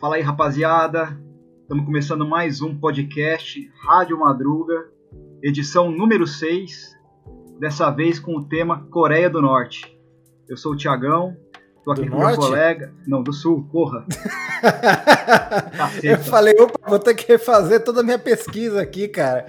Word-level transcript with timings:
Fala 0.00 0.16
aí, 0.16 0.22
rapaziada. 0.22 1.20
Estamos 1.62 1.84
começando 1.84 2.26
mais 2.26 2.62
um 2.62 2.78
podcast 2.78 3.70
Rádio 3.82 4.18
Madruga, 4.18 4.88
edição 5.42 5.90
número 5.90 6.26
6. 6.26 6.96
Dessa 7.58 7.90
vez 7.90 8.20
com 8.20 8.36
o 8.36 8.44
tema 8.44 8.86
Coreia 8.90 9.28
do 9.28 9.42
Norte. 9.42 9.98
Eu 10.48 10.56
sou 10.56 10.72
o 10.72 10.76
Tiagão, 10.76 11.36
tô 11.84 11.90
aqui 11.92 12.04
Do 12.04 12.12
com 12.12 12.18
norte? 12.18 12.38
meu 12.38 12.48
colega. 12.48 12.94
Não, 13.06 13.22
do 13.22 13.32
sul, 13.32 13.68
porra. 13.70 14.06
Eu 16.02 16.18
falei, 16.18 16.54
opa, 16.58 16.78
vou 16.88 16.98
ter 16.98 17.14
que 17.14 17.26
refazer 17.26 17.82
toda 17.84 18.00
a 18.00 18.04
minha 18.04 18.18
pesquisa 18.18 18.80
aqui, 18.80 19.08
cara. 19.08 19.46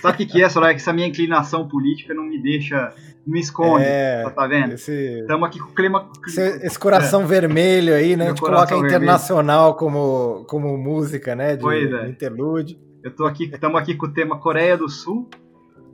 Sabe 0.00 0.14
o 0.14 0.16
que, 0.16 0.26
que 0.26 0.42
é, 0.42 0.48
Solar? 0.48 0.70
Que 0.70 0.80
essa 0.80 0.92
minha 0.92 1.06
inclinação 1.06 1.68
política 1.68 2.14
não 2.14 2.24
me 2.24 2.40
deixa. 2.40 2.92
Não 3.28 3.32
me 3.32 3.40
esconde. 3.40 3.84
É, 3.84 4.28
tá 4.30 4.46
vendo? 4.46 4.74
Estamos 4.74 5.46
aqui 5.46 5.58
com 5.58 5.68
o 5.68 5.74
clima. 5.74 6.10
esse, 6.26 6.40
esse 6.66 6.78
coração 6.78 7.26
vermelho 7.26 7.94
aí, 7.94 8.16
né? 8.16 8.24
A 8.24 8.28
gente 8.28 8.40
coloca 8.40 8.74
internacional 8.74 9.74
como, 9.74 10.44
como 10.48 10.76
música, 10.78 11.36
né? 11.36 11.54
De, 11.54 11.62
Pois 11.62 11.92
é. 11.92 12.04
de 12.04 12.10
interlúdio. 12.10 12.78
Eu 13.04 13.14
tô 13.14 13.26
aqui, 13.26 13.44
estamos 13.44 13.80
aqui 13.80 13.94
com 13.94 14.06
o 14.06 14.12
tema 14.12 14.38
Coreia 14.38 14.76
do 14.76 14.88
Sul 14.88 15.28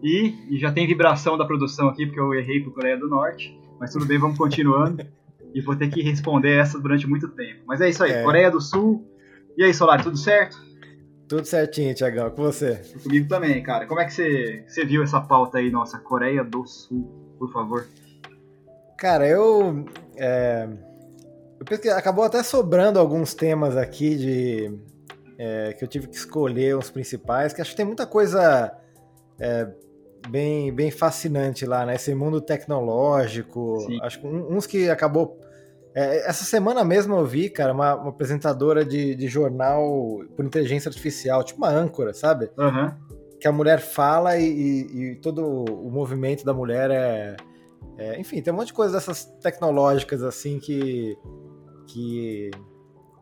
e, 0.02 0.34
e 0.48 0.58
já 0.58 0.72
tem 0.72 0.86
vibração 0.86 1.36
da 1.36 1.44
produção 1.44 1.88
aqui 1.88 2.06
porque 2.06 2.20
eu 2.20 2.32
errei 2.32 2.60
com 2.60 2.70
Coreia 2.70 2.96
do 2.96 3.08
Norte, 3.08 3.58
mas 3.78 3.92
tudo 3.92 4.06
bem, 4.06 4.18
vamos 4.18 4.38
continuando 4.38 5.04
e 5.52 5.60
vou 5.60 5.76
ter 5.76 5.88
que 5.88 6.02
responder 6.02 6.56
essa 6.56 6.78
durante 6.80 7.06
muito 7.06 7.28
tempo. 7.28 7.60
Mas 7.66 7.80
é 7.80 7.88
isso 7.88 8.02
aí, 8.02 8.12
É. 8.12 8.22
Coreia 8.22 8.50
do 8.50 8.60
Sul. 8.60 9.04
E 9.56 9.62
aí, 9.62 9.74
Solar, 9.74 10.02
tudo 10.02 10.16
certo? 10.16 10.56
Tudo 11.28 11.44
certinho, 11.44 11.94
Tiagão, 11.94 12.30
com 12.30 12.42
você. 12.42 12.80
Comigo 13.02 13.28
também, 13.28 13.62
cara. 13.62 13.86
Como 13.86 14.00
é 14.00 14.04
que 14.04 14.12
você, 14.12 14.64
você 14.66 14.84
viu 14.84 15.02
essa 15.02 15.20
pauta 15.20 15.58
aí, 15.58 15.70
nossa, 15.70 15.98
Coreia 15.98 16.42
do 16.42 16.66
Sul, 16.66 17.23
por 17.38 17.52
favor? 17.52 17.86
Cara, 18.96 19.26
eu. 19.28 19.84
é, 20.16 20.68
eu 21.58 21.64
pesquei- 21.66 21.90
acabou 21.90 22.24
até 22.24 22.42
sobrando 22.42 22.98
alguns 22.98 23.34
temas 23.34 23.76
aqui 23.76 24.16
de. 24.16 24.78
é, 25.38 25.72
que 25.72 25.84
eu 25.84 25.88
tive 25.88 26.06
que 26.08 26.16
escolher 26.16 26.76
os 26.76 26.90
principais, 26.90 27.52
que 27.52 27.60
acho 27.60 27.70
que 27.72 27.76
tem 27.76 27.84
muita 27.86 28.06
coisa 28.06 28.72
é, 29.38 29.68
bem, 30.28 30.72
bem 30.72 30.90
fascinante 30.90 31.66
lá, 31.66 31.84
né? 31.84 31.96
Esse 31.96 32.14
mundo 32.14 32.40
tecnológico. 32.40 33.80
Sim. 33.86 33.98
Acho 34.02 34.20
que 34.20 34.26
uns 34.26 34.66
que 34.66 34.88
acabou. 34.88 35.38
é, 35.94 36.28
essa 36.28 36.44
semana 36.44 36.84
mesmo 36.84 37.16
eu 37.16 37.26
vi, 37.26 37.50
cara, 37.50 37.72
uma, 37.72 37.94
uma 37.96 38.10
apresentadora 38.10 38.84
de, 38.84 39.14
de 39.14 39.26
jornal 39.26 40.20
por 40.36 40.44
inteligência 40.44 40.88
artificial, 40.88 41.42
tipo 41.44 41.58
uma 41.58 41.68
âncora, 41.68 42.14
sabe? 42.14 42.50
Aham. 42.58 42.96
Que 43.40 43.48
a 43.48 43.52
mulher 43.52 43.80
fala 43.80 44.36
e, 44.38 44.44
e- 44.46 45.02
e 45.12 45.14
todo 45.16 45.44
o 45.44 45.90
movimento 45.90 46.44
da 46.44 46.54
mulher 46.54 46.90
é, 46.90 47.36
é- 47.98 48.20
Enfim, 48.20 48.40
tem 48.42 48.52
um 48.52 48.56
monte 48.56 48.68
de 48.68 48.72
coisas 48.72 48.94
dessas 48.94 49.24
tecnológicas 49.42 50.22
assim 50.22 50.58
que. 50.58 51.16
que, 51.86 52.50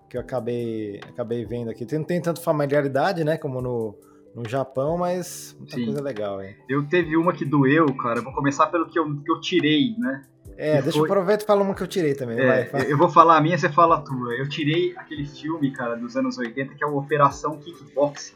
que 0.08 0.16
eu 0.16 0.20
acabei, 0.20 1.00
acabei 1.08 1.44
vendo 1.44 1.70
aqui. 1.70 1.84
Tem- 1.86 1.98
Não 1.98 2.06
tem 2.06 2.20
tanto 2.20 2.40
familiaridade, 2.40 3.24
né, 3.24 3.36
como 3.36 3.60
no, 3.60 3.94
no 4.34 4.48
Japão, 4.48 4.96
mas 4.98 5.56
muita 5.58 5.74
Sim. 5.76 5.86
coisa 5.86 6.02
legal, 6.02 6.42
hein? 6.42 6.54
Eu 6.68 6.86
teve 6.86 7.16
uma 7.16 7.32
que 7.32 7.44
doeu, 7.44 7.86
cara. 7.96 8.20
Vou 8.20 8.32
começar 8.32 8.66
pelo 8.68 8.86
que 8.88 8.98
eu, 8.98 9.04
que 9.22 9.30
eu 9.30 9.40
tirei, 9.40 9.94
né? 9.98 10.22
É, 10.56 10.76
Que 10.76 10.82
deixa 10.82 10.98
foi- 10.98 11.08
eu 11.08 11.12
aproveitar 11.12 11.44
e 11.44 11.46
falar 11.46 11.62
uma 11.62 11.74
que 11.74 11.82
eu 11.82 11.86
tirei 11.88 12.14
também. 12.14 12.38
É, 12.38 12.64
vai, 12.64 12.92
eu 12.92 12.96
vou 12.98 13.08
falar 13.08 13.38
a 13.38 13.40
minha, 13.40 13.56
você 13.56 13.70
fala 13.70 13.96
a 13.96 14.00
tua. 14.02 14.34
Eu 14.34 14.46
tirei 14.48 14.94
aquele 14.96 15.24
filme, 15.26 15.72
cara, 15.72 15.96
dos 15.96 16.14
anos 16.16 16.36
80, 16.38 16.74
que 16.74 16.84
é 16.84 16.86
o 16.86 16.96
Operação 16.96 17.58
Kickboxing, 17.58 18.34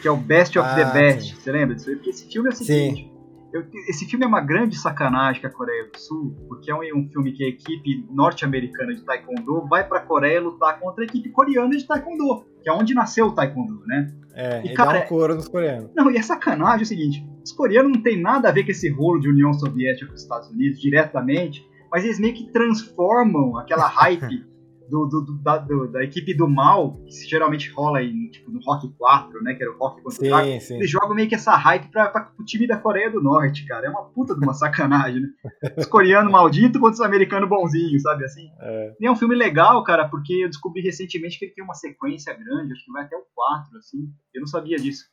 que 0.00 0.08
é 0.08 0.10
o 0.10 0.16
Best 0.16 0.58
of 0.58 0.68
the 0.74 0.82
Ah, 0.82 0.90
Best. 0.90 1.30
sim. 1.34 1.40
Você 1.40 1.52
lembra 1.52 1.74
disso? 1.74 1.90
Porque 1.90 2.10
esse 2.10 2.26
filme 2.30 2.48
é 2.48 2.52
o 2.52 2.54
seguinte. 2.56 3.10
eu- 3.52 3.64
esse 3.88 4.04
filme 4.06 4.24
é 4.24 4.28
uma 4.28 4.40
grande 4.40 4.76
sacanagem 4.76 5.40
com 5.40 5.46
a 5.46 5.50
Coreia 5.50 5.84
do 5.88 5.96
Sul, 5.98 6.34
porque 6.48 6.70
é 6.70 6.74
um, 6.74 6.80
um 6.98 7.08
filme 7.08 7.30
que 7.32 7.44
a 7.44 7.48
equipe 7.48 8.04
norte-americana 8.10 8.92
de 8.92 9.02
Taekwondo 9.04 9.66
vai 9.68 9.86
pra 9.86 10.00
Coreia 10.00 10.40
lutar 10.40 10.80
contra 10.80 11.04
a 11.04 11.06
equipe 11.06 11.28
coreana 11.30 11.70
de 11.76 11.86
Taekwondo, 11.86 12.44
que 12.62 12.68
é 12.68 12.72
onde 12.72 12.94
nasceu 12.94 13.26
o 13.26 13.32
Taekwondo, 13.32 13.80
né? 13.86 14.12
É, 14.34 14.60
e, 14.66 14.72
e, 14.72 14.74
cara, 14.74 14.98
dá 14.98 15.04
um 15.04 15.06
couro 15.08 15.36
nos 15.36 15.46
coreanos. 15.46 15.90
Não, 15.94 16.10
e 16.10 16.16
é 16.16 16.22
sacanagem 16.22 16.82
o 16.82 16.86
seguinte: 16.86 17.24
os 17.44 17.52
coreanos 17.52 17.92
não 17.92 18.02
tem 18.02 18.20
nada 18.20 18.48
a 18.48 18.52
ver 18.52 18.64
com 18.64 18.72
esse 18.72 18.90
rolo 18.90 19.20
de 19.20 19.28
União 19.28 19.52
Soviética 19.52 20.08
com 20.08 20.14
os 20.14 20.22
Estados 20.22 20.50
Unidos 20.50 20.80
diretamente, 20.80 21.64
mas 21.92 22.02
eles 22.04 22.18
meio 22.18 22.34
que 22.34 22.50
transformam 22.50 23.56
aquela 23.56 23.86
hype 23.86 24.44
do, 24.88 25.06
do- 25.06 25.24
do- 25.24 25.42
da, 25.42 25.58
do- 25.58 25.88
da 25.90 26.02
equipe 26.04 26.34
do 26.34 26.48
mal, 26.48 26.92
que 27.04 27.28
geralmente 27.28 27.70
rola 27.70 28.02
em, 28.02 28.28
tipo, 28.30 28.50
no 28.50 28.60
Rock 28.64 28.88
4, 28.96 29.42
né? 29.42 29.54
Que 29.54 29.62
era 29.62 29.72
o 29.72 29.78
Rock 29.78 30.02
contra 30.02 30.20
o 30.20 30.28
Drago. 30.28 30.46
Sim, 30.46 30.60
sim. 30.60 30.74
Eles 30.76 30.90
jogam 30.90 31.14
meio 31.14 31.28
que 31.28 31.34
essa 31.34 31.54
hype 31.56 31.90
pra, 31.90 32.08
pra, 32.08 32.22
pro 32.24 32.44
time 32.44 32.66
da 32.66 32.76
Coreia 32.76 33.10
do 33.10 33.22
Norte, 33.22 33.66
cara. 33.66 33.86
É 33.86 33.90
uma 33.90 34.04
puta 34.04 34.34
de 34.34 34.40
uma 34.44 34.54
sacanagem, 34.54 35.20
né? 35.22 35.28
Os 35.78 35.86
coreanos 35.86 36.30
malditos 36.30 36.80
contra 36.80 36.94
os 36.94 37.00
americanos 37.00 37.48
bonzinhos, 37.48 38.02
sabe 38.02 38.24
assim? 38.24 38.48
É. 38.60 38.94
E 39.00 39.06
é 39.06 39.10
um 39.10 39.16
filme 39.16 39.34
legal, 39.34 39.82
cara, 39.84 40.08
porque 40.08 40.32
eu 40.44 40.48
descobri 40.48 40.82
recentemente 40.82 41.38
que 41.38 41.46
ele 41.46 41.54
tem 41.54 41.64
uma 41.64 41.74
sequência 41.74 42.32
grande, 42.34 42.72
acho 42.72 42.84
que 42.84 42.92
vai 42.92 43.04
até 43.04 43.16
o 43.16 43.24
4, 43.34 43.78
assim. 43.78 43.98
Eu 44.34 44.40
não 44.40 44.46
sabia 44.48 44.76
disso. 44.76 45.04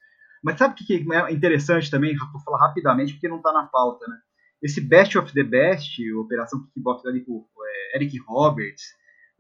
Mas 0.44 0.58
sabe 0.58 0.74
o 0.74 0.78
que 0.78 0.86
que 0.86 1.14
é 1.14 1.32
interessante 1.32 1.90
também? 1.92 2.16
Vou 2.32 2.42
falar 2.42 2.58
rapidamente 2.68 3.14
porque 3.14 3.28
não 3.28 3.42
tá 3.42 3.54
na 3.54 3.64
pauta, 3.68 4.06
né? 4.08 4.16
Esse 4.62 4.80
Best 4.82 5.18
of 5.18 5.34
the 5.34 5.44
Best, 5.44 6.00
Operação 6.16 6.62
Kickbox 6.64 7.04
ali 7.06 7.24
com 7.26 7.46
é, 7.94 7.98
Eric 7.98 8.18
Roberts, 8.28 8.84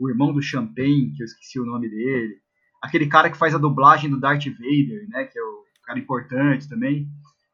o 0.02 0.10
irmão 0.10 0.34
do 0.34 0.42
Champagne, 0.42 1.14
que 1.16 1.22
eu 1.22 1.26
esqueci 1.26 1.60
o 1.60 1.66
nome 1.66 1.90
dele. 1.90 2.36
Aquele 2.82 3.08
cara 3.08 3.30
que 3.30 3.38
faz 3.38 3.54
a 3.54 3.60
dublagem 3.60 4.10
do 4.10 4.20
Darth 4.20 4.46
Vader, 4.46 5.08
né? 5.10 5.26
Que 5.26 5.38
é 5.38 5.44
o 5.44 5.64
cara 5.86 6.00
importante 6.00 6.68
também. 6.68 7.08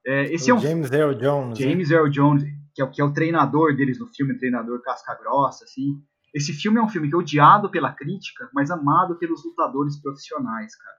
É, 0.05 0.33
esse 0.33 0.49
O 0.51 0.55
é 0.55 0.57
um 0.57 0.59
James 0.59 0.91
Earl 0.91 1.13
Jones. 1.13 1.59
né? 1.59 1.65
James 1.69 1.91
Earl 1.91 2.07
Jones, 2.09 2.43
que 2.73 2.81
é, 2.81 2.85
o, 2.85 2.89
que 2.89 3.01
é 3.01 3.03
o 3.03 3.11
treinador 3.11 3.75
deles 3.75 3.99
no 3.99 4.07
filme, 4.07 4.37
treinador 4.37 4.81
casca 4.81 5.13
grossa, 5.15 5.65
assim. 5.65 6.01
Esse 6.33 6.53
filme 6.53 6.79
é 6.79 6.81
um 6.81 6.87
filme 6.87 7.09
que 7.09 7.15
é 7.15 7.17
odiado 7.17 7.69
pela 7.69 7.91
crítica, 7.91 8.49
mas 8.53 8.71
amado 8.71 9.17
pelos 9.17 9.43
lutadores 9.43 9.99
profissionais, 10.01 10.75
cara. 10.75 10.95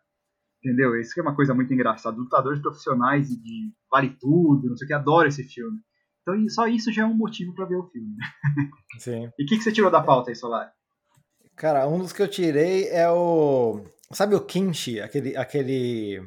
Entendeu? 0.62 0.96
Isso 1.00 1.14
que 1.14 1.20
é 1.20 1.22
uma 1.22 1.36
coisa 1.36 1.54
muito 1.54 1.72
engraçada. 1.72 2.16
Lutadores 2.16 2.60
profissionais 2.60 3.28
de 3.28 3.72
vale 3.90 4.10
tudo, 4.20 4.68
não 4.68 4.76
sei 4.76 4.84
o 4.84 4.88
que, 4.88 4.94
adoram 4.94 5.28
esse 5.28 5.44
filme. 5.44 5.78
Então 6.22 6.48
só 6.48 6.66
isso 6.66 6.92
já 6.92 7.02
é 7.02 7.06
um 7.06 7.14
motivo 7.14 7.54
pra 7.54 7.64
ver 7.64 7.76
o 7.76 7.86
filme. 7.88 8.14
né? 8.16 8.26
Sim. 8.98 9.30
E 9.38 9.44
o 9.44 9.46
que, 9.46 9.56
que 9.56 9.62
você 9.62 9.72
tirou 9.72 9.90
da 9.90 10.02
pauta 10.02 10.30
aí, 10.30 10.34
Solar? 10.36 10.70
Cara, 11.58 11.86
um 11.88 11.98
dos 11.98 12.12
que 12.12 12.22
eu 12.22 12.28
tirei 12.28 12.88
é 12.88 13.08
o. 13.10 13.84
Sabe 14.12 14.34
o 14.34 14.40
kimchi? 14.40 15.00
Aquele. 15.00 15.36
aquele 15.36 16.22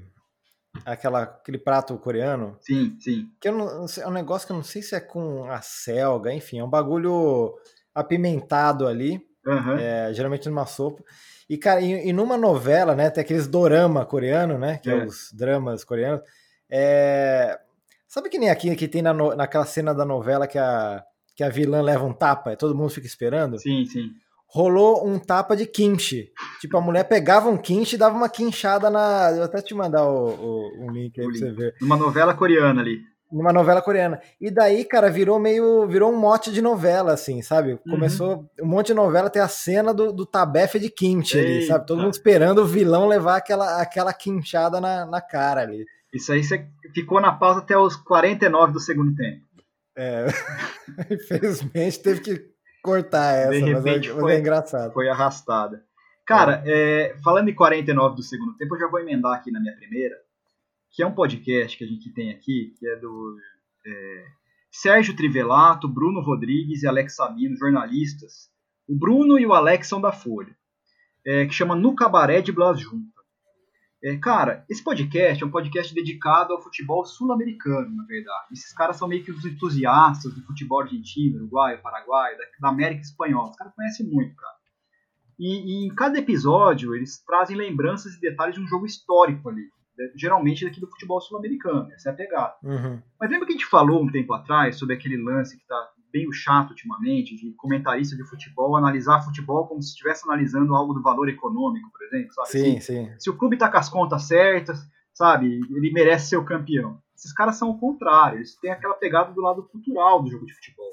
aquela, 0.86 1.24
aquele 1.24 1.58
prato 1.58 1.98
coreano? 1.98 2.58
Sim, 2.62 2.98
sim. 3.00 3.30
Que 3.40 3.48
eu 3.50 3.54
não, 3.54 3.86
é 3.86 4.08
um 4.08 4.12
negócio 4.12 4.46
que 4.46 4.52
eu 4.54 4.58
não 4.58 4.64
sei 4.64 4.82
se 4.82 4.94
é 4.96 5.00
com 5.00 5.46
a 5.50 5.62
selga, 5.62 6.34
enfim, 6.34 6.60
é 6.60 6.64
um 6.64 6.70
bagulho 6.70 7.56
apimentado 7.94 8.88
ali, 8.88 9.22
Aham. 9.48 9.80
é, 9.80 10.14
geralmente 10.14 10.48
numa 10.50 10.66
sopa. 10.66 11.04
E, 11.50 11.58
cara, 11.58 11.82
e, 11.82 12.08
e 12.10 12.14
numa 12.14 12.38
novela, 12.38 12.96
né? 12.96 13.10
Tem 13.10 13.22
aqueles 13.22 13.48
dorama 13.48 14.06
coreano, 14.06 14.58
né? 14.58 14.78
Que 14.78 14.90
é, 14.90 14.94
É. 14.94 15.06
os 15.06 15.32
dramas 15.34 15.84
coreanos. 15.84 16.22
É, 16.70 17.60
sabe 18.08 18.30
que 18.30 18.38
nem 18.38 18.50
aqui 18.50 18.74
que 18.76 18.88
tem 18.88 19.02
na 19.02 19.14
no- 19.14 19.36
naquela 19.36 19.66
cena 19.66 19.94
da 19.94 20.06
novela 20.06 20.48
que 20.48 20.58
a, 20.58 21.04
que 21.36 21.44
a 21.44 21.50
vilã 21.50 21.82
leva 21.82 22.06
um 22.06 22.14
tapa 22.14 22.54
e 22.54 22.58
todo 22.58 22.76
mundo 22.76 22.90
fica 22.90 23.08
esperando? 23.08 23.60
Sim, 23.60 23.86
sim. 23.86 24.12
Rolou 24.54 25.08
um 25.08 25.18
tapa 25.18 25.56
de 25.56 25.66
kimchi. 25.66 26.30
Tipo, 26.60 26.78
a 26.78 26.82
mulher 26.82 27.04
pegava 27.06 27.50
um 27.50 27.58
kimchi 27.58 27.96
e 27.96 27.98
dava 28.00 28.16
uma 28.16 28.30
quinchada 28.30 28.90
na. 28.90 29.30
Eu 29.32 29.36
vou 29.38 29.44
até 29.46 29.62
te 29.62 29.74
mandar 29.74 30.06
o, 30.06 30.28
o- 30.30 30.86
um 30.86 30.92
link 30.92 31.20
aí 31.20 31.26
O 31.26 31.30
pra 31.30 31.38
você 31.40 31.46
link. 31.46 31.56
ver. 31.58 31.74
Numa 31.82 31.98
novela 31.98 32.34
coreana 32.34 32.82
ali. 32.82 33.00
Numa 33.32 33.54
novela 33.54 33.82
coreana. 33.82 34.20
E 34.42 34.52
daí, 34.52 34.84
cara, 34.84 35.10
virou 35.10 35.40
meio. 35.40 35.88
Virou 35.88 36.12
um 36.12 36.20
mote 36.20 36.52
de 36.52 36.62
novela, 36.62 37.14
assim, 37.14 37.42
sabe? 37.42 37.72
Uhum. 37.74 37.80
Começou. 37.92 38.46
Um 38.62 38.68
monte 38.68 38.88
de 38.88 38.94
novela 38.94 39.30
ter 39.30 39.40
a 39.40 39.48
cena 39.48 39.94
do, 39.94 40.12
do 40.12 40.26
tabefe 40.26 40.78
de 40.80 40.90
kimchi 40.90 41.40
ali, 41.40 41.48
Eita. 41.54 41.68
sabe? 41.68 41.86
Todo 41.88 42.02
mundo 42.02 42.14
esperando 42.14 42.62
o 42.62 42.66
vilão 42.68 43.08
levar 43.08 43.38
aquela, 43.38 43.82
aquela 43.82 44.12
quinchada 44.14 44.82
na, 44.82 45.06
na 45.06 45.22
cara 45.22 45.62
ali. 45.62 45.86
Isso 46.14 46.34
aí 46.34 46.44
você 46.44 46.68
ficou 46.94 47.22
na 47.22 47.32
pauta 47.32 47.60
até 47.62 47.78
os 47.78 47.96
49 47.96 48.74
do 48.74 48.80
segundo 48.82 49.16
tempo. 49.16 49.46
É. 49.98 50.26
Infelizmente 51.10 52.00
teve 52.00 52.20
que 52.22 52.51
cortar 52.82 53.34
essa, 53.36 53.52
De 53.52 53.60
mas, 53.74 53.84
repente 53.84 54.10
é, 54.10 54.14
mas 54.14 54.22
foi- 54.22 54.34
é 54.36 54.40
engraçado. 54.40 54.94
foi 54.94 55.10
arrastada. 55.10 55.84
Cara, 56.26 56.64
é, 56.66 57.16
falando 57.24 57.50
em 57.50 57.56
49 57.56 58.16
do 58.16 58.24
segundo 58.24 58.56
tempo, 58.58 58.76
eu 58.76 58.80
já 58.80 58.88
vou 58.88 59.00
emendar 59.00 59.34
aqui 59.34 59.52
na 59.52 59.60
minha 59.60 59.76
primeira, 59.76 60.16
que 60.92 61.04
é 61.04 61.08
um 61.08 61.14
podcast 61.14 61.78
que 61.78 61.84
a 61.84 61.88
gente 61.88 62.14
tem 62.14 62.32
aqui, 62.32 62.74
que 62.80 62.88
é 62.88 62.96
do 62.98 63.38
é, 63.86 64.26
Sérgio 64.72 65.16
Trivelato, 65.16 65.88
Bruno 65.88 66.22
Rodrigues 66.22 66.84
e 66.84 66.88
Alex 66.88 67.16
Sabino, 67.16 67.58
jornalistas. 67.58 68.50
O 68.88 68.96
Bruno 68.98 69.38
e 69.40 69.46
o 69.46 69.54
Alex 69.54 69.88
são 69.88 70.00
da 70.00 70.12
Folha, 70.12 70.56
é, 71.26 71.46
que 71.46 71.54
chama 71.54 71.76
No 71.76 71.96
Cabaré 71.96 72.42
de 72.42 72.52
Blas 72.52 72.80
Junta. 72.80 73.21
É, 74.04 74.18
cara, 74.18 74.66
esse 74.68 74.84
podcast 74.84 75.44
é 75.44 75.46
um 75.46 75.52
podcast 75.52 75.94
dedicado 75.94 76.54
ao 76.54 76.62
futebol 76.62 77.06
sul-americano, 77.06 77.96
na 77.96 78.04
verdade. 78.06 78.48
Esses 78.52 78.74
caras 78.74 78.98
são 78.98 79.08
meio 79.08 79.24
que 79.24 79.32
os 79.32 79.46
entusiastas 79.46 80.34
do 80.34 80.42
futebol 80.42 80.82
argentino, 80.82 81.38
uruguaio, 81.38 81.82
paraguaio, 81.82 82.36
da, 82.36 82.44
da 82.60 82.70
América 82.70 83.02
espanhola. 83.02 83.52
Os 83.52 83.56
caras 83.56 83.76
conhecem 83.76 84.08
muito, 84.08 84.36
cara. 84.36 84.56
E, 85.38 85.84
e 85.84 85.88
em 85.88 85.94
cada 85.94 86.18
episódio 86.18 86.96
eles 86.96 87.24
trazem 87.24 87.56
lembranças 87.56 88.16
e 88.16 88.20
detalhes 88.22 88.56
de 88.56 88.62
um 88.62 88.68
jogo 88.68 88.88
histórico 88.88 89.50
ali. 89.50 89.70
geralmente 90.16 90.66
daqui 90.66 90.80
do 90.80 90.90
futebol 90.90 91.22
sul-americano, 91.22 91.92
essa 91.94 92.10
é 92.10 92.12
a 92.12 92.16
pegada. 92.16 92.56
Uhum. 92.64 93.02
Mas 93.20 93.30
lembra 93.30 93.46
que 93.46 93.54
a 93.54 93.58
gente 93.58 93.68
falou 93.68 94.04
um 94.04 94.12
tempo 94.12 94.34
atrás 94.34 94.78
sobre 94.78 94.96
aquele 94.96 95.18
lance 95.18 95.56
que 95.56 95.62
está 95.62 95.92
bem 96.12 96.32
chato 96.32 96.72
ultimamente, 96.72 97.36
de 97.36 97.54
comentarista 97.54 98.16
de 98.16 98.24
futebol 98.28 98.76
analisar 98.76 99.22
futebol 99.22 99.68
como 99.68 99.82
se 99.82 99.90
estivesse 99.90 100.24
analisando 100.26 100.76
algo 100.76 100.94
do 100.94 101.02
valor 101.02 101.30
econômico, 101.30 101.90
por 101.92 102.04
exemplo, 102.06 102.34
sabe? 102.34 102.50
Sim, 102.50 102.78
assim, 102.78 102.80
sim. 102.80 103.14
Se 103.20 103.30
o 103.30 103.38
clube 103.38 103.56
está 103.56 103.70
com 103.70 103.78
as 103.78 103.90
contas 103.90 104.24
certas, 104.24 104.80
sabe, 105.14 105.60
ele 105.70 105.92
merece 105.92 106.30
ser 106.30 106.38
o 106.38 106.46
campeão. 106.46 107.00
Esses 107.16 107.34
caras 107.34 107.56
são 107.56 107.70
o 107.70 107.80
contrário, 107.80 108.40
eles 108.40 108.56
têm 108.56 108.72
aquela 108.72 108.96
pegada 108.96 109.32
do 109.32 109.42
lado 109.42 109.64
cultural 109.64 110.22
do 110.24 110.30
jogo 110.30 110.46
de 110.46 110.54
futebol. 110.54 110.92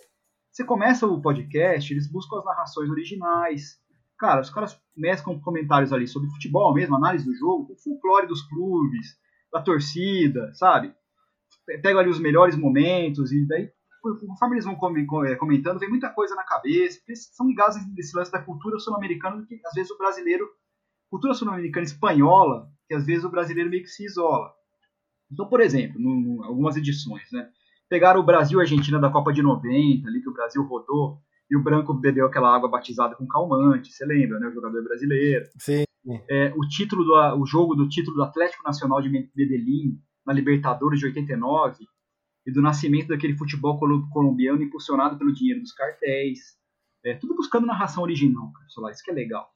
Você 0.51 0.65
começa 0.65 1.07
o 1.07 1.23
podcast, 1.23 1.93
eles 1.93 2.11
buscam 2.11 2.39
as 2.39 2.45
narrações 2.45 2.91
originais. 2.91 3.79
Cara, 4.19 4.41
os 4.41 4.51
caras 4.51 4.79
mesclam 4.97 5.41
comentários 5.41 5.93
ali 5.93 6.09
sobre 6.09 6.29
futebol 6.31 6.75
mesmo, 6.75 6.97
análise 6.97 7.25
do 7.25 7.35
jogo, 7.37 7.67
com 7.67 7.77
folclore 7.77 8.27
dos 8.27 8.43
clubes, 8.43 9.17
da 9.53 9.63
torcida, 9.63 10.53
sabe? 10.55 10.93
Pegam 11.65 12.01
ali 12.01 12.11
os 12.11 12.19
melhores 12.19 12.57
momentos 12.57 13.31
e 13.33 13.47
daí 13.47 13.71
conforme 14.17 14.57
eles 14.57 14.65
vão 14.65 14.75
é, 15.25 15.35
comentando, 15.37 15.79
vem 15.79 15.89
muita 15.89 16.11
coisa 16.11 16.35
na 16.35 16.45
cabeça, 16.45 16.99
porque 16.99 17.17
são 17.17 17.47
ligados 17.47 17.77
nesse 17.95 18.17
lance 18.17 18.33
da 18.33 18.43
cultura 18.43 18.79
sul-americana, 18.79 19.45
que 19.47 19.61
às 19.67 19.75
vezes 19.75 19.91
o 19.91 19.99
brasileiro, 19.99 20.49
cultura 21.11 21.35
sul-americana 21.35 21.85
espanhola, 21.85 22.69
que 22.87 22.95
às 22.95 23.05
vezes 23.05 23.25
o 23.25 23.31
brasileiro 23.31 23.71
meio 23.71 23.83
que 23.83 23.89
se 23.89 24.05
isola. 24.05 24.51
Então, 25.31 25.49
por 25.49 25.61
exemplo, 25.61 26.01
em 26.01 26.45
algumas 26.45 26.77
edições, 26.77 27.31
né? 27.33 27.49
Pegaram 27.89 28.21
o 28.21 28.25
Brasil 28.25 28.59
e 28.59 28.63
Argentina 28.63 28.99
da 28.99 29.11
Copa 29.11 29.33
de 29.33 29.43
90, 29.43 30.09
ali 30.09 30.21
que 30.21 30.29
o 30.29 30.33
Brasil 30.33 30.63
rodou, 30.63 31.19
e 31.51 31.57
o 31.57 31.63
Branco 31.63 31.95
bebeu 31.95 32.27
aquela 32.27 32.55
água 32.55 32.69
batizada 32.69 33.15
com 33.15 33.27
calmante, 33.27 33.93
você 33.93 34.05
lembra, 34.05 34.39
né? 34.39 34.49
O 34.49 34.53
jogador 34.53 34.83
brasileiro. 34.85 35.47
Sim. 35.59 35.85
É, 36.31 36.53
o 36.57 36.61
título 36.69 37.05
do, 37.05 37.15
o 37.41 37.47
jogo 37.47 37.75
do 37.75 37.89
título 37.89 38.17
do 38.17 38.23
Atlético 38.23 38.65
Nacional 38.65 39.01
de 39.03 39.11
Medellín 39.11 39.99
na 40.27 40.33
Libertadores 40.33 41.01
de 41.01 41.07
89 41.07 41.87
e 42.49 42.51
do 42.51 42.63
nascimento 42.63 43.09
daquele 43.09 43.37
futebol 43.37 43.79
colombiano 44.11 44.63
impulsionado 44.63 45.19
pelo 45.19 45.35
dinheiro 45.35 45.61
dos 45.61 45.73
cartéis. 45.73 46.57
É, 47.05 47.13
tudo 47.15 47.35
buscando 47.35 47.67
narração 47.67 48.03
original, 48.03 48.51
cara, 48.53 48.91
isso 48.91 49.05
que 49.05 49.11
é 49.11 49.15
legal. 49.15 49.51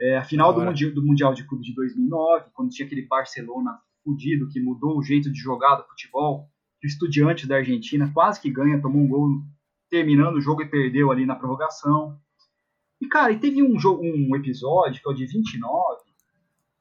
É, 0.00 0.16
a 0.16 0.24
final 0.24 0.54
do 0.54 0.62
mundial, 0.62 0.90
do 0.92 1.04
mundial 1.04 1.34
de 1.34 1.44
Clube 1.46 1.62
de 1.62 1.74
2009, 1.74 2.50
quando 2.54 2.70
tinha 2.70 2.86
aquele 2.86 3.02
Barcelona 3.02 3.78
fudido 4.02 4.48
que 4.48 4.60
mudou 4.60 4.96
o 4.96 5.02
jeito 5.02 5.30
de 5.30 5.38
jogar 5.38 5.74
do 5.74 5.86
futebol, 5.88 6.48
que 6.80 6.86
o 6.86 6.88
Estudiantes 6.88 7.46
da 7.46 7.56
Argentina 7.56 8.10
quase 8.14 8.40
que 8.40 8.50
ganha, 8.50 8.80
tomou 8.80 9.02
um 9.02 9.08
gol 9.08 9.28
terminando 9.90 10.36
o 10.36 10.40
jogo 10.40 10.62
e 10.62 10.70
perdeu 10.70 11.10
ali 11.10 11.26
na 11.26 11.36
prorrogação. 11.36 12.18
E, 12.98 13.06
cara, 13.06 13.30
e 13.30 13.38
teve 13.38 13.62
um, 13.62 13.78
jogo, 13.78 14.02
um 14.02 14.34
episódio, 14.34 15.02
que 15.02 15.06
é 15.06 15.12
o 15.12 15.14
de 15.14 15.26
29, 15.26 16.00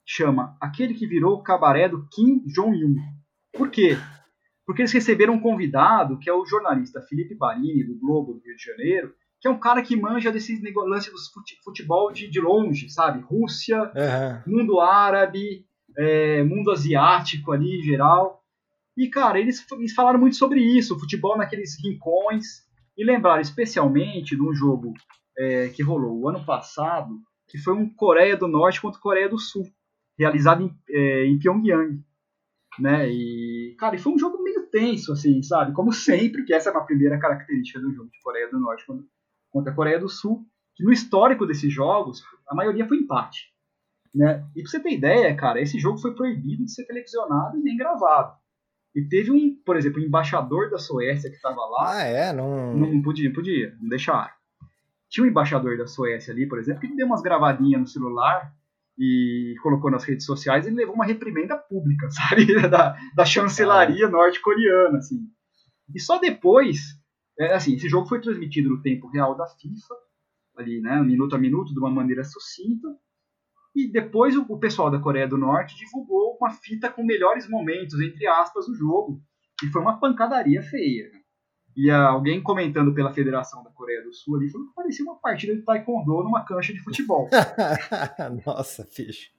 chama 0.06 0.56
Aquele 0.62 0.94
que 0.94 1.06
virou 1.06 1.34
o 1.34 1.44
cabaré 1.44 1.90
do 1.90 2.08
Kim 2.08 2.40
Jong-un. 2.48 2.96
Por 3.52 3.70
quê? 3.70 3.98
Porque 4.68 4.82
eles 4.82 4.92
receberam 4.92 5.36
um 5.36 5.40
convidado, 5.40 6.20
que 6.20 6.30
é 6.30 6.34
o 6.34 6.46
jornalista 6.46 7.02
Felipe 7.02 7.34
Barini, 7.34 7.86
do 7.86 7.98
Globo 7.98 8.34
do 8.34 8.42
Rio 8.44 8.56
de 8.56 8.64
Janeiro, 8.64 9.14
que 9.40 9.48
é 9.48 9.52
um 9.52 9.60
cara 9.60 9.82
que 9.82 9.96
manja 9.96 10.30
desses 10.30 10.60
lances 10.76 11.12
do 11.12 11.64
futebol 11.64 12.12
de, 12.12 12.30
de 12.30 12.42
longe, 12.42 12.90
sabe? 12.90 13.22
Rússia, 13.22 13.82
uhum. 13.82 14.58
mundo 14.58 14.82
árabe, 14.82 15.66
é, 15.98 16.44
mundo 16.44 16.70
asiático 16.70 17.54
ali 17.54 17.80
em 17.80 17.84
geral. 17.84 18.44
E, 18.98 19.08
cara, 19.08 19.40
eles, 19.40 19.66
eles 19.72 19.94
falaram 19.94 20.20
muito 20.20 20.36
sobre 20.36 20.60
isso, 20.60 21.00
futebol 21.00 21.38
naqueles 21.38 21.78
rincões, 21.82 22.68
e 22.98 23.06
lembraram 23.06 23.42
especialmente 23.42 24.36
de 24.36 24.42
um 24.42 24.54
jogo 24.54 24.94
é, 25.38 25.70
que 25.70 25.84
rolou 25.84 26.20
o 26.20 26.28
ano 26.28 26.44
passado, 26.44 27.22
que 27.48 27.58
foi 27.58 27.74
um 27.74 27.88
Coreia 27.88 28.36
do 28.36 28.48
Norte 28.48 28.82
contra 28.82 29.00
Coreia 29.00 29.30
do 29.30 29.38
Sul, 29.38 29.64
realizado 30.18 30.64
em, 30.64 30.76
é, 30.90 31.26
em 31.26 31.38
Pyongyang. 31.38 32.04
Né? 32.80 33.10
E, 33.10 33.76
cara, 33.78 33.96
e 33.96 34.00
foi 34.00 34.14
um 34.14 34.20
jogo 34.20 34.37
tenso, 34.70 35.14
assim, 35.14 35.42
sabe? 35.42 35.74
Como 35.74 35.92
sempre, 35.92 36.44
que 36.44 36.54
essa 36.54 36.70
é 36.70 36.72
uma 36.72 36.86
primeira 36.86 37.20
característica 37.20 37.80
do 37.80 37.92
jogo 37.94 38.10
de 38.10 38.22
Coreia 38.22 38.50
do 38.50 38.60
Norte 38.60 38.86
contra 39.52 39.72
a 39.72 39.76
Coreia 39.76 40.00
do 40.00 40.10
Sul, 40.10 40.46
que 40.76 40.84
no 40.84 40.92
histórico 40.92 41.46
desses 41.46 41.74
jogos, 41.74 42.24
a 42.48 42.56
maioria 42.56 42.88
foi 42.88 42.98
empate. 42.98 43.52
Né? 44.14 44.46
E 44.56 44.62
pra 44.62 44.72
você 44.72 44.80
ter 44.80 44.94
ideia, 44.94 45.36
cara, 45.36 45.62
esse 45.62 45.80
jogo 45.80 45.98
foi 45.98 46.16
proibido 46.16 46.66
de 46.66 46.72
ser 46.72 46.86
televisionado 46.86 47.58
e 47.58 47.62
nem 47.62 47.78
gravado. 47.78 48.36
E 48.96 49.04
teve 49.04 49.32
um, 49.32 49.56
por 49.64 49.78
exemplo, 49.78 50.02
um 50.02 50.06
embaixador 50.06 50.72
da 50.72 50.80
Suécia 50.80 51.30
que 51.30 51.36
estava 51.36 51.62
lá. 51.66 51.98
Ah, 51.98 52.04
é? 52.04 52.34
Não... 52.34 52.76
não 52.76 53.02
podia, 53.02 53.32
podia, 53.32 53.76
não 53.80 53.90
deixaram. 53.90 54.34
Tinha 55.10 55.26
um 55.26 55.30
embaixador 55.30 55.78
da 55.78 55.86
Suécia 55.86 56.34
ali, 56.34 56.48
por 56.48 56.58
exemplo, 56.58 56.82
que 56.82 56.96
deu 56.96 57.06
umas 57.06 57.22
gravadinhas 57.22 57.80
no 57.80 57.88
celular 57.88 58.52
e 58.98 59.56
colocou 59.62 59.92
nas 59.92 60.04
redes 60.04 60.26
sociais 60.26 60.66
e 60.66 60.72
levou 60.72 60.96
uma 60.96 61.06
reprimenda 61.06 61.58
pública, 61.58 62.10
sabe? 62.12 62.46
Da, 62.70 62.98
da 63.16 63.26
chancelaria 63.26 64.10
norte-coreana, 64.10 64.98
assim. 64.98 65.20
E 65.94 66.00
só 66.00 66.20
depois, 66.20 66.80
é, 67.40 67.54
assim, 67.54 67.76
esse 67.76 67.88
jogo 67.88 68.08
foi 68.08 68.20
transmitido 68.20 68.70
no 68.70 68.82
tempo 68.82 69.08
real 69.08 69.36
da 69.36 69.46
FIFA, 69.46 69.96
ali, 70.58 70.82
né, 70.82 71.00
minuto 71.04 71.36
a 71.36 71.40
minuto, 71.40 71.74
de 71.74 71.80
uma 71.80 71.92
maneira 71.92 72.24
sucinta, 72.24 72.88
e 73.76 73.88
depois 73.92 74.36
o, 74.36 74.42
o 74.50 74.60
pessoal 74.60 74.90
da 74.90 75.00
Coreia 75.00 75.28
do 75.28 75.38
Norte 75.38 75.78
divulgou 75.78 76.36
uma 76.42 76.50
fita 76.50 76.90
com 76.90 77.06
melhores 77.06 77.48
momentos, 77.48 78.00
entre 78.02 78.26
aspas, 78.26 78.66
do 78.66 78.74
jogo, 78.74 79.22
e 79.64 79.68
foi 79.68 79.82
uma 79.82 80.00
pancadaria 80.00 80.64
feia. 80.64 81.12
E 81.78 81.92
alguém 81.92 82.42
comentando 82.42 82.92
pela 82.92 83.14
Federação 83.14 83.64
da 83.64 83.70
Coreia 83.70 84.02
do 84.04 84.12
Sul 84.12 84.36
ali 84.36 84.50
falou 84.50 84.68
que 84.68 84.74
parecia 84.74 85.06
uma 85.06 85.16
partida 85.16 85.56
de 85.56 85.62
taekwondo 85.62 86.24
numa 86.24 86.44
cancha 86.44 86.74
de 86.74 86.80
futebol. 86.80 87.30
Nossa, 88.44 88.84
ficha. 88.84 89.30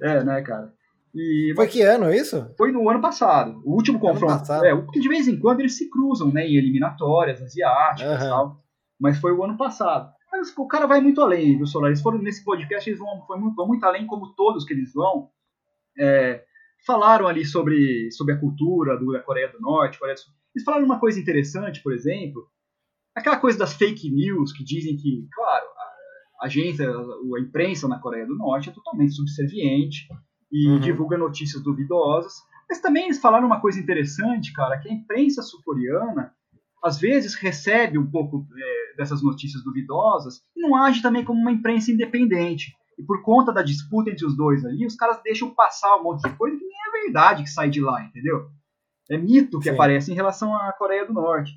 É, 0.00 0.22
né, 0.22 0.40
cara? 0.42 0.72
E, 1.12 1.52
foi 1.56 1.66
que 1.66 1.82
ano 1.82 2.14
isso? 2.14 2.48
Foi 2.56 2.70
no 2.70 2.88
ano 2.88 3.00
passado. 3.00 3.60
O 3.64 3.74
último 3.74 3.98
confronto. 3.98 4.52
É, 4.64 4.76
porque 4.76 5.00
de 5.00 5.08
vez 5.08 5.26
em 5.26 5.36
quando 5.36 5.58
eles 5.58 5.76
se 5.76 5.90
cruzam, 5.90 6.32
né, 6.32 6.46
em 6.46 6.54
eliminatórias 6.54 7.42
asiáticas 7.42 8.22
e 8.22 8.28
tal. 8.28 8.62
Mas 8.98 9.18
foi 9.18 9.32
o 9.32 9.42
ano 9.42 9.56
passado. 9.56 10.12
Mas 10.30 10.56
o 10.56 10.66
cara 10.68 10.86
vai 10.86 11.00
muito 11.00 11.20
além, 11.20 11.56
viu, 11.56 11.66
Solar? 11.66 11.88
Eles 11.88 12.00
foram 12.00 12.18
nesse 12.18 12.44
podcast, 12.44 12.88
eles 12.88 13.00
vão, 13.00 13.26
vão 13.28 13.66
muito 13.66 13.84
além, 13.84 14.06
como 14.06 14.32
todos 14.34 14.64
que 14.64 14.72
eles 14.72 14.94
vão. 14.94 15.28
É, 15.98 16.44
falaram 16.86 17.26
ali 17.26 17.44
sobre, 17.44 18.08
sobre 18.12 18.34
a 18.34 18.38
cultura 18.38 18.96
do, 18.96 19.12
da 19.12 19.18
Coreia 19.18 19.48
do 19.48 19.60
Norte, 19.60 19.98
Coreia 19.98 20.14
do 20.14 20.20
Sul. 20.20 20.32
Eles 20.54 20.64
falaram 20.64 20.84
uma 20.84 21.00
coisa 21.00 21.18
interessante, 21.18 21.82
por 21.82 21.92
exemplo, 21.92 22.46
aquela 23.14 23.38
coisa 23.38 23.58
das 23.58 23.74
fake 23.74 24.10
news 24.10 24.52
que 24.52 24.64
dizem 24.64 24.96
que, 24.96 25.26
claro, 25.32 25.66
a 26.40 26.46
agência, 26.46 26.88
a 26.88 27.40
imprensa 27.40 27.88
na 27.88 27.98
Coreia 27.98 28.26
do 28.26 28.36
Norte 28.36 28.68
é 28.68 28.72
totalmente 28.72 29.14
subserviente 29.14 30.08
e 30.50 30.68
uhum. 30.68 30.80
divulga 30.80 31.16
notícias 31.16 31.62
duvidosas. 31.62 32.34
Mas 32.68 32.80
também 32.80 33.04
eles 33.04 33.20
falaram 33.20 33.46
uma 33.46 33.60
coisa 33.60 33.78
interessante, 33.78 34.52
cara, 34.52 34.78
que 34.78 34.88
a 34.88 34.92
imprensa 34.92 35.42
sul-coreana 35.42 36.32
às 36.82 36.98
vezes 36.98 37.34
recebe 37.34 37.96
um 37.96 38.10
pouco 38.10 38.46
é, 38.56 38.96
dessas 38.96 39.22
notícias 39.22 39.62
duvidosas 39.62 40.42
e 40.56 40.60
não 40.60 40.74
age 40.74 41.00
também 41.00 41.24
como 41.24 41.40
uma 41.40 41.52
imprensa 41.52 41.92
independente. 41.92 42.74
E 42.98 43.02
por 43.04 43.22
conta 43.22 43.52
da 43.52 43.62
disputa 43.62 44.10
entre 44.10 44.26
os 44.26 44.36
dois 44.36 44.64
ali, 44.64 44.84
os 44.84 44.96
caras 44.96 45.22
deixam 45.22 45.54
passar 45.54 45.96
um 45.96 46.02
monte 46.02 46.28
de 46.28 46.36
coisa 46.36 46.56
que 46.56 46.64
nem 46.64 46.76
é 46.88 47.04
verdade 47.04 47.42
que 47.44 47.50
sai 47.50 47.70
de 47.70 47.80
lá, 47.80 48.02
entendeu? 48.04 48.50
É 49.12 49.18
mito 49.18 49.58
que 49.58 49.68
Sim. 49.68 49.74
aparece 49.74 50.10
em 50.10 50.14
relação 50.14 50.56
à 50.56 50.72
Coreia 50.72 51.04
do 51.04 51.12
Norte. 51.12 51.52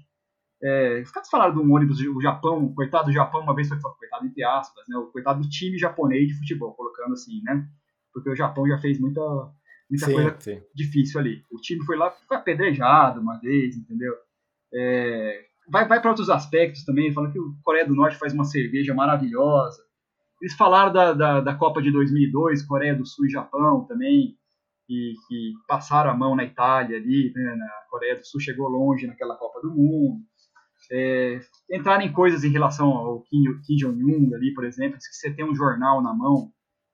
É, 0.62 1.00
os 1.02 1.12
caras 1.12 1.30
falaram 1.30 1.54
do 1.54 1.74
ônibus, 1.74 2.02
o 2.02 2.22
Japão, 2.22 2.66
o 2.66 2.76
coitado 2.76 3.06
do 3.06 3.14
Japão, 3.14 3.42
uma 3.42 3.56
vez 3.56 3.70
foi 3.70 3.78
coitado 3.80 4.26
entre 4.26 4.44
aspas, 4.44 4.84
né? 4.90 4.98
O 4.98 5.08
coitado 5.08 5.42
do 5.42 5.50
time 5.50 5.78
japonês 5.78 6.28
de 6.28 6.38
futebol, 6.38 6.74
colocando 6.74 7.14
assim, 7.14 7.42
né? 7.44 7.66
Porque 8.14 8.30
o 8.30 8.36
Japão 8.36 8.68
já 8.68 8.78
fez 8.78 9.00
muita, 9.00 9.22
muita 9.90 10.06
sim, 10.06 10.14
coisa 10.14 10.36
sim. 10.40 10.62
difícil 10.74 11.20
ali. 11.20 11.44
O 11.50 11.58
time 11.58 11.86
foi 11.86 11.96
lá, 11.96 12.12
foi 12.28 12.36
apedrejado 12.36 13.22
uma 13.22 13.40
vez, 13.40 13.78
entendeu? 13.78 14.14
É, 14.74 15.46
vai 15.70 15.88
vai 15.88 16.02
para 16.02 16.12
outros 16.12 16.30
aspectos 16.30 16.84
também, 16.84 17.14
falando 17.14 17.32
que 17.32 17.40
o 17.40 17.56
Coreia 17.64 17.88
do 17.88 17.96
Norte 17.96 18.18
faz 18.18 18.34
uma 18.34 18.44
cerveja 18.44 18.94
maravilhosa. 18.94 19.82
Eles 20.42 20.56
falaram 20.56 20.92
da, 20.92 21.14
da, 21.14 21.42
da 21.42 21.56
Copa 21.56 21.82
de 21.82 21.90
2002, 21.90 22.64
Coreia 22.64 22.96
do 22.96 23.06
Sul 23.06 23.26
e 23.28 23.30
Japão 23.30 23.86
também, 23.86 24.36
e 24.90 25.14
que 25.28 25.54
passaram 25.68 26.12
a 26.12 26.18
mão 26.18 26.36
na 26.36 26.44
Itália 26.44 26.98
ali, 26.98 27.32
né, 27.34 27.56
na 27.56 27.70
Coreia 27.90 28.16
do 28.16 28.26
Sul 28.26 28.40
chegou 28.40 28.68
longe 28.68 29.08
naquela 29.08 29.36
Copa 29.36 29.60
do 29.62 29.72
Mundo. 29.72 30.22
É, 30.92 31.42
entraram 31.72 32.04
em 32.04 32.14
coisas 32.14 32.44
em 32.44 32.52
relação 32.52 32.88
ao 32.90 33.22
Kim, 33.22 33.44
Kim 33.66 33.76
Jong-un 33.76 34.36
ali, 34.36 34.54
por 34.54 34.64
exemplo, 34.64 34.98
se 35.00 35.12
você 35.14 35.34
tem 35.34 35.44
um 35.44 35.56
jornal 35.56 36.02
na 36.02 36.14
mão 36.14 36.52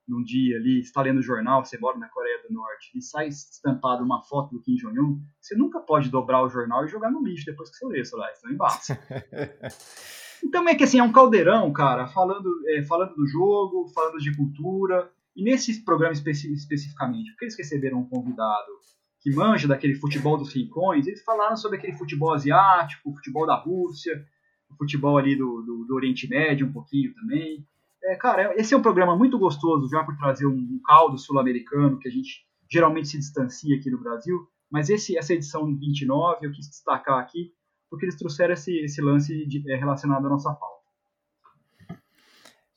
num 0.08 0.22
dia 0.22 0.56
ali, 0.56 0.80
está 0.80 1.02
lendo 1.02 1.18
o 1.18 1.22
jornal, 1.22 1.64
você 1.64 1.78
mora 1.78 1.98
na 1.98 2.08
Coreia 2.08 2.42
do 2.42 2.52
Norte 2.52 2.90
e 2.94 3.02
sai 3.02 3.28
estampado 3.28 4.02
uma 4.02 4.22
foto 4.22 4.50
do 4.52 4.62
Kim 4.62 4.76
Jong-un, 4.76 5.20
você 5.40 5.54
nunca 5.54 5.78
pode 5.78 6.10
dobrar 6.10 6.42
o 6.42 6.48
jornal 6.48 6.84
e 6.84 6.88
jogar 6.88 7.10
no 7.10 7.22
lixo 7.22 7.46
depois 7.46 7.70
que 7.70 7.76
você 7.76 7.86
lê, 7.86 8.04
sei 8.04 8.18
lá, 8.18 8.32
isso 8.32 8.44
não 8.44 8.52
embaça. 8.52 8.98
então 10.42 10.68
é 10.68 10.74
que 10.74 10.84
assim, 10.84 10.98
é 10.98 11.02
um 11.02 11.12
caldeirão, 11.12 11.72
cara, 11.72 12.06
falando, 12.08 12.48
é, 12.68 12.82
falando 12.82 13.14
do 13.14 13.26
jogo, 13.26 13.88
falando 13.88 14.18
de 14.18 14.34
cultura, 14.34 15.10
e 15.34 15.42
nesse 15.42 15.84
programa 15.84 16.12
especi 16.12 16.52
especificamente, 16.52 17.30
porque 17.30 17.46
eles 17.46 17.56
receberam 17.56 18.00
um 18.00 18.08
convidado 18.08 18.72
que 19.20 19.34
manja 19.34 19.68
daquele 19.68 19.94
futebol 19.94 20.36
dos 20.36 20.52
rincões, 20.52 21.06
eles 21.06 21.22
falaram 21.22 21.56
sobre 21.56 21.78
aquele 21.78 21.96
futebol 21.96 22.32
asiático, 22.34 23.10
o 23.10 23.14
futebol 23.14 23.46
da 23.46 23.54
Rússia, 23.54 24.24
o 24.68 24.76
futebol 24.76 25.16
ali 25.16 25.36
do, 25.36 25.62
do, 25.62 25.84
do 25.84 25.94
Oriente 25.94 26.28
Médio 26.28 26.66
um 26.66 26.72
pouquinho 26.72 27.14
também, 27.14 27.64
é, 28.04 28.16
cara, 28.16 28.52
esse 28.56 28.74
é 28.74 28.76
um 28.76 28.82
programa 28.82 29.16
muito 29.16 29.38
gostoso 29.38 29.88
já 29.88 30.02
por 30.02 30.16
trazer 30.16 30.46
um, 30.46 30.80
caldo 30.84 31.16
sul-americano 31.16 31.98
que 31.98 32.08
a 32.08 32.10
gente 32.10 32.44
geralmente 32.70 33.08
se 33.08 33.18
distancia 33.18 33.76
aqui 33.76 33.90
no 33.90 34.00
Brasil, 34.00 34.40
mas 34.70 34.90
esse, 34.90 35.16
essa 35.16 35.34
edição 35.34 35.66
29 35.76 36.46
eu 36.46 36.50
quis 36.50 36.68
destacar 36.68 37.18
aqui, 37.18 37.52
porque 37.88 38.06
eles 38.06 38.16
trouxeram 38.16 38.54
esse, 38.54 38.76
esse 38.78 39.00
lance 39.00 39.46
de, 39.46 39.70
é, 39.70 39.76
relacionado 39.76 40.26
à 40.26 40.28
nossa 40.28 40.52
pauta. 40.52 40.81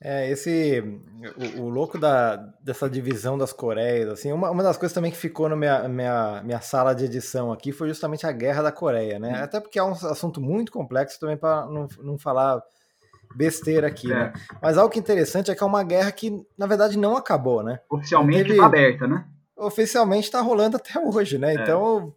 É, 0.02 0.30
esse. 0.30 0.82
O, 1.56 1.62
o, 1.62 1.68
louco 1.68 1.98
da, 1.98 2.36
dessa 2.62 2.88
divisão 2.88 3.38
das 3.38 3.52
Coreias, 3.52 4.08
assim, 4.10 4.30
uma, 4.30 4.50
uma 4.50 4.62
das 4.62 4.76
coisas 4.76 4.94
também 4.94 5.10
que 5.10 5.16
ficou 5.16 5.48
na 5.48 5.56
minha, 5.56 5.88
minha, 5.88 6.42
minha 6.44 6.60
sala 6.60 6.94
de 6.94 7.06
edição 7.06 7.50
aqui 7.50 7.72
foi 7.72 7.88
justamente 7.88 8.26
a 8.26 8.32
Guerra 8.32 8.62
da 8.62 8.72
Coreia, 8.72 9.18
né? 9.18 9.42
Até 9.42 9.58
porque 9.58 9.78
é 9.78 9.82
um 9.82 9.92
assunto 9.92 10.40
muito 10.40 10.70
complexo 10.70 11.18
também 11.18 11.36
para 11.36 11.66
não, 11.66 11.88
não 11.98 12.18
falar 12.18 12.62
besteira 13.34 13.86
aqui, 13.86 14.08
né? 14.08 14.14
é. 14.14 14.18
né? 14.18 14.32
Mas 14.60 14.76
algo 14.76 14.92
que 14.92 14.98
é 14.98 15.02
interessante 15.02 15.50
é 15.50 15.54
que 15.54 15.62
é 15.62 15.66
uma 15.66 15.82
guerra 15.82 16.12
que, 16.12 16.44
na 16.58 16.66
verdade, 16.66 16.98
não 16.98 17.16
acabou, 17.16 17.62
né? 17.62 17.80
Oficialmente 17.88 18.52
está 18.52 18.66
aberta, 18.66 19.06
né? 19.06 19.24
Oficialmente 19.56 20.24
está 20.24 20.40
rolando 20.42 20.76
até 20.76 21.00
hoje, 21.00 21.38
né? 21.38 21.54
É. 21.54 21.54
Então, 21.54 22.14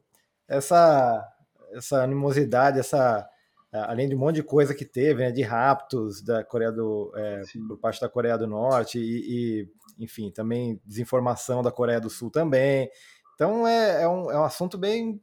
essa, 0.49 1.25
essa 1.73 2.03
animosidade, 2.03 2.79
essa 2.79 3.25
além 3.71 4.09
de 4.09 4.15
um 4.15 4.19
monte 4.19 4.35
de 4.35 4.43
coisa 4.43 4.73
que 4.73 4.85
teve, 4.85 5.23
né, 5.23 5.31
de 5.31 5.41
raptos 5.41 6.23
da 6.23 6.43
Coreia 6.43 6.71
do 6.71 7.11
é, 7.15 7.41
por 7.67 7.77
parte 7.77 8.01
da 8.01 8.09
Coreia 8.09 8.37
do 8.37 8.47
Norte 8.47 8.97
e, 8.97 9.61
e, 9.61 10.03
enfim, 10.03 10.31
também 10.31 10.81
desinformação 10.85 11.61
da 11.61 11.71
Coreia 11.71 12.01
do 12.01 12.09
Sul 12.09 12.31
também. 12.31 12.89
Então 13.35 13.67
é, 13.67 14.03
é, 14.03 14.07
um, 14.07 14.31
é 14.31 14.39
um 14.39 14.43
assunto 14.43 14.77
bem 14.77 15.21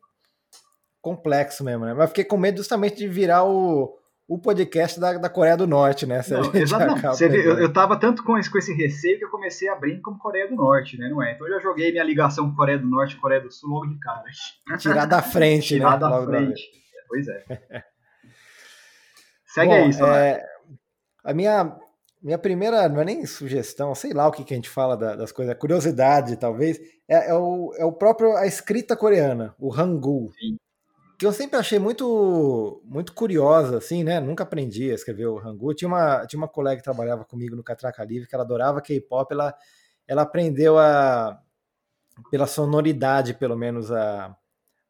complexo 1.02 1.64
mesmo, 1.64 1.84
né? 1.84 1.94
Mas 1.94 2.08
fiquei 2.08 2.24
com 2.24 2.36
medo 2.36 2.58
justamente 2.58 2.96
de 2.96 3.08
virar 3.08 3.44
o, 3.44 3.96
o 4.28 4.38
podcast 4.38 4.98
da, 4.98 5.18
da 5.18 5.28
Coreia 5.28 5.56
do 5.56 5.66
Norte, 5.66 6.06
né? 6.06 6.20
Não, 6.28 6.50
exatamente. 6.54 7.22
eu, 7.22 7.58
eu 7.58 7.72
tava 7.72 7.98
tanto 7.98 8.22
com 8.22 8.38
esse, 8.38 8.50
com 8.50 8.58
esse 8.58 8.72
receio 8.72 9.18
que 9.18 9.24
eu 9.24 9.30
comecei 9.30 9.68
abrindo 9.68 10.02
como 10.02 10.18
Coreia 10.18 10.48
do 10.48 10.54
Norte, 10.54 10.96
né? 10.98 11.08
Não 11.08 11.22
é? 11.22 11.32
Então 11.32 11.46
eu 11.48 11.54
já 11.54 11.60
joguei 11.60 11.90
minha 11.90 12.04
ligação 12.04 12.48
com 12.48 12.56
Coreia 12.56 12.78
do 12.78 12.88
Norte 12.88 13.16
e 13.16 13.20
Coreia 13.20 13.40
do 13.40 13.52
Sul 13.52 13.70
logo 13.70 13.86
de 13.86 13.98
cara. 13.98 14.24
Tirar 14.78 15.06
da 15.06 15.20
frente, 15.20 15.68
Tirar 15.74 15.92
né? 15.92 15.98
da 15.98 16.08
logo 16.08 16.26
frente. 16.26 16.62
Da... 16.62 17.06
Pois 17.08 17.28
é. 17.28 17.84
Segue 19.56 19.68
Bom, 19.68 20.04
aí, 20.04 20.32
é, 20.32 20.46
A 21.24 21.32
minha, 21.32 21.78
minha 22.22 22.36
primeira, 22.36 22.86
não 22.90 23.00
é 23.00 23.04
nem 23.06 23.24
sugestão, 23.24 23.94
sei 23.94 24.12
lá 24.12 24.28
o 24.28 24.30
que, 24.30 24.44
que 24.44 24.52
a 24.52 24.56
gente 24.56 24.68
fala 24.68 24.94
da, 24.96 25.16
das 25.16 25.32
coisas, 25.32 25.56
curiosidade 25.58 26.36
talvez, 26.36 26.78
é, 27.08 27.30
é, 27.30 27.34
o, 27.34 27.72
é 27.78 27.84
o 27.86 27.92
próprio, 27.92 28.36
a 28.36 28.46
escrita 28.46 28.94
coreana, 28.94 29.54
o 29.58 29.74
Hangul. 29.74 30.30
Sim 30.38 30.58
que 31.18 31.24
eu 31.24 31.32
sempre 31.32 31.58
achei 31.58 31.78
muito 31.78 32.82
muito 32.84 33.14
curiosa, 33.14 33.78
assim, 33.78 34.04
né? 34.04 34.20
Nunca 34.20 34.44
aprendi 34.44 34.90
a 34.90 34.94
escrever 34.94 35.26
o 35.26 35.38
Hangul. 35.38 35.74
Tinha 35.74 35.88
uma, 35.88 36.26
tinha 36.26 36.38
uma 36.38 36.46
colega 36.46 36.76
que 36.76 36.84
trabalhava 36.84 37.24
comigo 37.24 37.56
no 37.56 37.64
Catraca 37.64 38.04
Livre, 38.04 38.28
que 38.28 38.34
ela 38.34 38.44
adorava 38.44 38.82
K-pop, 38.82 39.32
ela, 39.32 39.54
ela 40.06 40.22
aprendeu 40.22 40.78
a, 40.78 41.40
pela 42.30 42.46
sonoridade, 42.46 43.32
pelo 43.32 43.56
menos, 43.56 43.90
a, 43.90 44.36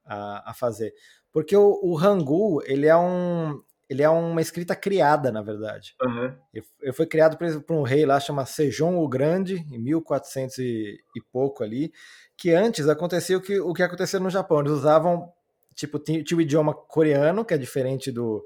a, 0.04 0.50
a 0.50 0.54
fazer. 0.54 0.92
Porque 1.32 1.56
o, 1.56 1.80
o 1.82 1.98
Hangul, 1.98 2.62
ele 2.64 2.86
é 2.86 2.96
um, 2.96 3.62
ele 3.88 4.02
é 4.02 4.08
uma 4.08 4.40
escrita 4.40 4.74
criada, 4.74 5.30
na 5.30 5.42
verdade. 5.42 5.94
Uhum. 6.02 6.34
Ele, 6.52 6.92
foi 6.92 7.06
criado 7.06 7.36
por, 7.36 7.62
por 7.62 7.76
um 7.76 7.82
rei 7.82 8.04
lá, 8.04 8.18
chama 8.18 8.44
Sejong 8.44 8.96
o 8.96 9.08
Grande, 9.08 9.64
em 9.70 9.78
1400 9.78 10.58
e, 10.58 10.98
e 11.14 11.20
pouco 11.32 11.62
ali, 11.62 11.92
que 12.36 12.52
antes 12.52 12.88
acontecia 12.88 13.36
o 13.36 13.40
que, 13.40 13.60
o 13.60 13.72
que 13.72 13.82
aconteceu 13.82 14.20
no 14.20 14.30
Japão. 14.30 14.60
Eles 14.60 14.72
usavam 14.72 15.32
tipo, 15.76 15.98
tinha, 15.98 16.24
tinha 16.24 16.38
o 16.38 16.40
idioma 16.40 16.74
coreano, 16.74 17.44
que 17.44 17.54
é 17.54 17.58
diferente 17.58 18.10
do, 18.10 18.44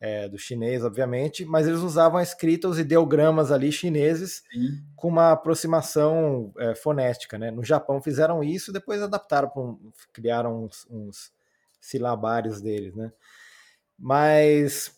é, 0.00 0.28
do 0.28 0.38
chinês, 0.38 0.82
obviamente, 0.82 1.44
mas 1.44 1.68
eles 1.68 1.80
usavam 1.80 2.18
a 2.18 2.22
escrita, 2.22 2.66
os 2.66 2.78
ideogramas 2.78 3.52
ali 3.52 3.70
chineses, 3.70 4.42
Sim. 4.50 4.82
com 4.96 5.08
uma 5.08 5.32
aproximação 5.32 6.52
é, 6.58 6.74
fonética, 6.74 7.38
né? 7.38 7.50
No 7.50 7.62
Japão 7.62 8.02
fizeram 8.02 8.42
isso, 8.42 8.72
depois 8.72 9.02
adaptaram, 9.02 9.52
um, 9.54 9.92
criaram 10.12 10.64
uns, 10.64 10.86
uns 10.90 11.32
silabários 11.80 12.60
deles, 12.60 12.96
né? 12.96 13.12
Mas 14.02 14.92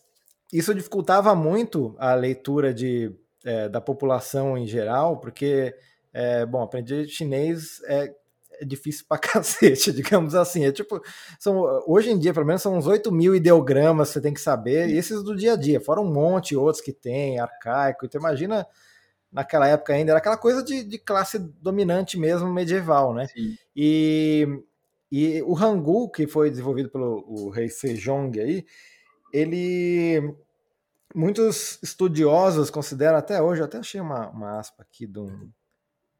isso 0.51 0.73
dificultava 0.73 1.35
muito 1.35 1.95
a 1.99 2.15
leitura 2.15 2.73
de, 2.73 3.15
é, 3.43 3.69
da 3.69 3.79
população 3.79 4.57
em 4.57 4.65
geral, 4.65 5.19
porque, 5.19 5.75
é, 6.11 6.43
bom, 6.43 6.63
aprender 6.63 7.07
chinês 7.07 7.81
é 7.83 8.11
é 8.59 8.65
difícil 8.65 9.05
pra 9.07 9.17
cacete, 9.19 9.91
digamos 9.91 10.33
assim. 10.33 10.63
É 10.65 10.71
tipo, 10.71 11.01
são, 11.37 11.61
hoje 11.85 12.09
em 12.09 12.17
dia, 12.17 12.33
pelo 12.33 12.45
menos, 12.45 12.61
são 12.61 12.77
uns 12.77 12.87
8 12.87 13.11
mil 13.11 13.35
ideogramas 13.35 14.07
que 14.07 14.13
você 14.13 14.21
tem 14.21 14.33
que 14.33 14.39
saber, 14.41 14.89
e 14.89 14.97
esses 14.97 15.23
do 15.23 15.35
dia 15.35 15.53
a 15.53 15.55
dia, 15.55 15.81
fora 15.81 16.01
um 16.01 16.11
monte 16.11 16.55
outros 16.55 16.81
que 16.81 16.93
tem, 16.93 17.37
arcaico. 17.37 18.05
Então, 18.05 18.19
imagina 18.19 18.65
naquela 19.31 19.67
época 19.67 19.93
ainda, 19.93 20.11
era 20.11 20.19
aquela 20.19 20.37
coisa 20.37 20.63
de, 20.63 20.83
de 20.83 20.97
classe 20.97 21.37
dominante 21.37 22.17
mesmo, 22.17 22.51
medieval, 22.51 23.13
né? 23.13 23.27
Sim. 23.27 23.57
E, 23.75 24.47
e 25.11 25.41
o 25.43 25.57
Hangul, 25.57 26.09
que 26.09 26.25
foi 26.25 26.49
desenvolvido 26.49 26.89
pelo 26.89 27.25
o 27.27 27.49
rei 27.49 27.67
Sejong 27.69 28.39
aí, 28.39 28.65
ele. 29.37 30.35
Muitos 31.13 31.79
estudiosos 31.81 32.69
consideram 32.69 33.17
até 33.17 33.41
hoje, 33.41 33.61
eu 33.61 33.65
até 33.65 33.77
achei 33.77 34.01
uma, 34.01 34.29
uma 34.29 34.59
aspa 34.59 34.83
aqui 34.83 35.07
de 35.07 35.19
um 35.19 35.49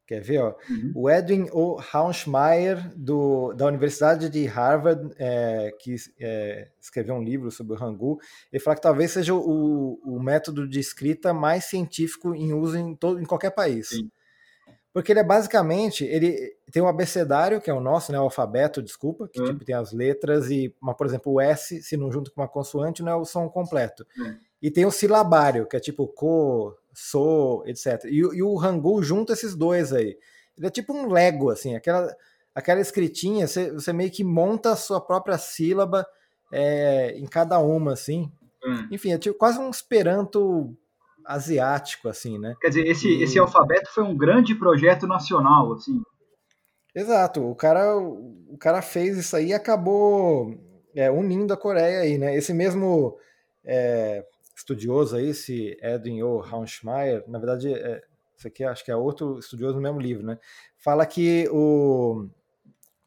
Quer 0.06 0.20
ver? 0.20 0.38
Ó? 0.38 0.54
Uhum. 0.70 0.92
O 0.94 1.10
Edwin 1.10 1.48
O. 1.52 1.80
Haunschmeier, 1.92 2.92
do, 2.96 3.52
da 3.54 3.66
Universidade 3.66 4.30
de 4.30 4.46
Harvard, 4.46 5.12
é, 5.18 5.72
que 5.80 5.96
é, 6.20 6.68
escreveu 6.80 7.16
um 7.16 7.22
livro 7.22 7.50
sobre 7.50 7.76
o 7.76 7.82
Hangul, 7.82 8.20
ele 8.52 8.62
fala 8.62 8.76
que 8.76 8.82
talvez 8.82 9.10
seja 9.10 9.34
o, 9.34 10.00
o 10.04 10.22
método 10.22 10.68
de 10.68 10.78
escrita 10.78 11.34
mais 11.34 11.64
científico 11.64 12.34
em 12.34 12.54
uso 12.54 12.78
em, 12.78 12.94
todo, 12.94 13.20
em 13.20 13.24
qualquer 13.24 13.50
país. 13.50 13.88
Sim. 13.88 14.08
Porque 14.96 15.12
ele 15.12 15.20
é 15.20 15.22
basicamente, 15.22 16.06
ele 16.06 16.56
tem 16.72 16.82
um 16.82 16.88
abecedário, 16.88 17.60
que 17.60 17.68
é 17.68 17.74
o 17.74 17.82
nosso, 17.82 18.10
né, 18.10 18.18
o 18.18 18.22
alfabeto, 18.22 18.82
desculpa, 18.82 19.28
que 19.28 19.38
uhum. 19.38 19.48
tipo, 19.48 19.62
tem 19.62 19.74
as 19.74 19.92
letras 19.92 20.48
e, 20.48 20.74
uma, 20.80 20.94
por 20.94 21.06
exemplo, 21.06 21.34
o 21.34 21.38
S, 21.38 21.82
se 21.82 21.98
não 21.98 22.10
junto 22.10 22.32
com 22.32 22.40
uma 22.40 22.48
consoante, 22.48 23.02
não 23.02 23.12
é 23.12 23.14
o 23.14 23.26
som 23.26 23.46
completo. 23.46 24.06
Uhum. 24.16 24.38
E 24.62 24.70
tem 24.70 24.86
o 24.86 24.90
silabário, 24.90 25.66
que 25.66 25.76
é 25.76 25.80
tipo 25.80 26.08
co, 26.08 26.74
so, 26.94 27.62
etc. 27.66 28.06
E, 28.06 28.20
e, 28.20 28.42
o 28.42 28.58
Hangul 28.58 29.02
junta 29.02 29.34
esses 29.34 29.54
dois 29.54 29.92
aí. 29.92 30.16
Ele 30.56 30.66
é 30.66 30.70
tipo 30.70 30.94
um 30.94 31.12
Lego, 31.12 31.50
assim, 31.50 31.76
aquela, 31.76 32.16
aquela 32.54 32.80
escritinha, 32.80 33.46
você, 33.46 33.70
você 33.70 33.92
meio 33.92 34.10
que 34.10 34.24
monta 34.24 34.72
a 34.72 34.76
sua 34.76 34.98
própria 34.98 35.36
sílaba 35.36 36.06
é, 36.50 37.18
em 37.18 37.26
cada 37.26 37.58
uma, 37.58 37.92
assim. 37.92 38.32
Hum. 38.64 38.88
Enfim, 38.90 39.12
é 39.12 39.18
tipo 39.18 39.36
quase 39.36 39.58
um 39.58 39.68
esperanto 39.68 40.74
asiático, 41.26 42.08
assim, 42.08 42.38
né? 42.38 42.54
Quer 42.60 42.68
dizer, 42.68 42.86
esse, 42.86 43.08
e... 43.08 43.22
esse 43.22 43.38
alfabeto 43.38 43.90
foi 43.92 44.04
um 44.04 44.16
grande 44.16 44.54
projeto 44.54 45.06
nacional, 45.06 45.72
assim. 45.72 46.00
Exato, 46.94 47.42
o 47.46 47.54
cara, 47.54 47.98
o 47.98 48.56
cara 48.58 48.80
fez 48.80 49.18
isso 49.18 49.36
aí 49.36 49.48
e 49.48 49.54
acabou 49.54 50.54
é, 50.94 51.10
unindo 51.10 51.52
a 51.52 51.56
Coreia 51.56 52.00
aí, 52.00 52.16
né? 52.16 52.34
Esse 52.34 52.54
mesmo 52.54 53.18
é, 53.64 54.24
estudioso 54.56 55.16
aí, 55.16 55.28
esse 55.28 55.76
Edwin 55.82 56.22
O. 56.22 56.40
Haunschmeier, 56.40 57.22
na 57.28 57.38
verdade, 57.38 57.74
é, 57.74 58.02
isso 58.36 58.48
aqui 58.48 58.64
acho 58.64 58.84
que 58.84 58.90
é 58.90 58.96
outro 58.96 59.38
estudioso 59.38 59.76
no 59.76 59.82
mesmo 59.82 60.00
livro, 60.00 60.24
né? 60.24 60.38
Fala 60.78 61.04
que 61.04 61.48
o, 61.50 62.28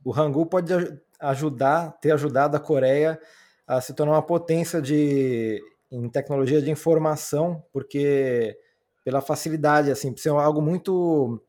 o 0.03 0.13
Hangul 0.13 0.45
pode 0.45 0.71
ajudar, 1.19 1.91
ter 1.99 2.11
ajudado 2.11 2.55
a 2.55 2.59
Coreia 2.59 3.19
a 3.67 3.81
se 3.81 3.93
tornar 3.93 4.13
uma 4.13 4.21
potência 4.21 4.81
de, 4.81 5.61
em 5.91 6.09
tecnologia 6.09 6.61
de 6.61 6.69
informação, 6.69 7.63
porque 7.71 8.57
pela 9.03 9.21
facilidade, 9.21 9.91
assim, 9.91 10.11
por 10.13 10.19
ser 10.19 10.29
algo 10.29 10.61
muito 10.61 11.41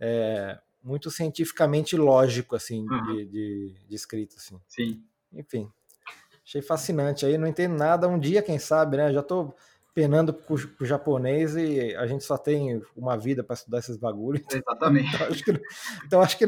é, 0.00 0.58
muito 0.82 1.10
cientificamente 1.10 1.96
lógico, 1.96 2.56
assim, 2.56 2.86
uhum. 2.88 3.06
de, 3.06 3.26
de, 3.26 3.74
de 3.88 3.94
escrita, 3.94 4.36
assim. 4.36 4.60
Sim. 4.68 5.02
Enfim, 5.32 5.70
Achei 6.44 6.60
fascinante 6.60 7.24
aí, 7.24 7.38
não 7.38 7.46
entendo 7.46 7.76
nada. 7.76 8.08
Um 8.08 8.18
dia, 8.18 8.42
quem 8.42 8.58
sabe, 8.58 8.96
né? 8.96 9.12
Já 9.12 9.22
tô 9.22 9.54
penando 9.94 10.32
pro, 10.32 10.56
pro 10.68 10.86
japonês 10.86 11.54
e 11.54 11.94
a 11.96 12.06
gente 12.06 12.24
só 12.24 12.38
tem 12.38 12.82
uma 12.96 13.16
vida 13.16 13.44
para 13.44 13.54
estudar 13.54 13.78
esses 13.78 13.96
bagulhos. 13.96 14.42
Exatamente. 14.50 15.12
Então 15.12 15.28
acho 15.30 15.44
que, 15.44 15.62
então, 16.06 16.20
acho 16.22 16.38
que 16.38 16.46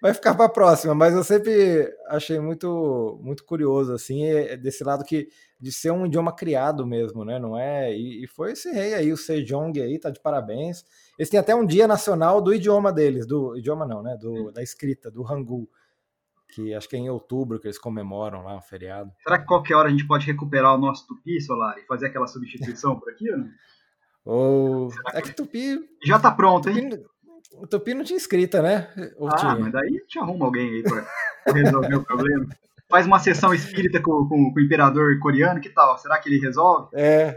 vai 0.00 0.12
ficar 0.12 0.34
para 0.34 0.46
a 0.46 0.48
próxima, 0.48 0.94
mas 0.94 1.14
eu 1.14 1.24
sempre 1.24 1.92
achei 2.08 2.38
muito 2.38 3.18
muito 3.22 3.44
curioso 3.44 3.92
assim, 3.92 4.22
desse 4.60 4.84
lado 4.84 5.04
que 5.04 5.28
de 5.60 5.70
ser 5.70 5.92
um 5.92 6.06
idioma 6.06 6.34
criado 6.34 6.86
mesmo, 6.86 7.24
né? 7.24 7.38
Não 7.38 7.58
é? 7.58 7.94
E, 7.94 8.24
e 8.24 8.26
foi 8.26 8.52
esse 8.52 8.70
rei 8.70 8.94
aí, 8.94 9.12
o 9.12 9.16
Sejong 9.16 9.80
aí, 9.80 9.98
tá 9.98 10.10
de 10.10 10.20
parabéns. 10.20 10.84
Eles 11.18 11.30
têm 11.30 11.38
até 11.38 11.54
um 11.54 11.64
dia 11.64 11.86
nacional 11.86 12.40
do 12.40 12.52
idioma 12.52 12.92
deles, 12.92 13.26
do 13.26 13.56
idioma 13.56 13.86
não, 13.86 14.02
né? 14.02 14.16
Do, 14.16 14.50
da 14.50 14.62
escrita, 14.62 15.10
do 15.10 15.24
Hangul 15.24 15.68
que 16.52 16.74
acho 16.74 16.88
que 16.88 16.96
é 16.96 16.98
em 16.98 17.08
outubro 17.08 17.58
que 17.58 17.66
eles 17.66 17.78
comemoram 17.78 18.44
lá 18.44 18.56
o 18.56 18.60
feriado. 18.60 19.10
Será 19.22 19.38
que 19.38 19.46
qualquer 19.46 19.74
hora 19.74 19.88
a 19.88 19.90
gente 19.90 20.06
pode 20.06 20.26
recuperar 20.26 20.74
o 20.74 20.78
nosso 20.78 21.06
Tupi, 21.06 21.40
Solar, 21.40 21.78
e 21.78 21.86
fazer 21.86 22.06
aquela 22.06 22.26
substituição 22.26 22.98
por 22.98 23.10
aqui 23.10 23.30
ou 23.30 23.38
não? 23.38 23.48
Ou... 24.24 24.88
Que... 24.88 25.16
É 25.18 25.22
que 25.22 25.34
Tupi... 25.34 25.80
Já 26.04 26.18
tá 26.18 26.30
pronto, 26.30 26.68
hein? 26.68 26.90
Tupi... 26.90 27.04
O 27.54 27.66
Tupi 27.66 27.94
não 27.94 28.04
tinha 28.04 28.16
escrita, 28.16 28.62
né? 28.62 28.88
Ou 29.16 29.28
ah, 29.28 29.36
tinha? 29.36 29.56
mas 29.56 29.72
daí 29.72 29.88
a 29.88 30.00
gente 30.00 30.18
arruma 30.18 30.46
alguém 30.46 30.68
aí 30.74 30.82
pra 30.82 31.52
resolver 31.52 31.96
o 31.96 32.04
problema. 32.04 32.46
Faz 32.88 33.06
uma 33.06 33.18
sessão 33.18 33.52
espírita 33.52 34.00
com, 34.00 34.28
com, 34.28 34.52
com, 34.52 34.60
o 34.60 34.62
imperador 34.62 35.18
coreano, 35.18 35.60
que 35.60 35.70
tal? 35.70 35.98
Será 35.98 36.18
que 36.18 36.28
ele 36.28 36.38
resolve? 36.38 36.88
É. 36.94 37.36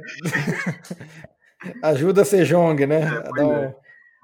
Ajuda 1.82 2.22
a 2.22 2.26
Sejong, 2.26 2.86
né? 2.86 3.02
É, 3.02 3.08
a 3.08 3.32
dar 3.32 3.46
um... 3.46 3.54
é. 3.54 3.76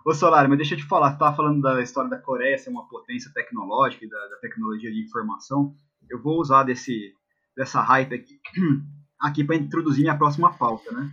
Ô 0.04 0.14
Solar, 0.14 0.48
mas 0.48 0.58
deixa 0.58 0.74
eu 0.74 0.78
te 0.78 0.84
falar, 0.84 1.12
você 1.12 1.18
tava 1.18 1.36
falando 1.36 1.60
da 1.60 1.82
história 1.82 2.08
da 2.08 2.18
Coreia 2.18 2.56
ser 2.56 2.70
uma 2.70 2.86
potência 2.88 3.30
tecnológica 3.34 4.04
e 4.04 4.08
da, 4.08 4.28
da 4.28 4.36
tecnologia 4.36 4.90
de 4.90 5.02
informação. 5.02 5.74
Eu 6.08 6.22
vou 6.22 6.40
usar 6.40 6.62
desse, 6.62 7.12
dessa 7.56 7.80
hype 7.80 8.14
aqui, 8.14 8.40
aqui 9.18 9.42
para 9.42 9.56
introduzir 9.56 10.02
minha 10.02 10.16
próxima 10.16 10.52
pauta, 10.52 10.92
né? 10.92 11.10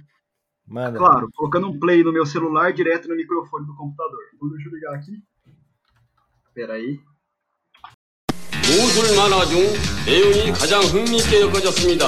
Manda. 0.68 0.98
Claro, 0.98 1.30
colocando 1.34 1.68
um 1.68 1.80
play 1.80 2.04
no 2.04 2.14
meu 2.14 2.26
celular 2.26 2.72
direto 2.72 3.10
no 3.10 3.16
microfone 3.16 3.66
do 3.66 3.76
computador. 3.76 4.20
Então, 4.36 4.50
deixa 4.50 4.70
eu 4.70 4.74
ligar 4.74 4.94
aqui. 4.96 5.24
Espera 6.48 6.74
aí. 6.74 7.02
무술 8.64 9.16
만화 9.18 9.46
중 9.46 9.60
내용이 10.06 10.52
가장 10.54 10.82
흥미있게 10.82 11.42
여겨졌습니다. 11.42 12.08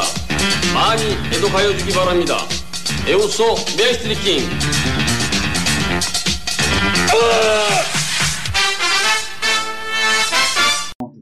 많이 0.74 1.04
애독하여 1.34 1.76
주기 1.78 1.94
바랍니다. 1.94 2.38
에오소 3.08 3.56
메스트리킹 3.78 4.99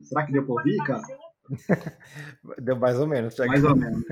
Será 0.02 0.24
que 0.24 0.32
deu 0.32 0.44
pra 0.44 0.54
ouvir, 0.54 0.76
cara? 0.78 1.02
Deu 2.62 2.76
mais 2.76 2.98
ou 2.98 3.06
menos. 3.06 3.38
Mais 3.38 3.64
ou 3.64 3.76
menos. 3.76 4.04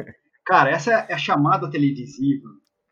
Cara, 0.44 0.70
essa 0.70 0.90
é 0.92 1.14
a 1.14 1.18
chamada 1.18 1.70
televisiva 1.70 2.48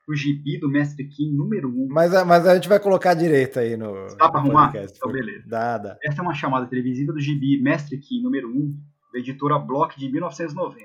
o 0.08 0.14
gibi 0.14 0.58
do 0.58 0.68
Mestre 0.68 1.06
Kim 1.08 1.34
número 1.34 1.68
1. 1.68 1.72
Um. 1.72 1.88
Mas, 1.88 2.12
mas 2.26 2.46
a 2.46 2.54
gente 2.54 2.68
vai 2.68 2.78
colocar 2.78 3.14
direito 3.14 3.58
aí 3.58 3.76
no. 3.76 4.06
Dá 4.16 4.28
pra 4.28 4.40
arrumar? 4.40 4.70
Podcast. 4.70 4.96
Então, 4.96 5.10
beleza. 5.10 5.44
Dá, 5.46 5.78
dá. 5.78 5.98
Essa 6.02 6.20
é 6.20 6.22
uma 6.22 6.34
chamada 6.34 6.66
televisiva 6.66 7.12
do 7.12 7.20
gibi 7.20 7.60
Mestre 7.62 7.98
Kim 7.98 8.22
número 8.22 8.48
1, 8.48 8.52
um, 8.52 8.76
da 9.12 9.18
editora 9.18 9.58
Block 9.58 9.98
de 9.98 10.10
1990. 10.10 10.84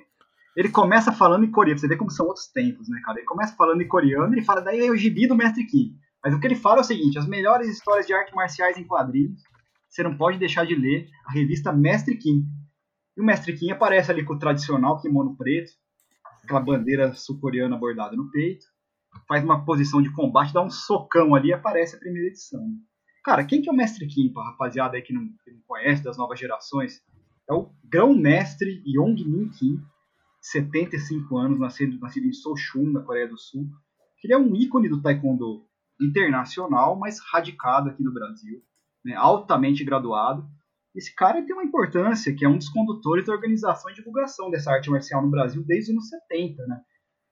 Ele 0.55 0.69
começa 0.69 1.11
falando 1.11 1.45
em 1.45 1.51
coreano, 1.51 1.79
você 1.79 1.87
vê 1.87 1.95
como 1.95 2.09
são 2.09 2.25
outros 2.25 2.47
tempos, 2.47 2.89
né, 2.89 2.99
cara? 3.05 3.19
Ele 3.19 3.27
começa 3.27 3.55
falando 3.55 3.81
em 3.81 3.87
coreano 3.87 4.37
e 4.37 4.43
fala, 4.43 4.61
daí 4.61 4.85
é 4.85 4.91
o 4.91 4.95
gibi 4.95 5.27
do 5.27 5.35
Mestre 5.35 5.65
Kim. 5.65 5.95
Mas 6.23 6.33
o 6.33 6.39
que 6.39 6.47
ele 6.47 6.55
fala 6.55 6.77
é 6.77 6.81
o 6.81 6.85
seguinte: 6.85 7.17
as 7.17 7.27
melhores 7.27 7.67
histórias 7.67 8.05
de 8.05 8.13
artes 8.13 8.33
marciais 8.33 8.77
em 8.77 8.83
quadrinhos, 8.83 9.41
você 9.89 10.03
não 10.03 10.17
pode 10.17 10.37
deixar 10.37 10.65
de 10.65 10.75
ler 10.75 11.09
a 11.25 11.31
revista 11.31 11.71
Mestre 11.71 12.17
Kim. 12.17 12.45
E 13.17 13.21
o 13.21 13.25
Mestre 13.25 13.57
Kim 13.57 13.71
aparece 13.71 14.11
ali 14.11 14.23
com 14.23 14.33
o 14.33 14.39
tradicional 14.39 15.01
kimono 15.01 15.35
preto, 15.35 15.71
aquela 16.43 16.59
bandeira 16.59 17.13
sul-coreana 17.13 17.77
bordada 17.77 18.15
no 18.15 18.29
peito, 18.29 18.65
faz 19.27 19.43
uma 19.43 19.65
posição 19.65 20.01
de 20.01 20.11
combate, 20.11 20.53
dá 20.53 20.61
um 20.61 20.69
socão 20.69 21.35
ali 21.35 21.49
e 21.49 21.53
aparece 21.53 21.95
a 21.95 21.99
primeira 21.99 22.27
edição. 22.27 22.61
Cara, 23.23 23.43
quem 23.43 23.61
que 23.61 23.69
é 23.69 23.71
o 23.71 23.75
Mestre 23.75 24.07
Kim, 24.07 24.31
pra 24.31 24.43
rapaziada 24.43 24.95
aí 24.95 25.01
que 25.01 25.13
não, 25.13 25.27
que 25.43 25.51
não 25.51 25.61
conhece, 25.67 26.03
das 26.03 26.17
novas 26.17 26.39
gerações? 26.39 27.01
É 27.49 27.53
o 27.53 27.69
grão-mestre 27.83 28.81
Yong 28.85 29.23
Min 29.25 29.49
Kim, 29.49 29.81
75 30.41 31.37
anos, 31.37 31.59
nascido, 31.59 31.99
nascido 31.99 32.27
em 32.27 32.33
Sochun, 32.33 32.91
na 32.91 33.01
Coreia 33.01 33.27
do 33.27 33.37
Sul. 33.37 33.67
Ele 34.23 34.33
é 34.33 34.37
um 34.37 34.55
ícone 34.55 34.87
do 34.87 35.01
taekwondo 35.01 35.65
internacional, 35.99 36.97
mas 36.97 37.19
radicado 37.19 37.89
aqui 37.89 38.03
no 38.03 38.13
Brasil, 38.13 38.61
né, 39.03 39.15
altamente 39.15 39.83
graduado. 39.83 40.47
Esse 40.95 41.13
cara 41.13 41.43
tem 41.45 41.53
uma 41.53 41.63
importância, 41.63 42.33
que 42.35 42.43
é 42.43 42.49
um 42.49 42.57
dos 42.57 42.69
condutores 42.69 43.25
da 43.25 43.33
organização 43.33 43.91
e 43.91 43.93
divulgação 43.93 44.49
dessa 44.49 44.71
arte 44.71 44.89
marcial 44.89 45.21
no 45.21 45.29
Brasil 45.29 45.63
desde 45.63 45.91
os 45.91 45.97
anos 45.97 46.09
70, 46.09 46.65
né? 46.67 46.81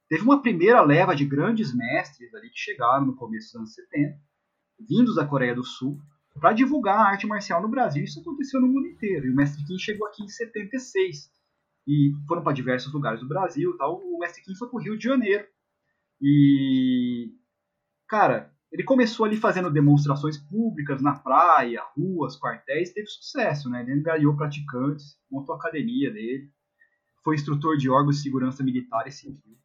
Teve 0.10 0.24
uma 0.24 0.42
primeira 0.42 0.82
leva 0.82 1.16
de 1.16 1.26
grandes 1.26 1.76
mestres 1.76 2.34
ali 2.34 2.50
que 2.50 2.58
chegaram 2.58 3.06
no 3.06 3.16
começo 3.16 3.48
dos 3.48 3.56
anos 3.56 3.74
70, 3.74 4.18
vindos 4.88 5.16
da 5.16 5.26
Coreia 5.26 5.54
do 5.54 5.64
Sul, 5.64 5.98
para 6.40 6.54
divulgar 6.54 7.00
a 7.00 7.10
arte 7.10 7.28
marcial 7.28 7.62
no 7.62 7.68
Brasil. 7.68 8.04
Isso 8.04 8.20
aconteceu 8.20 8.62
no 8.62 8.68
mundo 8.68 8.88
inteiro. 8.88 9.26
E 9.26 9.32
o 9.32 9.36
mestre 9.36 9.66
Kim 9.66 9.78
chegou 9.78 10.08
aqui 10.08 10.24
em 10.24 10.30
76 10.30 11.30
e 11.88 12.14
foram 12.28 12.44
para 12.44 12.54
diversos 12.54 12.94
lugares 12.94 13.20
do 13.20 13.28
Brasil. 13.28 13.76
Tal. 13.78 14.00
O 14.00 14.20
mestre 14.20 14.44
Kim 14.44 14.56
foi 14.56 14.70
para 14.70 14.78
o 14.78 14.82
Rio 14.82 14.98
de 14.98 15.04
Janeiro 15.04 15.46
e 16.22 17.34
cara, 18.08 18.54
ele 18.72 18.84
começou 18.84 19.26
ali 19.26 19.38
fazendo 19.38 19.72
demonstrações 19.72 20.38
públicas 20.38 21.02
na 21.02 21.14
praia, 21.14 21.82
ruas, 21.96 22.38
quartéis, 22.40 22.92
teve 22.92 23.08
sucesso, 23.08 23.70
né? 23.70 23.82
Ele 23.82 23.94
engajou 23.94 24.36
praticantes, 24.36 25.18
montou 25.32 25.56
a 25.56 25.58
academia 25.58 26.12
dele, 26.12 26.50
foi 27.24 27.36
instrutor 27.36 27.78
de 27.78 27.90
órgãos 27.90 28.18
de 28.18 28.24
segurança 28.24 28.64
militar 28.64 29.08
e 29.08 29.12
civil. 29.12 29.58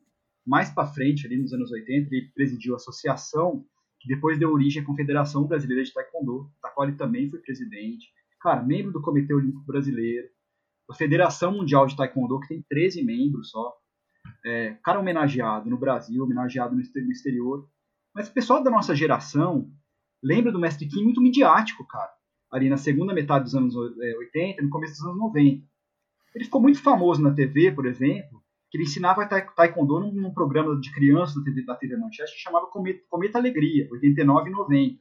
Mais 0.46 0.70
para 0.70 0.88
frente, 0.88 1.26
ali 1.26 1.36
nos 1.36 1.52
anos 1.52 1.70
80, 1.70 2.08
ele 2.12 2.30
presidiu 2.34 2.74
a 2.74 2.76
associação 2.76 3.64
que 4.00 4.08
depois 4.08 4.38
deu 4.38 4.50
origem 4.50 4.82
à 4.82 4.84
Confederação 4.84 5.46
Brasileira 5.46 5.84
de 5.84 5.92
Taekwondo, 5.92 6.50
da 6.60 6.70
qual 6.70 6.88
ele 6.88 6.96
também 6.96 7.30
foi 7.30 7.38
presidente. 7.38 8.08
Cara, 8.40 8.60
membro 8.60 8.90
do 8.90 9.00
Comitê 9.00 9.32
Olímpico 9.32 9.64
Brasileiro, 9.64 10.28
da 10.88 10.94
Federação 10.96 11.52
Mundial 11.52 11.86
de 11.86 11.96
Taekwondo, 11.96 12.40
que 12.40 12.48
tem 12.48 12.64
13 12.68 13.04
membros 13.04 13.50
só. 13.50 13.72
É, 14.44 14.76
cara 14.82 14.98
homenageado 14.98 15.70
no 15.70 15.78
Brasil, 15.78 16.24
homenageado 16.24 16.74
no 16.74 16.80
exterior. 16.80 17.68
Mas 18.14 18.28
o 18.28 18.32
pessoal 18.32 18.62
da 18.62 18.70
nossa 18.70 18.94
geração 18.94 19.70
lembra 20.22 20.52
do 20.52 20.58
Mestre 20.58 20.86
Kim 20.86 21.02
muito 21.02 21.20
midiático, 21.20 21.86
cara. 21.86 22.10
Ali 22.50 22.68
na 22.68 22.76
segunda 22.76 23.14
metade 23.14 23.44
dos 23.44 23.54
anos 23.54 23.74
80, 23.74 24.60
é, 24.60 24.62
no 24.62 24.70
começo 24.70 24.92
dos 24.94 25.04
anos 25.04 25.18
90. 25.18 25.64
Ele 26.34 26.44
ficou 26.44 26.60
muito 26.60 26.82
famoso 26.82 27.22
na 27.22 27.32
TV, 27.32 27.72
por 27.72 27.86
exemplo, 27.86 28.42
que 28.70 28.76
ele 28.78 28.84
ensinava 28.84 29.26
taekwondo 29.26 30.00
num, 30.00 30.32
programa 30.32 30.78
de 30.80 30.90
crianças 30.92 31.34
da 31.36 31.42
TV, 31.42 31.62
da 31.64 31.74
TV 31.74 31.96
Manchete 31.96 32.32
que 32.32 32.40
chamava 32.40 32.66
Cometa, 32.66 33.02
Cometa 33.08 33.38
Alegria, 33.38 33.88
89 33.90 34.48
e 34.48 34.52
90. 34.52 34.98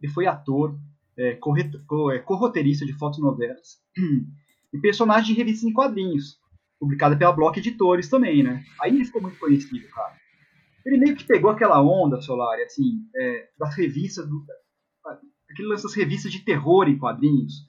Ele 0.00 0.12
foi 0.12 0.26
ator, 0.26 0.76
é, 1.16 1.30
é, 1.30 2.18
corroteirista 2.18 2.84
de 2.84 2.92
fotonovelas 2.92 3.80
e 4.72 4.78
personagem 4.78 5.32
de 5.32 5.38
revistas 5.38 5.64
em 5.64 5.72
quadrinhos, 5.72 6.38
publicada 6.78 7.16
pela 7.16 7.32
Block 7.32 7.58
Editores 7.58 8.08
também, 8.08 8.42
né? 8.42 8.64
Aí 8.80 8.94
ele 8.94 9.04
ficou 9.04 9.22
muito 9.22 9.38
conhecido, 9.38 9.88
cara. 9.88 10.16
Ele 10.86 10.98
meio 10.98 11.16
que 11.16 11.26
pegou 11.26 11.50
aquela 11.50 11.82
onda, 11.82 12.22
Solari, 12.22 12.62
assim, 12.62 13.00
é, 13.14 13.48
das 13.58 13.74
revistas, 13.74 14.26
do, 14.26 14.44
aquele 15.50 15.68
lance 15.68 15.82
das 15.82 15.94
revistas 15.94 16.30
de 16.30 16.44
terror 16.44 16.88
em 16.88 16.96
quadrinhos, 16.96 17.66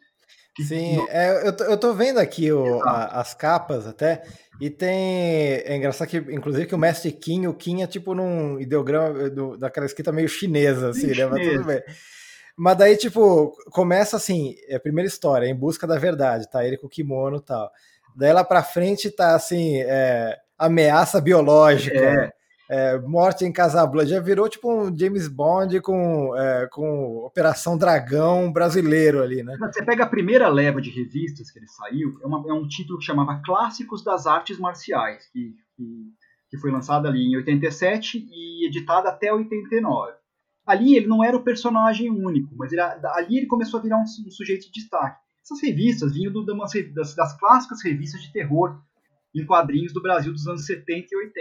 Sim, 0.64 1.06
é, 1.10 1.48
eu, 1.48 1.56
tô, 1.56 1.64
eu 1.66 1.78
tô 1.78 1.94
vendo 1.94 2.18
aqui 2.18 2.52
o, 2.52 2.82
a, 2.82 3.22
as 3.22 3.34
capas 3.36 3.86
até, 3.86 4.24
e 4.60 4.72
tem. 4.72 5.62
É 5.64 5.76
engraçado 5.76 6.08
que, 6.08 6.18
inclusive, 6.18 6.66
que 6.66 6.74
o 6.74 6.80
Mestre 6.80 7.12
Kim, 7.12 7.46
o 7.46 7.54
Kim 7.54 7.84
é 7.84 7.88
tipo 7.88 8.16
num 8.16 8.60
ideograma 8.60 9.30
do, 9.30 9.56
daquela 9.56 9.86
escrita 9.86 10.12
meio 10.12 10.28
chinesa, 10.28 10.90
assim, 10.90 11.08
né? 11.08 11.28
Mas 11.28 11.48
tudo 11.48 11.64
bem. 11.64 11.84
Mas 12.58 12.76
daí, 12.76 12.98
tipo, 12.98 13.56
começa 13.70 14.18
assim, 14.18 14.56
é 14.68 14.78
a 14.78 14.80
primeira 14.80 15.08
história, 15.08 15.46
em 15.46 15.56
busca 15.56 15.86
da 15.86 16.00
verdade, 16.00 16.50
tá? 16.50 16.66
Ele 16.66 16.78
com 16.78 16.88
o 16.88 16.90
kimono 16.90 17.38
e 17.38 17.42
tal. 17.42 17.72
Daí 18.16 18.34
lá 18.34 18.44
pra 18.44 18.64
frente 18.64 19.12
tá 19.12 19.36
assim, 19.36 19.80
é, 19.82 20.36
ameaça 20.58 21.22
biológica. 21.22 21.96
É 21.96 22.37
é, 22.70 23.00
Morte 23.00 23.46
em 23.46 23.52
Casablanca, 23.52 24.10
já 24.10 24.20
virou 24.20 24.50
tipo 24.50 24.72
um 24.72 24.96
James 24.98 25.28
Bond 25.28 25.80
com, 25.82 26.36
é, 26.36 26.68
com 26.68 27.18
Operação 27.26 27.78
Dragão 27.78 28.52
brasileiro 28.52 29.22
ali, 29.22 29.42
né? 29.42 29.58
Você 29.58 29.86
pega 29.86 30.04
a 30.04 30.10
primeira 30.10 30.50
leva 30.50 30.82
de 30.82 30.90
revistas 30.90 31.50
que 31.50 31.60
ele 31.60 31.68
saiu, 31.68 32.20
é, 32.22 32.28
uma, 32.28 32.50
é 32.50 32.54
um 32.54 32.68
título 32.68 33.00
que 33.00 33.06
chamava 33.06 33.42
Clássicos 33.44 34.04
das 34.04 34.28
Artes 34.28 34.60
Marciais, 34.60 35.28
que, 35.32 35.56
que, 35.76 36.12
que 36.50 36.58
foi 36.58 36.70
lançado 36.70 37.08
ali 37.08 37.32
em 37.32 37.38
87 37.38 38.28
e 38.30 38.68
editado 38.68 39.08
até 39.08 39.32
89. 39.32 40.14
Ali 40.66 40.98
ele 40.98 41.08
não 41.08 41.24
era 41.24 41.38
o 41.38 41.44
personagem 41.44 42.12
único, 42.12 42.54
mas 42.58 42.74
ele, 42.74 42.82
ali 42.82 43.38
ele 43.38 43.48
começou 43.48 43.80
a 43.80 43.84
virar 43.84 43.98
um, 43.98 44.04
um 44.04 44.32
sujeito 44.32 44.66
de 44.66 44.74
destaque. 44.74 45.18
Essas 45.42 45.62
revistas 45.62 46.14
vinham 46.14 46.34
do, 46.34 46.46
das, 46.46 47.16
das 47.16 47.40
clássicas 47.40 47.82
revistas 47.82 48.22
de 48.22 48.34
terror 48.34 48.78
em 49.34 49.46
quadrinhos 49.46 49.94
do 49.94 50.02
Brasil 50.02 50.34
dos 50.34 50.46
anos 50.46 50.66
70 50.66 51.08
e 51.10 51.16
80 51.16 51.40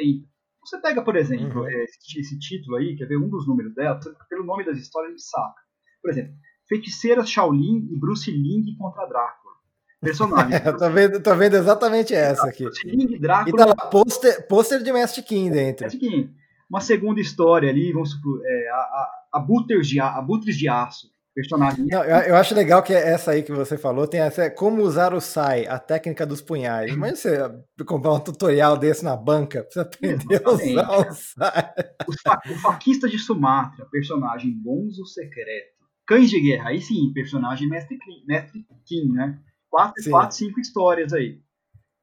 você 0.68 0.80
pega, 0.80 1.02
por 1.02 1.16
exemplo, 1.16 1.62
uhum. 1.62 1.68
esse, 1.68 2.20
esse, 2.20 2.38
título 2.38 2.76
aí, 2.76 2.96
quer 2.96 3.06
ver 3.06 3.16
um 3.16 3.28
dos 3.28 3.46
números 3.46 3.74
dela, 3.74 3.98
pelo 4.28 4.44
nome 4.44 4.64
das 4.64 4.78
histórias 4.78 5.10
ele 5.10 5.20
saca. 5.20 5.60
Por 6.02 6.10
exemplo, 6.10 6.34
Feiticeiras 6.68 7.30
Shaolin 7.30 7.88
e 7.90 7.98
Bruce 7.98 8.30
Ling 8.30 8.76
contra 8.78 9.06
Drácula. 9.06 9.54
Personagem. 10.00 10.60
eu 10.64 10.76
tô 10.78 10.90
vendo, 10.90 11.22
tô 11.22 11.34
vendo 11.34 11.56
exatamente 11.56 12.14
essa 12.14 12.48
aqui. 12.48 12.64
Bruce 12.64 12.86
Ling, 12.86 13.18
Drácula. 13.18 13.48
E 13.48 13.56
tá 13.56 13.66
lá, 13.66 13.90
pôster, 13.90 14.46
pôster 14.48 14.82
de 14.82 14.92
Mestre 14.92 15.22
King 15.22 15.50
dentro. 15.50 15.84
Mestre 15.84 16.00
King. 16.00 16.34
Uma 16.68 16.80
segunda 16.80 17.20
história 17.20 17.70
ali, 17.70 17.92
vamos 17.92 18.10
supor, 18.10 18.40
é, 18.44 18.68
a, 18.70 18.74
a, 18.74 19.10
Abutres 19.34 19.88
de, 19.88 20.00
Abutres 20.00 20.56
de 20.56 20.68
Aço 20.68 21.08
personagem. 21.36 21.86
Não, 21.86 22.02
eu, 22.02 22.16
eu, 22.28 22.36
acho 22.36 22.54
legal 22.54 22.82
que 22.82 22.94
essa 22.94 23.32
aí 23.32 23.42
que 23.42 23.52
você 23.52 23.76
falou 23.76 24.08
tem 24.08 24.20
essa 24.20 24.50
como 24.50 24.82
usar 24.82 25.12
o 25.12 25.20
SAI, 25.20 25.66
a 25.66 25.78
técnica 25.78 26.24
dos 26.24 26.40
punhais. 26.40 26.96
Mas 26.96 27.18
você 27.18 27.36
comprar 27.86 28.14
um 28.14 28.20
tutorial 28.20 28.78
desse 28.78 29.04
na 29.04 29.14
banca 29.14 29.66
você 29.70 29.80
aprender 29.80 30.42
a 30.42 30.50
usar 30.50 31.10
o 31.10 31.12
SAI. 31.12 31.74
O, 32.08 32.52
o 32.52 32.58
faquista 32.58 33.06
de 33.06 33.18
Sumatra, 33.18 33.86
personagem 33.92 34.50
bonzo 34.50 35.04
secreto. 35.04 35.76
Cães 36.06 36.30
de 36.30 36.40
guerra, 36.40 36.70
aí 36.70 36.80
sim, 36.80 37.12
personagem 37.12 37.68
mestre, 37.68 37.98
mestre 38.26 38.64
Kim, 38.86 39.12
né? 39.12 39.38
Quatro, 39.68 40.02
quatro, 40.08 40.36
cinco 40.36 40.58
histórias 40.58 41.12
aí. 41.12 41.40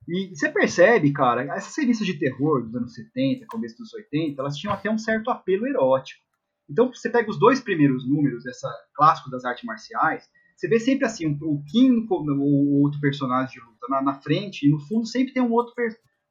E 0.08 0.36
você 0.36 0.50
percebe, 0.50 1.12
cara, 1.14 1.44
essas 1.56 1.76
revistas 1.78 2.06
de 2.06 2.20
terror 2.20 2.62
dos 2.62 2.76
anos 2.76 2.94
70, 2.94 3.46
começo 3.48 3.78
dos 3.78 3.94
80, 3.94 4.42
elas 4.42 4.58
tinham 4.58 4.74
até 4.74 4.92
um 4.92 4.98
certo 4.98 5.32
apelo 5.32 5.66
erótico. 5.66 6.22
Então, 6.70 6.94
você 6.94 7.10
pega 7.10 7.30
os 7.30 7.40
dois 7.40 7.60
primeiros 7.60 8.08
números 8.08 8.44
dessa 8.44 8.70
clássico 8.96 9.30
das 9.30 9.44
artes 9.46 9.64
marciais, 9.64 10.28
você 10.56 10.68
vê 10.68 10.80
sempre 10.80 11.06
assim, 11.06 11.38
o 11.42 11.64
Kim, 11.66 12.06
o 12.10 12.82
outro 12.82 13.00
personagem 13.00 13.54
de 13.54 13.60
luta 13.60 13.88
na, 13.90 14.02
na, 14.02 14.14
frente, 14.14 14.66
e 14.66 14.72
no 14.72 14.80
fundo 14.80 15.06
sempre 15.06 15.34
tem 15.34 15.44
um 15.44 15.52
outro, 15.52 15.74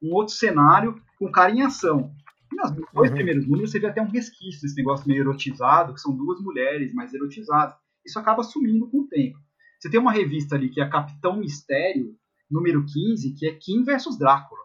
um 0.01 0.13
outro 0.13 0.33
cenário 0.33 0.95
com 1.19 1.31
cara 1.31 1.51
em 1.51 1.61
ação. 1.61 2.11
nos 2.51 2.71
dois 2.93 3.09
uhum. 3.09 3.15
primeiros 3.15 3.47
números 3.47 3.71
você 3.71 3.79
vê 3.79 3.87
até 3.87 4.01
um 4.01 4.09
resquício 4.09 4.61
desse 4.61 4.75
negócio 4.75 5.07
meio 5.07 5.21
erotizado, 5.21 5.93
que 5.93 6.01
são 6.01 6.15
duas 6.15 6.41
mulheres 6.41 6.93
mais 6.93 7.13
erotizadas. 7.13 7.75
Isso 8.05 8.17
acaba 8.17 8.43
sumindo 8.43 8.89
com 8.89 9.01
o 9.01 9.07
tempo. 9.07 9.37
Você 9.79 9.89
tem 9.89 9.99
uma 9.99 10.11
revista 10.11 10.55
ali 10.55 10.69
que 10.69 10.79
é 10.79 10.83
a 10.83 10.89
Capitão 10.89 11.37
Mistério, 11.37 12.15
número 12.49 12.85
15, 12.85 13.35
que 13.35 13.47
é 13.47 13.53
Kim 13.53 13.83
versus 13.83 14.17
Drácula, 14.17 14.61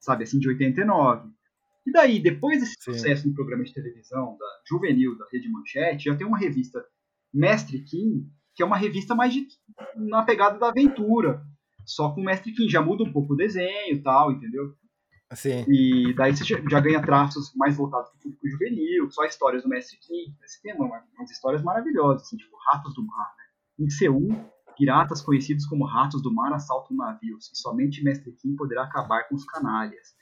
sabe, 0.00 0.24
assim, 0.24 0.38
de 0.38 0.48
89. 0.48 1.30
E 1.86 1.92
daí, 1.92 2.18
depois 2.18 2.60
desse 2.60 2.74
Sim. 2.80 2.92
sucesso 2.92 3.28
no 3.28 3.34
programa 3.34 3.62
de 3.62 3.72
televisão 3.72 4.36
da 4.38 4.46
juvenil 4.68 5.16
da 5.16 5.24
Rede 5.30 5.48
Manchete, 5.48 6.06
já 6.06 6.16
tem 6.16 6.26
uma 6.26 6.38
revista 6.38 6.84
Mestre 7.32 7.80
Kim, 7.82 8.28
que 8.54 8.62
é 8.62 8.66
uma 8.66 8.76
revista 8.76 9.14
mais 9.14 9.32
de, 9.32 9.46
na 9.94 10.24
pegada 10.24 10.58
da 10.58 10.68
aventura, 10.68 11.42
só 11.84 12.12
com 12.12 12.20
o 12.20 12.24
Mestre 12.24 12.52
Kim, 12.52 12.68
já 12.68 12.82
muda 12.82 13.04
um 13.04 13.12
pouco 13.12 13.34
o 13.34 13.36
desenho 13.36 13.94
e 13.94 14.02
tal, 14.02 14.32
entendeu? 14.32 14.74
Sim. 15.34 15.64
E 15.68 16.14
daí 16.14 16.36
você 16.36 16.44
já 16.44 16.80
ganha 16.80 17.02
traços 17.02 17.52
mais 17.54 17.76
voltados 17.76 18.10
para 18.10 18.18
o 18.18 18.22
público 18.22 18.48
juvenil, 18.48 19.10
só 19.10 19.24
histórias 19.24 19.62
do 19.62 19.68
Mestre 19.68 19.98
Kim. 19.98 20.34
Você 20.40 20.60
tem 20.62 20.74
uma, 20.74 21.04
umas 21.16 21.30
histórias 21.30 21.62
maravilhosas, 21.62 22.22
assim, 22.22 22.36
tipo 22.36 22.56
Ratos 22.70 22.94
do 22.94 23.04
Mar. 23.04 23.34
Né? 23.36 23.86
Em 23.86 23.90
Seul, 23.90 24.28
piratas 24.76 25.22
conhecidos 25.22 25.66
como 25.66 25.84
Ratos 25.84 26.22
do 26.22 26.32
Mar 26.32 26.52
assaltam 26.52 26.96
navios, 26.96 27.50
e 27.52 27.58
somente 27.58 28.04
Mestre 28.04 28.32
Kim 28.32 28.54
poderá 28.54 28.84
acabar 28.84 29.28
com 29.28 29.34
os 29.34 29.44
canalhas. 29.44 30.15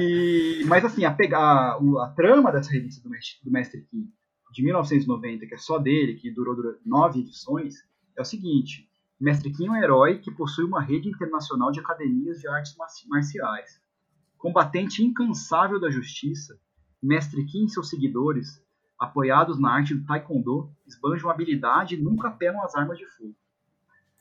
E, 0.00 0.64
mas 0.66 0.84
assim, 0.84 1.04
a, 1.04 1.10
a, 1.10 1.78
a 2.04 2.12
trama 2.16 2.50
dessa 2.50 2.70
revista 2.70 3.02
do 3.02 3.10
Mestre, 3.10 3.38
do 3.44 3.50
Mestre 3.50 3.82
Kim, 3.82 4.12
de 4.52 4.62
1990, 4.62 5.46
que 5.46 5.54
é 5.54 5.58
só 5.58 5.78
dele, 5.78 6.14
que 6.14 6.30
durou, 6.30 6.56
durou 6.56 6.74
nove 6.84 7.20
edições, 7.20 7.76
é 8.16 8.22
o 8.22 8.24
seguinte: 8.24 8.88
Mestre 9.20 9.52
Kim 9.52 9.66
é 9.66 9.70
um 9.70 9.76
herói 9.76 10.18
que 10.18 10.30
possui 10.30 10.64
uma 10.64 10.82
rede 10.82 11.08
internacional 11.08 11.70
de 11.70 11.80
academias 11.80 12.40
de 12.40 12.48
artes 12.48 12.74
marciais. 13.08 13.80
Combatente 14.36 15.04
incansável 15.04 15.80
da 15.80 15.90
justiça, 15.90 16.58
Mestre 17.02 17.44
Kim 17.44 17.64
e 17.66 17.68
seus 17.68 17.88
seguidores, 17.88 18.62
apoiados 18.98 19.58
na 19.60 19.72
arte 19.72 19.94
do 19.94 20.04
Taekwondo, 20.04 20.72
esbanjam 20.86 21.30
habilidade 21.30 21.94
e 21.94 22.00
nunca 22.00 22.30
pegam 22.30 22.62
as 22.62 22.74
armas 22.74 22.98
de 22.98 23.06
fogo. 23.06 23.36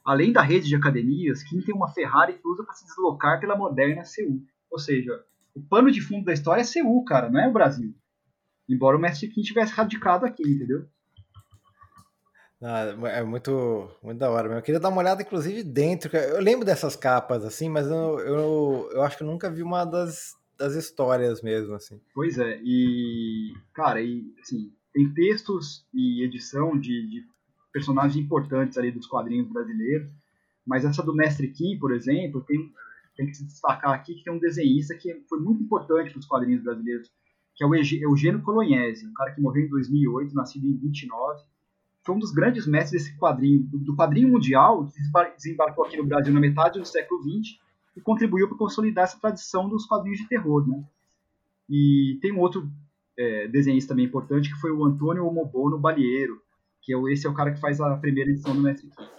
Além 0.08 0.32
da 0.32 0.42
rede 0.42 0.70
de 0.70 0.76
academias, 0.76 1.44
Kim 1.44 1.60
tem 1.60 1.76
uma 1.76 1.90
Ferrari 1.90 2.40
que 2.40 2.48
usa 2.48 2.64
para 2.64 2.74
se 2.74 2.86
deslocar 2.86 3.42
pela 3.42 3.58
moderna 3.58 4.06
Seul. 4.06 4.42
Ou 4.72 4.80
seja, 4.80 5.12
o 5.54 5.62
pano 5.62 5.92
de 5.92 6.00
fundo 6.00 6.24
da 6.24 6.32
história 6.32 6.62
é 6.62 6.64
Seul, 6.64 7.04
cara, 7.04 7.30
não 7.30 7.42
é 7.42 7.50
o 7.50 7.52
Brasil. 7.52 7.94
Embora 8.70 8.96
o 8.96 9.00
Mestre 9.02 9.28
Kim 9.28 9.42
tivesse 9.42 9.74
radicado 9.74 10.26
aqui, 10.26 10.44
entendeu? 10.44 10.86
Ah, 12.62 12.86
é 13.10 13.22
muito, 13.22 13.92
muito 14.02 14.18
da 14.18 14.30
hora. 14.30 14.56
Eu 14.56 14.62
queria 14.62 14.80
dar 14.80 14.88
uma 14.88 15.00
olhada, 15.02 15.24
inclusive, 15.24 15.62
dentro. 15.62 16.16
Eu 16.16 16.40
lembro 16.40 16.66
dessas 16.66 16.96
capas, 16.96 17.44
assim, 17.44 17.68
mas 17.68 17.86
eu, 17.88 18.20
eu, 18.20 18.90
eu 18.94 19.04
acho 19.04 19.18
que 19.18 19.24
eu 19.24 19.28
nunca 19.28 19.52
vi 19.52 19.62
uma 19.62 19.84
das, 19.84 20.36
das 20.58 20.74
histórias 20.74 21.42
mesmo, 21.42 21.76
assim. 21.76 22.00
Pois 22.14 22.38
é, 22.38 22.62
e, 22.64 23.54
cara, 23.74 24.02
e, 24.02 24.34
assim, 24.42 24.72
tem 24.94 25.14
textos 25.14 25.86
e 25.94 26.24
edição 26.24 26.80
de, 26.80 27.08
de 27.10 27.26
personagens 27.78 28.16
importantes 28.16 28.76
ali 28.76 28.92
dos 28.92 29.06
quadrinhos 29.06 29.48
brasileiros, 29.48 30.10
mas 30.66 30.84
essa 30.84 31.04
do 31.04 31.14
Mestre 31.14 31.48
Kim, 31.50 31.78
por 31.78 31.94
exemplo, 31.94 32.42
tem, 32.42 32.72
tem 33.16 33.28
que 33.28 33.38
se 33.38 33.46
destacar 33.46 33.92
aqui 33.92 34.16
que 34.16 34.24
tem 34.24 34.34
um 34.34 34.40
desenhista 34.40 34.96
que 34.96 35.14
foi 35.30 35.40
muito 35.40 35.62
importante 35.62 36.10
para 36.10 36.20
os 36.20 36.26
quadrinhos 36.26 36.64
brasileiros, 36.64 37.12
que 37.56 37.64
é 37.64 37.68
o 37.68 37.76
Eugênio 37.76 38.42
Colognese, 38.42 39.06
um 39.06 39.14
cara 39.14 39.32
que 39.32 39.40
morreu 39.40 39.66
em 39.66 39.70
2008, 39.70 40.34
nascido 40.34 40.66
em 40.66 40.76
29, 40.76 41.44
foi 42.04 42.16
um 42.16 42.20
dos 42.20 42.32
grandes 42.32 42.66
mestres 42.66 43.04
desse 43.04 43.18
quadrinho, 43.18 43.62
do 43.72 43.96
quadrinho 43.96 44.30
mundial, 44.30 44.88
que 44.88 45.36
desembarcou 45.36 45.86
aqui 45.86 45.98
no 45.98 46.06
Brasil 46.06 46.34
na 46.34 46.40
metade 46.40 46.80
do 46.80 46.86
século 46.86 47.22
XX 47.22 47.60
e 47.96 48.02
contribuiu 48.02 48.48
para 48.48 48.58
consolidar 48.58 49.04
essa 49.04 49.20
tradição 49.20 49.70
dos 49.70 49.86
quadrinhos 49.86 50.20
de 50.20 50.28
terror, 50.28 50.68
né? 50.68 50.84
E 51.70 52.18
tem 52.22 52.32
um 52.32 52.40
outro 52.40 52.72
é, 53.18 53.48
desenhista 53.48 53.90
também 53.90 54.06
importante, 54.06 54.50
que 54.50 54.60
foi 54.60 54.72
o 54.72 54.86
Antônio 54.86 55.26
Omobono 55.26 55.78
Balieiro, 55.78 56.42
que 56.88 56.94
é, 56.94 57.14
esse 57.14 57.28
é 57.28 57.30
o 57.30 57.34
cara 57.34 57.52
que 57.52 57.60
faz 57.60 57.82
a 57.82 57.98
primeira 57.98 58.32
edição 58.32 58.56
do 58.56 58.62
Mestre 58.62 58.90
King. 58.90 59.10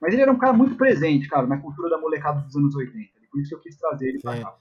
Mas 0.00 0.12
ele 0.12 0.22
era 0.22 0.30
um 0.30 0.38
cara 0.38 0.52
muito 0.52 0.76
presente, 0.76 1.28
cara, 1.28 1.44
na 1.44 1.58
cultura 1.58 1.90
da 1.90 1.98
molecada 1.98 2.40
dos 2.40 2.54
anos 2.54 2.72
80. 2.76 3.10
Por 3.28 3.40
isso 3.40 3.48
que 3.48 3.54
eu 3.56 3.60
quis 3.60 3.76
trazer 3.76 4.10
ele 4.10 4.20
para 4.20 4.40
cá. 4.40 4.56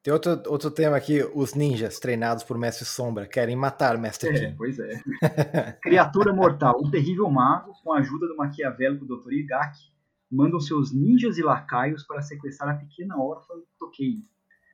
Tem 0.00 0.12
outro, 0.12 0.40
outro 0.46 0.70
tema 0.70 0.96
aqui, 0.96 1.26
os 1.34 1.54
ninjas 1.54 1.98
treinados 1.98 2.44
por 2.44 2.56
Mestre 2.56 2.84
Sombra 2.84 3.26
querem 3.26 3.56
matar 3.56 3.98
Mestre 3.98 4.28
é, 4.28 4.52
Pois 4.52 4.78
é. 4.78 5.02
Criatura 5.82 6.32
mortal, 6.32 6.80
um 6.80 6.90
terrível 6.90 7.28
mago, 7.28 7.72
com 7.82 7.92
a 7.92 7.98
ajuda 7.98 8.28
do 8.28 8.36
maquiavélico 8.36 9.04
Dr. 9.06 9.32
Igaki, 9.32 9.92
mandam 10.30 10.60
seus 10.60 10.92
ninjas 10.92 11.38
e 11.38 11.42
lacaios 11.42 12.04
para 12.04 12.22
sequestrar 12.22 12.76
a 12.76 12.78
pequena 12.78 13.18
órfã 13.18 13.54
Tokei. 13.78 14.18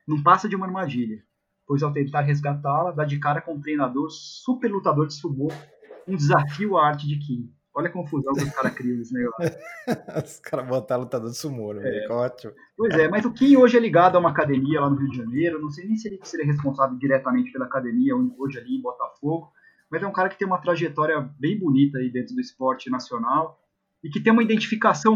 Não 0.07 0.21
passa 0.21 0.47
de 0.47 0.55
uma 0.55 0.67
armadilha, 0.67 1.23
pois 1.65 1.81
ao 1.81 1.93
tentar 1.93 2.21
resgatá-la, 2.21 2.91
dá 2.91 3.05
de 3.05 3.17
cara 3.17 3.41
com 3.41 3.55
um 3.55 3.61
treinador 3.61 4.11
super 4.11 4.69
lutador 4.69 5.07
de 5.07 5.13
sumô, 5.15 5.47
um 6.07 6.15
desafio 6.15 6.77
à 6.77 6.87
arte 6.87 7.07
de 7.07 7.17
Kim. 7.17 7.51
Olha 7.73 7.87
a 7.87 7.91
confusão 7.91 8.33
que 8.33 8.43
os 8.43 8.53
caras 8.53 8.73
criam 8.73 8.97
nesse 8.97 9.13
negócio. 9.13 9.57
os 10.25 10.39
caras 10.39 10.67
botaram 10.67 11.03
lutador 11.03 11.29
de 11.29 11.37
sumô, 11.37 11.73
né? 11.73 11.83
É. 11.85 12.11
Ótimo. 12.11 12.53
Pois 12.75 12.93
é, 12.95 13.07
mas 13.07 13.23
o 13.23 13.31
Kim 13.31 13.55
hoje 13.55 13.77
é 13.77 13.79
ligado 13.79 14.17
a 14.17 14.19
uma 14.19 14.29
academia 14.29 14.81
lá 14.81 14.89
no 14.89 14.97
Rio 14.97 15.09
de 15.09 15.17
Janeiro. 15.17 15.61
Não 15.61 15.69
sei 15.69 15.87
nem 15.87 15.95
se 15.95 16.09
ele 16.09 16.19
seria 16.23 16.45
responsável 16.45 16.97
diretamente 16.97 17.51
pela 17.51 17.65
academia 17.65 18.13
hoje 18.37 18.59
ali 18.59 18.75
em 18.75 18.81
Botafogo. 18.81 19.51
Mas 19.89 20.03
é 20.03 20.07
um 20.07 20.11
cara 20.11 20.27
que 20.29 20.37
tem 20.37 20.47
uma 20.47 20.57
trajetória 20.57 21.21
bem 21.39 21.57
bonita 21.57 21.97
aí 21.97 22.11
dentro 22.11 22.35
do 22.35 22.41
esporte 22.41 22.89
nacional 22.89 23.57
e 24.03 24.09
que 24.09 24.19
tem 24.19 24.33
uma 24.33 24.43
identificação. 24.43 25.15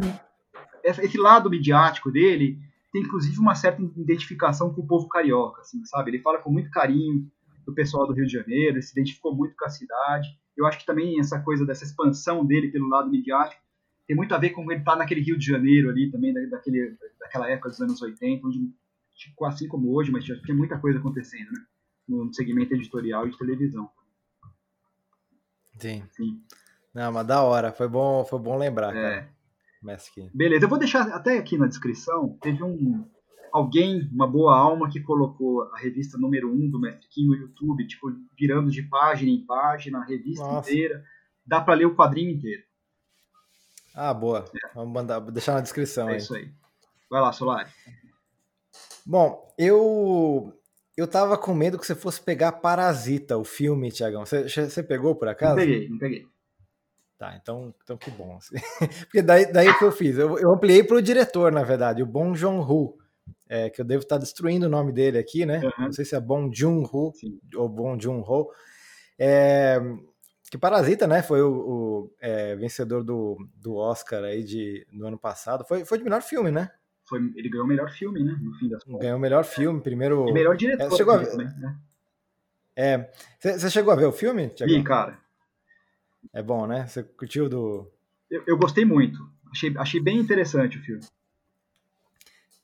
Esse 0.81 1.17
lado 1.17 1.49
midiático 1.49 2.09
dele 2.09 2.57
tem 2.93 3.01
inclusive 3.01 3.37
uma 3.37 3.55
certa 3.55 3.81
identificação 3.81 4.73
com 4.73 4.81
o 4.81 4.87
povo 4.87 5.09
carioca, 5.09 5.59
assim, 5.59 5.83
sabe? 5.85 6.11
Ele 6.11 6.21
fala 6.21 6.37
com 6.37 6.49
muito 6.49 6.69
carinho 6.69 7.29
do 7.65 7.73
pessoal 7.73 8.07
do 8.07 8.13
Rio 8.13 8.25
de 8.25 8.31
Janeiro, 8.31 8.75
ele 8.75 8.81
se 8.81 8.93
identificou 8.93 9.35
muito 9.35 9.55
com 9.57 9.65
a 9.65 9.69
cidade 9.69 10.29
eu 10.57 10.65
acho 10.65 10.79
que 10.79 10.85
também 10.85 11.19
essa 11.19 11.39
coisa 11.39 11.65
dessa 11.65 11.83
expansão 11.83 12.45
dele 12.45 12.71
pelo 12.71 12.87
lado 12.87 13.09
midiático 13.09 13.61
tem 14.07 14.15
muito 14.15 14.33
a 14.33 14.37
ver 14.37 14.51
com 14.51 14.69
ele 14.71 14.81
estar 14.81 14.93
tá 14.93 14.97
naquele 14.97 15.21
Rio 15.21 15.37
de 15.37 15.45
Janeiro 15.45 15.89
ali 15.89 16.11
também, 16.11 16.33
daquele, 16.49 16.95
daquela 17.19 17.49
época 17.49 17.69
dos 17.69 17.81
anos 17.81 18.01
80, 18.01 18.47
onde, 18.47 18.71
tipo, 19.15 19.45
assim 19.45 19.67
como 19.67 19.93
hoje, 19.93 20.11
mas 20.11 20.23
já 20.23 20.39
tinha 20.41 20.55
muita 20.55 20.77
coisa 20.77 20.99
acontecendo, 20.99 21.51
né? 21.51 21.65
No 22.07 22.31
segmento 22.31 22.73
editorial 22.75 23.27
e 23.27 23.31
de 23.31 23.37
televisão. 23.37 23.89
Sim. 25.79 26.03
Sim. 26.11 26.39
Não, 26.93 27.11
mas 27.11 27.25
da 27.25 27.41
hora, 27.41 27.71
foi 27.71 27.87
bom, 27.87 28.23
foi 28.23 28.39
bom 28.39 28.57
lembrar, 28.57 28.95
é. 28.95 29.01
cara. 29.01 29.35
Beleza, 30.33 30.65
eu 30.65 30.69
vou 30.69 30.79
deixar 30.79 31.07
até 31.09 31.37
aqui 31.37 31.57
na 31.57 31.67
descrição, 31.67 32.37
teve 32.41 32.63
um, 32.63 33.05
alguém, 33.55 34.09
uma 34.11 34.27
boa 34.27 34.53
alma, 34.53 34.89
que 34.89 34.99
colocou 34.99 35.63
a 35.73 35.77
revista 35.77 36.17
número 36.17 36.51
1 36.51 36.53
um 36.53 36.69
do 36.69 36.77
Mestre 36.77 37.07
Kim 37.07 37.25
no 37.25 37.35
YouTube, 37.35 37.87
tipo, 37.87 38.11
virando 38.37 38.69
de 38.69 38.83
página 38.83 39.31
em 39.31 39.45
página, 39.45 39.99
a 39.99 40.03
revista 40.03 40.43
Nossa. 40.43 40.69
inteira. 40.69 41.01
Dá 41.45 41.61
para 41.61 41.75
ler 41.75 41.85
o 41.85 41.95
quadrinho 41.95 42.31
inteiro. 42.31 42.63
Ah, 43.95 44.13
boa. 44.13 44.43
É. 44.53 44.73
Vamos 44.75 44.93
mandar, 44.93 45.21
deixar 45.21 45.53
na 45.53 45.61
descrição 45.61 46.09
é 46.09 46.13
aí. 46.13 46.17
isso 46.17 46.35
aí. 46.35 46.51
Vai 47.09 47.21
lá, 47.21 47.31
Solari. 47.31 47.69
Bom, 49.05 49.55
eu 49.57 50.53
eu 50.97 51.07
tava 51.07 51.37
com 51.37 51.53
medo 51.53 51.79
que 51.79 51.85
você 51.85 51.95
fosse 51.95 52.21
pegar 52.21 52.51
Parasita, 52.53 53.37
o 53.37 53.45
filme, 53.45 53.89
Tiagão. 53.89 54.25
Você, 54.25 54.49
você 54.49 54.83
pegou 54.83 55.15
por 55.15 55.29
acaso? 55.29 55.55
Não 55.55 55.61
peguei, 55.61 55.89
não 55.89 55.97
peguei. 55.97 56.27
Tá, 57.17 57.39
então, 57.41 57.73
então 57.81 57.95
que 57.95 58.11
bom. 58.11 58.37
Porque 59.07 59.21
daí, 59.21 59.49
daí 59.49 59.69
o 59.69 59.79
que 59.79 59.85
eu 59.85 59.91
fiz? 59.93 60.17
Eu, 60.17 60.37
eu 60.37 60.51
ampliei 60.51 60.83
para 60.83 60.97
o 60.97 61.01
diretor, 61.01 61.53
na 61.53 61.63
verdade, 61.63 62.03
o 62.03 62.05
Bong 62.05 62.37
Joon-ho 62.37 62.97
é, 63.47 63.69
que 63.69 63.79
eu 63.81 63.85
devo 63.85 64.03
estar 64.03 64.17
destruindo 64.17 64.65
o 64.65 64.69
nome 64.69 64.91
dele 64.91 65.17
aqui, 65.17 65.45
né? 65.45 65.61
Uhum. 65.63 65.85
Não 65.85 65.91
sei 65.91 66.05
se 66.05 66.15
é 66.15 66.19
Bong 66.19 66.55
Joon-ho 66.55 67.13
ou 67.55 67.69
Bong 67.69 68.01
Joon-ho. 68.01 68.49
É, 69.17 69.79
que 70.49 70.57
Parasita, 70.57 71.07
né? 71.07 71.21
Foi 71.21 71.41
o, 71.41 71.51
o 71.51 72.15
é, 72.19 72.55
vencedor 72.55 73.03
do, 73.03 73.37
do 73.55 73.75
Oscar 73.75 74.23
aí 74.23 74.43
de, 74.43 74.85
do 74.91 75.05
ano 75.05 75.17
passado. 75.17 75.65
Foi, 75.65 75.85
foi 75.85 75.97
de 75.97 76.03
melhor 76.03 76.21
filme, 76.21 76.51
né? 76.51 76.71
Foi, 77.07 77.19
ele 77.35 77.49
ganhou 77.49 77.65
o 77.65 77.67
melhor 77.67 77.91
filme, 77.91 78.23
né? 78.23 78.37
No 78.41 78.53
fim 78.55 78.67
das 78.67 78.83
contas. 78.83 79.01
Ganhou 79.01 79.17
o 79.17 79.21
melhor 79.21 79.43
filme, 79.43 79.81
primeiro. 79.81 80.27
E 80.27 80.33
melhor 80.33 80.55
diretor. 80.55 80.91
É, 80.91 80.97
chegou 80.97 81.13
a 81.13 81.21
né? 81.21 81.77
É. 82.75 83.11
Você 83.39 83.69
chegou 83.69 83.93
a 83.93 83.95
ver 83.95 84.05
o 84.05 84.11
filme? 84.11 84.51
Sim, 84.57 84.83
cara. 84.83 85.17
É 86.33 86.41
bom, 86.41 86.65
né? 86.65 86.87
Você 86.87 87.03
curtiu 87.03 87.47
do. 87.47 87.91
Eu, 88.29 88.43
eu 88.47 88.57
gostei 88.57 88.83
muito. 88.83 89.19
Achei, 89.51 89.73
achei 89.77 90.01
bem 90.01 90.17
interessante 90.17 90.77
o 90.77 90.81
filme. 90.81 91.03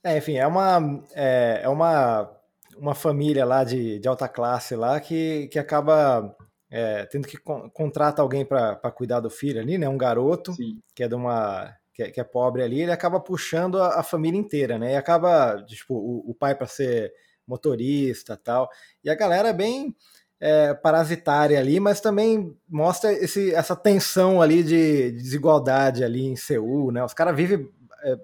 É, 0.04 0.18
enfim, 0.18 0.36
é 0.36 0.48
uma, 0.48 1.04
é, 1.14 1.62
é 1.64 1.70
uma, 1.70 2.30
uma 2.78 2.96
família 2.96 3.46
lá 3.46 3.64
de, 3.64 4.00
de 4.00 4.08
alta 4.08 4.28
classe 4.28 4.76
lá 4.76 5.00
que, 5.00 5.48
que 5.50 5.60
acaba 5.60 6.36
é, 6.72 7.06
tendo 7.06 7.28
que 7.28 7.38
con 7.38 7.70
contrata 7.70 8.22
alguém 8.22 8.46
para 8.46 8.76
cuidar 8.92 9.20
do 9.20 9.30
filho 9.30 9.60
ali, 9.62 9.78
né? 9.78 9.88
Um 9.88 9.98
garoto 9.98 10.54
Sim. 10.54 10.82
que 10.96 11.04
é 11.04 11.08
de 11.08 11.16
uma 11.16 11.76
que 11.94 12.04
é, 12.04 12.10
que 12.12 12.20
é, 12.20 12.24
pobre 12.24 12.64
ali, 12.64 12.82
ele 12.82 12.92
acaba 12.92 13.20
puxando 13.20 13.80
a, 13.82 14.00
a, 14.00 14.04
família 14.04 14.40
inteira, 14.40 14.80
né? 14.80 14.94
E 14.94 14.96
acaba 14.96 15.62
tipo 15.64 15.94
o, 15.94 16.32
o 16.32 16.34
pai 16.34 16.56
para 16.56 16.66
ser 16.66 17.14
motorista 17.46 18.38
tal. 18.38 18.70
E 19.04 19.10
a 19.10 19.16
galera 19.16 19.50
é 19.50 19.54
bem 19.54 19.96
é, 20.40 20.74
parasitária 20.74 21.60
ali, 21.60 21.80
mas 21.80 22.02
também 22.02 22.58
mostra 22.68 23.12
esse, 23.14 23.54
essa 23.54 23.76
tensão 23.76 24.42
ali 24.42 24.64
de, 24.64 25.12
de 25.12 25.22
desigualdade 25.22 26.04
ali 26.04 26.26
em 26.26 26.36
Seul, 26.36 26.92
né? 26.92 27.04
Os 27.04 27.14
caras 27.14 27.36
vivem 27.36 27.70
é, 28.04 28.18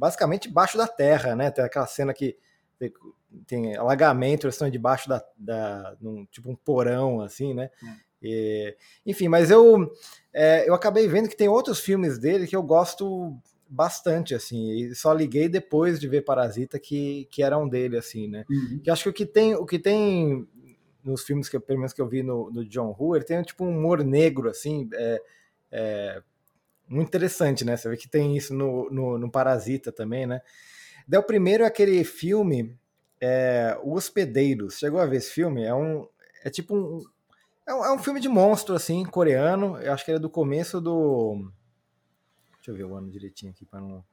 basicamente 0.00 0.48
embaixo 0.48 0.78
da 0.78 0.88
terra, 0.88 1.36
né? 1.36 1.50
Tem 1.50 1.62
aquela 1.62 1.86
cena 1.86 2.14
que 2.14 2.34
tem 3.46 3.76
alagamento, 3.76 4.46
eles 4.46 4.54
estão 4.54 4.70
debaixo 4.70 5.06
da, 5.06 5.22
da 5.36 5.94
num, 6.00 6.24
tipo 6.24 6.50
um 6.50 6.56
porão, 6.56 7.20
assim, 7.20 7.52
né? 7.52 7.70
Hum. 7.82 7.94
E, 8.22 8.74
enfim, 9.04 9.28
mas 9.28 9.50
eu, 9.50 9.92
é, 10.32 10.66
eu 10.66 10.72
acabei 10.72 11.06
vendo 11.06 11.28
que 11.28 11.36
tem 11.36 11.48
outros 11.48 11.80
filmes 11.80 12.18
dele 12.18 12.46
que 12.46 12.56
eu 12.56 12.62
gosto 12.62 13.36
bastante, 13.68 14.34
assim, 14.34 14.70
e 14.72 14.94
só 14.94 15.12
liguei 15.12 15.48
depois 15.48 16.00
de 16.00 16.08
ver 16.08 16.22
Parasita 16.22 16.78
que, 16.78 17.28
que 17.30 17.42
era 17.42 17.58
um 17.58 17.68
dele, 17.68 17.98
assim, 17.98 18.26
né? 18.26 18.44
Uhum. 18.48 18.80
Que 18.82 18.90
acho 18.90 19.04
que 19.04 19.08
o 19.10 19.12
que 19.12 19.26
tem, 19.26 19.54
o 19.54 19.66
que 19.66 19.78
tem 19.78 20.48
nos 21.04 21.22
filmes 21.22 21.48
que 21.48 21.60
pelo 21.60 21.78
menos 21.78 21.92
que 21.92 22.00
eu 22.00 22.08
vi 22.08 22.22
no, 22.22 22.50
no 22.50 22.64
John 22.64 22.94
Woo, 22.98 23.14
ele 23.14 23.24
tem 23.24 23.42
tipo 23.42 23.64
um 23.64 23.78
humor 23.78 24.02
negro, 24.02 24.48
assim, 24.48 24.88
é, 24.94 25.22
é, 25.70 26.22
muito 26.90 27.08
interessante, 27.08 27.64
né? 27.64 27.76
Você 27.76 27.88
vê 27.88 27.96
que 27.96 28.08
tem 28.08 28.36
isso 28.36 28.52
no, 28.52 28.90
no, 28.90 29.16
no 29.16 29.30
Parasita 29.30 29.92
também, 29.92 30.26
né? 30.26 30.42
Daí 31.06 31.20
o 31.20 31.24
primeiro 31.24 31.62
é 31.62 31.66
aquele 31.66 32.02
filme, 32.02 32.76
é, 33.20 33.78
O 33.82 33.94
Hospedeiro. 33.94 34.70
Chegou 34.70 35.00
a 35.00 35.06
ver 35.06 35.18
esse 35.18 35.30
filme? 35.30 35.62
É 35.62 35.72
um. 35.72 36.06
É 36.44 36.50
tipo 36.50 36.76
um. 36.76 37.00
É 37.66 37.72
um, 37.72 37.84
é 37.84 37.94
um 37.94 37.98
filme 37.98 38.20
de 38.20 38.28
monstro, 38.28 38.74
assim, 38.74 39.04
coreano. 39.04 39.78
Eu 39.78 39.92
acho 39.92 40.04
que 40.04 40.10
ele 40.10 40.18
é 40.18 40.20
do 40.20 40.28
começo 40.28 40.80
do. 40.80 41.50
Deixa 42.56 42.72
eu 42.72 42.74
ver 42.74 42.84
o 42.84 42.96
ano 42.96 43.08
direitinho 43.10 43.52
aqui 43.52 43.64
para 43.64 43.80
não. 43.80 44.04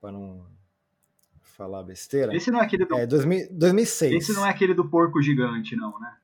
Pra 0.00 0.10
não 0.10 0.44
falar 1.42 1.82
besteira. 1.82 2.34
Esse 2.34 2.50
não 2.50 2.60
é 2.60 2.64
aquele 2.64 2.86
do. 2.86 2.96
É, 2.96 3.06
2000, 3.06 3.48
2006. 3.52 4.12
Esse 4.14 4.32
não 4.32 4.44
é 4.44 4.50
aquele 4.50 4.74
do 4.74 4.88
porco 4.88 5.22
gigante, 5.22 5.76
não, 5.76 5.98
né? 6.00 6.16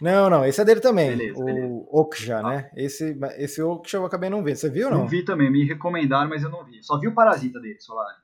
Não, 0.00 0.30
não, 0.30 0.44
esse 0.44 0.60
é 0.60 0.64
dele 0.64 0.80
também. 0.80 1.16
Beleza, 1.16 1.40
o 1.40 1.44
beleza. 1.44 1.84
Okja, 1.90 2.38
ah. 2.38 2.42
né? 2.42 2.70
Esse, 2.76 3.18
esse 3.36 3.60
Okja 3.60 3.98
eu 3.98 4.04
acabei 4.04 4.30
não 4.30 4.42
vendo. 4.44 4.56
Você 4.56 4.70
viu 4.70 4.86
ou 4.86 4.92
não? 4.92 5.00
Não 5.00 5.08
vi 5.08 5.24
também, 5.24 5.50
me 5.50 5.64
recomendaram, 5.64 6.28
mas 6.28 6.42
eu 6.42 6.50
não 6.50 6.64
vi. 6.64 6.82
Só 6.82 6.98
vi 6.98 7.08
o 7.08 7.14
Parasita 7.14 7.60
dele, 7.60 7.80
Solar. 7.80 8.22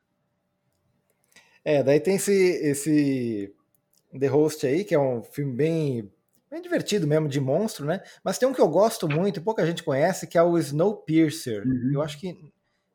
É, 1.64 1.82
daí 1.82 1.98
tem 1.98 2.16
esse, 2.16 2.32
esse 2.32 3.54
The 4.18 4.26
Host 4.26 4.66
aí, 4.66 4.84
que 4.84 4.94
é 4.94 4.98
um 4.98 5.22
filme 5.22 5.52
bem, 5.52 6.12
bem 6.50 6.60
divertido 6.60 7.06
mesmo, 7.06 7.26
de 7.26 7.40
monstro, 7.40 7.86
né? 7.86 8.02
Mas 8.22 8.38
tem 8.38 8.46
um 8.46 8.52
que 8.52 8.60
eu 8.60 8.68
gosto 8.68 9.08
muito, 9.08 9.42
pouca 9.42 9.66
gente 9.66 9.82
conhece, 9.82 10.26
que 10.26 10.36
é 10.36 10.42
o 10.42 10.58
Snowpiercer. 10.58 11.66
Uhum. 11.66 11.90
Eu 11.94 12.02
acho 12.02 12.20
que, 12.20 12.38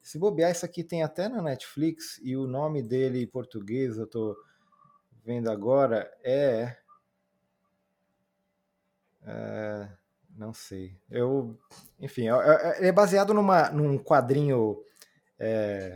se 0.01 0.19
bobear, 0.19 0.51
isso 0.51 0.65
aqui 0.65 0.83
tem 0.83 1.03
até 1.03 1.27
na 1.27 1.41
Netflix, 1.41 2.21
e 2.23 2.37
o 2.37 2.45
nome 2.47 2.83
dele 2.83 3.23
em 3.23 3.27
português, 3.27 3.97
eu 3.97 4.07
tô 4.07 4.37
vendo 5.25 5.49
agora, 5.49 6.09
é... 6.23 6.77
é 9.29 9.87
não 10.39 10.53
sei. 10.53 10.95
Eu, 11.11 11.57
enfim, 11.99 12.29
é, 12.29 12.31
é, 12.31 12.87
é 12.87 12.91
baseado 12.91 13.33
numa, 13.33 13.69
num 13.71 13.97
quadrinho 13.97 14.77
é, 15.37 15.93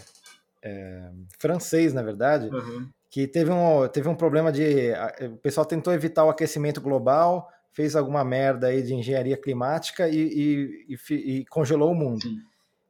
é, 0.61 1.09
francês, 1.39 1.93
na 1.93 2.03
verdade, 2.03 2.49
uhum. 2.49 2.89
que 3.09 3.25
teve 3.25 3.51
um, 3.51 3.87
teve 3.87 4.09
um 4.09 4.15
problema 4.15 4.51
de. 4.51 4.91
O 5.31 5.37
pessoal 5.37 5.65
tentou 5.65 5.93
evitar 5.93 6.25
o 6.25 6.29
aquecimento 6.29 6.81
global, 6.81 7.49
fez 7.71 7.95
alguma 7.95 8.23
merda 8.25 8.67
aí 8.67 8.83
de 8.83 8.93
engenharia 8.93 9.37
climática 9.37 10.09
e, 10.09 10.17
e, 10.17 10.97
e, 11.09 11.15
e 11.15 11.45
congelou 11.45 11.91
o 11.91 11.95
mundo. 11.95 12.21
Sim. 12.23 12.39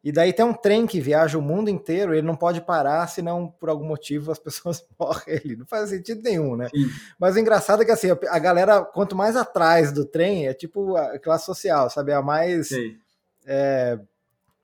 E 0.03 0.11
daí 0.11 0.33
tem 0.33 0.43
um 0.43 0.53
trem 0.53 0.85
que 0.85 0.99
viaja 0.99 1.37
o 1.37 1.41
mundo 1.41 1.69
inteiro, 1.69 2.13
ele 2.13 2.27
não 2.27 2.35
pode 2.35 2.59
parar, 2.59 3.07
senão 3.07 3.47
por 3.47 3.69
algum 3.69 3.85
motivo 3.85 4.31
as 4.31 4.39
pessoas 4.39 4.85
morrem 4.99 5.37
ali. 5.37 5.55
Não 5.55 5.65
faz 5.65 5.89
sentido 5.89 6.21
nenhum, 6.21 6.57
né? 6.57 6.67
Sim. 6.69 6.89
Mas 7.17 7.35
o 7.35 7.39
engraçado 7.39 7.81
é 7.81 7.85
que 7.85 7.91
assim, 7.91 8.09
a 8.11 8.39
galera, 8.39 8.83
quanto 8.83 9.15
mais 9.15 9.37
atrás 9.37 9.93
do 9.93 10.03
trem, 10.03 10.47
é 10.47 10.53
tipo 10.53 10.97
a 10.97 11.17
classe 11.17 11.45
social, 11.45 11.89
sabe? 11.89 12.11
A 12.11 12.21
mais. 12.21 12.69
É, 13.45 13.97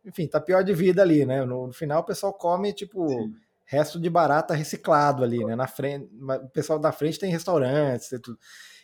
enfim, 0.03 0.27
tá 0.27 0.41
pior 0.41 0.63
de 0.63 0.73
vida 0.73 1.01
ali, 1.01 1.25
né? 1.25 1.45
No, 1.45 1.67
no 1.67 1.73
final 1.73 2.01
o 2.01 2.05
pessoal 2.05 2.33
come, 2.33 2.73
tipo, 2.73 3.07
Sim. 3.07 3.33
resto 3.63 3.99
de 3.99 4.09
barata 4.09 4.53
reciclado 4.53 5.23
ali, 5.23 5.43
né? 5.45 5.55
Na 5.55 5.67
frente, 5.67 6.09
o 6.21 6.49
pessoal 6.49 6.79
da 6.79 6.91
frente 6.91 7.17
tem 7.17 7.31
restaurantes 7.31 8.11
e 8.11 8.19
tudo. 8.19 8.37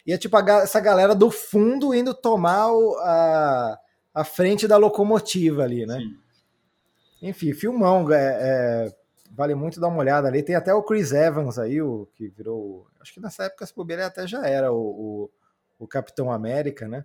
E 0.06 0.14
é 0.14 0.18
tipo 0.18 0.38
a, 0.38 0.62
essa 0.62 0.80
galera 0.80 1.14
do 1.14 1.30
fundo 1.30 1.94
indo 1.94 2.14
tomar 2.14 2.72
o, 2.72 2.96
a, 3.00 3.78
a 4.14 4.24
frente 4.24 4.68
da 4.68 4.78
locomotiva 4.78 5.64
ali, 5.64 5.86
né? 5.86 5.98
Sim. 5.98 6.25
Enfim, 7.26 7.54
filmão, 7.54 8.12
é, 8.12 8.18
é, 8.18 8.96
vale 9.32 9.56
muito 9.56 9.80
dar 9.80 9.88
uma 9.88 9.98
olhada 9.98 10.28
ali. 10.28 10.44
Tem 10.44 10.56
até 10.56 10.72
o 10.72 10.84
Chris 10.84 11.12
Evans 11.12 11.58
aí, 11.58 11.82
o 11.82 12.08
que 12.14 12.28
virou. 12.28 12.88
Acho 13.02 13.16
que 13.16 13.20
nessa 13.20 13.46
época, 13.46 13.66
se 13.66 13.76
bobear, 13.76 14.06
até 14.06 14.28
já 14.28 14.48
era 14.48 14.72
o, 14.72 14.78
o, 14.78 15.32
o 15.80 15.88
Capitão 15.88 16.32
América, 16.32 16.88
né? 16.88 17.04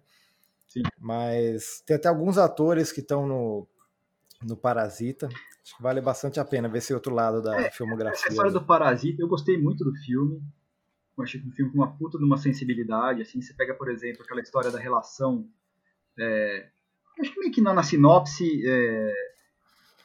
Sim. 0.66 0.82
Mas 0.98 1.82
tem 1.86 1.96
até 1.96 2.08
alguns 2.08 2.36
atores 2.36 2.92
que 2.92 3.00
estão 3.00 3.26
no, 3.26 3.66
no 4.42 4.58
Parasita. 4.58 5.26
Acho 5.26 5.76
que 5.76 5.82
vale 5.82 6.02
bastante 6.02 6.38
a 6.38 6.44
pena 6.44 6.68
ver 6.68 6.78
esse 6.78 6.92
outro 6.92 7.14
lado 7.14 7.40
da 7.40 7.58
é, 7.58 7.70
filmografia. 7.70 8.20
Essa 8.20 8.28
história 8.28 8.52
do 8.52 8.62
Parasita, 8.62 9.22
eu 9.22 9.28
gostei 9.28 9.56
muito 9.56 9.82
do 9.84 9.94
filme. 9.94 10.42
Eu 11.16 11.24
achei 11.24 11.40
que 11.40 11.48
um 11.48 11.52
filme 11.52 11.72
com 11.72 11.78
uma 11.78 11.96
puta 11.96 12.18
de 12.18 12.24
uma 12.24 12.36
sensibilidade. 12.36 13.22
Assim, 13.22 13.40
você 13.40 13.54
pega, 13.54 13.72
por 13.72 13.90
exemplo, 13.90 14.22
aquela 14.22 14.42
história 14.42 14.70
da 14.70 14.78
relação. 14.78 15.48
É, 16.18 16.68
acho 17.18 17.32
que 17.32 17.40
meio 17.40 17.52
que 17.52 17.62
na, 17.62 17.72
na 17.72 17.82
sinopse 17.82 18.62
é, 18.66 19.29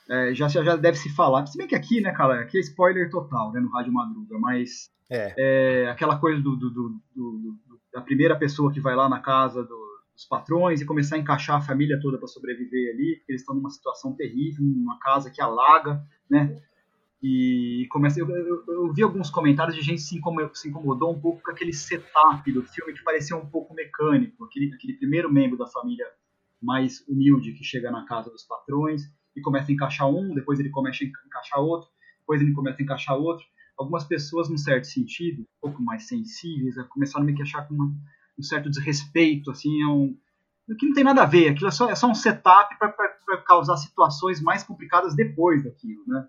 é, 0.09 0.33
já, 0.33 0.47
já 0.47 0.75
deve 0.75 0.97
se 0.97 1.09
falar. 1.09 1.45
Se 1.47 1.57
bem 1.57 1.67
que 1.67 1.75
aqui, 1.75 2.01
né, 2.01 2.11
cara, 2.11 2.41
aqui 2.41 2.57
é 2.57 2.61
spoiler 2.61 3.09
total, 3.09 3.51
né, 3.51 3.59
no 3.59 3.69
Rádio 3.69 3.93
Madruga, 3.93 4.37
mas 4.39 4.91
é. 5.09 5.33
é 5.37 5.89
aquela 5.89 6.17
coisa 6.17 6.41
do, 6.41 6.55
do, 6.55 6.69
do, 6.69 7.01
do, 7.15 7.59
da 7.93 8.01
primeira 8.01 8.35
pessoa 8.37 8.71
que 8.71 8.79
vai 8.79 8.95
lá 8.95 9.09
na 9.09 9.19
casa 9.19 9.63
do, 9.63 9.85
os 10.15 10.25
patrões 10.25 10.81
e 10.81 10.85
começar 10.85 11.15
a 11.15 11.19
encaixar 11.19 11.57
a 11.57 11.61
família 11.61 11.99
toda 11.99 12.17
para 12.17 12.27
sobreviver 12.27 12.93
ali, 12.93 13.17
porque 13.17 13.31
eles 13.31 13.41
estão 13.41 13.55
numa 13.55 13.69
situação 13.69 14.13
terrível, 14.13 14.63
numa 14.63 14.97
casa 14.99 15.29
que 15.29 15.41
alaga, 15.41 16.01
né? 16.29 16.61
E 17.21 17.87
começa, 17.89 18.19
eu, 18.19 18.29
eu, 18.29 18.63
eu, 18.67 18.93
vi 18.93 19.01
alguns 19.01 19.29
comentários 19.29 19.75
de 19.75 19.81
gente 19.81 20.01
se 20.01 20.15
incomodou, 20.15 20.53
se 20.53 20.69
incomodou 20.69 21.11
um 21.11 21.19
pouco 21.19 21.41
com 21.41 21.51
aquele 21.51 21.73
setup 21.73 22.51
do 22.51 22.61
filme 22.63 22.93
que 22.93 23.03
parecia 23.03 23.35
um 23.35 23.45
pouco 23.45 23.73
mecânico, 23.73 24.45
aquele, 24.45 24.73
aquele 24.73 24.93
primeiro 24.93 25.31
membro 25.31 25.57
da 25.57 25.65
família 25.65 26.05
mais 26.61 27.03
humilde 27.07 27.53
que 27.53 27.63
chega 27.63 27.89
na 27.89 28.05
casa 28.05 28.29
dos 28.29 28.43
patrões 28.43 29.09
e 29.35 29.41
começa 29.41 29.71
a 29.71 29.73
encaixar 29.73 30.09
um, 30.09 30.33
depois 30.33 30.59
ele 30.59 30.69
começa 30.69 31.03
a 31.03 31.07
encaixar 31.07 31.59
outro, 31.59 31.89
depois 32.19 32.41
ele 32.41 32.53
começa 32.53 32.81
a 32.81 32.83
encaixar 32.83 33.17
outro. 33.17 33.45
Algumas 33.77 34.05
pessoas, 34.05 34.49
num 34.49 34.57
certo 34.57 34.87
sentido, 34.87 35.41
um 35.41 35.45
pouco 35.61 35.81
mais 35.81 36.07
sensíveis, 36.07 36.75
começaram 36.89 37.23
a 37.23 37.25
me 37.25 37.35
queixar 37.35 37.67
com 37.67 37.73
uma 37.73 37.93
um 38.37 38.43
certo 38.43 38.69
desrespeito, 38.69 39.49
assim, 39.49 39.81
é 39.81 39.87
um, 39.87 40.17
que 40.77 40.85
não 40.85 40.93
tem 40.93 41.03
nada 41.03 41.23
a 41.23 41.25
ver, 41.25 41.49
aquilo 41.49 41.67
é 41.67 41.71
só, 41.71 41.89
é 41.89 41.95
só 41.95 42.07
um 42.07 42.15
setup 42.15 42.77
para 42.77 43.41
causar 43.45 43.77
situações 43.77 44.41
mais 44.41 44.63
complicadas 44.63 45.15
depois 45.15 45.63
daquilo, 45.63 46.03
né? 46.07 46.27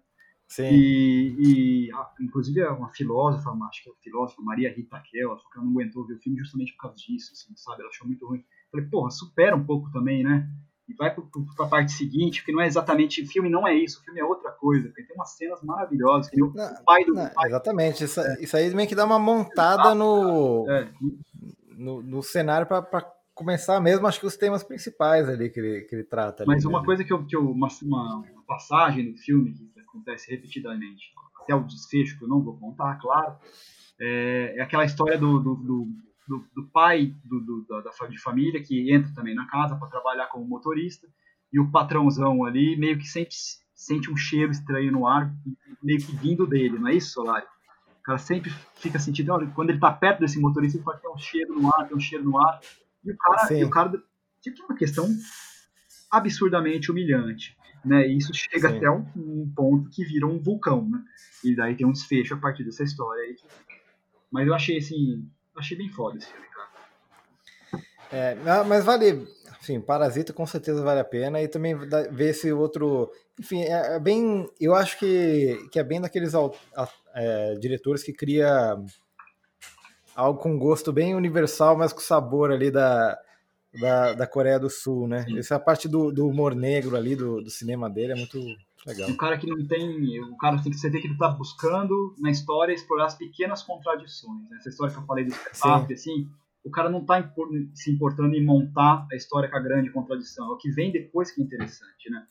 Sim. 0.48 0.68
E, 0.70 1.88
e 1.88 1.90
inclusive 2.20 2.60
é 2.60 2.70
uma 2.70 2.90
filósofa, 2.90 3.50
acho 3.50 3.82
que 3.82 3.88
é 3.88 3.92
uma 3.92 3.98
filósofa, 4.00 4.42
Maria 4.42 4.72
Rita 4.72 5.02
Kel, 5.10 5.30
ela 5.30 5.36
falou 5.36 5.50
que 5.50 5.58
ela 5.58 5.66
não 5.66 5.72
aguentou 5.72 6.06
ver 6.06 6.14
o 6.14 6.20
filme 6.20 6.38
justamente 6.38 6.72
por 6.74 6.82
causa 6.82 6.96
disso, 6.96 7.32
assim, 7.32 7.52
sabe? 7.56 7.80
Ela 7.80 7.90
achou 7.90 8.06
muito 8.06 8.26
ruim. 8.26 8.44
Falei, 8.70 8.86
porra, 8.86 9.10
supera 9.10 9.56
um 9.56 9.64
pouco 9.64 9.90
também, 9.90 10.22
né? 10.22 10.48
E 10.88 10.94
vai 10.94 11.12
para 11.12 11.66
a 11.66 11.68
parte 11.68 11.92
seguinte, 11.92 12.40
porque 12.40 12.52
não 12.52 12.60
é 12.60 12.66
exatamente. 12.66 13.22
O 13.22 13.26
filme 13.26 13.48
não 13.48 13.66
é 13.66 13.74
isso, 13.74 14.00
o 14.00 14.04
filme 14.04 14.20
é 14.20 14.24
outra 14.24 14.52
coisa, 14.52 14.88
porque 14.88 15.02
tem 15.02 15.16
umas 15.16 15.36
cenas 15.36 15.60
maravilhosas. 15.62 16.30
Que 16.30 16.38
não, 16.38 16.48
o 16.48 16.84
pai 16.84 17.04
do. 17.04 17.14
Não, 17.14 17.28
pai, 17.28 17.48
exatamente, 17.48 18.04
isso, 18.04 18.20
é. 18.20 18.36
isso 18.40 18.56
aí 18.56 18.72
meio 18.74 18.88
que 18.88 18.94
dá 18.94 19.04
uma 19.04 19.18
montada 19.18 19.94
no. 19.94 20.64
É 20.70 20.88
no, 21.76 22.02
no 22.02 22.22
cenário 22.22 22.66
para 22.66 23.02
começar 23.34 23.78
mesmo, 23.80 24.06
acho 24.06 24.18
que 24.18 24.26
os 24.26 24.36
temas 24.36 24.64
principais 24.64 25.28
ali 25.28 25.50
que 25.50 25.60
ele, 25.60 25.82
que 25.82 25.94
ele 25.94 26.04
trata. 26.04 26.44
Mas 26.46 26.64
ali, 26.64 26.74
uma 26.74 26.82
coisa 26.82 27.04
que 27.04 27.12
eu, 27.12 27.24
que 27.24 27.36
eu 27.36 27.50
uma, 27.50 27.68
uma, 27.82 28.24
passagem 28.46 29.10
no 29.10 29.16
filme 29.16 29.52
que 29.52 29.80
acontece 29.80 30.30
repetidamente, 30.30 31.12
até 31.42 31.54
o 31.54 31.64
desfecho 31.64 32.18
que 32.18 32.24
eu 32.24 32.28
não 32.28 32.42
vou 32.42 32.56
contar, 32.58 32.98
claro, 32.98 33.36
é, 34.00 34.54
é 34.56 34.62
aquela 34.62 34.84
história 34.84 35.18
do, 35.18 35.38
do, 35.38 35.54
do, 35.56 35.86
do, 36.28 36.44
do 36.54 36.66
pai 36.68 37.14
do, 37.24 37.64
da, 37.68 37.80
da, 37.80 38.06
de 38.08 38.18
família 38.18 38.62
que 38.62 38.92
entra 38.92 39.12
também 39.14 39.34
na 39.34 39.46
casa 39.46 39.76
para 39.76 39.88
trabalhar 39.88 40.26
como 40.26 40.46
motorista 40.46 41.06
e 41.52 41.60
o 41.60 41.70
patrãozão 41.70 42.44
ali 42.44 42.76
meio 42.76 42.98
que 42.98 43.06
sempre 43.06 43.34
sente 43.74 44.10
um 44.10 44.16
cheiro 44.16 44.50
estranho 44.50 44.90
no 44.90 45.06
ar, 45.06 45.32
meio 45.82 46.00
que 46.00 46.16
vindo 46.16 46.46
dele, 46.46 46.78
não 46.78 46.88
é 46.88 46.94
isso, 46.94 47.12
Solário? 47.12 47.46
cara 48.06 48.18
sempre 48.18 48.50
fica 48.76 49.00
sentindo, 49.00 49.32
olha, 49.32 49.48
quando 49.48 49.70
ele 49.70 49.80
tá 49.80 49.90
perto 49.90 50.20
desse 50.20 50.38
motorista, 50.38 50.78
ele 50.78 50.84
fala 50.84 50.96
que 50.96 51.02
tem 51.02 51.12
um 51.12 51.18
cheiro 51.18 51.60
no 51.60 51.66
ar, 51.66 51.88
tem 51.88 51.96
um 51.96 52.00
cheiro 52.00 52.24
no 52.24 52.38
ar. 52.38 52.60
E 53.04 53.10
o 53.10 53.16
cara, 53.16 53.54
e 53.54 53.64
o 53.64 53.70
cara 53.70 54.02
tipo, 54.40 54.62
uma 54.62 54.76
questão 54.76 55.08
absurdamente 56.08 56.90
humilhante. 56.90 57.56
Né? 57.84 58.08
E 58.08 58.16
isso 58.16 58.32
chega 58.32 58.70
Sim. 58.70 58.76
até 58.76 58.90
um, 58.90 59.04
um, 59.16 59.52
ponto 59.54 59.90
que 59.90 60.04
vira 60.04 60.26
um 60.26 60.38
vulcão, 60.38 60.88
né? 60.88 61.02
E 61.42 61.54
daí 61.54 61.76
tem 61.76 61.86
um 61.86 61.92
desfecho 61.92 62.34
a 62.34 62.36
partir 62.36 62.64
dessa 62.64 62.84
história 62.84 63.22
aí. 63.24 63.36
Mas 64.30 64.46
eu 64.46 64.54
achei 64.54 64.78
assim, 64.78 65.28
achei 65.60 65.76
bem 65.76 65.88
foda 65.90 66.18
esse 66.18 66.26
filme, 66.26 66.46
cara. 66.48 66.66
É, 68.12 68.34
mas 68.64 68.84
vale, 68.84 69.26
enfim, 69.60 69.80
Parasita 69.80 70.32
com 70.32 70.46
certeza 70.46 70.82
vale 70.82 71.00
a 71.00 71.04
pena 71.04 71.42
e 71.42 71.48
também 71.48 71.76
ver 71.76 72.30
esse 72.30 72.52
outro, 72.52 73.10
enfim, 73.38 73.62
é, 73.62 73.96
é 73.96 74.00
bem, 74.00 74.48
eu 74.60 74.74
acho 74.74 74.98
que, 74.98 75.68
que 75.72 75.78
é 75.78 75.84
bem 75.84 76.00
daqueles 76.00 76.32
é, 77.14 77.54
diretores 77.56 78.02
que 78.02 78.12
cria 78.12 78.76
algo 80.14 80.40
com 80.40 80.58
gosto 80.58 80.92
bem 80.92 81.14
universal, 81.14 81.76
mas 81.76 81.92
com 81.92 82.00
sabor 82.00 82.50
ali 82.50 82.70
da, 82.70 83.18
da, 83.80 84.12
da 84.14 84.26
Coreia 84.26 84.58
do 84.58 84.70
Sul, 84.70 85.06
né? 85.06 85.24
Sim. 85.24 85.38
Essa 85.38 85.58
parte 85.58 85.88
do, 85.88 86.10
do 86.10 86.26
humor 86.26 86.54
negro 86.54 86.96
ali 86.96 87.14
do, 87.14 87.42
do 87.42 87.50
cinema 87.50 87.90
dele 87.90 88.12
é 88.12 88.16
muito, 88.16 88.38
Legal. 88.86 89.10
Um 89.10 89.16
cara 89.16 89.36
que 89.36 89.46
não 89.46 89.66
tem. 89.66 90.20
O 90.20 90.36
cara 90.36 90.62
tem 90.62 90.70
que 90.70 90.78
você 90.78 90.88
tem 90.90 91.00
que 91.00 91.08
estar 91.08 91.30
buscando 91.30 92.14
na 92.18 92.30
história 92.30 92.72
explorar 92.72 93.06
as 93.06 93.16
pequenas 93.16 93.62
contradições. 93.62 94.48
Né? 94.48 94.58
Essa 94.58 94.68
história 94.68 94.94
que 94.94 95.00
eu 95.00 95.04
falei 95.04 95.24
do 95.24 95.32
espetáculo, 95.32 95.92
assim, 95.92 96.28
o 96.64 96.70
cara 96.70 96.88
não 96.88 97.00
está 97.00 97.32
se 97.74 97.90
importando 97.90 98.36
em 98.36 98.44
montar 98.44 99.06
a 99.10 99.16
história 99.16 99.50
com 99.50 99.56
a 99.56 99.60
grande 99.60 99.90
contradição. 99.90 100.46
É 100.46 100.54
o 100.54 100.56
que 100.56 100.70
vem 100.70 100.92
depois 100.92 101.32
que 101.32 101.40
é 101.40 101.44
interessante, 101.44 102.10
né? 102.10 102.26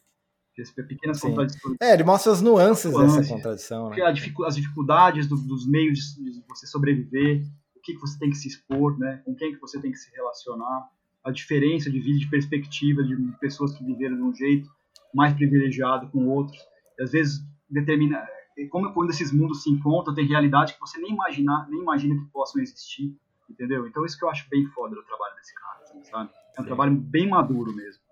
As 0.57 0.71
pequenas 0.71 1.19
Sim. 1.19 1.27
contradições. 1.27 1.75
É, 1.81 1.93
ele 1.93 2.05
mostra 2.05 2.31
as 2.31 2.41
nuances 2.41 2.93
Nuance, 2.93 3.17
dessa 3.17 3.33
contradição. 3.33 3.89
Né? 3.89 4.01
As 4.01 4.55
dificuldades 4.55 5.27
do, 5.27 5.35
dos 5.35 5.67
meios 5.67 6.15
de, 6.15 6.41
você 6.47 6.65
sobreviver, 6.65 7.43
o 7.75 7.81
que, 7.81 7.93
que 7.93 7.99
você 7.99 8.17
tem 8.17 8.29
que 8.29 8.37
se 8.37 8.47
expor, 8.47 8.97
né? 8.97 9.21
com 9.25 9.35
quem 9.35 9.53
que 9.53 9.59
você 9.59 9.81
tem 9.81 9.91
que 9.91 9.97
se 9.97 10.09
relacionar, 10.15 10.89
a 11.25 11.31
diferença 11.31 11.91
de 11.91 11.99
vida, 11.99 12.19
de 12.19 12.29
perspectiva 12.29 13.03
de 13.03 13.17
pessoas 13.41 13.77
que 13.77 13.83
viveram 13.83 14.15
de 14.15 14.21
um 14.21 14.33
jeito 14.33 14.69
mais 15.15 15.33
privilegiado 15.33 16.09
com 16.09 16.27
outros. 16.27 16.59
E 16.99 17.03
às 17.03 17.11
vezes 17.11 17.41
determina 17.69 18.23
como 18.69 18.93
quando 18.93 19.09
esses 19.09 19.31
mundos 19.31 19.63
se 19.63 19.69
encontram, 19.69 20.13
tem 20.15 20.25
realidade 20.27 20.73
que 20.73 20.79
você 20.79 20.99
nem 20.99 21.11
imagina, 21.11 21.67
nem 21.69 21.81
imagina 21.81 22.15
que 22.15 22.31
possam 22.31 22.61
existir, 22.61 23.13
entendeu? 23.49 23.85
Então 23.87 24.05
isso 24.05 24.17
que 24.17 24.23
eu 24.23 24.29
acho 24.29 24.47
bem 24.49 24.65
foda 24.67 24.95
do 24.95 25.03
trabalho 25.03 25.35
desse 25.35 25.53
cara, 25.55 25.79
assim, 25.83 26.03
sabe? 26.03 26.29
É 26.55 26.61
um 26.61 26.63
Sim. 26.63 26.67
trabalho 26.67 26.95
bem 26.95 27.27
maduro 27.27 27.73
mesmo. 27.73 28.05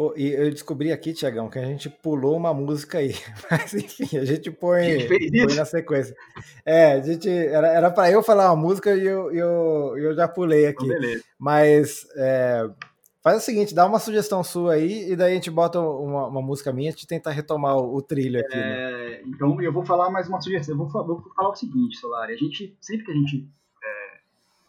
Oh, 0.00 0.12
e 0.16 0.32
eu 0.32 0.48
descobri 0.48 0.92
aqui, 0.92 1.12
Tiagão, 1.12 1.50
que 1.50 1.58
a 1.58 1.64
gente 1.64 1.90
pulou 1.90 2.36
uma 2.36 2.54
música 2.54 2.98
aí. 2.98 3.14
Mas 3.50 3.74
enfim, 3.74 4.16
a 4.16 4.24
gente 4.24 4.48
põe, 4.48 4.84
a 4.84 4.98
gente 5.00 5.46
põe 5.46 5.56
na 5.56 5.64
sequência. 5.64 6.14
É, 6.64 6.92
a 6.92 7.00
gente. 7.00 7.28
Era 7.28 7.90
para 7.90 8.08
eu 8.08 8.22
falar 8.22 8.52
uma 8.52 8.62
música 8.62 8.94
e 8.94 9.04
eu, 9.04 9.34
eu, 9.34 9.98
eu 9.98 10.14
já 10.14 10.28
pulei 10.28 10.66
aqui. 10.66 10.84
Então, 10.84 11.00
beleza. 11.00 11.24
Mas 11.36 12.06
é, 12.16 12.70
Faz 13.22 13.42
o 13.42 13.44
seguinte, 13.44 13.74
dá 13.74 13.84
uma 13.84 13.98
sugestão 13.98 14.44
sua 14.44 14.74
aí 14.74 15.10
e 15.10 15.16
daí 15.16 15.32
a 15.32 15.34
gente 15.34 15.50
bota 15.50 15.80
uma, 15.80 16.28
uma 16.28 16.42
música 16.42 16.72
minha 16.72 16.90
e 16.90 17.06
tenta 17.06 17.30
retomar 17.30 17.76
o, 17.76 17.96
o 17.96 18.02
trilho 18.02 18.40
aqui. 18.40 18.56
Né? 18.56 18.62
É, 18.62 19.10
né? 19.10 19.22
Então 19.26 19.60
eu 19.60 19.72
vou 19.72 19.84
falar 19.84 20.08
mais 20.10 20.28
uma 20.28 20.40
sugestão. 20.40 20.74
Eu 20.74 20.86
vou, 20.86 21.06
vou 21.06 21.32
falar 21.34 21.50
o 21.50 21.56
seguinte, 21.56 21.98
Solari. 21.98 22.32
A 22.32 22.36
gente, 22.36 22.76
sempre 22.80 23.06
que 23.06 23.10
a 23.10 23.14
gente 23.14 23.48
é, 23.82 24.20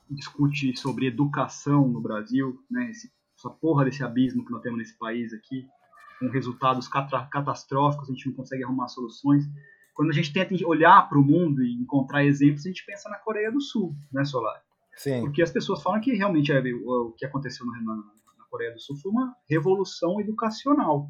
discute 0.09 0.75
sobre 0.75 1.05
educação 1.05 1.87
no 1.87 2.01
Brasil, 2.01 2.59
né, 2.71 2.89
esse, 2.89 3.11
essa 3.37 3.51
porra 3.51 3.85
desse 3.85 4.03
abismo 4.03 4.43
que 4.43 4.51
nós 4.51 4.63
temos 4.63 4.79
nesse 4.79 4.97
país 4.97 5.31
aqui, 5.31 5.67
com 6.19 6.27
resultados 6.29 6.87
catastróficos, 6.87 8.09
a 8.09 8.13
gente 8.13 8.27
não 8.27 8.33
consegue 8.33 8.63
arrumar 8.63 8.87
soluções. 8.87 9.45
Quando 9.93 10.09
a 10.09 10.13
gente 10.13 10.33
tenta 10.33 10.55
olhar 10.65 11.07
para 11.07 11.19
o 11.19 11.23
mundo 11.23 11.63
e 11.63 11.73
encontrar 11.73 12.25
exemplos, 12.25 12.65
a 12.65 12.69
gente 12.69 12.85
pensa 12.85 13.09
na 13.09 13.17
Coreia 13.17 13.51
do 13.51 13.61
Sul, 13.61 13.95
né, 14.11 14.25
Solar? 14.25 14.59
Sim. 14.97 15.21
Porque 15.21 15.41
as 15.41 15.51
pessoas 15.51 15.81
falam 15.81 16.01
que 16.01 16.13
realmente 16.13 16.51
é 16.51 16.59
o, 16.59 17.07
o 17.07 17.11
que 17.13 17.25
aconteceu 17.25 17.65
no, 17.65 17.73
Coreia 18.49 18.73
do 18.73 18.79
Sul 18.79 18.97
foi 18.97 19.11
uma 19.11 19.35
revolução 19.49 20.19
educacional 20.19 21.09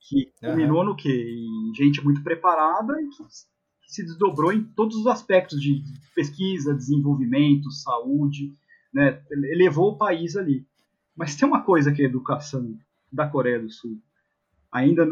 que 0.00 0.32
culminou 0.40 0.80
uhum. 0.80 0.86
no 0.86 0.96
que 0.96 1.10
em 1.10 1.74
gente 1.74 2.02
muito 2.02 2.22
preparada 2.22 3.00
e 3.00 3.08
que, 3.08 3.22
que 3.22 3.92
se 3.92 4.02
desdobrou 4.02 4.52
em 4.52 4.64
todos 4.64 4.96
os 4.96 5.06
aspectos 5.06 5.60
de 5.60 5.82
pesquisa, 6.14 6.74
desenvolvimento, 6.74 7.70
saúde, 7.70 8.54
né? 8.92 9.22
elevou 9.30 9.92
o 9.92 9.98
país 9.98 10.36
ali. 10.36 10.66
Mas 11.14 11.36
tem 11.36 11.46
uma 11.46 11.62
coisa 11.62 11.92
que 11.92 12.02
a 12.02 12.06
educação 12.06 12.78
da 13.12 13.28
Coreia 13.28 13.60
do 13.60 13.70
Sul 13.70 13.98
ainda 14.72 15.06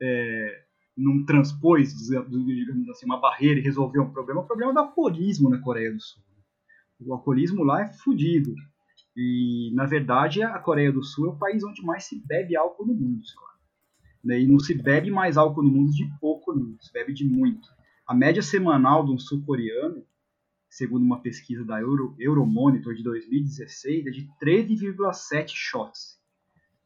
é, 0.00 0.64
não 0.96 1.24
transpôs, 1.24 1.94
digamos 1.94 2.88
assim, 2.88 3.06
uma 3.06 3.20
barreira 3.20 3.60
e 3.60 3.62
resolveu 3.62 4.02
um 4.02 4.10
problema. 4.10 4.40
O 4.40 4.46
problema 4.46 4.72
é 4.72 4.74
do 4.74 4.80
alcoolismo 4.80 5.50
na 5.50 5.58
Coreia 5.58 5.92
do 5.92 6.00
Sul. 6.00 6.22
O 7.00 7.12
alcoolismo 7.12 7.64
lá 7.64 7.82
é 7.82 7.92
fodido. 7.92 8.54
E, 9.16 9.70
na 9.74 9.84
verdade, 9.84 10.42
a 10.42 10.58
Coreia 10.58 10.90
do 10.90 11.02
Sul 11.02 11.26
é 11.26 11.28
o 11.30 11.36
país 11.36 11.62
onde 11.62 11.82
mais 11.82 12.04
se 12.04 12.20
bebe 12.26 12.56
álcool 12.56 12.86
no 12.86 12.94
mundo. 12.94 13.22
Né? 14.24 14.40
E 14.40 14.46
não 14.46 14.58
se 14.58 14.74
bebe 14.74 15.10
mais 15.10 15.36
álcool 15.36 15.62
no 15.62 15.70
mundo 15.70 15.92
de 15.92 16.08
pouco, 16.20 16.54
não. 16.54 16.76
Se 16.80 16.92
bebe 16.92 17.12
de 17.12 17.24
muito. 17.24 17.68
A 18.06 18.14
média 18.14 18.42
semanal 18.42 19.04
de 19.04 19.12
um 19.12 19.18
sul-coreano, 19.18 20.04
segundo 20.68 21.04
uma 21.04 21.20
pesquisa 21.20 21.64
da 21.64 21.80
Euro, 21.80 22.14
Euromonitor 22.18 22.94
de 22.94 23.02
2016, 23.02 24.06
é 24.06 24.10
de 24.10 24.28
13,7 24.42 25.48
shots. 25.48 26.20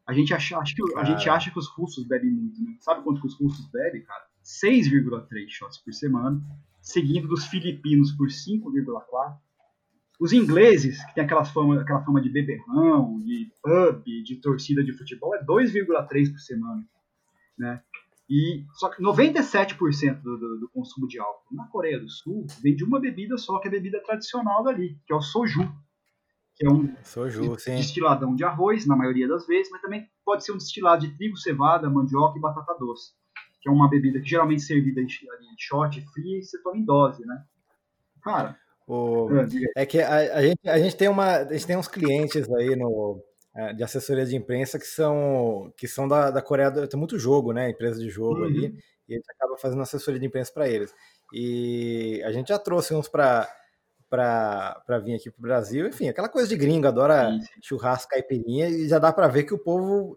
A 0.07 0.13
gente, 0.13 0.33
acha, 0.33 0.57
acha 0.59 0.75
que, 0.75 0.83
a 0.97 1.05
gente 1.05 1.29
acha 1.29 1.51
que 1.51 1.59
os 1.59 1.69
russos 1.69 2.07
bebem 2.07 2.31
muito, 2.31 2.63
né? 2.63 2.77
Sabe 2.81 3.03
quanto 3.03 3.21
que 3.21 3.27
os 3.27 3.39
russos 3.39 3.69
bebem, 3.71 4.03
cara? 4.03 4.25
6,3 4.45 5.49
shots 5.49 5.79
por 5.79 5.93
semana, 5.93 6.41
seguido 6.81 7.27
dos 7.27 7.47
filipinos 7.47 8.13
por 8.13 8.29
5,4 8.29 9.37
os 10.19 10.33
ingleses, 10.33 11.05
que 11.07 11.15
tem 11.15 11.25
aquela 11.25 11.45
fama, 11.45 11.81
aquela 11.81 12.03
fama 12.03 12.21
de 12.21 12.31
beberrão, 12.31 13.21
de 13.21 13.51
pub, 13.63 14.05
de 14.05 14.37
torcida 14.37 14.83
de 14.83 14.93
futebol, 14.93 15.35
é 15.35 15.45
2,3 15.45 16.31
por 16.31 16.41
semana. 16.41 16.85
Né? 17.59 17.83
E 18.29 18.65
só 18.75 18.89
que 18.89 19.03
97% 19.03 20.21
do, 20.21 20.37
do, 20.37 20.61
do, 20.61 20.69
consumo 20.71 21.07
de 21.07 21.19
álcool 21.19 21.55
na 21.55 21.67
Coreia 21.69 22.01
do 22.01 22.09
Sul 22.09 22.47
vem 22.61 22.75
de 22.75 22.83
uma 22.83 22.99
bebida 22.99 23.39
só, 23.39 23.59
que 23.59 23.69
é 23.69 23.71
a 23.71 23.73
bebida 23.73 24.03
tradicional 24.03 24.65
dali, 24.65 24.99
que 25.07 25.13
é 25.13 25.17
o 25.17 25.21
soju. 25.21 25.73
Que 26.57 26.67
é 26.67 26.71
um 26.71 26.93
soju, 27.05 27.55
destiladão 27.55 28.35
de 28.35 28.43
arroz, 28.43 28.87
na 28.87 28.97
maioria 28.97 29.29
das 29.29 29.47
vezes, 29.47 29.71
mas 29.71 29.83
também 29.83 30.09
pode 30.25 30.45
ser 30.45 30.53
um 30.53 30.57
destilado 30.57 31.07
de 31.07 31.17
trigo, 31.17 31.37
cevada, 31.37 31.89
mandioca 31.89 32.39
e 32.39 32.41
batata 32.41 32.75
doce. 32.79 33.13
Que 33.61 33.69
é 33.69 33.73
uma 33.73 33.89
bebida 33.89 34.21
que 34.21 34.29
geralmente 34.29 34.63
é 34.63 34.67
servida 34.67 35.01
em 35.01 35.09
shot, 35.59 36.01
fria 36.13 36.39
e 36.39 36.43
você 36.43 36.61
toma 36.63 36.79
em 36.79 36.85
dose, 36.85 37.25
né? 37.25 37.45
Cara, 38.23 38.59
o, 38.87 39.29
é, 39.77 39.83
é 39.83 39.87
que 39.87 40.01
a, 40.01 40.17
a, 40.37 40.43
gente, 40.43 40.69
a, 40.69 40.79
gente 40.79 40.97
tem 40.97 41.09
uma, 41.09 41.39
a 41.39 41.53
gente 41.53 41.67
tem 41.67 41.77
uns 41.77 41.89
clientes 41.89 42.49
aí 42.53 42.77
no, 42.77 43.21
é, 43.55 43.73
de 43.73 43.83
assessoria 43.83 44.25
de 44.25 44.37
imprensa 44.37 44.79
que 44.79 44.87
são, 44.87 45.73
que 45.77 45.89
são 45.89 46.07
da, 46.07 46.31
da 46.31 46.43
Coreia 46.43 46.71
do 46.71 46.87
Tem 46.87 46.99
muito 46.99 47.19
jogo, 47.19 47.53
né? 47.53 47.71
Empresa 47.71 47.99
de 47.99 48.09
jogo 48.09 48.41
uhum. 48.41 48.45
ali, 48.45 48.79
e 49.09 49.15
a 49.15 49.17
gente 49.17 49.31
acaba 49.31 49.57
fazendo 49.57 49.83
assessoria 49.83 50.21
de 50.21 50.27
imprensa 50.27 50.53
para 50.53 50.69
eles. 50.69 50.95
E 51.33 52.23
a 52.25 52.31
gente 52.31 52.49
já 52.49 52.59
trouxe 52.59 52.95
uns 52.95 53.09
para 53.09 53.49
para 54.09 55.01
vir 55.03 55.17
aqui 55.17 55.31
para 55.31 55.39
o 55.39 55.43
Brasil, 55.43 55.89
enfim, 55.89 56.09
aquela 56.09 56.29
coisa 56.29 56.49
de 56.49 56.57
gringo, 56.57 56.87
adora 56.87 57.29
Sim. 57.29 57.41
churrasco, 57.61 58.11
caipirinha, 58.11 58.69
e 58.69 58.89
já 58.89 59.01
dá 59.01 59.13
para 59.13 59.27
ver 59.27 59.43
que 59.43 59.53
o 59.53 59.59
povo 59.59 60.17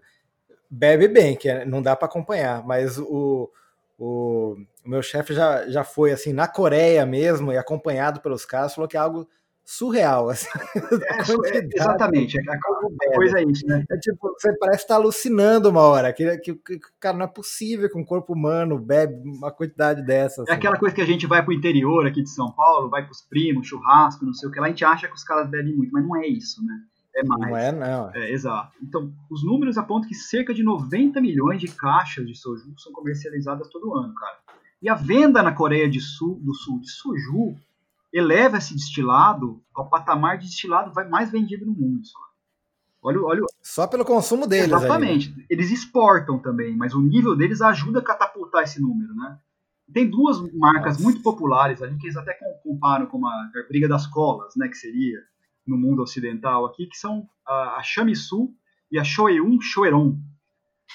bebe 0.70 1.08
bem, 1.08 1.36
que 1.36 1.50
é, 1.50 1.66
não 1.66 1.82
dá 1.82 1.96
para 1.96 2.08
acompanhar, 2.08 2.64
mas 2.66 3.00
o, 3.00 3.52
o, 4.00 4.56
o 4.86 4.90
meu 4.90 5.02
chefe 5.02 5.34
já, 5.34 5.68
já 5.70 5.84
foi 5.84 6.12
assim 6.12 6.32
na 6.32 6.48
Coreia 6.48 7.06
mesmo 7.06 7.52
e 7.52 7.58
acompanhado 7.58 8.22
pelos 8.22 8.46
caras, 8.46 8.74
falou 8.74 8.88
que 8.88 8.96
é 8.96 9.00
algo 9.00 9.28
surreal. 9.66 10.30
Assim, 10.30 10.48
é, 11.54 11.58
é, 11.58 11.70
exatamente, 11.76 12.40
a, 12.50 12.54
a 12.54 13.16
coisa 13.16 13.40
é 13.40 13.44
isso, 13.44 13.68
né? 13.68 13.84
É 13.92 13.98
tipo, 13.98 14.34
você 14.40 14.58
parece 14.58 14.84
estar 14.84 14.96
alucinando 14.96 15.70
uma 15.70 15.82
hora, 15.82 16.14
que, 16.14 16.38
que, 16.38 16.56
que, 16.56 16.80
cara, 16.98 17.18
não 17.18 17.26
é 17.26 17.28
possível 17.28 17.90
que 17.90 17.98
um 17.98 18.06
corpo 18.06 18.34
humano 18.34 18.80
bebe 18.80 19.16
uma 19.30 19.52
quantidade 19.52 20.02
dessa. 20.02 20.42
É 20.42 20.44
assim. 20.44 20.52
É 20.54 20.56
aquela 20.56 20.80
coisa 20.80 20.96
que 20.96 21.02
a 21.02 21.06
gente 21.06 21.28
vai 21.28 21.44
pro 21.44 21.54
interior 21.54 22.08
aqui 22.08 22.24
de 22.24 22.30
São 22.30 22.52
Paulo, 22.54 22.90
vai 22.90 23.06
pros 23.06 23.22
primos, 23.22 23.68
churrasco, 23.68 24.26
não 24.26 24.34
sei 24.34 24.48
o 24.48 24.52
que 24.52 24.60
lá, 24.62 24.68
a 24.68 24.70
gente 24.70 24.86
acha 24.86 25.08
que 25.08 25.14
os 25.14 25.26
caras 25.26 25.50
bebem 25.50 25.76
muito, 25.76 25.92
mas 25.92 26.08
não 26.08 26.16
é 26.16 26.26
isso, 26.26 26.66
né? 26.66 26.74
É 27.16 27.24
mais. 27.24 27.42
Não 27.42 27.58
é, 27.58 27.72
não. 27.72 28.12
É, 28.14 28.32
exato. 28.32 28.78
Então, 28.82 29.12
os 29.30 29.44
números 29.44 29.78
apontam 29.78 30.08
que 30.08 30.16
cerca 30.16 30.54
de 30.54 30.64
90 30.64 31.20
milhões 31.20 31.60
de 31.60 31.68
caixas 31.68 32.26
de 32.26 32.36
soju 32.36 32.74
são 32.78 32.92
comercializadas 32.92 33.70
todo 33.70 33.96
ano, 33.96 34.14
cara. 34.14 34.38
E 34.82 34.88
a 34.88 34.96
venda 34.96 35.44
na 35.44 35.52
Coreia 35.52 35.90
do 35.90 36.00
Sul, 36.00 36.40
do 36.42 36.54
Sul 36.54 36.80
de 36.80 36.90
soju 36.90 37.56
eleva 38.14 38.58
esse 38.58 38.74
destilado 38.74 39.62
ao 39.74 39.90
patamar 39.90 40.38
de 40.38 40.46
destilado 40.46 40.92
mais 41.10 41.32
vendido 41.32 41.66
no 41.66 41.74
mundo. 41.74 42.06
Só. 42.06 42.20
Olha, 43.02 43.22
olha, 43.22 43.42
só 43.62 43.88
pelo 43.88 44.04
consumo 44.04 44.48
deles. 44.48 44.68
Exatamente. 44.68 45.34
Ali. 45.34 45.46
Eles 45.50 45.72
exportam 45.72 46.38
também, 46.38 46.76
mas 46.76 46.94
o 46.94 47.02
nível 47.02 47.36
deles 47.36 47.62
ajuda 47.62 48.00
a 48.00 48.04
catapultar 48.04 48.64
esse 48.64 48.82
número, 48.82 49.14
né? 49.16 49.38
Tem 49.94 50.08
duas 50.08 50.40
marcas 50.54 50.94
Nossa. 50.94 51.04
muito 51.04 51.22
populares 51.22 51.82
ali 51.82 51.98
que 51.98 52.08
eles 52.08 52.18
até 52.18 52.38
comparam 52.64 53.08
com 53.08 53.26
a 53.26 53.50
briga 53.68 53.88
das 53.88 54.06
colas, 54.06 54.56
né? 54.56 54.68
Que 54.68 54.76
seria 54.76 55.18
no 55.70 55.78
mundo 55.78 56.02
ocidental 56.02 56.66
aqui, 56.66 56.88
que 56.88 56.98
são 56.98 57.28
a, 57.46 57.78
a 57.78 57.84
Shamisu 57.84 58.50
e 58.92 59.00
a 59.00 59.04
Shoeun 59.04 59.60
Shoeron. 59.62 60.18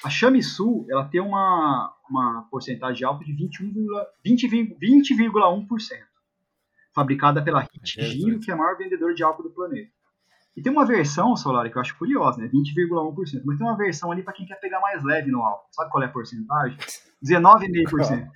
A 0.05 0.11
Shamisu, 0.11 0.87
ela 0.91 1.05
tem 1.05 1.21
uma, 1.21 1.95
uma 2.11 2.49
porcentagem 2.51 2.97
de 2.97 3.05
álcool 3.05 3.25
de 3.25 3.33
21,1%, 3.33 3.69
20, 4.25 4.49
20, 4.79 5.15
fabricada 6.95 7.43
pela 7.43 7.61
Hit 7.61 8.41
que 8.41 8.51
é 8.51 8.55
a 8.55 8.57
maior 8.57 8.77
vendedora 8.77 9.15
de 9.15 9.23
álcool 9.23 9.43
do 9.43 9.51
planeta. 9.51 9.91
E 10.57 10.63
tem 10.63 10.71
uma 10.71 10.87
versão, 10.87 11.35
Solar, 11.37 11.69
que 11.69 11.77
eu 11.77 11.81
acho 11.81 11.99
curiosa, 11.99 12.41
né? 12.41 12.49
20,1%. 12.49 13.43
Mas 13.45 13.59
tem 13.59 13.67
uma 13.67 13.77
versão 13.77 14.13
ali 14.13 14.23
para 14.23 14.33
quem 14.33 14.47
quer 14.47 14.55
pegar 14.61 14.81
mais 14.81 15.03
leve 15.03 15.31
no 15.31 15.43
álcool. 15.43 15.67
Sabe 15.73 15.91
qual 15.91 16.03
é 16.05 16.07
a 16.07 16.11
porcentagem? 16.11 16.79
19,5%. 17.25 18.31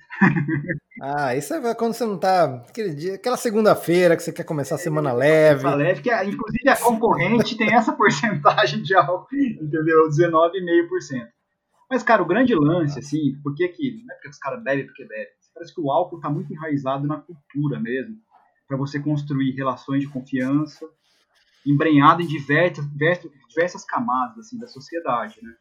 Ah, 1.01 1.35
isso 1.35 1.53
é 1.53 1.75
quando 1.75 1.93
você 1.93 2.05
não 2.05 2.17
tá. 2.17 2.63
Aquele 2.67 2.93
dia, 2.93 3.15
aquela 3.15 3.37
segunda-feira 3.37 4.15
que 4.15 4.23
você 4.23 4.31
quer 4.31 4.43
começar 4.43 4.75
a 4.75 4.79
semana 4.79 5.11
leve. 5.13 5.67
leve, 5.67 6.01
que 6.01 6.13
inclusive 6.23 6.69
a 6.69 6.77
concorrente 6.77 7.57
tem 7.57 7.73
essa 7.73 7.91
porcentagem 7.97 8.81
de 8.81 8.95
álcool, 8.95 9.27
entendeu? 9.35 10.09
19,5%. 10.09 11.27
Mas, 11.89 12.03
cara, 12.03 12.21
o 12.21 12.25
grande 12.27 12.53
lance, 12.53 12.99
assim, 12.99 13.39
por 13.41 13.55
que 13.55 13.67
que. 13.69 14.03
Não 14.05 14.13
é 14.13 14.15
porque 14.15 14.29
os 14.29 14.37
caras 14.37 14.63
bebem 14.63 14.85
porque 14.85 15.05
bebem. 15.05 15.27
Parece 15.53 15.73
que 15.73 15.81
o 15.81 15.91
álcool 15.91 16.19
tá 16.19 16.29
muito 16.29 16.53
enraizado 16.53 17.07
na 17.07 17.17
cultura 17.17 17.79
mesmo. 17.79 18.15
para 18.67 18.77
você 18.77 18.99
construir 18.99 19.51
relações 19.55 20.01
de 20.01 20.07
confiança 20.07 20.85
embrenhado 21.65 22.21
em 22.21 22.27
diversas, 22.27 22.85
diversas 23.49 23.85
camadas 23.85 24.39
assim, 24.39 24.57
da 24.57 24.67
sociedade, 24.67 25.39
né? 25.41 25.53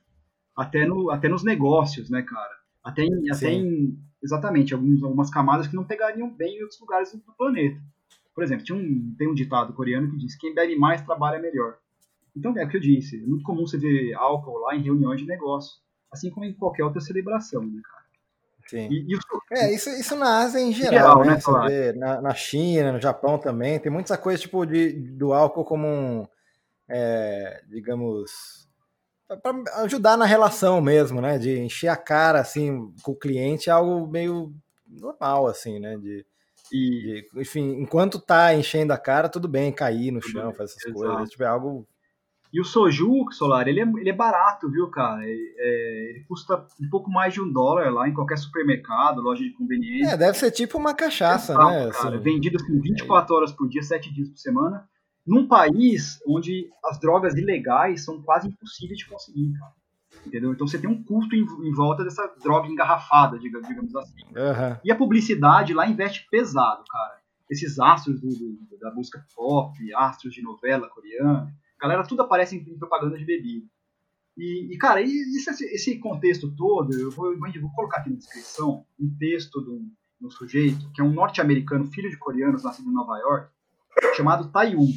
Até, 0.57 0.87
no, 0.87 1.11
até 1.11 1.29
nos 1.29 1.45
negócios, 1.45 2.11
né, 2.11 2.23
cara? 2.23 2.59
Até 2.83 3.03
em, 3.03 3.31
até 3.31 3.51
em 3.51 3.99
exatamente, 4.23 4.75
alguns, 4.75 5.03
algumas 5.03 5.31
camadas 5.31 5.67
que 5.67 5.77
não 5.77 5.85
pegariam 5.85 6.31
bem 6.31 6.59
em 6.59 6.63
outros 6.63 6.81
lugares 6.81 7.13
do 7.13 7.35
planeta. 7.37 7.81
Por 8.35 8.45
exemplo, 8.45 8.65
tinha 8.65 8.79
um, 8.79 9.15
tem 9.19 9.29
um 9.29 9.35
ditado 9.35 9.73
coreano 9.73 10.11
que 10.11 10.17
diz: 10.17 10.37
quem 10.37 10.55
bebe 10.55 10.77
mais 10.77 11.03
trabalha 11.03 11.41
melhor. 11.41 11.79
Então, 12.37 12.57
é 12.57 12.65
o 12.65 12.69
que 12.69 12.77
eu 12.77 12.81
disse, 12.81 13.21
é 13.21 13.27
muito 13.27 13.43
comum 13.43 13.67
você 13.67 13.77
ver 13.77 14.15
álcool 14.15 14.59
lá 14.59 14.77
em 14.77 14.83
reuniões 14.83 15.21
de 15.21 15.27
negócio, 15.27 15.79
assim 16.13 16.31
como 16.31 16.47
em 16.47 16.53
qualquer 16.53 16.85
outra 16.85 17.01
celebração, 17.01 17.63
né, 17.63 17.81
cara? 17.83 17.99
Sim. 18.69 18.89
E, 18.91 19.15
e 19.15 19.19
É, 19.51 19.75
isso, 19.75 19.89
isso 19.91 20.15
na 20.15 20.41
Ásia 20.43 20.61
em 20.61 20.73
geral, 20.73 20.93
geral 20.93 21.25
né? 21.25 21.35
né 21.35 21.41
claro. 21.43 21.69
vê, 21.69 21.93
na, 21.95 22.21
na 22.21 22.35
China, 22.35 22.93
no 22.93 23.01
Japão 23.01 23.39
também, 23.39 23.81
tem 23.81 23.91
muita 23.91 24.17
coisa 24.17 24.41
tipo 24.41 24.65
de, 24.67 24.93
do 24.93 25.33
álcool 25.33 25.65
como 25.65 25.87
um, 25.87 26.29
é, 26.89 27.65
digamos, 27.69 28.68
para 29.37 29.83
ajudar 29.83 30.17
na 30.17 30.25
relação 30.25 30.81
mesmo, 30.81 31.21
né? 31.21 31.39
De 31.39 31.59
encher 31.59 31.89
a 31.89 31.97
cara 31.97 32.41
assim 32.41 32.93
com 33.03 33.13
o 33.13 33.19
cliente 33.19 33.69
é 33.69 33.73
algo 33.73 34.07
meio 34.07 34.53
normal, 34.87 35.47
assim, 35.47 35.79
né? 35.79 35.97
De, 35.97 36.25
e, 36.73 37.25
de, 37.33 37.41
enfim, 37.41 37.81
enquanto 37.81 38.21
tá 38.21 38.55
enchendo 38.55 38.93
a 38.93 38.99
cara, 38.99 39.29
tudo 39.29 39.49
bem, 39.49 39.73
cair 39.73 40.11
no 40.11 40.23
chão, 40.23 40.53
fazer 40.53 40.73
essas 40.73 40.85
Exato. 40.85 40.95
coisas. 40.95 41.31
Tipo, 41.31 41.43
é 41.43 41.47
algo 41.47 41.87
e 42.53 42.61
o 42.61 42.65
soju, 42.65 43.27
Solar, 43.31 43.69
ele 43.69 43.81
é, 43.81 43.83
ele 43.83 44.09
é 44.09 44.13
barato, 44.13 44.71
viu, 44.71 44.89
cara? 44.89 45.23
Ele, 45.23 45.55
é, 45.59 46.11
ele, 46.11 46.25
custa 46.27 46.67
um 46.81 46.89
pouco 46.89 47.11
mais 47.11 47.35
de 47.35 47.43
um 47.43 47.53
dólar 47.53 47.93
lá 47.93 48.09
em 48.09 48.15
qualquer 48.15 48.39
supermercado, 48.39 49.21
loja 49.21 49.43
de 49.43 49.51
conveniência. 49.51 50.15
É, 50.15 50.17
deve 50.17 50.39
ser 50.39 50.51
tipo 50.51 50.79
uma 50.79 50.95
cachaça, 50.95 51.53
Exato, 51.53 51.69
né? 51.69 51.91
Cara, 51.91 52.17
assim, 52.17 52.23
vendido 52.23 52.57
assim, 52.57 52.81
24 52.81 53.35
horas 53.35 53.53
por 53.53 53.69
dia, 53.69 53.83
7 53.83 54.13
dias 54.15 54.31
por 54.31 54.39
semana, 54.39 54.89
num 55.29 55.47
país 55.47 56.21
onde 56.27 56.71
as 56.85 56.99
drogas 56.99 57.35
ilegais 57.35 58.05
são 58.05 58.23
quase 58.23 58.49
impossíveis 58.49 58.99
de 58.99 59.07
conseguir, 59.07 59.53
cara. 59.59 59.73
Entendeu? 60.27 60.53
Então 60.53 60.67
você 60.67 60.79
tem 60.79 60.91
um 60.91 61.03
custo 61.03 61.37
em, 61.37 61.43
em 61.43 61.73
volta 61.73 62.03
dessa 62.03 62.27
droga 62.43 62.67
engarrafada, 62.67 63.39
digamos, 63.39 63.69
digamos 63.69 63.95
assim. 63.95 64.23
Uhum. 64.29 64.81
E 64.85 64.91
a 64.91 64.97
publicidade 64.97 65.73
lá 65.75 65.87
investe 65.87 66.27
pesado, 66.31 66.83
cara. 66.91 67.19
Esses 67.49 67.79
astros 67.79 68.21
do, 68.21 68.29
do, 68.29 68.79
da 68.81 68.93
música 68.93 69.25
pop, 69.35 69.73
astros 69.95 70.35
de 70.35 70.43
novela 70.43 70.89
coreana 70.89 71.55
galera 71.81 72.05
tudo 72.07 72.23
aparece 72.23 72.57
em, 72.57 72.79
propaganda 72.79 73.17
de 73.17 73.25
bebida. 73.25 73.67
E, 74.37 74.73
e 74.73 74.79
cara, 74.79 75.01
isso, 75.01 75.51
esse 75.65 75.99
contexto 75.99 76.55
todo, 76.55 76.93
eu 76.95 77.11
vou, 77.11 77.33
eu 77.33 77.39
vou, 77.39 77.73
colocar 77.73 77.99
aqui 77.99 78.11
na 78.11 78.17
descrição 78.17 78.85
um 78.99 79.17
texto 79.17 79.63
de 79.63 79.71
um, 79.71 79.91
de 80.21 80.27
um 80.27 80.31
sujeito, 80.31 80.91
que 80.93 81.01
é 81.01 81.05
um 81.05 81.13
norte-americano, 81.13 81.87
filho 81.87 82.11
de 82.11 82.17
coreanos, 82.17 82.63
nascido 82.63 82.89
em 82.89 82.95
Nova 82.95 83.19
York, 83.19 83.51
chamado 84.17 84.51
Taiyun. 84.51 84.93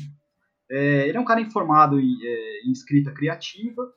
É, 0.71 1.09
ele 1.09 1.17
é 1.17 1.19
um 1.19 1.25
cara 1.25 1.41
informado 1.41 1.99
em, 1.99 2.17
é, 2.23 2.61
em, 2.65 2.71
escrita 2.71 3.11
criativa, 3.11 3.91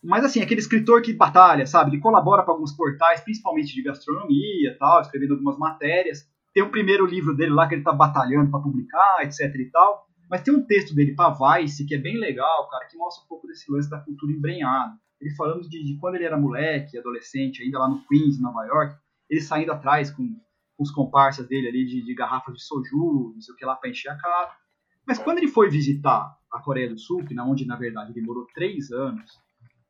mas 0.00 0.24
assim, 0.24 0.40
aquele 0.40 0.60
escritor 0.60 1.02
que 1.02 1.12
batalha, 1.12 1.66
sabe? 1.66 1.90
Ele 1.90 2.00
colabora 2.00 2.44
para 2.44 2.54
alguns 2.54 2.72
portais, 2.72 3.20
principalmente 3.20 3.74
de 3.74 3.82
gastronomia 3.82 4.76
tal, 4.78 5.00
escrevendo 5.00 5.32
algumas 5.32 5.58
matérias. 5.58 6.24
Tem 6.54 6.62
o 6.62 6.70
primeiro 6.70 7.04
livro 7.04 7.36
dele 7.36 7.50
lá 7.50 7.66
que 7.66 7.74
ele 7.74 7.80
está 7.80 7.92
batalhando 7.92 8.48
para 8.48 8.60
publicar, 8.60 9.24
etc 9.24 9.52
e 9.56 9.70
tal. 9.72 10.06
Mas 10.30 10.42
tem 10.42 10.54
um 10.54 10.64
texto 10.64 10.94
dele 10.94 11.16
para 11.16 11.34
Vice 11.34 11.84
que 11.84 11.96
é 11.96 11.98
bem 11.98 12.16
legal, 12.16 12.68
cara, 12.68 12.86
que 12.86 12.96
mostra 12.96 13.24
um 13.24 13.28
pouco 13.28 13.48
desse 13.48 13.70
lance 13.72 13.90
da 13.90 13.98
cultura 13.98 14.32
embrenhada. 14.32 14.94
Ele 15.20 15.34
falando 15.34 15.68
de, 15.68 15.82
de, 15.82 15.98
quando 15.98 16.14
ele 16.14 16.24
era 16.24 16.38
moleque, 16.38 16.96
adolescente, 16.96 17.62
ainda 17.62 17.80
lá 17.80 17.88
no 17.88 18.06
Queens, 18.06 18.40
Nova 18.40 18.64
York, 18.66 18.94
ele 19.28 19.40
saindo 19.40 19.72
atrás 19.72 20.12
com, 20.12 20.22
com 20.76 20.82
os 20.82 20.92
comparsas 20.92 21.48
dele 21.48 21.68
ali 21.68 21.84
de, 21.84 22.04
de 22.04 22.14
garrafas 22.14 22.54
de 22.54 22.62
soju, 22.62 23.32
não 23.34 23.40
sei 23.40 23.52
o 23.52 23.56
que 23.56 23.64
lá, 23.64 23.74
para 23.74 23.90
encher 23.90 24.10
a 24.10 24.16
cara. 24.16 24.52
Mas 25.08 25.18
quando 25.18 25.38
ele 25.38 25.48
foi 25.48 25.70
visitar 25.70 26.36
a 26.52 26.60
Coreia 26.60 26.90
do 26.90 26.98
Sul, 26.98 27.24
que 27.24 27.32
na 27.32 27.42
onde 27.42 27.64
na 27.64 27.76
verdade 27.76 28.12
ele 28.12 28.26
morou 28.26 28.46
três 28.54 28.92
anos, 28.92 29.40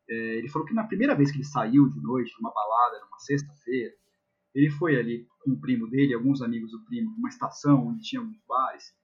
é, 0.08 0.14
ele 0.38 0.48
falou 0.48 0.66
que 0.66 0.72
na 0.72 0.84
primeira 0.84 1.12
vez 1.12 1.32
que 1.32 1.38
ele 1.38 1.44
saiu 1.44 1.88
de 1.88 2.00
noite, 2.00 2.32
numa 2.38 2.54
balada, 2.54 3.00
numa 3.00 3.18
sexta-feira, 3.18 3.92
ele 4.54 4.70
foi 4.70 4.96
ali 4.96 5.26
com 5.40 5.50
o 5.50 5.60
primo 5.60 5.88
dele, 5.90 6.14
alguns 6.14 6.40
amigos 6.40 6.70
do 6.70 6.84
primo, 6.84 7.10
numa 7.10 7.28
estação 7.28 7.88
onde 7.88 8.02
tinha 8.02 8.20
alguns 8.20 8.38
bares, 8.46 8.94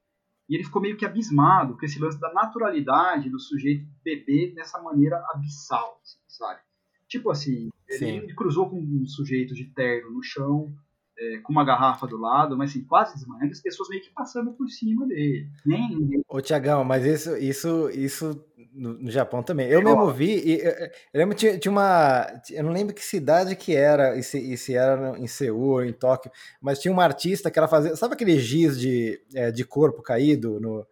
e 0.48 0.54
ele 0.54 0.62
ficou 0.62 0.80
meio 0.80 0.96
que 0.96 1.04
abismado 1.04 1.76
com 1.76 1.84
esse 1.84 1.98
lance 1.98 2.20
da 2.20 2.32
naturalidade 2.32 3.28
do 3.28 3.40
sujeito 3.40 3.84
beber 4.04 4.54
dessa 4.54 4.80
maneira 4.80 5.20
abissal, 5.32 6.00
assim, 6.00 6.18
sabe? 6.28 6.60
Tipo 7.08 7.30
assim, 7.30 7.70
ele, 7.88 8.04
ele, 8.04 8.34
cruzou 8.34 8.70
com 8.70 8.78
um 8.78 9.06
sujeito 9.06 9.52
de 9.52 9.64
terno 9.64 10.10
no 10.10 10.22
chão, 10.22 10.72
é, 11.18 11.38
com 11.38 11.52
uma 11.52 11.64
garrafa 11.64 12.06
do 12.06 12.16
lado, 12.16 12.56
mas 12.56 12.70
assim, 12.70 12.84
quase 12.84 13.14
desmaiando, 13.14 13.52
as 13.52 13.60
pessoas 13.60 13.88
meio 13.88 14.02
que 14.02 14.10
passando 14.10 14.52
por 14.52 14.68
cima 14.68 15.06
dele. 15.06 15.48
Nem. 15.64 16.22
Ô, 16.28 16.40
Tiagão, 16.40 16.84
mas 16.84 17.04
isso, 17.04 17.36
isso, 17.36 17.90
isso 17.90 18.44
no, 18.74 18.94
no 18.94 19.10
Japão 19.10 19.42
também. 19.42 19.68
Eu 19.68 19.80
é, 19.80 19.84
mesmo 19.84 20.10
vi, 20.10 20.42
e, 20.44 20.60
eu, 20.60 20.72
eu 20.72 20.90
lembro 21.20 21.36
tinha, 21.36 21.56
tinha 21.58 21.70
uma. 21.70 22.26
Eu 22.50 22.64
não 22.64 22.72
lembro 22.72 22.94
que 22.94 23.04
cidade 23.04 23.54
que 23.54 23.74
era, 23.74 24.18
e 24.18 24.22
se, 24.22 24.38
e 24.38 24.56
se 24.56 24.74
era 24.74 25.16
em 25.18 25.26
Seul 25.26 25.60
ou 25.60 25.84
em 25.84 25.92
Tóquio, 25.92 26.30
mas 26.60 26.80
tinha 26.80 26.92
uma 26.92 27.04
artista 27.04 27.50
que 27.50 27.58
ela 27.58 27.68
fazia. 27.68 27.94
Sabe 27.94 28.14
aquele 28.14 28.38
giz 28.38 28.78
de, 28.78 29.20
é, 29.34 29.50
de 29.50 29.64
corpo 29.64 30.02
caído 30.02 30.58
no. 30.60 30.86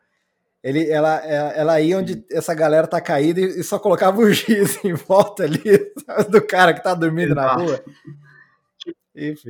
Ele, 0.63 0.89
ela, 0.89 1.21
é, 1.27 1.59
ela 1.59 1.81
ia 1.81 1.99
onde 1.99 2.25
essa 2.31 2.55
galera 2.55 2.87
tá 2.87 3.01
caída 3.01 3.41
e, 3.41 3.65
só 3.65 3.81
colocava 3.81 4.21
o 4.21 4.33
giz 4.33 4.79
em 4.85 4.95
volta 4.95 5.43
ali 5.43 5.93
do 6.31 6.41
cara 6.41 6.73
que 6.73 6.81
tá 6.85 6.95
dormindo 6.95 7.33
Exato. 7.33 7.59
na 7.59 7.65
rua. 7.65 7.85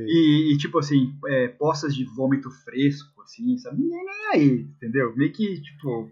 E, 0.07 0.53
e, 0.53 0.57
tipo 0.57 0.77
assim, 0.79 1.15
é, 1.27 1.47
poças 1.47 1.95
de 1.95 2.03
vômito 2.03 2.51
fresco, 2.51 3.21
assim, 3.21 3.57
sabe? 3.57 3.81
Nem, 3.81 4.05
nem 4.05 4.25
aí, 4.33 4.67
entendeu? 4.75 5.15
Meio 5.15 5.31
que, 5.31 5.61
tipo, 5.61 6.11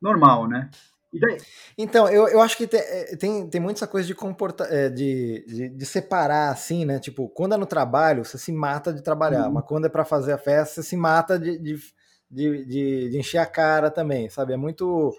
normal, 0.00 0.46
né? 0.48 0.70
Então, 1.76 2.08
eu, 2.08 2.28
eu 2.28 2.40
acho 2.40 2.56
que 2.56 2.66
tem, 2.66 2.80
é, 2.80 3.16
tem, 3.16 3.48
tem 3.48 3.60
muito 3.60 3.78
essa 3.78 3.86
coisa 3.86 4.06
de, 4.06 4.14
comporta, 4.14 4.64
é, 4.64 4.90
de, 4.90 5.44
de, 5.46 5.68
de, 5.70 5.86
separar, 5.86 6.50
assim, 6.50 6.84
né? 6.84 6.98
Tipo, 6.98 7.28
quando 7.30 7.54
é 7.54 7.56
no 7.56 7.64
trabalho, 7.64 8.24
você 8.24 8.36
se 8.36 8.52
mata 8.52 8.92
de 8.92 9.02
trabalhar, 9.02 9.46
uhum. 9.46 9.54
mas 9.54 9.64
quando 9.64 9.86
é 9.86 9.88
para 9.88 10.04
fazer 10.04 10.32
a 10.32 10.38
festa, 10.38 10.74
você 10.74 10.82
se 10.82 10.96
mata 10.96 11.38
de, 11.38 11.58
de, 11.58 11.76
de, 12.30 12.64
de, 12.64 13.08
de 13.10 13.18
encher 13.18 13.38
a 13.38 13.46
cara 13.46 13.90
também, 13.90 14.28
sabe? 14.28 14.52
É 14.52 14.56
muito. 14.56 15.14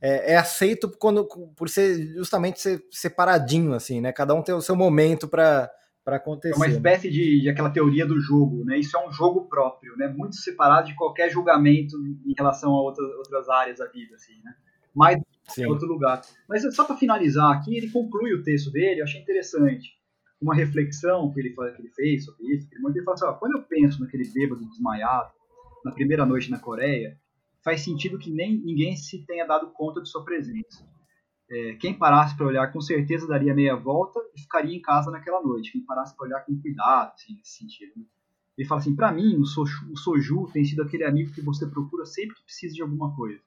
É, 0.00 0.32
é, 0.32 0.36
aceito 0.36 0.90
quando, 0.98 1.26
por 1.56 1.68
ser 1.68 2.14
justamente 2.14 2.60
ser 2.60 2.84
separadinho, 2.90 3.74
assim, 3.74 4.00
né? 4.00 4.12
Cada 4.12 4.34
um 4.34 4.42
tem 4.42 4.54
o 4.54 4.60
seu 4.60 4.74
momento 4.74 5.28
para 5.28 5.70
para 6.08 6.16
acontecer. 6.16 6.54
É 6.54 6.56
uma 6.56 6.66
espécie 6.66 7.10
de, 7.10 7.42
de, 7.42 7.50
aquela 7.50 7.68
teoria 7.68 8.06
do 8.06 8.18
jogo, 8.18 8.64
né? 8.64 8.78
Isso 8.78 8.96
é 8.96 9.06
um 9.06 9.12
jogo 9.12 9.46
próprio, 9.46 9.94
né? 9.94 10.08
Muito 10.08 10.36
separado 10.36 10.88
de 10.88 10.94
qualquer 10.94 11.28
julgamento 11.28 11.94
em 12.24 12.32
relação 12.34 12.70
a 12.74 12.80
outras, 12.80 13.06
outras 13.16 13.46
áreas 13.50 13.78
da 13.78 13.84
vida, 13.86 14.14
assim, 14.14 14.32
né? 14.42 14.54
Mais 14.94 15.20
em 15.58 15.66
outro 15.66 15.86
lugar. 15.86 16.22
Mas 16.48 16.62
só 16.74 16.84
para 16.84 16.96
finalizar 16.96 17.54
aqui, 17.54 17.76
ele 17.76 17.90
conclui 17.90 18.32
o 18.32 18.42
texto 18.42 18.70
dele, 18.70 19.00
eu 19.00 19.04
achei 19.04 19.20
interessante. 19.20 19.98
Uma 20.40 20.54
reflexão 20.54 21.30
que 21.30 21.40
ele, 21.40 21.50
que 21.50 21.82
ele 21.82 21.90
fez 21.94 22.24
sobre 22.24 22.54
isso. 22.54 22.68
Ele 22.72 23.02
fala 23.02 23.14
assim: 23.14 23.26
ó, 23.26 23.32
quando 23.34 23.58
eu 23.58 23.62
penso 23.64 24.00
naquele 24.00 24.26
bêbado 24.30 24.66
desmaiado, 24.66 25.30
na 25.84 25.92
primeira 25.92 26.24
noite 26.24 26.50
na 26.50 26.58
Coreia, 26.58 27.18
faz 27.62 27.82
sentido 27.82 28.18
que 28.18 28.30
nem 28.30 28.58
ninguém 28.58 28.96
se 28.96 29.26
tenha 29.26 29.44
dado 29.44 29.70
conta 29.74 30.00
de 30.00 30.08
sua 30.08 30.24
presença 30.24 30.88
é, 31.50 31.74
quem 31.76 31.94
parasse 31.94 32.36
para 32.36 32.46
olhar 32.46 32.70
com 32.70 32.80
certeza 32.80 33.26
daria 33.26 33.54
meia 33.54 33.74
volta 33.74 34.20
e 34.34 34.40
ficaria 34.40 34.76
em 34.76 34.82
casa 34.82 35.10
naquela 35.10 35.42
noite. 35.42 35.72
Quem 35.72 35.80
parasse 35.80 36.14
para 36.14 36.26
olhar 36.26 36.40
com 36.40 36.60
cuidado, 36.60 37.12
assim, 37.14 37.34
nesse 37.34 37.58
sentido. 37.58 37.92
Né? 37.96 38.04
Ele 38.56 38.68
fala 38.68 38.80
assim: 38.80 38.94
para 38.94 39.10
mim, 39.10 39.36
o 39.38 39.46
soju, 39.46 39.90
o 39.90 39.96
soju 39.96 40.50
tem 40.52 40.64
sido 40.64 40.82
aquele 40.82 41.04
amigo 41.04 41.32
que 41.32 41.40
você 41.40 41.66
procura 41.66 42.04
sempre 42.04 42.36
que 42.36 42.42
precisa 42.42 42.74
de 42.74 42.82
alguma 42.82 43.14
coisa. 43.16 43.40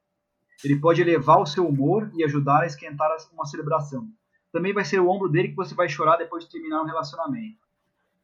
Ele 0.63 0.79
pode 0.79 1.01
elevar 1.01 1.39
o 1.39 1.45
seu 1.45 1.67
humor 1.67 2.11
e 2.15 2.23
ajudar 2.23 2.61
a 2.61 2.65
esquentar 2.65 3.09
uma 3.33 3.45
celebração. 3.45 4.07
Também 4.51 4.73
vai 4.73 4.83
ser 4.83 4.99
o 4.99 5.07
ombro 5.07 5.29
dele 5.29 5.49
que 5.49 5.55
você 5.55 5.75
vai 5.75 5.87
chorar 5.87 6.17
depois 6.17 6.45
de 6.45 6.51
terminar 6.51 6.81
um 6.81 6.85
relacionamento. 6.85 7.59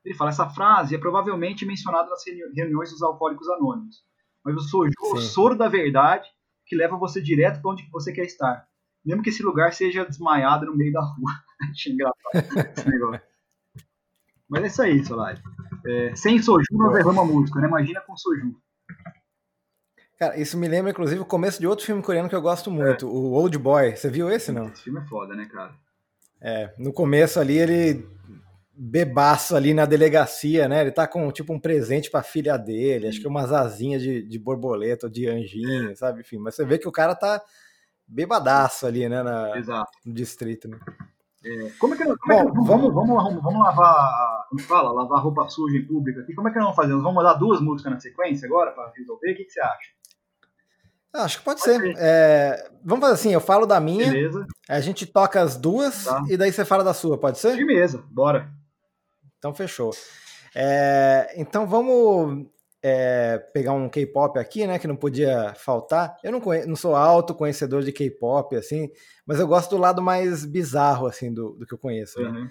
Ele 0.03 0.15
fala: 0.15 0.31
essa 0.31 0.49
frase 0.49 0.95
é 0.95 0.97
provavelmente 0.97 1.67
mencionada 1.67 2.09
nas 2.09 2.23
reuniões 2.55 2.89
dos 2.89 3.03
alcoólicos 3.03 3.47
anônimos. 3.49 4.03
Mas 4.43 4.55
o 4.55 4.59
soju 4.61 4.91
é 5.03 5.07
o 5.07 5.17
soro 5.17 5.55
da 5.55 5.67
verdade 5.67 6.27
que 6.65 6.75
leva 6.75 6.97
você 6.97 7.21
direto 7.21 7.61
para 7.61 7.71
onde 7.71 7.87
você 7.91 8.11
quer 8.11 8.25
estar 8.25 8.67
mesmo 9.05 9.23
que 9.23 9.29
esse 9.29 9.43
lugar 9.43 9.73
seja 9.73 10.05
desmaiado 10.05 10.65
no 10.65 10.75
meio 10.75 10.91
da 10.91 11.01
rua. 11.01 11.31
Achei 11.71 11.93
engraçado 11.93 12.71
esse 12.77 12.89
negócio. 12.89 13.21
Mas 14.49 14.63
é 14.63 14.67
isso 14.67 14.81
aí, 14.81 15.05
Solari. 15.05 15.41
É, 15.85 16.15
sem 16.15 16.41
soju 16.41 16.65
não 16.71 16.91
derrama 16.91 17.25
música, 17.25 17.59
né? 17.59 17.67
Imagina 17.67 18.01
com 18.01 18.15
soju. 18.15 18.55
Cara, 20.17 20.39
isso 20.39 20.57
me 20.57 20.67
lembra, 20.67 20.91
inclusive, 20.91 21.21
o 21.21 21.25
começo 21.25 21.59
de 21.59 21.67
outro 21.67 21.85
filme 21.85 22.01
coreano 22.01 22.27
que 22.27 22.35
eu 22.35 22.41
gosto 22.41 22.71
muito, 22.71 23.05
é. 23.05 23.09
o 23.09 23.33
Old 23.33 23.57
Boy. 23.57 23.95
Você 23.95 24.09
viu 24.09 24.31
esse, 24.31 24.51
não? 24.51 24.67
Esse 24.67 24.83
filme 24.83 24.99
é 24.99 25.05
foda, 25.05 25.35
né, 25.35 25.45
cara? 25.45 25.75
É, 26.41 26.73
no 26.77 26.91
começo 26.91 27.39
ali 27.39 27.57
ele 27.57 28.07
bebaço 28.79 29.55
ali 29.55 29.73
na 29.73 29.85
delegacia, 29.85 30.67
né? 30.67 30.81
Ele 30.81 30.91
tá 30.91 31.07
com 31.07 31.31
tipo 31.31 31.51
um 31.51 31.59
presente 31.59 32.11
pra 32.11 32.21
filha 32.21 32.57
dele, 32.57 33.07
acho 33.07 33.19
que 33.19 33.27
umas 33.27 33.51
asinhas 33.51 34.01
de, 34.03 34.21
de 34.21 34.37
borboleta, 34.37 35.09
de 35.09 35.27
anjinho, 35.27 35.95
sabe? 35.95 36.21
Enfim, 36.21 36.37
mas 36.37 36.55
você 36.55 36.63
vê 36.63 36.77
que 36.77 36.87
o 36.87 36.91
cara 36.91 37.15
tá 37.15 37.41
bebadaço 38.07 38.87
ali, 38.87 39.07
né? 39.09 39.21
Na, 39.21 39.57
Exato. 39.57 39.91
No 40.05 40.13
distrito, 40.13 40.67
né? 40.67 40.79
É, 41.43 41.69
como 41.79 41.93
é 41.93 41.97
que, 41.97 42.03
como 42.03 42.33
é 42.33 42.45
que 42.45 42.51
Bom, 42.51 42.63
vamos, 42.63 42.93
vamos, 42.93 43.41
vamos 43.41 43.59
lavar, 43.59 44.47
como 44.49 44.61
fala, 44.61 44.91
lavar 44.91 45.21
roupa 45.21 45.47
suja 45.49 45.77
em 45.77 45.85
público 45.85 46.19
aqui? 46.19 46.33
Como 46.33 46.47
é 46.47 46.51
que 46.51 46.57
nós 46.57 46.65
vamos 46.65 46.75
fazer? 46.75 46.93
Nós 46.93 47.03
vamos 47.03 47.15
mandar 47.15 47.35
duas 47.35 47.61
músicas 47.61 47.93
na 47.93 47.99
sequência 47.99 48.45
agora 48.47 48.71
para 48.71 48.91
resolver? 48.95 49.31
O 49.31 49.35
que, 49.35 49.45
que 49.45 49.51
você 49.51 49.61
acha? 49.61 49.97
Acho 51.13 51.39
que 51.39 51.45
pode, 51.45 51.61
pode 51.61 51.73
ser. 51.73 51.81
ser. 51.81 51.95
É, 51.97 52.69
vamos 52.83 53.01
fazer 53.01 53.13
assim, 53.13 53.33
eu 53.33 53.41
falo 53.41 53.65
da 53.65 53.79
minha, 53.79 54.11
Beleza. 54.11 54.45
a 54.67 54.79
gente 54.79 55.05
toca 55.05 55.41
as 55.41 55.57
duas 55.57 56.05
tá. 56.05 56.23
e 56.27 56.37
daí 56.37 56.51
você 56.51 56.65
fala 56.65 56.83
da 56.83 56.93
sua, 56.93 57.17
pode 57.17 57.39
ser? 57.39 57.55
Firmeza, 57.55 58.03
bora. 58.11 58.51
Então 59.37 59.53
fechou. 59.53 59.91
É, 60.53 61.33
então 61.35 61.65
vamos 61.67 62.47
é, 62.81 63.37
pegar 63.53 63.73
um 63.73 63.89
K-pop 63.89 64.37
aqui, 64.37 64.67
né? 64.67 64.79
Que 64.79 64.87
não 64.87 64.95
podia 64.95 65.53
faltar. 65.55 66.17
Eu 66.23 66.31
não, 66.31 66.39
conheço, 66.39 66.67
não 66.67 66.75
sou 66.75 66.95
alto 66.95 67.33
conhecedor 67.33 67.83
de 67.83 67.91
K-pop, 67.91 68.55
assim, 68.55 68.89
mas 69.25 69.39
eu 69.39 69.47
gosto 69.47 69.71
do 69.71 69.81
lado 69.81 70.01
mais 70.01 70.45
bizarro, 70.45 71.07
assim, 71.07 71.33
do, 71.33 71.53
do 71.53 71.65
que 71.65 71.73
eu 71.73 71.77
conheço. 71.77 72.21
Né? 72.21 72.29
Uhum. 72.29 72.49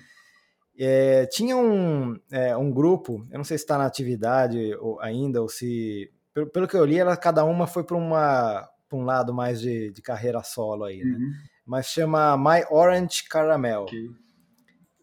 É, 0.78 1.26
tinha 1.26 1.56
um, 1.56 2.18
é, 2.30 2.56
um 2.56 2.70
grupo, 2.70 3.26
eu 3.30 3.38
não 3.38 3.44
sei 3.44 3.56
se 3.56 3.64
está 3.64 3.78
na 3.78 3.86
atividade 3.86 4.74
ou, 4.80 5.00
ainda, 5.00 5.40
ou 5.40 5.48
se. 5.48 6.10
Pelo, 6.34 6.46
pelo, 6.48 6.68
que 6.68 6.76
eu 6.76 6.84
li, 6.84 6.98
ela, 6.98 7.16
cada 7.16 7.44
uma 7.44 7.66
foi 7.66 7.82
para 7.82 7.96
um 7.96 9.04
lado 9.04 9.32
mais 9.32 9.60
de, 9.60 9.90
de 9.90 10.02
carreira 10.02 10.42
solo 10.42 10.84
aí, 10.84 11.02
né? 11.02 11.16
Uhum. 11.16 11.32
Mas 11.64 11.86
chama 11.86 12.36
My 12.36 12.64
Orange 12.70 13.24
Caramel. 13.28 13.82
Okay. 13.82 14.10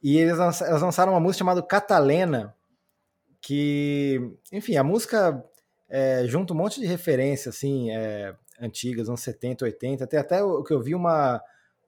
E 0.02 0.18
eles, 0.18 0.38
elas 0.38 0.82
lançaram 0.82 1.14
uma 1.14 1.20
música 1.20 1.40
chamada 1.40 1.62
Catalena, 1.62 2.54
que, 3.44 4.22
enfim, 4.54 4.78
a 4.78 4.84
música 4.84 5.44
é, 5.90 6.26
junta 6.26 6.54
um 6.54 6.58
monte 6.58 6.80
de 6.80 6.88
referências, 6.88 7.56
assim, 7.56 7.92
é, 7.92 8.34
antigas, 8.60 9.10
anos 9.10 9.20
70, 9.20 9.66
80, 9.66 10.06
até, 10.06 10.18
até 10.18 10.42
o 10.42 10.64
que 10.64 10.74
eu 10.74 10.82
vi 10.82 10.96
uma, 10.96 11.42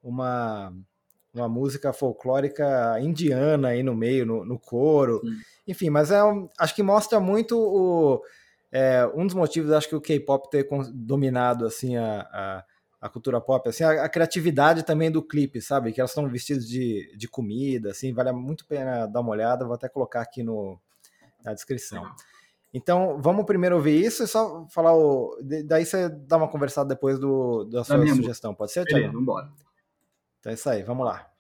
uma, 0.03 0.73
uma 1.33 1.47
música 1.47 1.93
folclórica 1.93 2.99
indiana 2.99 3.69
aí 3.69 3.81
no 3.81 3.95
meio, 3.95 4.25
no, 4.25 4.43
no 4.43 4.59
coro, 4.59 5.21
Sim. 5.23 5.31
enfim, 5.65 5.89
mas 5.89 6.11
é, 6.11 6.19
acho 6.59 6.75
que 6.75 6.83
mostra 6.83 7.21
muito 7.21 7.57
o, 7.57 8.21
é, 8.69 9.09
um 9.15 9.25
dos 9.25 9.33
motivos, 9.33 9.71
acho 9.71 9.87
que 9.87 9.95
o 9.95 10.01
K-pop 10.01 10.49
ter 10.49 10.67
dominado, 10.93 11.65
assim, 11.65 11.95
a, 11.95 12.21
a 12.33 12.65
a 13.01 13.09
cultura 13.09 13.39
pop, 13.39 13.69
assim, 13.69 13.83
a, 13.83 14.05
a, 14.05 14.09
criatividade 14.09 14.81
também 14.81 15.11
do 15.11 15.21
clipe, 15.21 15.61
sabe? 15.61 15.93
Que 15.93 16.01
elas 16.01 16.09
estão 16.09 16.27
vestidas 16.27 16.67
de, 16.67 17.15
de 17.15 17.27
comida, 17.27 17.91
assim, 17.91 18.11
vale 18.11 18.31
muito 18.31 18.63
a 18.63 18.67
pena 18.67 19.05
dar 19.05 19.21
uma 19.21 19.29
olhada, 19.29 19.63
vou 19.63 19.75
até 19.75 19.87
colocar 19.87 20.21
aqui 20.21 20.41
no, 20.41 20.79
na 21.45 21.53
descrição. 21.53 22.03
Então, 22.73 23.21
vamos 23.21 23.45
primeiro 23.45 23.77
ouvir 23.77 24.03
isso 24.03 24.23
e 24.23 24.27
só 24.27 24.67
falar 24.67 24.93
o. 24.93 25.39
Daí 25.65 25.85
você 25.85 26.09
dá 26.09 26.35
uma 26.35 26.49
conversada 26.49 26.89
depois 26.89 27.17
do, 27.17 27.63
da 27.65 27.85
sua 27.85 27.99
da 27.99 28.07
sugestão, 28.07 28.53
pode 28.53 28.73
ser, 28.73 28.83
Tiago? 28.83 29.05
Vamos 29.05 29.21
embora. 29.21 29.49
Então 30.39 30.51
é 30.51 30.55
isso 30.55 30.69
aí, 30.69 30.83
vamos 30.83 31.05
lá. 31.05 31.31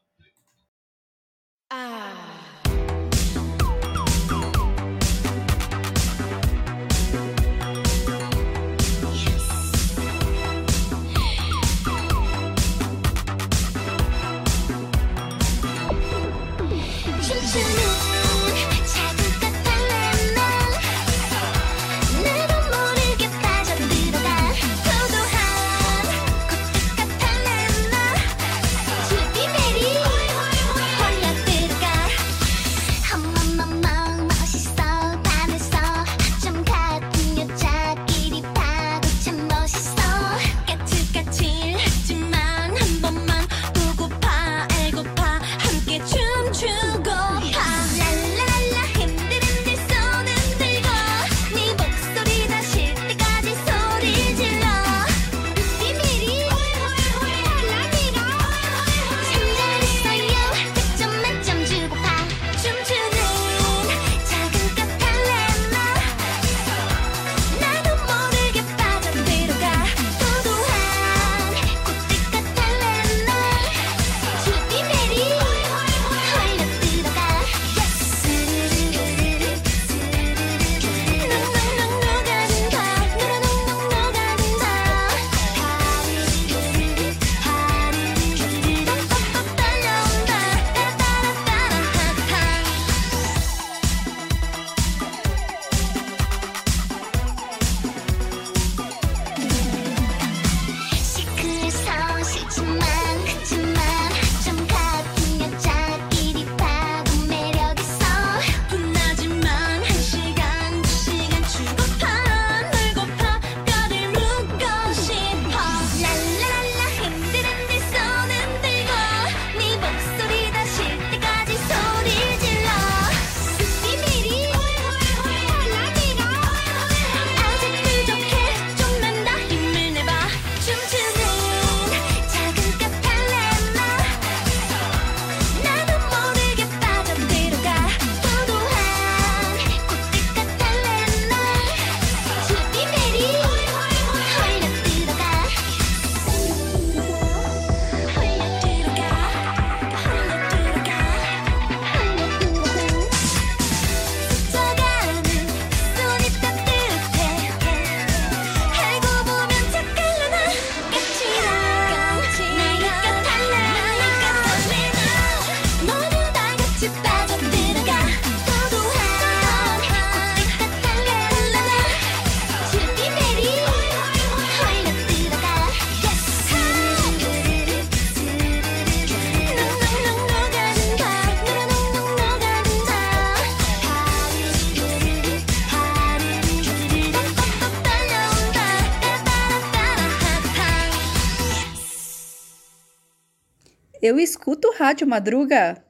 Eu 194.07 194.19
escuto 194.19 194.71
Rádio 194.77 195.07
Madruga. 195.07 195.83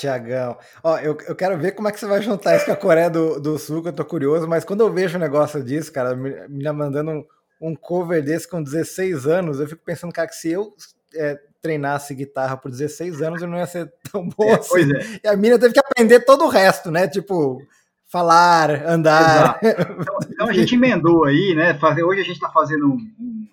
Tiagão. 0.00 0.56
Ó, 0.82 0.98
eu, 0.98 1.16
eu 1.26 1.36
quero 1.36 1.58
ver 1.58 1.72
como 1.72 1.88
é 1.88 1.92
que 1.92 2.00
você 2.00 2.06
vai 2.06 2.22
juntar 2.22 2.56
isso 2.56 2.64
com 2.64 2.72
a 2.72 2.76
Coreia 2.76 3.10
do, 3.10 3.38
do 3.38 3.58
Sul, 3.58 3.82
que 3.82 3.88
eu 3.88 3.92
tô 3.92 4.04
curioso, 4.04 4.48
mas 4.48 4.64
quando 4.64 4.80
eu 4.80 4.92
vejo 4.92 5.18
um 5.18 5.20
negócio 5.20 5.62
disso, 5.62 5.92
cara, 5.92 6.16
me, 6.16 6.30
me 6.48 6.72
mandando 6.72 7.10
um, 7.10 7.24
um 7.60 7.76
cover 7.76 8.22
desse 8.24 8.48
com 8.48 8.62
16 8.62 9.26
anos, 9.26 9.60
eu 9.60 9.68
fico 9.68 9.82
pensando, 9.84 10.12
cara, 10.12 10.28
que 10.28 10.34
se 10.34 10.50
eu 10.50 10.72
é, 11.14 11.38
treinasse 11.60 12.14
guitarra 12.14 12.56
por 12.56 12.70
16 12.70 13.20
anos, 13.20 13.42
eu 13.42 13.48
não 13.48 13.58
ia 13.58 13.66
ser 13.66 13.92
tão 14.10 14.26
bom 14.26 14.44
é, 14.44 14.54
assim. 14.54 14.92
É. 14.92 15.20
E 15.24 15.28
a 15.28 15.36
mina 15.36 15.58
teve 15.58 15.74
que 15.74 15.80
aprender 15.80 16.20
todo 16.20 16.44
o 16.44 16.48
resto, 16.48 16.90
né? 16.90 17.06
Tipo, 17.06 17.60
falar, 18.06 18.86
andar. 18.86 19.60
Então, 19.62 20.18
então, 20.30 20.48
a 20.48 20.52
gente 20.52 20.74
emendou 20.74 21.24
aí, 21.24 21.54
né? 21.54 21.78
Hoje 22.02 22.20
a 22.20 22.24
gente 22.24 22.36
está 22.36 22.48
fazendo 22.48 22.86
um, 22.86 23.46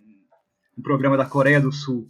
um, 0.78 0.82
programa 0.82 1.18
da 1.18 1.26
Coreia 1.26 1.60
do 1.60 1.72
Sul. 1.72 2.08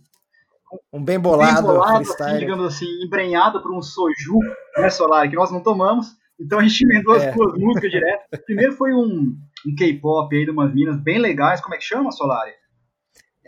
Um 0.92 1.04
bem 1.04 1.20
bolado, 1.20 1.68
bem 1.68 1.76
bolado 1.76 2.12
assim, 2.12 2.38
digamos 2.40 2.66
assim, 2.66 2.86
embrenhado 3.04 3.62
por 3.62 3.72
um 3.74 3.82
soju, 3.82 4.40
né, 4.78 4.90
Solar, 4.90 5.30
que 5.30 5.36
nós 5.36 5.52
não 5.52 5.62
tomamos. 5.62 6.08
Então 6.40 6.60
a 6.60 6.64
gente 6.64 6.84
emendou 6.84 7.16
as 7.16 7.24
é. 7.24 7.32
duas 7.32 7.58
músicas 7.58 7.90
direto. 7.90 8.24
Primeiro 8.46 8.74
foi 8.74 8.94
um, 8.94 9.36
um 9.66 9.76
K-pop 9.76 10.36
aí 10.36 10.46
de 10.46 10.52
umas 10.52 10.74
minas 10.74 10.98
bem 10.98 11.20
legais. 11.20 11.62
Como 11.62 11.74
é 11.74 11.78
que 11.78 11.84
chama, 11.84 12.12
Solari? 12.12 12.52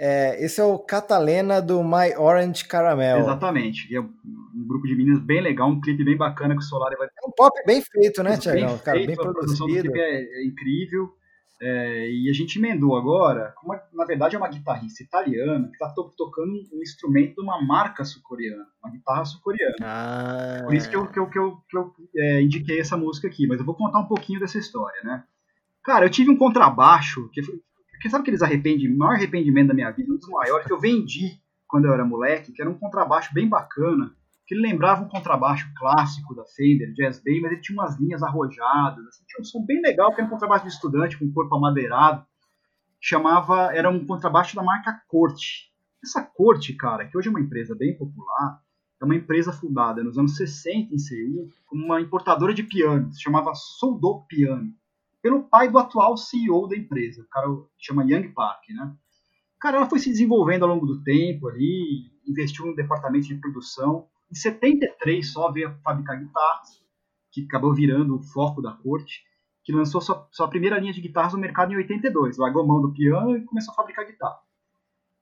É, 0.02 0.44
esse 0.44 0.62
é 0.62 0.64
o 0.64 0.80
Catalena 0.80 1.62
do 1.62 1.84
My 1.84 2.16
Orange 2.18 2.64
Caramel. 2.66 3.20
Exatamente. 3.20 3.94
É 3.94 4.00
um 4.00 4.10
grupo 4.66 4.88
de 4.88 4.96
meninas 4.96 5.20
bem 5.20 5.42
legal, 5.42 5.70
um 5.70 5.82
clipe 5.82 6.06
bem 6.06 6.16
bacana 6.16 6.56
que 6.56 6.62
o 6.62 6.64
Solari 6.64 6.96
vai. 6.96 7.08
É 7.08 7.28
um 7.28 7.32
pop 7.32 7.54
bem 7.66 7.82
feito, 7.82 8.24
né, 8.24 8.38
Tiagão? 8.38 8.78
Cara, 8.78 8.98
bem 8.98 9.14
produzido. 9.14 9.30
A 9.30 9.34
produção 9.34 9.68
do 9.68 9.74
clipe 9.74 10.00
é, 10.00 10.22
é 10.22 10.46
incrível. 10.46 11.10
É, 11.62 12.10
e 12.10 12.30
a 12.30 12.34
gente 12.34 12.58
emendou 12.58 12.96
agora, 12.96 13.54
uma, 13.62 13.82
na 13.94 14.06
verdade 14.06 14.34
é 14.34 14.40
uma 14.40 14.48
guitarrista 14.48 15.04
italiana 15.04 15.68
que 15.68 15.74
está 15.74 15.90
to 15.90 16.14
tocando 16.16 16.54
um 16.54 16.82
instrumento 16.82 17.36
de 17.36 17.42
uma 17.42 17.62
marca 17.62 18.06
sul-coreana, 18.06 18.66
uma 18.82 18.92
guitarra 18.92 19.26
sul-coreana. 19.26 19.76
Ah. 19.82 20.62
Por 20.64 20.74
isso 20.74 20.90
que 20.90 20.96
eu, 20.96 21.06
que 21.08 21.20
eu, 21.20 21.30
que 21.30 21.38
eu, 21.38 21.58
que 21.70 21.78
eu 21.78 21.94
é, 22.16 22.42
indiquei 22.42 22.80
essa 22.80 22.96
música 22.96 23.28
aqui, 23.28 23.46
mas 23.46 23.60
eu 23.60 23.66
vou 23.66 23.76
contar 23.76 24.00
um 24.00 24.08
pouquinho 24.08 24.40
dessa 24.40 24.58
história, 24.58 25.02
né? 25.04 25.24
Cara, 25.84 26.06
eu 26.06 26.10
tive 26.10 26.32
um 26.32 26.38
contrabaixo, 26.38 27.30
que, 27.34 27.42
que 27.42 28.10
sabe 28.10 28.22
aqueles 28.22 28.42
arrependimentos, 28.42 28.98
maior 28.98 29.16
arrependimento 29.16 29.68
da 29.68 29.74
minha 29.74 29.92
vida, 29.92 30.14
um 30.14 30.18
dos 30.18 30.30
maiores, 30.30 30.66
que 30.66 30.74
eu 30.74 30.80
vendi 30.80 31.42
quando 31.68 31.86
eu 31.86 31.94
era 31.94 32.06
moleque, 32.06 32.54
que 32.54 32.62
era 32.62 32.70
um 32.70 32.78
contrabaixo 32.78 33.34
bem 33.34 33.48
bacana, 33.48 34.16
que 34.50 34.56
ele 34.56 34.64
lembrava 34.64 35.04
um 35.04 35.08
contrabaixo 35.08 35.72
clássico 35.78 36.34
da 36.34 36.44
Fender, 36.44 36.92
Jazz 36.94 37.22
Bay, 37.24 37.40
mas 37.40 37.52
ele 37.52 37.62
tinha 37.62 37.80
umas 37.80 38.00
linhas 38.00 38.24
arrojadas, 38.24 39.06
assim, 39.06 39.24
tinha 39.28 39.42
um 39.42 39.46
som 39.46 39.64
bem 39.64 39.80
legal, 39.80 40.12
que 40.12 40.20
era 40.20 40.26
um 40.26 40.32
contrabaixo 40.32 40.66
de 40.66 40.72
estudante 40.72 41.20
com 41.20 41.32
corpo 41.32 41.56
amadeirado, 41.56 42.26
chamava, 43.00 43.72
era 43.76 43.88
um 43.92 44.04
contrabaixo 44.04 44.56
da 44.56 44.64
marca 44.64 45.00
Corte. 45.08 45.72
Essa 46.04 46.24
Corte, 46.24 46.74
cara, 46.74 47.06
que 47.06 47.16
hoje 47.16 47.28
é 47.28 47.30
uma 47.30 47.40
empresa 47.40 47.76
bem 47.76 47.96
popular, 47.96 48.60
é 49.00 49.06
uma 49.06 49.16
empresa 49.16 49.54
fundada 49.54 50.04
nos 50.04 50.18
anos 50.18 50.36
60 50.36 50.96
em 50.96 50.98
Seul, 50.98 51.48
como 51.68 51.86
uma 51.86 52.02
importadora 52.02 52.52
de 52.52 52.64
pianos, 52.64 53.18
se 53.18 53.22
chamava 53.22 53.54
Soldot 53.54 54.26
Piano, 54.28 54.74
pelo 55.22 55.44
pai 55.44 55.70
do 55.70 55.78
atual 55.78 56.18
CEO 56.18 56.68
da 56.68 56.76
empresa, 56.76 57.22
o 57.22 57.30
cara 57.30 57.48
chama 57.78 58.04
Young 58.04 58.30
Park, 58.30 58.64
né? 58.70 58.96
Cara, 59.60 59.78
ela 59.78 59.90
foi 59.90 60.00
se 60.00 60.10
desenvolvendo 60.10 60.64
ao 60.64 60.70
longo 60.70 60.88
do 60.88 61.04
tempo 61.04 61.50
ali, 61.50 62.10
investiu 62.28 62.66
no 62.66 62.76
departamento 62.76 63.28
de 63.28 63.36
produção, 63.36 64.08
em 64.32 64.36
73 64.36 65.32
só 65.32 65.52
veio 65.52 65.70
a 65.70 65.74
fabricar 65.84 66.20
guitarras, 66.20 66.84
que 67.32 67.46
acabou 67.46 67.74
virando 67.74 68.16
o 68.16 68.22
foco 68.22 68.62
da 68.62 68.74
corte, 68.74 69.24
que 69.64 69.74
lançou 69.74 70.02
sua, 70.02 70.28
sua 70.32 70.48
primeira 70.48 70.80
linha 70.80 70.94
de 70.94 71.02
guitarras 71.02 71.34
no 71.34 71.40
mercado 71.40 71.74
em 71.74 71.78
82. 71.78 72.38
Largou 72.38 72.66
mão 72.66 72.82
do 72.82 72.94
piano 72.94 73.38
e 73.38 73.46
começou 73.46 73.72
a 73.72 73.76
fabricar 73.76 74.06
guitarra. 74.06 74.40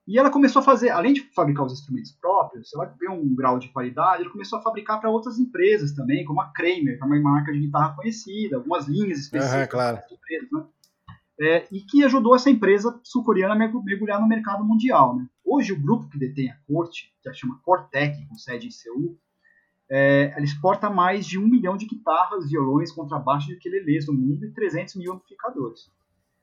E 0.08 0.18
ela 0.18 0.30
começou 0.30 0.62
a 0.62 0.64
fazer, 0.64 0.89
além 0.89 1.12
de 1.12 1.22
fabricar 1.34 1.66
os 1.66 1.74
instrumentos 1.74 2.14
próprios, 2.14 2.74
ela 2.74 2.86
ver 2.97 3.10
um 3.10 3.36
grau 3.36 3.60
de 3.60 3.68
qualidade, 3.68 4.24
ela 4.24 4.32
começou 4.32 4.58
a 4.58 4.62
fabricar 4.62 5.01
para 5.01 5.10
outras 5.10 5.38
empresas 5.38 5.91
também, 5.91 6.24
como 6.24 6.39
a 6.39 6.47
Kramer, 6.53 6.97
que 6.97 7.03
é 7.03 7.05
uma 7.05 7.20
marca 7.20 7.51
de 7.51 7.60
guitarra 7.60 7.93
conhecida, 7.93 8.55
algumas 8.55 8.88
linhas 8.88 9.20
específicas 9.20 9.64
uhum, 9.64 9.68
claro. 9.68 9.99
empresas, 10.10 10.49
né? 10.49 10.66
É, 11.40 11.68
e 11.72 11.82
que 11.82 12.04
ajudou 12.04 12.36
essa 12.36 12.50
empresa 12.50 13.00
sul-coreana 13.04 13.54
a 13.54 13.58
mergulhar 13.58 14.20
no 14.20 14.28
mercado 14.28 14.64
mundial. 14.64 15.16
Né? 15.16 15.28
Hoje, 15.46 15.72
o 15.72 15.80
grupo 15.80 16.10
que 16.10 16.18
detém 16.18 16.50
a 16.50 16.58
corte, 16.68 17.14
que 17.22 17.32
se 17.32 17.40
chama 17.40 17.60
Cortec, 17.64 18.26
com 18.28 18.36
sede 18.36 18.68
em 18.68 18.72
Seul, 18.72 19.18
é, 19.90 20.34
ela 20.36 20.44
exporta 20.44 20.90
mais 20.90 21.26
de 21.26 21.38
um 21.38 21.48
milhão 21.48 21.78
de 21.78 21.86
guitarras, 21.86 22.50
violões, 22.50 22.92
contrabaixos 22.92 23.50
e 23.50 23.54
ukelelês 23.54 24.08
no 24.08 24.14
mundo 24.14 24.46
e 24.46 24.52
300 24.52 24.96
mil 24.96 25.14
amplificadores. 25.14 25.92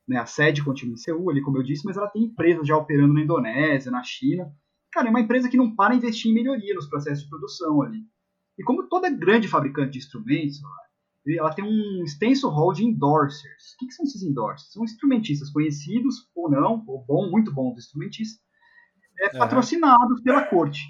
Né? 0.07 0.17
A 0.17 0.25
sede 0.25 0.63
continua 0.63 0.93
em 0.93 0.97
Seul, 0.97 1.29
ali, 1.29 1.41
como 1.41 1.57
eu 1.57 1.63
disse, 1.63 1.85
mas 1.85 1.97
ela 1.97 2.07
tem 2.07 2.23
empresas 2.23 2.65
já 2.67 2.77
operando 2.77 3.13
na 3.13 3.21
Indonésia, 3.21 3.91
na 3.91 4.03
China. 4.03 4.51
Cara, 4.91 5.07
é 5.07 5.09
uma 5.09 5.19
empresa 5.19 5.49
que 5.49 5.57
não 5.57 5.75
para 5.75 5.93
investir 5.93 6.31
em 6.31 6.33
melhoria 6.33 6.73
nos 6.73 6.87
processos 6.87 7.23
de 7.23 7.29
produção 7.29 7.81
ali. 7.81 8.03
E 8.57 8.63
como 8.63 8.87
toda 8.87 9.09
grande 9.09 9.47
fabricante 9.47 9.91
de 9.91 9.97
instrumentos, 9.99 10.61
ela 11.27 11.53
tem 11.53 11.65
um 11.65 12.03
extenso 12.03 12.47
rol 12.49 12.71
de 12.71 12.85
endorsers. 12.85 13.73
O 13.73 13.77
que, 13.79 13.87
que, 13.87 13.93
são 13.93 14.05
esses 14.05 14.21
endorsers? 14.21 14.71
São 14.71 14.83
instrumentistas 14.83 15.49
conhecidos 15.49 16.29
ou 16.35 16.49
não, 16.49 16.83
ou 16.87 17.03
bom, 17.03 17.29
muito 17.29 17.51
bons 17.51 17.77
instrumentistas, 17.77 18.39
é, 19.19 19.33
uhum. 19.33 19.39
patrocinados 19.39 20.21
pela 20.21 20.43
corte. 20.43 20.81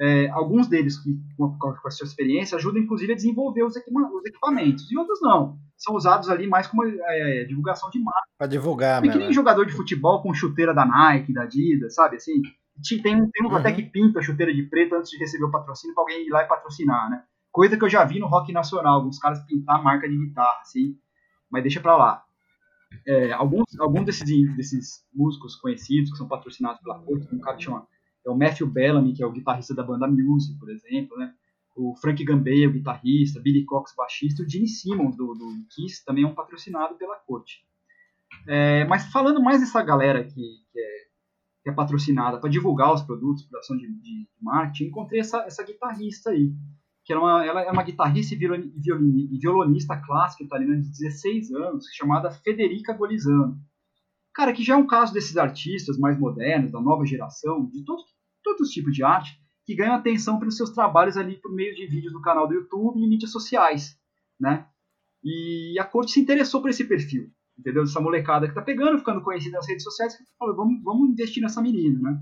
É, 0.00 0.28
alguns 0.30 0.66
deles, 0.66 0.98
que, 0.98 1.16
com, 1.36 1.56
com 1.58 1.88
a 1.88 1.90
sua 1.90 2.06
experiência, 2.06 2.56
ajudam 2.56 2.82
inclusive 2.82 3.12
a 3.12 3.16
desenvolver 3.16 3.62
os, 3.62 3.74
os, 3.74 4.26
equipamentos, 4.26 4.90
e 4.90 4.98
outros 4.98 5.20
não. 5.22 5.58
São 5.76 5.94
usados 5.94 6.28
ali 6.28 6.46
mais 6.46 6.66
como 6.66 6.84
é, 6.84 7.44
divulgação 7.44 7.88
de 7.88 8.00
marca. 8.00 8.28
Para 8.36 8.48
divulgar, 8.48 9.00
né? 9.00 9.12
Que 9.12 9.18
nem 9.18 9.32
jogador 9.32 9.64
de 9.64 9.72
futebol 9.72 10.22
com 10.22 10.34
chuteira 10.34 10.74
da 10.74 10.84
Nike, 10.84 11.32
da 11.32 11.42
Adidas, 11.42 11.94
sabe 11.94 12.16
assim? 12.16 12.42
Tem, 12.88 13.00
tem 13.02 13.46
uns 13.46 13.50
uhum. 13.50 13.56
até 13.56 13.72
que 13.72 13.82
pinta 13.82 14.18
a 14.18 14.22
chuteira 14.22 14.52
de 14.52 14.64
preto 14.64 14.94
antes 14.94 15.10
de 15.10 15.18
receber 15.18 15.44
o 15.44 15.50
patrocínio 15.50 15.94
para 15.94 16.02
alguém 16.02 16.26
ir 16.26 16.30
lá 16.30 16.42
e 16.42 16.48
patrocinar, 16.48 17.08
né? 17.10 17.22
Coisa 17.58 17.76
que 17.76 17.84
eu 17.84 17.88
já 17.90 18.04
vi 18.04 18.20
no 18.20 18.28
rock 18.28 18.52
nacional, 18.52 19.00
alguns 19.00 19.18
caras 19.18 19.44
pintar 19.44 19.82
marca 19.82 20.08
de 20.08 20.16
guitarra, 20.16 20.60
assim, 20.60 20.96
mas 21.50 21.60
deixa 21.60 21.80
pra 21.80 21.96
lá. 21.96 22.22
É, 23.04 23.32
alguns 23.32 23.64
alguns 23.80 24.04
desses, 24.04 24.56
desses 24.56 25.04
músicos 25.12 25.56
conhecidos 25.56 26.12
que 26.12 26.18
são 26.18 26.28
patrocinados 26.28 26.80
pela 26.80 27.00
corte, 27.00 27.34
um 27.34 27.40
cara 27.40 27.56
que 27.56 27.64
chama 27.64 27.84
é 28.24 28.30
o 28.30 28.38
Matthew 28.38 28.68
Bellamy, 28.68 29.12
que 29.12 29.24
é 29.24 29.26
o 29.26 29.32
guitarrista 29.32 29.74
da 29.74 29.82
banda 29.82 30.06
Muse, 30.06 30.56
por 30.56 30.70
exemplo, 30.70 31.18
né? 31.18 31.34
O 31.74 31.96
Frank 31.96 32.22
Gambey, 32.22 32.64
o 32.64 32.72
guitarrista, 32.74 33.40
Billy 33.40 33.64
Cox, 33.64 33.92
baixista, 33.96 34.44
o 34.44 34.48
Gene 34.48 34.68
Simmons, 34.68 35.16
do, 35.16 35.34
do 35.34 35.66
Kiss, 35.74 36.04
também 36.04 36.22
é 36.22 36.28
um 36.28 36.36
patrocinado 36.36 36.94
pela 36.94 37.16
corte. 37.16 37.66
É, 38.46 38.84
mas 38.84 39.10
falando 39.10 39.42
mais 39.42 39.58
dessa 39.58 39.82
galera 39.82 40.22
que, 40.22 40.30
que, 40.32 40.78
é, 40.78 41.06
que 41.64 41.70
é, 41.70 41.72
patrocinada 41.72 42.38
para 42.38 42.48
divulgar 42.48 42.94
os 42.94 43.02
produtos, 43.02 43.42
para 43.46 43.58
ação 43.58 43.76
de, 43.76 43.92
de, 44.00 44.28
marketing, 44.40 44.90
encontrei 44.90 45.18
essa, 45.18 45.38
essa 45.38 45.64
guitarrista 45.64 46.30
aí, 46.30 46.52
que 47.08 47.12
era 47.14 47.22
uma, 47.22 47.42
ela 47.42 47.62
é 47.62 47.70
uma 47.70 47.82
guitarrista 47.82 48.34
e 48.34 49.38
violonista 49.38 49.96
clássica 49.96 50.44
italiana 50.44 50.78
de 50.78 50.90
16 50.90 51.50
anos, 51.52 51.86
chamada 51.94 52.30
Federica 52.30 52.92
Golizano. 52.92 53.58
Cara, 54.34 54.52
que 54.52 54.62
já 54.62 54.74
é 54.74 54.76
um 54.76 54.86
caso 54.86 55.14
desses 55.14 55.38
artistas 55.38 55.96
mais 55.96 56.18
modernos, 56.18 56.70
da 56.70 56.78
nova 56.82 57.06
geração, 57.06 57.64
de 57.70 57.82
todo, 57.82 58.02
todos 58.44 58.68
os 58.68 58.74
tipos 58.74 58.92
de 58.92 59.02
arte, 59.02 59.40
que 59.64 59.74
ganham 59.74 59.94
atenção 59.94 60.38
pelos 60.38 60.54
seus 60.54 60.68
trabalhos 60.68 61.16
ali 61.16 61.40
por 61.40 61.50
meio 61.50 61.74
de 61.74 61.86
vídeos 61.86 62.12
no 62.12 62.20
canal 62.20 62.46
do 62.46 62.52
YouTube 62.52 63.00
e 63.00 63.08
mídias 63.08 63.32
sociais, 63.32 63.96
né? 64.38 64.66
E 65.24 65.78
a 65.80 65.84
corte 65.84 66.12
se 66.12 66.20
interessou 66.20 66.60
por 66.60 66.68
esse 66.68 66.84
perfil, 66.84 67.30
entendeu? 67.58 67.84
Essa 67.84 68.02
molecada 68.02 68.46
que 68.46 68.54
tá 68.54 68.60
pegando, 68.60 68.98
ficando 68.98 69.22
conhecida 69.22 69.56
nas 69.56 69.66
redes 69.66 69.82
sociais, 69.82 70.14
que 70.14 70.24
falou, 70.38 70.54
vamos, 70.54 70.82
vamos 70.82 71.08
investir 71.08 71.42
nessa 71.42 71.62
menina, 71.62 71.98
né? 72.02 72.20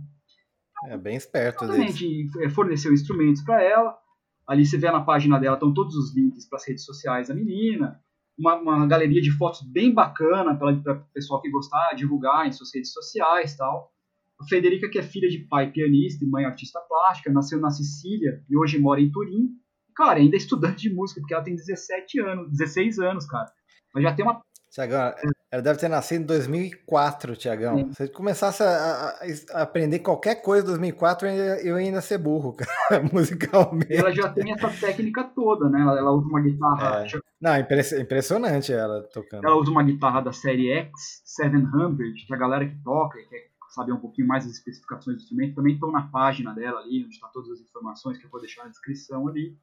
É 0.91 0.97
bem 0.97 1.17
esperto, 1.17 1.65
A 1.65 1.77
gente 1.77 2.29
forneceu 2.51 2.93
instrumentos 2.93 3.43
para 3.43 3.61
ela, 3.61 3.99
Ali 4.47 4.65
você 4.65 4.79
vê 4.79 4.91
na 4.91 5.01
página 5.01 5.39
dela, 5.39 5.57
estão 5.57 5.75
todos 5.75 5.97
os 5.97 6.15
links 6.15 6.49
para 6.49 6.57
as 6.59 6.67
redes 6.67 6.85
sociais 6.85 7.29
da 7.29 7.35
menina. 7.35 8.01
Uma, 8.39 8.55
uma, 8.57 8.87
galeria 8.87 9.21
de 9.21 9.31
fotos 9.31 9.63
bem 9.63 9.93
bacana 9.93 10.55
para 10.55 10.73
o 10.73 11.05
pessoal 11.13 11.41
que 11.41 11.51
gostar 11.51 11.95
divulgar 11.95 12.47
em 12.47 12.53
suas 12.53 12.71
redes 12.75 12.93
sociais 12.93 13.57
tal. 13.57 13.93
A 14.39 14.45
Federica, 14.45 14.89
que 14.89 14.99
é 14.99 15.03
filha 15.03 15.29
de 15.29 15.39
pai 15.39 15.71
pianista 15.71 16.25
e 16.25 16.29
mãe 16.29 16.45
artista 16.45 16.79
plástica, 16.81 17.33
nasceu 17.33 17.59
na 17.59 17.71
Sicília 17.71 18.45
e 18.49 18.57
hoje 18.57 18.79
mora 18.79 19.01
em 19.01 19.11
Turim. 19.11 19.49
Cara, 19.95 20.19
ainda 20.19 20.37
é 20.37 20.39
estudante 20.39 20.89
de 20.89 20.95
música, 20.95 21.21
porque 21.21 21.33
ela 21.33 21.43
tem 21.43 21.57
17 21.57 22.21
anos, 22.21 22.51
16 22.51 22.99
anos, 22.99 23.27
cara. 23.27 23.51
Mas 23.95 24.03
já 24.03 24.15
tem 24.15 24.25
uma 24.25 24.43
Tiagão, 24.77 25.15
ela 25.51 25.63
deve 25.63 25.79
ter 25.81 25.89
nascido 25.89 26.21
em 26.21 26.27
2004, 26.27 27.35
Tiagão. 27.35 27.79
Se 27.95 27.95
você 27.95 28.09
começasse 28.09 28.63
a, 28.63 29.17
a, 29.55 29.63
aprender 29.63 30.01
qualquer 30.01 30.43
coisa 30.43 30.65
em 30.65 30.69
2004, 30.69 31.27
eu 31.27 31.31
ainda, 31.31 31.63
eu 31.63 31.77
ainda 31.77 31.97
ia 31.97 32.03
ser 32.03 32.19
burro, 32.19 32.53
cara, 32.89 33.03
musicalmente. 33.11 33.97
Ela 33.97 34.13
já 34.13 34.29
tem 34.29 34.53
essa 34.53 34.69
técnica 34.69 35.25
toda, 35.35 35.71
né? 35.71 35.81
Ela, 35.81 35.99
ela 35.99 36.13
usa 36.13 36.29
uma 36.29 36.43
guitarra. 36.43 37.07
É. 37.07 37.21
Não, 37.41 37.57
impressionante 38.03 38.71
ela 38.71 39.03
tocando. 39.15 39.47
Ela 39.47 39.57
usa 39.57 39.71
uma 39.71 39.83
guitarra 39.83 40.21
da 40.21 40.33
série 40.33 40.71
X 40.71 41.23
700, 41.25 42.27
que 42.27 42.35
a 42.35 42.37
galera 42.37 42.69
que 42.69 42.77
toca 42.85 43.19
e 43.19 43.27
quer 43.29 43.47
saber 43.71 43.93
um 43.93 44.01
pouquinho 44.01 44.29
mais 44.29 44.45
das 44.45 44.55
especificações 44.55 45.17
do 45.17 45.23
instrumento 45.23 45.55
também 45.55 45.73
estão 45.73 45.91
na 45.91 46.03
página 46.09 46.53
dela 46.53 46.81
ali, 46.81 47.03
onde 47.03 47.15
está 47.15 47.29
todas 47.29 47.51
as 47.51 47.61
informações 47.61 48.19
que 48.19 48.27
eu 48.27 48.31
vou 48.31 48.41
deixar 48.41 48.65
na 48.65 48.71
descrição 48.71 49.27
ali. 49.27 49.57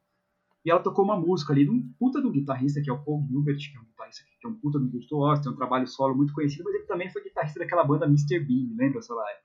E 0.64 0.70
ela 0.70 0.80
tocou 0.80 1.04
uma 1.04 1.18
música 1.18 1.52
ali 1.52 1.64
de 1.64 1.70
um 1.70 1.82
puta 1.98 2.20
do 2.20 2.30
guitarrista, 2.30 2.80
que 2.80 2.88
é 2.88 2.92
o 2.92 3.02
Paul 3.02 3.26
Gilbert, 3.28 3.58
que 3.58 3.76
é 3.76 3.80
um 3.80 3.84
guitarrista 3.84 4.24
que 4.40 4.46
é 4.46 4.50
um 4.50 4.54
puta 4.54 4.78
do 4.78 4.88
virtuoso, 4.88 5.42
tem 5.42 5.52
um 5.52 5.56
trabalho 5.56 5.86
solo 5.86 6.14
muito 6.14 6.32
conhecido, 6.32 6.64
mas 6.64 6.74
ele 6.74 6.84
também 6.84 7.10
foi 7.10 7.22
guitarrista 7.22 7.58
daquela 7.58 7.84
banda 7.84 8.06
Mr. 8.06 8.40
Bean, 8.40 8.74
lembra, 8.76 9.02
Solari? 9.02 9.38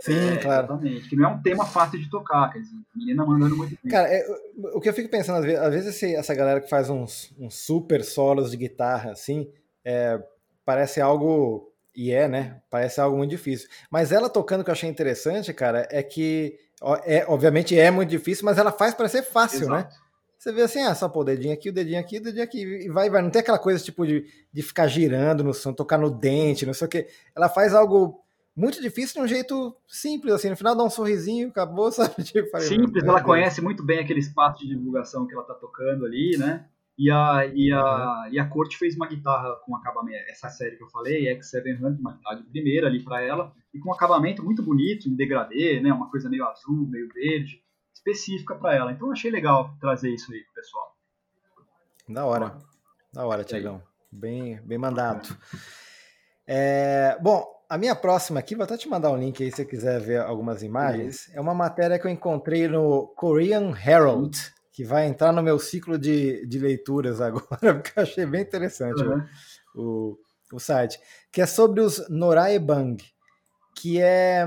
Sim, 0.00 0.12
é, 0.14 0.36
claro. 0.36 0.66
Exatamente. 0.66 1.08
Que 1.08 1.16
não 1.16 1.28
é 1.28 1.32
um 1.32 1.42
tema 1.42 1.66
fácil 1.66 1.98
de 1.98 2.08
tocar, 2.08 2.52
quer 2.52 2.60
dizer, 2.60 2.76
menina 2.94 3.26
mandando 3.26 3.56
muito 3.56 3.76
bem. 3.82 3.90
Cara, 3.90 4.08
é, 4.08 4.24
o 4.74 4.80
que 4.80 4.88
eu 4.88 4.94
fico 4.94 5.10
pensando, 5.10 5.38
às 5.38 5.44
vezes, 5.44 5.60
às 5.60 5.74
vezes 5.74 5.94
esse, 5.96 6.14
essa 6.14 6.34
galera 6.34 6.60
que 6.60 6.70
faz 6.70 6.88
uns, 6.88 7.34
uns 7.38 7.54
super 7.54 8.04
solos 8.04 8.50
de 8.50 8.56
guitarra, 8.56 9.10
assim, 9.10 9.50
é, 9.84 10.22
parece 10.64 11.00
algo. 11.00 11.72
E 11.94 12.12
é, 12.12 12.28
né? 12.28 12.62
Parece 12.70 13.00
algo 13.00 13.16
muito 13.16 13.30
difícil. 13.30 13.68
Mas 13.90 14.12
ela 14.12 14.30
tocando, 14.30 14.62
que 14.62 14.70
eu 14.70 14.72
achei 14.72 14.88
interessante, 14.88 15.52
cara, 15.52 15.88
é 15.90 16.02
que. 16.02 16.56
É, 17.04 17.24
obviamente 17.26 17.78
é 17.78 17.90
muito 17.90 18.10
difícil, 18.10 18.44
mas 18.44 18.58
ela 18.58 18.70
faz 18.70 18.94
parecer 18.94 19.22
fácil, 19.22 19.68
né? 19.68 19.80
Exato. 19.80 20.08
Você 20.38 20.52
vê 20.52 20.62
assim, 20.62 20.80
ah, 20.82 20.94
só 20.94 21.08
pô, 21.08 21.20
o 21.20 21.24
dedinho 21.24 21.52
aqui, 21.52 21.70
o 21.70 21.72
dedinho 21.72 21.98
aqui, 21.98 22.18
o 22.18 22.22
dedinho 22.22 22.44
aqui, 22.44 22.62
e 22.62 22.88
vai, 22.88 23.10
vai. 23.10 23.20
Não 23.20 23.30
tem 23.30 23.40
aquela 23.40 23.58
coisa 23.58 23.82
tipo 23.82 24.06
de, 24.06 24.24
de 24.52 24.62
ficar 24.62 24.86
girando 24.86 25.42
no 25.42 25.52
som, 25.52 25.72
tocar 25.72 25.98
no 25.98 26.10
dente, 26.10 26.64
não 26.64 26.72
sei 26.72 26.86
o 26.86 26.90
quê. 26.90 27.08
Ela 27.34 27.48
faz 27.48 27.74
algo 27.74 28.24
muito 28.54 28.80
difícil 28.80 29.14
de 29.14 29.20
um 29.20 29.28
jeito 29.28 29.76
simples, 29.88 30.34
assim, 30.34 30.50
no 30.50 30.56
final 30.56 30.76
dá 30.76 30.84
um 30.84 30.90
sorrisinho, 30.90 31.48
acabou, 31.48 31.90
sabe? 31.92 32.22
Tipo, 32.22 32.48
falei, 32.50 32.68
Simples, 32.68 33.02
ela 33.02 33.22
conhece 33.22 33.60
muito 33.60 33.84
bem 33.84 33.98
aquele 33.98 34.20
espaço 34.20 34.60
de 34.60 34.68
divulgação 34.68 35.26
que 35.26 35.34
ela 35.34 35.44
tá 35.44 35.54
tocando 35.54 36.06
ali, 36.06 36.36
né? 36.38 36.66
E 36.98 37.10
a, 37.12 37.46
e 37.54 37.72
a, 37.72 38.28
e 38.32 38.40
a 38.40 38.48
Corte 38.48 38.76
fez 38.76 38.96
uma 38.96 39.06
guitarra 39.06 39.54
com 39.64 39.76
acabamento, 39.76 40.18
essa 40.28 40.48
série 40.48 40.76
que 40.76 40.82
eu 40.82 40.88
falei, 40.88 41.26
X700, 41.36 42.00
uma 42.00 42.12
guitarra 42.12 42.36
de 42.36 42.42
primeira 42.42 42.88
ali 42.88 43.04
para 43.04 43.22
ela, 43.22 43.52
e 43.72 43.78
com 43.78 43.90
um 43.90 43.92
acabamento 43.92 44.42
muito 44.42 44.64
bonito, 44.64 45.08
em 45.08 45.14
degradê, 45.14 45.80
né? 45.80 45.92
Uma 45.92 46.10
coisa 46.10 46.28
meio 46.28 46.44
azul, 46.44 46.88
meio 46.88 47.08
verde, 47.14 47.62
específica 47.94 48.56
para 48.56 48.74
ela. 48.74 48.90
Então 48.90 49.06
eu 49.06 49.12
achei 49.12 49.30
legal 49.30 49.76
trazer 49.80 50.10
isso 50.10 50.32
aí 50.32 50.40
pro 50.40 50.54
pessoal. 50.54 50.96
Da 52.08 52.26
hora. 52.26 52.58
Da 53.12 53.24
hora, 53.24 53.44
Tiagão. 53.44 53.80
Bem, 54.10 54.60
bem 54.62 54.78
mandado. 54.78 55.36
É, 56.46 57.16
bom, 57.20 57.46
a 57.68 57.76
minha 57.76 57.94
próxima 57.94 58.40
aqui, 58.40 58.54
vou 58.54 58.64
até 58.64 58.76
te 58.76 58.88
mandar 58.88 59.10
um 59.10 59.18
link 59.18 59.42
aí 59.42 59.50
se 59.50 59.58
você 59.58 59.64
quiser 59.64 60.00
ver 60.00 60.20
algumas 60.20 60.62
imagens. 60.62 61.30
É 61.34 61.40
uma 61.40 61.54
matéria 61.54 61.98
que 61.98 62.06
eu 62.06 62.10
encontrei 62.10 62.66
no 62.66 63.08
Korean 63.08 63.72
Herald, 63.76 64.36
que 64.78 64.84
vai 64.84 65.08
entrar 65.08 65.32
no 65.32 65.42
meu 65.42 65.58
ciclo 65.58 65.98
de, 65.98 66.46
de 66.46 66.56
leituras 66.60 67.20
agora, 67.20 67.74
porque 67.74 67.92
eu 67.98 68.02
achei 68.04 68.24
bem 68.24 68.42
interessante 68.42 69.04
Uhum. 69.04 69.28
o, 69.74 70.12
o, 70.12 70.18
o 70.54 70.60
site, 70.60 71.00
que 71.32 71.40
é 71.42 71.46
sobre 71.46 71.80
os 71.80 72.08
Noraebang, 72.08 72.96
que 73.76 74.00
é, 74.00 74.46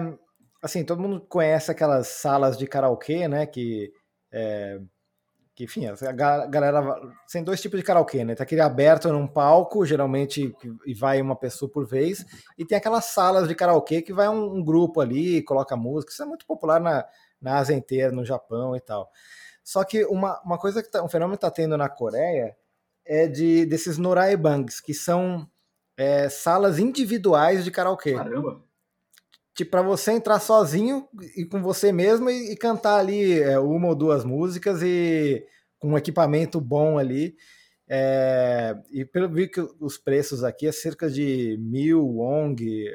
assim, 0.64 0.86
todo 0.86 1.02
mundo 1.02 1.20
conhece 1.22 1.72
aquelas 1.72 2.08
salas 2.08 2.58
de 2.58 2.66
karaokê, 2.66 3.28
né, 3.28 3.46
que, 3.46 3.92
é, 4.32 4.80
que 5.56 5.66
enfim, 5.66 5.86
a 5.88 5.96
ga- 6.14 6.48
galera, 6.48 6.82
tem 7.32 7.44
dois 7.44 7.62
tipos 7.62 7.78
de 7.80 7.86
karaokê, 7.86 8.24
né, 8.24 8.36
tem 8.36 8.44
aquele 8.46 8.62
aberto 8.62 9.12
num 9.12 9.28
palco, 9.28 9.86
geralmente, 9.86 10.56
e 10.86 10.94
vai 10.94 11.22
uma 11.22 11.36
pessoa 11.36 11.70
por 11.70 11.86
vez, 11.86 12.26
e 12.58 12.66
tem 12.66 12.78
aquelas 12.78 13.06
salas 13.06 13.50
de 13.50 13.56
karaokê 13.56 14.02
que 14.02 14.14
vai 14.14 14.30
um, 14.30 14.56
um 14.56 14.64
grupo 14.64 15.02
ali, 15.02 15.44
coloca 15.44 15.76
música, 15.76 16.14
isso 16.14 16.24
é 16.24 16.28
muito 16.28 16.46
popular 16.46 16.80
na, 16.80 17.06
na 17.42 17.58
Ásia 17.58 17.76
inteira, 17.76 18.12
no 18.14 18.26
Japão 18.26 18.76
e 18.76 18.80
tal. 18.82 19.10
Só 19.72 19.86
que 19.86 20.04
uma, 20.04 20.38
uma 20.42 20.58
coisa 20.58 20.84
que 20.84 20.92
tá, 20.92 21.02
um 21.02 21.08
fenômeno 21.08 21.38
que 21.38 21.46
está 21.46 21.50
tendo 21.50 21.78
na 21.78 21.88
Coreia 21.88 22.54
é 23.06 23.26
de 23.26 23.66
desses 23.66 23.98
noraebangs, 23.98 24.82
que 24.82 24.94
são 24.94 25.50
é, 25.96 26.28
salas 26.28 26.78
individuais 26.78 27.64
de 27.64 27.72
karaokê. 27.72 28.16
Caramba. 28.16 28.62
Tipo, 29.56 29.72
para 29.72 29.82
você 29.82 30.12
entrar 30.12 30.42
sozinho 30.42 31.08
e 31.38 31.46
com 31.46 31.62
você 31.62 31.94
mesmo 31.94 32.30
e, 32.30 32.52
e 32.52 32.58
cantar 32.58 32.98
ali 32.98 33.42
é, 33.42 33.58
uma 33.60 33.88
ou 33.88 33.96
duas 33.96 34.26
músicas 34.26 34.82
e 34.84 35.42
com 35.80 35.94
um 35.94 35.98
equipamento 35.98 36.60
bom 36.60 36.98
ali. 36.98 37.38
É, 37.88 38.76
e 38.92 39.06
pelo 39.06 39.30
vi 39.30 39.48
que 39.48 39.66
os 39.80 39.98
preços 39.98 40.44
aqui 40.44 40.68
é 40.68 40.72
cerca 40.74 41.10
de 41.10 41.58
mil 41.62 42.06
wong 42.06 42.90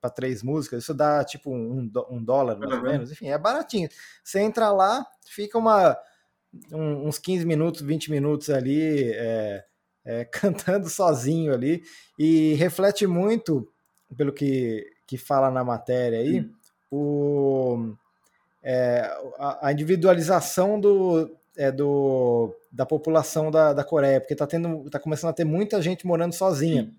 para 0.00 0.10
três 0.10 0.42
músicas, 0.42 0.82
isso 0.82 0.94
dá 0.94 1.24
tipo 1.24 1.50
um, 1.50 1.90
um 2.10 2.22
dólar 2.24 2.56
mais 2.58 2.72
ou 2.72 2.78
Uhum. 2.78 2.84
menos. 2.84 3.12
Enfim, 3.12 3.28
é 3.28 3.38
baratinho. 3.38 3.88
Você 4.24 4.40
entra 4.40 4.70
lá, 4.70 5.04
fica 5.26 5.56
uma, 5.58 5.96
um- 6.72 7.06
uns 7.08 7.18
15 7.18 7.44
minutos, 7.46 7.80
20 7.82 8.10
minutos 8.10 8.50
ali 8.50 9.12
é, 9.12 9.64
é, 10.04 10.24
cantando 10.32 10.88
sozinho 10.88 11.52
ali 11.52 11.82
e 12.18 12.54
reflete 12.54 13.06
muito, 13.06 13.68
pelo 14.16 14.32
que, 14.32 14.86
que 15.06 15.18
fala 15.18 15.50
na 15.50 15.62
matéria 15.64 16.18
aí, 16.20 16.48
o, 16.90 17.94
é, 18.62 19.00
a, 19.38 19.68
a 19.68 19.72
individualização 19.72 20.80
do, 20.80 21.30
é, 21.56 21.70
do, 21.70 22.54
da 22.72 22.86
população 22.86 23.50
da, 23.50 23.72
da 23.72 23.84
Coreia, 23.84 24.20
porque 24.20 24.32
está 24.34 24.46
tá 24.46 24.98
começando 24.98 25.30
a 25.30 25.34
ter 25.34 25.44
muita 25.44 25.80
gente 25.82 26.06
morando 26.06 26.32
sozinha. 26.34 26.84
Sim. 26.84 26.94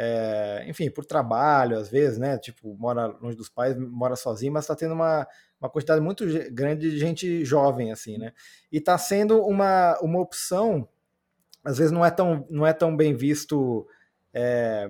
É, 0.00 0.64
enfim, 0.68 0.88
por 0.88 1.04
trabalho, 1.04 1.76
às 1.76 1.90
vezes, 1.90 2.18
né? 2.18 2.38
Tipo, 2.38 2.72
mora 2.78 3.08
longe 3.20 3.36
dos 3.36 3.48
pais, 3.48 3.76
mora 3.76 4.14
sozinho, 4.14 4.52
mas 4.52 4.62
está 4.62 4.76
tendo 4.76 4.94
uma, 4.94 5.26
uma 5.60 5.68
quantidade 5.68 6.00
muito 6.00 6.24
grande 6.52 6.88
de 6.88 6.98
gente 6.98 7.44
jovem, 7.44 7.90
assim, 7.90 8.16
né? 8.16 8.32
E 8.70 8.78
está 8.78 8.96
sendo 8.96 9.44
uma, 9.44 9.98
uma 10.00 10.20
opção, 10.20 10.88
às 11.64 11.78
vezes 11.78 11.90
não 11.90 12.06
é 12.06 12.12
tão, 12.12 12.46
não 12.48 12.64
é 12.64 12.72
tão 12.72 12.96
bem 12.96 13.12
visto 13.12 13.88
é, 14.32 14.88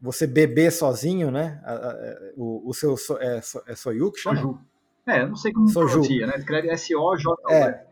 você 0.00 0.24
beber 0.24 0.70
sozinho, 0.70 1.32
né? 1.32 1.60
O, 2.36 2.70
o 2.70 2.72
seu 2.72 2.96
so, 2.96 3.18
é, 3.18 3.40
so, 3.40 3.60
é 3.66 3.74
soyu 3.74 4.12
que 4.12 4.20
chama? 4.20 4.40
Soju. 4.40 4.60
É, 5.04 5.26
não 5.26 5.34
sei 5.34 5.52
como 5.52 5.68
Soju. 5.68 5.88
pronuncia, 5.88 6.26
né? 6.28 6.34
Escreve 6.36 6.70
S-O-J. 6.70 7.52
É. 7.52 7.86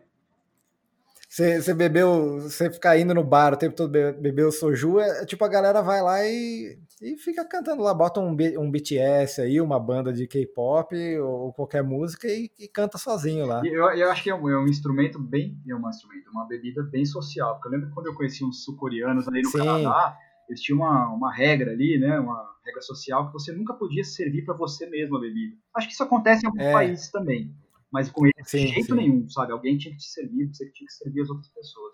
Você, 1.33 1.62
você 1.62 1.72
bebeu, 1.72 2.41
você 2.43 2.70
ficar 2.70 2.99
indo 2.99 3.14
no 3.14 3.24
bar 3.24 3.55
o 3.55 3.57
tempo 3.57 3.74
todo 3.74 3.91
be- 3.91 4.12
beber 4.12 4.45
o 4.45 4.53
soju, 4.53 5.01
é, 5.01 5.22
é 5.22 5.24
tipo 5.24 5.43
a 5.43 5.49
galera 5.49 5.80
vai 5.80 6.03
lá 6.03 6.22
e, 6.22 6.78
e 7.01 7.16
fica 7.16 7.43
cantando 7.43 7.83
lá, 7.83 7.95
bota 7.95 8.20
um, 8.20 8.37
um 8.59 8.70
BTS 8.70 9.41
aí, 9.41 9.59
uma 9.59 9.80
banda 9.80 10.12
de 10.12 10.26
K-pop 10.26 10.95
ou, 11.20 11.45
ou 11.45 11.53
qualquer 11.55 11.83
música 11.83 12.28
e, 12.28 12.51
e 12.59 12.68
canta 12.68 12.99
sozinho 12.99 13.47
lá. 13.47 13.62
Eu, 13.64 13.83
eu 13.93 14.11
acho 14.11 14.22
que 14.22 14.28
é 14.28 14.35
um, 14.35 14.47
é 14.47 14.59
um 14.59 14.66
instrumento 14.66 15.18
bem. 15.18 15.57
É 15.66 15.74
um 15.74 15.89
instrumento, 15.89 16.30
uma 16.30 16.47
bebida 16.47 16.83
bem 16.83 17.07
social. 17.07 17.55
Porque 17.55 17.68
eu 17.68 17.72
lembro 17.72 17.89
que 17.89 17.95
quando 17.95 18.09
eu 18.09 18.14
conheci 18.14 18.45
uns 18.45 18.62
sul-coreanos 18.62 19.26
ali 19.26 19.41
no 19.41 19.49
Sim. 19.49 19.57
Canadá, 19.57 20.14
eles 20.47 20.61
tinham 20.61 20.80
uma, 20.80 21.09
uma 21.14 21.33
regra 21.35 21.70
ali, 21.70 21.99
né? 21.99 22.20
Uma 22.20 22.47
regra 22.62 22.83
social 22.83 23.28
que 23.28 23.33
você 23.33 23.53
nunca 23.53 23.72
podia 23.72 24.05
servir 24.05 24.45
para 24.45 24.55
você 24.55 24.87
mesmo 24.87 25.16
a 25.16 25.20
bebida. 25.20 25.57
Acho 25.74 25.87
que 25.87 25.95
isso 25.95 26.03
acontece 26.03 26.45
em 26.45 26.49
alguns 26.49 26.62
É. 26.62 26.72
países 26.72 27.11
também. 27.11 27.55
Mas 27.93 28.11
com 28.11 28.26
eles, 28.26 28.49
Sim, 28.49 28.66
de 28.66 28.72
jeito 28.72 28.86
sim. 28.86 28.95
nenhum, 28.95 29.28
sabe? 29.28 29.53
Alguém 29.53 29.76
tinha 29.76 29.93
que 29.93 30.01
te 30.01 30.09
servir, 30.09 30.49
você 30.53 30.64
tinha 30.72 30.86
que 30.86 30.93
servir 30.95 31.20
as 31.20 31.28
outras 31.28 31.49
pessoas. 31.49 31.93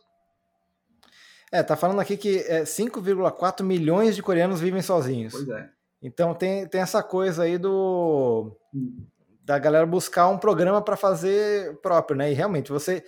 É, 1.50 1.62
tá 1.62 1.76
falando 1.76 2.00
aqui 2.00 2.16
que 2.16 2.38
é, 2.40 2.62
5,4 2.62 3.64
milhões 3.64 4.14
de 4.14 4.22
coreanos 4.22 4.60
vivem 4.60 4.82
sozinhos. 4.82 5.32
Pois 5.32 5.48
é. 5.48 5.68
Então 6.00 6.34
tem, 6.34 6.66
tem 6.68 6.80
essa 6.80 7.02
coisa 7.02 7.42
aí 7.42 7.58
do 7.58 8.56
Hum. 8.72 9.04
da 9.42 9.58
galera 9.58 9.86
buscar 9.86 10.28
um 10.28 10.38
programa 10.38 10.80
para 10.80 10.96
fazer 10.96 11.76
próprio, 11.80 12.16
né? 12.16 12.30
E 12.30 12.34
realmente 12.34 12.70
você 12.70 13.02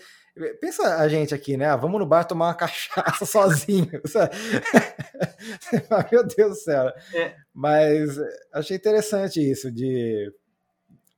pensa 0.61 0.97
a 0.97 1.09
gente 1.09 1.35
aqui, 1.35 1.57
né? 1.57 1.67
Ah, 1.67 1.77
vamos 1.77 2.01
no 2.01 2.07
bar 2.07 2.25
tomar 2.25 2.49
uma 2.49 2.55
cachaça 2.57 3.27
sozinho. 3.27 3.89
Meu 6.11 6.27
Deus 6.27 6.51
do 6.51 6.55
céu. 6.57 6.93
É. 7.15 7.37
Mas 7.55 8.19
achei 8.53 8.77
interessante 8.77 9.39
isso 9.39 9.71
de 9.71 10.33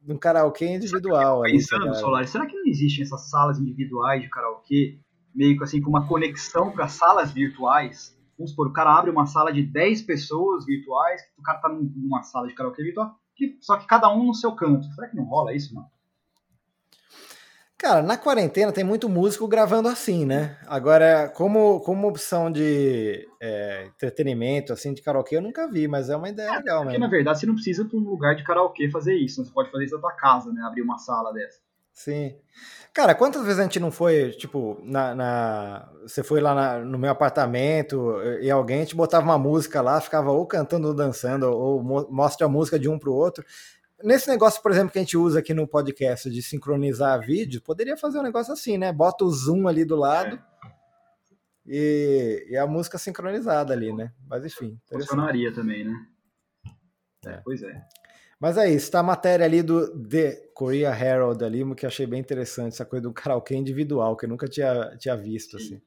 um 0.09 0.17
karaokê 0.17 0.67
individual 0.67 1.43
ali. 1.43 1.53
que 1.53 1.57
a 1.75 1.79
Pensando, 1.79 1.95
Solar, 1.97 2.27
será 2.27 2.47
que 2.47 2.57
não 2.57 2.67
existem 2.67 3.03
essas 3.05 3.29
salas 3.31 3.59
individuais 3.59 4.23
de 4.23 4.29
karaokê, 4.29 4.99
meio 5.35 5.57
que 5.57 5.65
assim, 5.65 5.81
com 5.81 5.91
uma 5.91 6.07
conexão 6.07 6.71
para 6.73 6.89
salas 6.89 7.31
virtuais? 7.33 8.17
Vamos 8.37 8.51
supor, 8.51 8.69
o 8.69 8.73
cara 8.73 8.97
abre 8.99 9.11
uma 9.11 9.27
sala 9.27 9.53
de 9.53 9.63
10 9.63 10.03
pessoas 10.03 10.65
virtuais, 10.65 11.21
o 11.39 11.43
cara 11.43 11.59
tá 11.59 11.69
num- 11.69 11.93
numa 11.97 12.23
sala 12.23 12.49
de 12.49 12.55
karaokê 12.55 12.83
virtual, 12.83 13.15
que- 13.37 13.57
só 13.61 13.77
que 13.77 13.87
cada 13.87 14.13
um 14.13 14.25
no 14.27 14.35
seu 14.35 14.53
canto. 14.53 14.85
Será 14.95 15.09
que 15.09 15.17
não 15.17 15.25
rola 15.25 15.55
isso, 15.55 15.75
não? 15.75 15.85
Cara, 17.83 18.01
na 18.01 18.17
quarentena 18.17 18.71
tem 18.71 18.85
muito 18.85 19.09
músico 19.09 19.49
gravando 19.49 19.89
assim, 19.89 20.25
né? 20.25 20.57
Agora, 20.69 21.29
como, 21.35 21.81
como 21.81 22.07
opção 22.07 22.49
de 22.49 23.29
é, 23.41 23.87
entretenimento, 23.87 24.73
assim, 24.73 24.95
de 24.95 25.03
karaokê, 25.03 25.37
eu 25.37 25.43
nunca 25.43 25.67
vi, 25.69 25.89
mas 25.89 26.09
é 26.09 26.15
uma 26.17 26.29
ideia 26.29 26.53
legal 26.53 26.83
Porque, 26.83 26.93
mesmo. 26.97 27.05
na 27.05 27.11
verdade, 27.11 27.41
você 27.41 27.47
não 27.47 27.55
precisa 27.55 27.85
para 27.85 27.99
um 27.99 28.03
lugar 28.03 28.37
de 28.37 28.45
karaokê 28.45 28.89
fazer 28.89 29.17
isso. 29.17 29.45
Você 29.45 29.51
pode 29.53 29.69
fazer 29.69 29.87
isso 29.87 29.97
na 29.97 30.01
tua 30.01 30.13
casa, 30.13 30.53
né? 30.53 30.63
Abrir 30.63 30.83
uma 30.83 30.97
sala 30.97 31.33
dessa. 31.33 31.59
Sim. 31.93 32.37
Cara, 32.95 33.17
quantas 33.17 33.43
vezes 33.43 33.59
a 33.59 33.65
gente 33.65 33.81
não 33.81 33.91
foi, 33.91 34.31
tipo, 34.31 34.79
na, 34.85 35.13
na- 35.13 35.93
você 36.03 36.23
foi 36.23 36.41
lá 36.41 36.55
na- 36.55 36.79
no 36.85 36.97
meu 36.99 37.11
apartamento 37.11 38.15
e 38.41 38.49
alguém 38.49 38.85
te 38.85 38.95
botava 38.95 39.25
uma 39.25 39.39
música 39.39 39.81
lá, 39.83 40.01
ficava 40.01 40.31
ou 40.31 40.47
cantando 40.47 40.87
ou 40.87 40.95
dançando, 40.95 41.47
ou 41.51 41.83
mo- 41.83 42.07
mostra 42.11 42.47
a 42.47 42.49
música 42.49 42.79
de 42.79 42.89
um 42.89 42.97
pro 42.97 43.13
outro. 43.13 43.45
Nesse 44.03 44.29
negócio, 44.29 44.63
por 44.63 44.71
exemplo, 44.71 44.91
que 44.91 44.99
a 44.99 45.03
gente 45.03 45.17
usa 45.17 45.39
aqui 45.39 45.55
no 45.55 45.67
podcast 45.67 46.29
de 46.31 46.43
sincronizar 46.43 47.21
vídeo, 47.21 47.63
poderia 47.63 47.97
fazer 47.97 48.19
um 48.19 48.23
negócio 48.23 48.53
assim, 48.53 48.77
né? 48.77 48.93
Bota 48.93 49.25
o 49.25 49.31
zoom 49.31 49.69
ali 49.69 49.85
do 49.85 49.97
lado 49.97 50.43
e, 51.67 52.47
e 52.51 52.57
a 52.57 52.67
música 52.67 52.99
sincronizada 52.99 53.73
ali, 53.73 53.93
né? 53.93 54.13
Mas 54.29 54.45
enfim. 54.45 54.79
Funcionaria 54.89 55.53
também, 55.53 55.85
né? 55.85 55.95
É. 57.27 57.41
Pois 57.45 57.63
é. 57.63 57.83
Mas 58.41 58.59
é 58.59 58.69
isso, 58.69 58.91
tá 58.91 58.99
a 58.99 59.05
matéria 59.05 59.47
ali 59.47 59.63
do 59.63 59.97
The 60.09 60.49
Korea 60.53 60.91
Herald 60.91 61.45
ali, 61.45 61.75
que 61.77 61.87
eu 61.87 61.89
achei 61.89 62.07
bem 62.07 62.19
interessante, 62.19 62.73
essa 62.73 62.85
coisa 62.85 63.05
do 63.05 63.13
karaokê 63.13 63.55
individual, 63.55 64.17
que 64.17 64.25
eu 64.25 64.29
nunca 64.29 64.49
tinha, 64.49 64.97
tinha 64.99 65.17
visto, 65.17 65.57
Sim. 65.59 65.65
assim. 65.65 65.83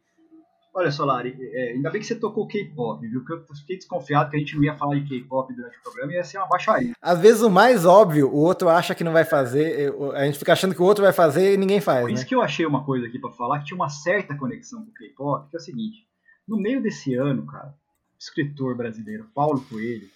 Olha, 0.78 0.92
Solari, 0.92 1.34
é, 1.40 1.72
ainda 1.72 1.90
bem 1.90 2.02
que 2.02 2.08
você 2.08 2.16
tocou 2.16 2.46
K-pop, 2.46 3.08
viu? 3.08 3.22
Porque 3.22 3.50
eu 3.50 3.56
fiquei 3.56 3.78
desconfiado 3.78 4.30
que 4.30 4.36
a 4.36 4.40
gente 4.40 4.58
não 4.58 4.64
ia 4.66 4.76
falar 4.76 4.96
de 4.96 5.08
K-pop 5.08 5.54
durante 5.54 5.78
o 5.78 5.82
programa 5.82 6.12
e 6.12 6.16
ia 6.16 6.24
ser 6.26 6.38
uma 6.38 6.48
baixaria. 6.48 6.92
Às 7.02 7.18
vezes 7.18 7.42
o 7.42 7.50
mais 7.50 7.86
óbvio, 7.86 8.28
o 8.28 8.36
outro 8.36 8.68
acha 8.68 8.94
que 8.94 9.02
não 9.02 9.14
vai 9.14 9.24
fazer, 9.24 9.94
a 10.14 10.26
gente 10.26 10.38
fica 10.38 10.52
achando 10.52 10.76
que 10.76 10.82
o 10.82 10.86
outro 10.86 11.02
vai 11.02 11.14
fazer 11.14 11.54
e 11.54 11.58
ninguém 11.58 11.80
faz. 11.80 12.02
Por 12.02 12.12
isso 12.12 12.24
né? 12.24 12.28
que 12.28 12.36
eu 12.36 12.42
achei 12.42 12.66
uma 12.66 12.84
coisa 12.84 13.08
aqui 13.08 13.18
para 13.18 13.32
falar 13.32 13.60
que 13.60 13.68
tinha 13.68 13.78
uma 13.78 13.88
certa 13.88 14.36
conexão 14.36 14.84
com 14.84 14.92
o 14.92 14.94
K-pop, 14.94 15.50
que 15.50 15.56
é 15.56 15.60
o 15.60 15.64
seguinte: 15.64 16.06
no 16.46 16.58
meio 16.58 16.84
desse 16.84 17.16
ano, 17.16 17.46
cara, 17.46 17.70
o 17.70 18.20
escritor 18.20 18.76
brasileiro 18.76 19.30
Paulo 19.34 19.62
Coelho 19.70 20.10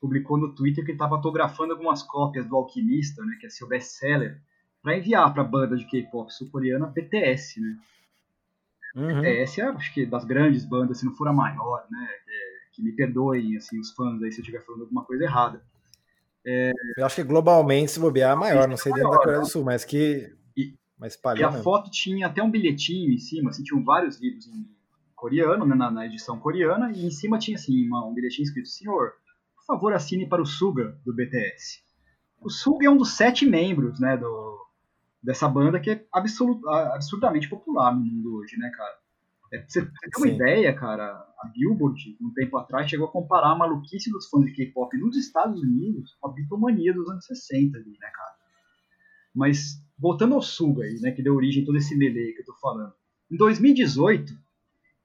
publicou 0.00 0.38
no 0.38 0.54
Twitter 0.54 0.82
que 0.82 0.92
ele 0.92 0.96
estava 0.96 1.16
autografando 1.16 1.74
algumas 1.74 2.02
cópias 2.02 2.46
do 2.46 2.56
Alquimista, 2.56 3.22
né, 3.22 3.36
que 3.38 3.46
é 3.46 3.50
seu 3.50 3.68
best-seller, 3.68 4.40
para 4.82 4.96
enviar 4.96 5.30
para 5.34 5.42
a 5.42 5.46
banda 5.46 5.76
de 5.76 5.84
K-pop 5.84 6.32
sul-coreana 6.32 6.86
BTS, 6.86 7.60
né? 7.60 7.76
Uhum. 8.94 9.20
BTS 9.20 9.60
é, 9.60 9.64
acho 9.64 9.94
que 9.94 10.06
das 10.06 10.24
grandes 10.24 10.64
bandas, 10.64 10.98
se 10.98 11.06
não 11.06 11.14
for 11.14 11.28
a 11.28 11.32
maior, 11.32 11.84
né? 11.90 12.08
Que, 12.24 12.76
que 12.76 12.82
me 12.82 12.92
perdoem, 12.92 13.56
assim, 13.56 13.78
os 13.78 13.92
fãs 13.92 14.22
aí 14.22 14.32
se 14.32 14.38
eu 14.38 14.42
estiver 14.42 14.64
falando 14.64 14.82
alguma 14.82 15.04
coisa 15.04 15.24
errada. 15.24 15.62
É... 16.44 16.72
Eu 16.96 17.04
acho 17.04 17.16
que 17.16 17.24
globalmente, 17.24 17.92
se 17.92 18.00
bobear, 18.00 18.32
é 18.32 18.34
maior, 18.36 18.68
não 18.68 18.76
sei 18.76 18.92
dentro 18.92 19.10
da 19.10 19.18
Coreia 19.18 19.40
do 19.40 19.46
Sul, 19.46 19.64
mas 19.64 19.84
que. 19.84 20.34
E, 20.56 20.74
mas 20.98 21.18
e 21.36 21.44
a 21.44 21.52
foto 21.52 21.90
tinha 21.90 22.26
até 22.26 22.42
um 22.42 22.50
bilhetinho 22.50 23.12
em 23.12 23.18
cima, 23.18 23.50
assim, 23.50 23.62
tinham 23.62 23.84
vários 23.84 24.20
livros 24.20 24.46
em 24.46 24.66
coreano, 25.14 25.66
né, 25.66 25.74
na, 25.74 25.90
na 25.90 26.06
edição 26.06 26.38
coreana, 26.38 26.90
e 26.92 27.04
em 27.04 27.10
cima 27.10 27.38
tinha 27.38 27.56
assim, 27.56 27.86
uma, 27.86 28.06
um 28.06 28.14
bilhetinho 28.14 28.44
escrito: 28.44 28.68
Senhor, 28.68 29.12
por 29.56 29.64
favor, 29.66 29.92
assine 29.92 30.26
para 30.26 30.42
o 30.42 30.46
Suga 30.46 30.98
do 31.04 31.14
BTS. 31.14 31.82
O 32.40 32.48
Suga 32.48 32.86
é 32.86 32.90
um 32.90 32.96
dos 32.96 33.16
sete 33.16 33.44
membros, 33.44 34.00
né, 34.00 34.16
do, 34.16 34.59
dessa 35.22 35.48
banda 35.48 35.78
que 35.80 35.90
é 35.90 36.06
absolut, 36.12 36.60
absurdamente 36.66 37.48
popular 37.48 37.94
no 37.94 38.00
mundo 38.00 38.36
hoje, 38.36 38.56
né, 38.56 38.70
cara? 38.70 38.98
É, 39.52 39.58
pra 39.58 39.68
você 39.68 39.82
ter 39.82 39.90
uma 40.16 40.26
Sim. 40.28 40.34
ideia, 40.34 40.72
cara, 40.72 41.06
a 41.40 41.48
Billboard, 41.48 42.16
um 42.20 42.32
tempo 42.32 42.56
atrás, 42.56 42.88
chegou 42.88 43.08
a 43.08 43.10
comparar 43.10 43.50
a 43.50 43.56
maluquice 43.56 44.10
dos 44.10 44.28
fãs 44.28 44.44
de 44.44 44.52
K-pop 44.52 44.96
nos 44.96 45.16
Estados 45.16 45.60
Unidos 45.60 46.16
com 46.20 46.28
a 46.28 46.32
bitomania 46.32 46.94
dos 46.94 47.08
anos 47.08 47.24
60 47.26 47.76
ali, 47.76 47.90
né, 47.90 48.10
cara? 48.14 48.34
Mas, 49.34 49.82
voltando 49.98 50.34
ao 50.34 50.42
Suga 50.42 50.84
aí, 50.84 51.00
né, 51.00 51.10
que 51.10 51.22
deu 51.22 51.34
origem 51.34 51.62
a 51.62 51.66
todo 51.66 51.78
esse 51.78 51.96
melee 51.96 52.32
que 52.32 52.42
eu 52.42 52.46
tô 52.46 52.54
falando. 52.54 52.92
Em 53.30 53.36
2018, 53.36 54.32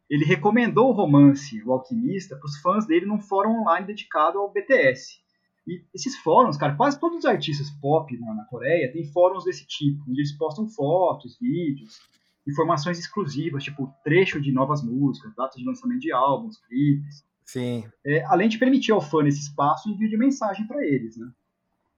ele 0.09 0.25
recomendou 0.25 0.89
o 0.89 0.93
romance 0.93 1.61
O 1.63 1.71
Alquimista 1.71 2.35
para 2.35 2.45
os 2.45 2.57
fãs 2.57 2.85
dele 2.85 3.05
num 3.05 3.19
fórum 3.19 3.61
online 3.61 3.87
dedicado 3.87 4.37
ao 4.37 4.51
BTS. 4.51 5.19
E 5.67 5.83
esses 5.93 6.17
fóruns, 6.17 6.57
cara, 6.57 6.75
quase 6.75 6.99
todos 6.99 7.19
os 7.19 7.25
artistas 7.25 7.71
pop 7.81 8.15
na, 8.19 8.33
na 8.35 8.45
Coreia 8.45 8.91
têm 8.91 9.05
fóruns 9.11 9.43
desse 9.43 9.65
tipo, 9.65 10.03
onde 10.07 10.21
eles 10.21 10.31
postam 10.31 10.67
fotos, 10.67 11.37
vídeos, 11.39 11.99
informações 12.47 12.99
exclusivas, 12.99 13.63
tipo 13.63 13.91
trecho 14.03 14.39
de 14.39 14.51
novas 14.51 14.83
músicas, 14.83 15.33
datas 15.35 15.55
de 15.55 15.65
lançamento 15.65 16.01
de 16.01 16.11
álbuns, 16.11 16.57
clipes. 16.67 17.25
Sim. 17.43 17.83
É, 18.05 18.23
além 18.25 18.47
de 18.47 18.57
permitir 18.57 18.91
ao 18.91 19.01
fã 19.01 19.23
nesse 19.23 19.39
espaço 19.39 19.89
envio 19.89 20.09
de 20.09 20.17
mensagem 20.17 20.67
para 20.67 20.85
eles, 20.85 21.17
né? 21.17 21.31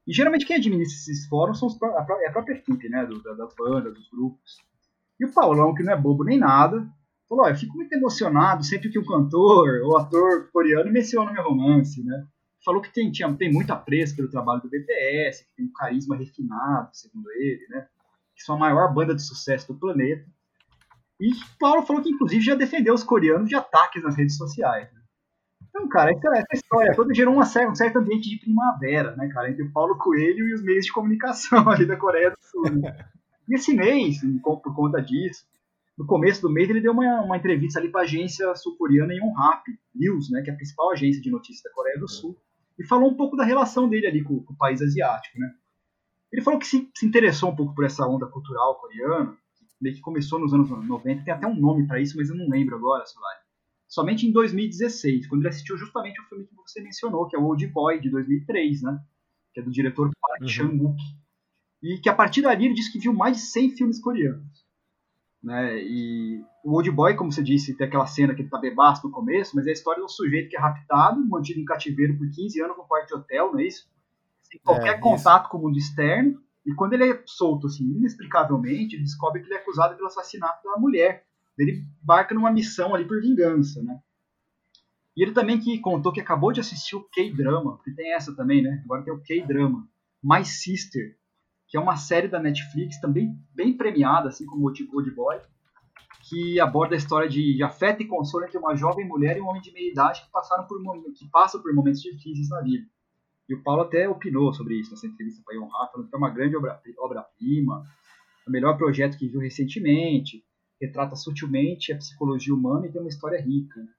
E 0.06 0.14
geralmente 0.14 0.46
quem 0.46 0.56
administra 0.56 0.98
esses 0.98 1.28
fóruns 1.28 1.60
são 1.60 1.68
os, 1.68 1.82
a, 1.82 2.06
é 2.22 2.28
a 2.28 2.32
própria 2.32 2.54
equipe, 2.54 2.88
né? 2.88 3.06
Do, 3.06 3.22
da, 3.22 3.34
das 3.34 3.54
bandas, 3.54 3.94
dos 3.94 4.10
grupos. 4.10 4.58
E 5.20 5.26
o 5.26 5.34
Paulão, 5.34 5.74
que 5.74 5.84
não 5.84 5.92
é 5.92 5.98
bobo 5.98 6.24
nem 6.24 6.38
nada, 6.38 6.88
falou: 7.28 7.44
oh, 7.44 7.50
eu 7.50 7.56
fico 7.56 7.76
muito 7.76 7.92
emocionado 7.94 8.64
sempre 8.64 8.90
que 8.90 9.00
um 9.00 9.06
cantor 9.06 9.82
ou 9.84 9.98
ator 9.98 10.50
coreano 10.52 10.92
menciona 10.92 11.34
meu 11.34 11.44
romance, 11.44 12.02
né? 12.04 12.26
Falou 12.68 12.82
que 12.82 12.94
tem, 12.94 13.10
tinha, 13.10 13.34
tem 13.34 13.50
muito 13.50 13.72
apreço 13.72 14.14
pelo 14.14 14.30
trabalho 14.30 14.62
do 14.62 14.70
BTS, 14.70 15.46
que 15.46 15.56
tem 15.56 15.66
um 15.66 15.72
carisma 15.72 16.18
refinado, 16.18 16.90
segundo 16.92 17.32
ele, 17.32 17.66
né? 17.70 17.88
Que 18.36 18.44
são 18.44 18.56
a 18.56 18.60
maior 18.60 18.94
banda 18.94 19.16
de 19.16 19.26
sucesso 19.26 19.72
do 19.72 19.80
planeta. 19.80 20.26
E 21.18 21.32
Paulo 21.58 21.84
falou 21.84 22.04
que, 22.04 22.10
inclusive, 22.10 22.44
já 22.44 22.56
defendeu 22.56 22.94
os 22.94 23.06
coreanos 23.06 23.48
de 23.48 23.56
ataques 23.56 24.04
nas 24.04 24.18
redes 24.18 24.36
sociais. 24.36 24.92
Né? 24.92 25.02
Então, 25.70 25.88
cara, 25.88 26.12
essa, 26.12 26.28
essa 26.28 26.56
história 26.56 26.94
toda 26.94 27.14
gerou 27.14 27.34
uma, 27.34 27.46
um 27.46 27.76
certo 27.76 28.00
ambiente 28.00 28.30
de 28.30 28.38
primavera, 28.38 29.16
né, 29.16 29.30
cara, 29.30 29.50
entre 29.50 29.64
o 29.64 29.72
Paulo 29.72 29.98
Coelho 29.98 30.50
e 30.50 30.54
os 30.54 30.62
meios 30.62 30.86
de 30.86 30.92
comunicação 30.92 31.68
ali 31.72 31.86
da 31.86 31.96
Coreia 31.96 32.32
do 32.32 32.38
Sul. 32.42 32.70
Né? 32.70 32.98
E 33.48 33.56
esse 33.56 33.74
mês, 33.74 34.18
por 34.44 34.76
conta 34.76 35.02
disso, 35.02 35.46
no 35.98 36.06
começo 36.06 36.42
do 36.42 36.50
mês 36.50 36.70
ele 36.70 36.82
deu 36.82 36.92
uma, 36.92 37.22
uma 37.22 37.38
entrevista 37.38 37.80
ali 37.80 37.90
para 37.90 38.02
a 38.02 38.04
agência 38.04 38.54
sul-coreana 38.56 39.14
Yonhap 39.14 39.64
News, 39.96 40.30
né, 40.30 40.42
que 40.42 40.50
é 40.50 40.54
a 40.54 40.56
principal 40.58 40.92
agência 40.92 41.22
de 41.22 41.32
notícias 41.32 41.64
da 41.64 41.72
Coreia 41.72 41.98
do 41.98 42.10
Sul 42.10 42.38
e 42.80 42.86
falou 42.86 43.10
um 43.10 43.16
pouco 43.16 43.36
da 43.36 43.44
relação 43.44 43.90
dele 43.90 44.08
ali 44.08 44.24
com, 44.24 44.44
com 44.44 44.54
o 44.54 44.58
país 44.58 44.82
asiático, 44.82 45.40
né? 45.40 45.54
Ele 46.32 46.42
falou 46.42 46.60
que 46.60 46.68
se, 46.68 46.90
se, 46.94 47.06
interessou 47.06 47.52
um 47.52 47.56
pouco 47.56 47.74
por 47.74 47.86
essa 47.86 48.06
onda 48.06 48.28
cultural 48.28 48.80
coreana, 48.80 49.36
que 49.82 50.02
começou 50.02 50.40
nos 50.40 50.54
anos 50.54 50.70
90, 50.70 51.24
tem 51.24 51.34
até 51.34 51.48
um 51.48 51.56
nome 51.56 51.88
para 51.88 52.02
isso, 52.02 52.18
mas 52.18 52.30
eu 52.30 52.36
não 52.36 52.50
lembro 52.50 52.76
agora, 52.76 53.06
Solari. 53.06 53.40
Somente 53.88 54.28
em 54.28 54.32
2016, 54.32 55.28
quando 55.28 55.42
ele 55.42 55.50
assistiu 55.50 55.78
justamente 55.78 56.20
o 56.20 56.26
filme 56.26 56.46
que 56.46 56.56
você 56.56 56.82
mencionou, 56.82 57.28
que 57.28 57.36
é 57.36 57.40
o 57.40 57.44
Old 57.44 57.66
Boy, 57.68 58.02
de 58.02 58.10
2003, 58.10 58.82
né? 58.82 59.00
Que 59.54 59.62
é 59.62 59.64
do 59.64 59.72
diretor 59.72 60.12
Park 60.20 60.42
uhum. 60.42 60.48
Chan-wook. 60.48 60.98
E 61.82 62.00
que 62.00 62.10
a 62.10 62.14
partir 62.14 62.42
dali 62.42 62.66
ele 62.66 62.74
disse 62.74 62.92
que 62.92 63.00
viu 63.00 63.14
mais 63.14 63.38
de 63.38 63.44
100 63.44 63.78
filmes 63.78 64.02
coreanos. 64.02 64.67
Né? 65.44 65.80
E 65.80 66.42
o 66.64 66.74
Old 66.74 66.90
Boy, 66.92 67.16
como 67.16 67.32
você 67.32 67.44
disse, 67.44 67.76
tem 67.76 67.88
aquela 67.88 68.08
cena 68.08 68.34
que 68.34 68.42
ele 68.42 68.50
tá 68.50 68.58
bebaço 68.58 69.06
no 69.06 69.14
começo, 69.14 69.56
mas 69.56 69.68
é 69.68 69.70
a 69.70 69.74
história 69.74 70.00
de 70.00 70.06
um 70.06 70.10
sujeito 70.10 70.50
que 70.50 70.58
é 70.58 70.60
raptado, 70.60 71.26
mantido 71.28 71.60
em 71.60 71.66
cativeiro 71.66 72.18
por 72.18 72.30
15 72.30 72.62
anos 72.62 72.78
no 72.78 72.84
quarto 72.84 73.08
de 73.08 73.14
hotel, 73.16 73.52
não 73.52 73.60
é 73.60 73.68
isso? 73.68 73.88
Sem 74.44 74.60
qualquer 74.64 74.96
é, 74.96 74.98
contato 74.98 75.44
isso. 75.44 75.52
com 75.52 75.58
o 75.58 75.62
mundo 75.62 75.78
externo. 75.78 76.42
E 76.66 76.74
quando 76.74 76.94
ele 76.94 77.10
é 77.10 77.24
solto, 77.26 77.68
assim, 77.68 77.86
inexplicavelmente, 77.86 78.96
ele 78.96 79.04
descobre 79.04 79.42
que 79.42 79.48
ele 79.48 79.56
é 79.56 79.58
acusado 79.60 79.96
pelo 79.96 80.08
assassinato 80.08 80.68
da 80.68 80.78
mulher. 80.78 81.26
Ele 81.58 81.86
embarca 82.04 82.36
numa 82.36 82.52
missão 82.52 82.94
ali 82.94 83.06
por 83.06 83.22
vingança, 83.22 83.82
né? 83.82 84.00
E 85.16 85.24
ele 85.24 85.32
também 85.32 85.60
que 85.60 85.80
contou 85.80 86.12
que 86.12 86.22
acabou 86.22 86.52
de 86.52 86.60
assistir 86.60 86.96
o 86.96 87.04
K-Drama, 87.04 87.80
que 87.84 87.92
tem 87.92 88.14
essa 88.14 88.36
também, 88.36 88.62
né? 88.62 88.82
Agora 88.84 89.02
tem 89.02 89.14
o 89.14 89.20
K-Drama, 89.20 89.88
My 90.24 90.46
Sister, 90.46 91.18
que 91.68 91.78
é 91.78 91.80
uma 91.80 91.98
série 91.98 92.28
da 92.28 92.40
Netflix 92.40 93.00
também 93.00 93.38
bem 93.54 93.76
premiada, 93.76 94.30
assim 94.30 94.46
como 94.46 94.66
o 94.66 94.96
Old 94.96 95.12
Boy, 95.12 95.40
que 96.30 96.60
aborda 96.60 96.96
a 96.96 96.98
história 96.98 97.28
de, 97.28 97.62
afeto 97.64 98.02
e 98.02 98.08
consolo 98.08 98.46
entre 98.46 98.58
uma 98.58 98.76
jovem 98.76 99.08
mulher 99.08 99.38
e 99.38 99.42
um 99.42 99.48
homem 99.48 99.62
de 99.62 99.72
meia 99.72 99.92
idade 99.92 100.22
que 100.22 100.32
passaram 100.32 100.66
por 100.66 100.82
que 101.14 101.30
passam 101.30 101.62
por 101.62 101.74
momentos 101.74 102.02
difíceis 102.02 102.50
na 102.50 102.62
vida. 102.62 102.86
E 103.50 103.56
o 103.56 103.64
Paulo 103.64 103.84
até 103.84 104.10
opinou 104.10 104.54
sobre 104.54 104.76
isso 104.76 104.92
nessa 104.92 105.08
entrevista 105.08 105.42
para 105.46 105.56
Ion 105.56 105.68
Rafa, 105.68 105.94
falando 105.94 106.10
que 106.10 106.16
é 106.16 106.18
uma 106.18 106.30
grande 106.30 106.56
obra-prima, 106.58 107.76
obra 107.76 107.88
o 108.46 108.52
melhor 108.52 108.78
projeto 108.78 109.18
que 109.18 109.28
viu 109.28 109.40
recentemente, 109.40 110.44
retrata 110.82 111.16
sutilmente 111.16 111.92
a 111.92 111.98
psicologia 111.98 112.54
humana 112.54 112.88
e 112.88 112.92
tem 112.92 113.02
uma 113.02 113.10
história 113.10 113.42
rica. 113.42 113.80
Né? 113.80 113.90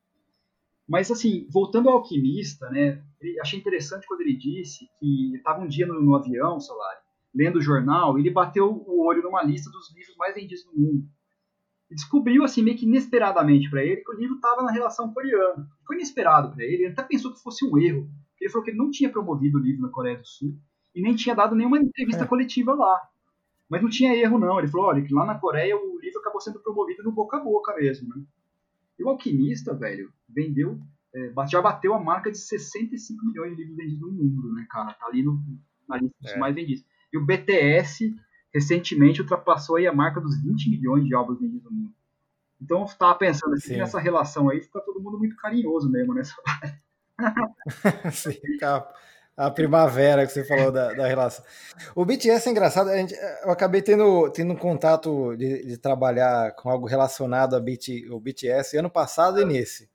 Mas, 0.88 1.10
assim, 1.10 1.46
voltando 1.50 1.88
ao 1.88 1.96
alquimista, 1.96 2.68
né, 2.70 3.02
achei 3.40 3.58
interessante 3.58 4.06
quando 4.06 4.22
ele 4.22 4.36
disse 4.36 4.88
que 4.98 5.36
estava 5.36 5.62
um 5.62 5.68
dia 5.68 5.86
no, 5.86 6.00
no 6.00 6.14
avião, 6.14 6.60
Solari, 6.60 7.00
lendo 7.34 7.56
o 7.56 7.62
jornal, 7.62 8.18
ele 8.18 8.30
bateu 8.30 8.66
o 8.86 9.06
olho 9.06 9.22
numa 9.22 9.42
lista 9.42 9.70
dos 9.70 9.94
livros 9.94 10.16
mais 10.16 10.34
vendidos 10.34 10.64
no 10.66 10.72
mundo. 10.72 11.08
E 11.90 11.94
descobriu, 11.94 12.44
assim, 12.44 12.62
meio 12.62 12.76
que 12.76 12.84
inesperadamente 12.84 13.70
para 13.70 13.82
ele, 13.82 14.02
que 14.02 14.10
o 14.10 14.16
livro 14.16 14.36
estava 14.36 14.62
na 14.62 14.72
relação 14.72 15.12
coreana. 15.12 15.66
Foi 15.86 15.96
inesperado 15.96 16.52
para 16.52 16.64
ele, 16.64 16.84
ele 16.84 16.92
até 16.92 17.02
pensou 17.02 17.32
que 17.32 17.42
fosse 17.42 17.64
um 17.64 17.78
erro. 17.78 18.08
Ele 18.40 18.50
falou 18.50 18.64
que 18.64 18.70
ele 18.70 18.78
não 18.78 18.90
tinha 18.90 19.10
promovido 19.10 19.58
o 19.58 19.60
livro 19.60 19.82
na 19.82 19.88
Coreia 19.88 20.18
do 20.18 20.26
Sul 20.26 20.56
e 20.94 21.02
nem 21.02 21.14
tinha 21.14 21.34
dado 21.34 21.54
nenhuma 21.54 21.78
entrevista 21.78 22.24
é. 22.24 22.26
coletiva 22.26 22.74
lá. 22.74 23.00
Mas 23.68 23.82
não 23.82 23.88
tinha 23.88 24.14
erro, 24.14 24.38
não. 24.38 24.58
Ele 24.58 24.68
falou, 24.68 24.86
olha, 24.86 25.02
que 25.02 25.12
lá 25.12 25.26
na 25.26 25.38
Coreia 25.38 25.76
o 25.76 25.98
livro 26.00 26.20
acabou 26.20 26.40
sendo 26.40 26.60
promovido 26.60 27.02
no 27.02 27.12
boca 27.12 27.36
a 27.36 27.40
boca 27.40 27.74
mesmo, 27.76 28.08
né? 28.08 28.22
E 28.98 29.04
o 29.04 29.08
Alquimista, 29.08 29.74
velho, 29.74 30.12
vendeu, 30.28 30.78
é, 31.14 31.32
já 31.48 31.62
bateu 31.62 31.94
a 31.94 32.00
marca 32.02 32.30
de 32.30 32.38
65 32.38 33.24
milhões 33.26 33.56
de 33.56 33.62
livros 33.62 33.76
vendidos 33.76 34.00
no 34.00 34.12
mundo, 34.12 34.52
né, 34.52 34.66
cara? 34.68 34.92
Tá 34.94 35.06
ali 35.06 35.22
no, 35.22 35.40
na 35.88 35.96
lista 35.96 36.16
dos 36.20 36.32
é. 36.32 36.38
mais 36.38 36.54
vendidos. 36.54 36.84
E 37.12 37.18
o 37.18 37.24
BTS 37.24 38.14
recentemente 38.52 39.20
ultrapassou 39.20 39.76
aí 39.76 39.86
a 39.86 39.92
marca 39.92 40.20
dos 40.20 40.40
20 40.42 40.70
milhões 40.70 41.04
de 41.04 41.14
álbuns 41.14 41.40
vendidos 41.40 41.64
no 41.64 41.70
mundo. 41.70 41.94
Então 42.61 42.80
eu 42.80 42.84
estava 42.86 43.14
pensando 43.14 43.54
assim, 43.54 43.76
nessa 43.76 44.00
relação 44.00 44.48
aí 44.48 44.61
fica 44.61 44.80
todo 44.80 45.00
mundo 45.00 45.18
muito 45.18 45.36
carinhoso 45.36 45.88
mesmo 45.90 46.12
nessa 46.12 46.34
Sim, 48.12 48.38
a, 48.62 48.88
a, 49.36 49.50
primavera 49.50 50.26
que 50.26 50.32
você 50.32 50.44
falou 50.44 50.72
da, 50.72 50.92
da, 50.92 51.06
relação. 51.06 51.44
O 51.94 52.04
BTS 52.04 52.48
é 52.48 52.52
engraçado, 52.52 52.90
gente, 52.90 53.14
eu 53.44 53.50
acabei 53.50 53.82
tendo, 53.82 54.30
tendo 54.30 54.52
um 54.52 54.56
contato 54.56 55.36
de, 55.36 55.66
de 55.66 55.78
trabalhar 55.78 56.52
com 56.56 56.68
algo 56.68 56.86
relacionado 56.86 57.54
ao 57.54 57.61
BT, 57.61 58.09
BTS 58.20 58.76
ano 58.76 58.90
passado 58.90 59.40
e 59.40 59.44
nesse 59.44 59.88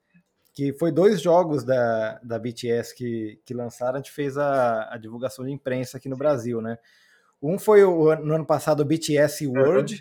que 0.54 0.72
foi 0.72 0.92
dois 0.92 1.20
jogos 1.20 1.64
da, 1.64 2.20
da 2.22 2.38
BTS 2.38 2.94
que, 2.94 3.40
que 3.44 3.52
lançaram, 3.52 3.94
a 3.94 3.96
gente 3.96 4.12
fez 4.12 4.38
a, 4.38 4.94
a 4.94 4.96
divulgação 4.96 5.44
de 5.44 5.50
imprensa 5.50 5.96
aqui 5.96 6.08
no 6.08 6.16
Brasil, 6.16 6.62
né? 6.62 6.78
Um 7.46 7.58
foi 7.58 7.84
o, 7.84 8.14
no 8.16 8.34
ano 8.34 8.46
passado 8.46 8.80
o 8.80 8.84
BTS 8.84 9.46
World, 9.46 9.94
uhum. 9.94 10.00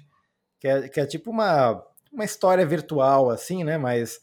que, 0.60 0.68
é, 0.68 0.90
que 0.90 1.00
é 1.00 1.06
tipo 1.06 1.30
uma, 1.32 1.84
uma 2.12 2.24
história 2.24 2.66
virtual, 2.66 3.30
assim, 3.30 3.64
né? 3.64 3.78
Mas, 3.78 4.20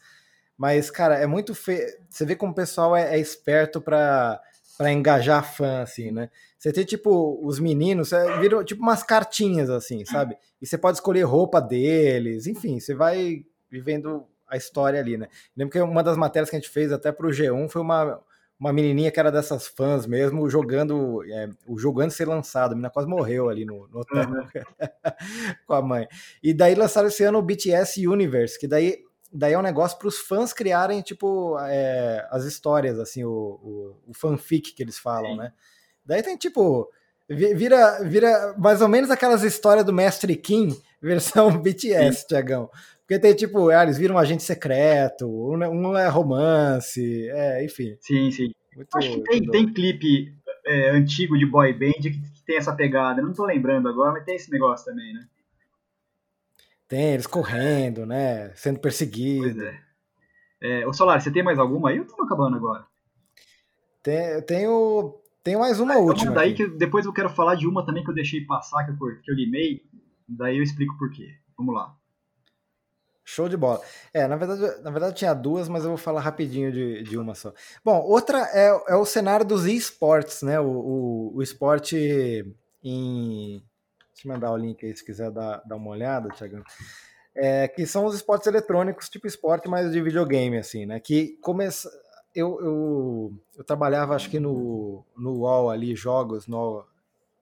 mas 0.56 0.90
cara, 0.90 1.16
é 1.16 1.26
muito 1.26 1.54
feio. 1.54 1.86
Você 2.08 2.24
vê 2.24 2.34
como 2.34 2.52
o 2.52 2.54
pessoal 2.54 2.96
é, 2.96 3.16
é 3.16 3.18
esperto 3.18 3.80
para 3.80 4.40
para 4.80 4.90
engajar 4.90 5.44
fã, 5.44 5.82
assim, 5.82 6.10
né? 6.10 6.30
Você 6.58 6.72
tem, 6.72 6.86
tipo, 6.86 7.38
os 7.46 7.60
meninos, 7.60 8.12
viram 8.40 8.64
tipo 8.64 8.80
umas 8.80 9.02
cartinhas, 9.02 9.68
assim, 9.68 10.06
sabe? 10.06 10.38
E 10.58 10.66
você 10.66 10.78
pode 10.78 10.96
escolher 10.96 11.20
roupa 11.20 11.60
deles, 11.60 12.46
enfim, 12.46 12.80
você 12.80 12.94
vai 12.94 13.44
vivendo 13.70 14.26
a 14.48 14.56
história 14.56 14.98
ali, 14.98 15.18
né? 15.18 15.28
Lembro 15.54 15.72
que 15.72 15.80
uma 15.82 16.02
das 16.02 16.16
matérias 16.16 16.48
que 16.48 16.56
a 16.56 16.58
gente 16.58 16.70
fez 16.70 16.92
até 16.92 17.12
para 17.12 17.26
o 17.26 17.30
G1 17.30 17.68
foi 17.68 17.82
uma, 17.82 18.22
uma 18.60 18.74
menininha 18.74 19.10
que 19.10 19.18
era 19.18 19.32
dessas 19.32 19.66
fãs 19.66 20.06
mesmo, 20.06 20.48
jogando 20.50 21.24
é, 21.24 21.48
o 21.66 21.78
jogo 21.78 22.02
antes 22.02 22.12
de 22.12 22.18
ser 22.18 22.28
lançado. 22.28 22.72
A 22.72 22.74
menina 22.74 22.90
quase 22.90 23.08
morreu 23.08 23.48
ali 23.48 23.64
no, 23.64 23.88
no 23.88 24.00
hotel 24.00 24.28
uhum. 24.28 24.46
com 25.66 25.72
a 25.72 25.80
mãe. 25.80 26.06
E 26.42 26.52
daí 26.52 26.74
lançaram 26.74 27.08
esse 27.08 27.24
ano 27.24 27.38
o 27.38 27.42
BTS 27.42 28.06
Universe, 28.06 28.58
que 28.58 28.68
daí, 28.68 28.98
daí 29.32 29.54
é 29.54 29.58
um 29.58 29.62
negócio 29.62 29.98
para 29.98 30.08
os 30.08 30.18
fãs 30.18 30.52
criarem, 30.52 31.00
tipo, 31.00 31.58
é, 31.60 32.28
as 32.30 32.44
histórias, 32.44 32.98
assim, 32.98 33.24
o, 33.24 33.30
o, 33.30 33.96
o, 34.08 34.14
fanfic 34.14 34.74
que 34.74 34.82
eles 34.82 34.98
falam, 34.98 35.30
Sim. 35.30 35.38
né? 35.38 35.52
Daí 36.04 36.22
tem, 36.22 36.36
tipo, 36.36 36.90
vira, 37.30 38.04
vira 38.04 38.54
mais 38.58 38.82
ou 38.82 38.88
menos 38.88 39.10
aquelas 39.10 39.42
histórias 39.42 39.86
do 39.86 39.92
Mestre 39.92 40.36
Kim, 40.36 40.78
versão 41.00 41.56
BTS, 41.56 42.26
Tiagão. 42.26 42.68
Porque 43.10 43.18
tem 43.18 43.34
tipo, 43.34 43.70
ah, 43.70 43.82
eles 43.82 43.98
viram 43.98 44.14
um 44.14 44.18
agente 44.18 44.44
secreto, 44.44 45.26
um, 45.26 45.96
é 45.96 46.06
romance, 46.06 47.28
é, 47.28 47.64
enfim. 47.64 47.96
Sim, 48.00 48.30
sim. 48.30 48.52
Muito, 48.76 48.88
Acho 48.96 49.10
que 49.10 49.22
tem, 49.24 49.50
tem 49.50 49.72
clipe 49.72 50.32
é, 50.64 50.90
antigo 50.90 51.36
de 51.36 51.44
boy 51.44 51.72
band 51.72 52.00
que, 52.02 52.10
que, 52.10 52.44
tem 52.46 52.56
essa 52.56 52.72
pegada. 52.72 53.20
Não 53.20 53.32
tô 53.32 53.44
lembrando 53.44 53.88
agora, 53.88 54.12
mas 54.12 54.24
tem 54.24 54.36
esse 54.36 54.48
negócio 54.48 54.86
também, 54.86 55.12
né? 55.12 55.26
Tem, 56.86 57.14
eles 57.14 57.26
correndo, 57.26 58.06
né? 58.06 58.52
Sendo 58.54 58.78
perseguidos. 58.78 59.54
Pois 59.54 59.66
é. 59.66 59.80
é. 60.82 60.86
Ô 60.86 60.92
Solar, 60.92 61.20
você 61.20 61.32
tem 61.32 61.42
mais 61.42 61.58
alguma 61.58 61.90
aí 61.90 61.98
ou 61.98 62.04
estamos 62.04 62.24
acabando 62.24 62.58
agora? 62.58 62.86
Tem, 64.04 64.40
tenho, 64.42 65.20
tenho 65.42 65.58
mais 65.58 65.80
uma 65.80 65.94
ah, 65.94 65.96
então 65.96 66.06
última. 66.06 66.30
Daí 66.30 66.54
que 66.54 66.68
depois 66.68 67.04
eu 67.04 67.12
quero 67.12 67.30
falar 67.30 67.56
de 67.56 67.66
uma 67.66 67.84
também 67.84 68.04
que 68.04 68.10
eu 68.10 68.14
deixei 68.14 68.42
passar, 68.42 68.84
que 68.84 68.92
eu, 68.92 69.20
que 69.20 69.32
eu 69.32 69.34
limei. 69.34 69.82
Daí 70.28 70.58
eu 70.58 70.62
explico 70.62 70.96
por 70.96 71.10
quê. 71.10 71.34
Vamos 71.58 71.74
lá. 71.74 71.98
Show 73.30 73.48
de 73.48 73.56
bola. 73.56 73.80
É, 74.12 74.26
na 74.26 74.34
verdade, 74.34 74.82
na 74.82 74.90
verdade 74.90 75.14
tinha 75.14 75.32
duas, 75.32 75.68
mas 75.68 75.84
eu 75.84 75.90
vou 75.90 75.96
falar 75.96 76.20
rapidinho 76.20 76.72
de, 76.72 77.04
de 77.04 77.16
uma 77.16 77.36
só. 77.36 77.52
Bom, 77.84 78.00
outra 78.00 78.38
é, 78.52 78.68
é 78.88 78.96
o 78.96 79.04
cenário 79.04 79.46
dos 79.46 79.66
esportes, 79.66 80.42
né? 80.42 80.58
O, 80.58 80.66
o, 80.66 81.36
o 81.36 81.42
esporte 81.42 81.96
em. 82.82 83.62
Deixa 84.12 84.26
eu 84.26 84.32
mandar 84.32 84.50
o 84.50 84.56
link 84.56 84.84
aí 84.84 84.96
se 84.96 85.04
quiser 85.04 85.30
dar, 85.30 85.62
dar 85.64 85.76
uma 85.76 85.90
olhada, 85.90 86.28
Tiagão. 86.30 86.64
É, 87.32 87.68
que 87.68 87.86
são 87.86 88.04
os 88.04 88.16
esportes 88.16 88.48
eletrônicos, 88.48 89.08
tipo 89.08 89.28
esporte, 89.28 89.68
mas 89.68 89.92
de 89.92 90.02
videogame, 90.02 90.58
assim, 90.58 90.84
né? 90.84 90.98
Que 90.98 91.38
começa. 91.40 91.88
Eu, 92.34 92.60
eu, 92.60 93.32
eu 93.58 93.64
trabalhava, 93.64 94.16
acho 94.16 94.28
que 94.28 94.40
no, 94.40 95.04
no 95.16 95.38
UOL 95.38 95.70
ali, 95.70 95.94
jogos, 95.94 96.48
no, 96.48 96.84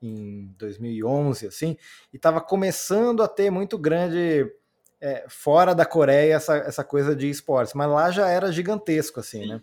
em 0.03 0.55
2011, 0.59 1.47
assim, 1.47 1.79
e 2.13 2.17
estava 2.17 2.43
começando 2.43 3.23
a 3.23 3.29
ter 3.29 3.51
muito 3.51 3.79
grande 3.79 4.47
é, 5.01 5.25
fora 5.29 5.75
da 5.75 5.87
Coreia 5.87 6.35
essa, 6.35 6.57
essa 6.57 6.85
coisa 6.85 7.15
de 7.15 7.29
esportes, 7.29 7.75
mas 7.75 7.89
lá 7.89 8.11
já 8.11 8.29
era 8.29 8.53
gigantesco, 8.53 9.21
assim, 9.21 9.47
né? 9.47 9.63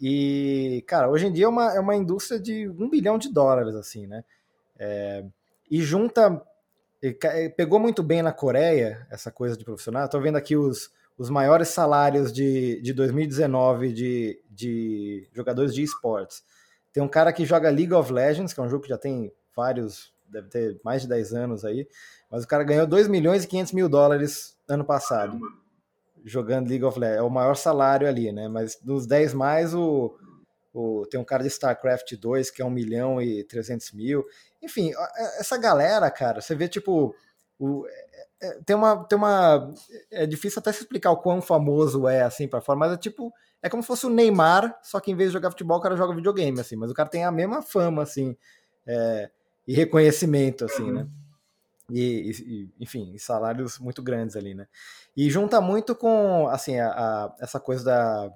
E, 0.00 0.84
cara, 0.86 1.10
hoje 1.10 1.26
em 1.26 1.32
dia 1.32 1.46
é 1.46 1.48
uma, 1.48 1.74
é 1.74 1.80
uma 1.80 1.96
indústria 1.96 2.38
de 2.38 2.68
um 2.68 2.88
bilhão 2.88 3.18
de 3.18 3.32
dólares, 3.32 3.74
assim, 3.74 4.06
né? 4.06 4.24
É, 4.78 5.24
e 5.70 5.82
junta. 5.82 6.40
Pegou 7.56 7.78
muito 7.78 8.02
bem 8.02 8.22
na 8.22 8.32
Coreia 8.32 9.06
essa 9.10 9.30
coisa 9.30 9.56
de 9.56 9.64
profissional. 9.64 10.04
Estou 10.04 10.20
vendo 10.20 10.36
aqui 10.36 10.56
os, 10.56 10.90
os 11.16 11.30
maiores 11.30 11.68
salários 11.68 12.32
de, 12.32 12.80
de 12.80 12.92
2019 12.92 13.92
de, 13.92 14.42
de 14.50 15.28
jogadores 15.32 15.74
de 15.74 15.82
esportes. 15.82 16.42
Tem 16.92 17.02
um 17.02 17.08
cara 17.08 17.32
que 17.32 17.44
joga 17.44 17.70
League 17.70 17.92
of 17.92 18.12
Legends, 18.12 18.52
que 18.52 18.60
é 18.60 18.62
um 18.62 18.68
jogo 18.68 18.82
que 18.82 18.88
já 18.88 18.98
tem 18.98 19.32
vários, 19.54 20.12
deve 20.30 20.48
ter 20.48 20.80
mais 20.84 21.02
de 21.02 21.08
10 21.08 21.32
anos 21.34 21.64
aí. 21.64 21.86
Mas 22.30 22.44
o 22.44 22.48
cara 22.48 22.64
ganhou 22.64 22.86
2 22.86 23.08
milhões 23.08 23.44
e 23.44 23.48
500 23.48 23.72
mil 23.72 23.88
dólares 23.88 24.56
ano 24.68 24.84
passado, 24.84 25.38
jogando 26.24 26.68
League 26.68 26.84
of 26.84 26.98
Legends. 26.98 27.18
É 27.18 27.22
o 27.22 27.30
maior 27.30 27.54
salário 27.54 28.06
ali, 28.06 28.30
né? 28.32 28.48
Mas 28.48 28.76
dos 28.82 29.06
10 29.06 29.34
mais, 29.34 29.74
o, 29.74 30.14
o, 30.72 31.06
tem 31.06 31.18
um 31.18 31.24
cara 31.24 31.42
de 31.42 31.48
StarCraft 31.48 32.14
2 32.14 32.50
que 32.50 32.62
é 32.62 32.64
1 32.64 32.70
milhão 32.70 33.22
e 33.22 33.44
300 33.44 33.92
mil. 33.92 34.24
Enfim, 34.62 34.92
é, 34.92 35.40
essa 35.40 35.56
galera, 35.56 36.10
cara, 36.10 36.40
você 36.40 36.54
vê 36.54 36.68
tipo. 36.68 37.14
O, 37.58 37.86
é, 37.86 38.08
é, 38.40 38.60
tem 38.64 38.76
uma, 38.76 39.04
tem 39.04 39.18
uma. 39.18 39.72
É 40.10 40.26
difícil 40.26 40.60
até 40.60 40.72
se 40.72 40.82
explicar 40.82 41.10
o 41.10 41.16
quão 41.16 41.40
famoso 41.40 42.06
é 42.06 42.22
assim 42.22 42.46
para 42.46 42.60
fora, 42.60 42.78
mas 42.78 42.92
é 42.92 42.96
tipo. 42.96 43.32
É 43.60 43.68
como 43.68 43.82
se 43.82 43.88
fosse 43.88 44.06
o 44.06 44.10
Neymar, 44.10 44.78
só 44.84 45.00
que 45.00 45.10
em 45.10 45.16
vez 45.16 45.30
de 45.30 45.32
jogar 45.32 45.50
futebol, 45.50 45.78
o 45.78 45.80
cara 45.80 45.96
joga 45.96 46.14
videogame, 46.14 46.60
assim. 46.60 46.76
Mas 46.76 46.92
o 46.92 46.94
cara 46.94 47.08
tem 47.08 47.24
a 47.24 47.32
mesma 47.32 47.60
fama, 47.60 48.02
assim. 48.02 48.36
É, 48.86 49.28
e 49.68 49.74
reconhecimento, 49.74 50.64
assim, 50.64 50.90
né? 50.90 51.06
E, 51.90 52.30
e, 52.30 52.70
enfim, 52.80 53.16
salários 53.18 53.78
muito 53.78 54.02
grandes 54.02 54.34
ali, 54.34 54.54
né? 54.54 54.66
E 55.14 55.28
junta 55.28 55.60
muito 55.60 55.94
com, 55.94 56.48
assim, 56.48 56.78
a, 56.78 56.88
a, 56.88 57.36
essa 57.38 57.60
coisa 57.60 57.84
da, 57.84 58.32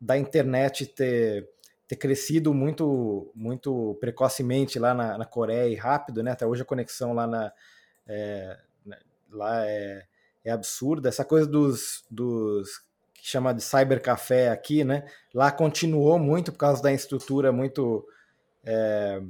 da 0.00 0.16
internet 0.16 0.86
ter, 0.86 1.46
ter 1.86 1.96
crescido 1.96 2.54
muito 2.54 3.30
muito 3.34 3.94
precocemente 4.00 4.78
lá 4.78 4.94
na, 4.94 5.18
na 5.18 5.26
Coreia 5.26 5.68
e 5.68 5.74
rápido, 5.74 6.22
né? 6.22 6.30
Até 6.30 6.46
hoje 6.46 6.62
a 6.62 6.66
conexão 6.66 7.12
lá 7.12 7.26
na 7.26 7.52
é, 8.06 8.58
né, 8.86 8.98
lá 9.30 9.66
é, 9.66 10.06
é 10.46 10.50
absurda. 10.50 11.10
Essa 11.10 11.26
coisa 11.26 11.46
dos, 11.46 12.06
dos 12.10 12.82
que 13.12 13.26
chama 13.26 13.52
de 13.52 13.62
cybercafé 13.62 14.48
aqui, 14.48 14.82
né? 14.82 15.04
Lá 15.34 15.52
continuou 15.52 16.18
muito 16.18 16.52
por 16.52 16.58
causa 16.58 16.82
da 16.82 16.90
estrutura 16.90 17.52
muito 17.52 18.06
é, 18.64 19.20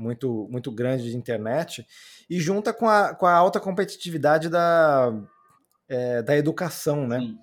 muito, 0.00 0.48
muito 0.50 0.72
grande 0.72 1.10
de 1.10 1.16
internet, 1.16 1.86
e 2.28 2.40
junta 2.40 2.72
com 2.72 2.88
a, 2.88 3.14
com 3.14 3.26
a 3.26 3.34
alta 3.34 3.60
competitividade 3.60 4.48
da, 4.48 5.12
é, 5.88 6.22
da 6.22 6.36
educação, 6.36 7.06
né? 7.06 7.20
Sim. 7.20 7.38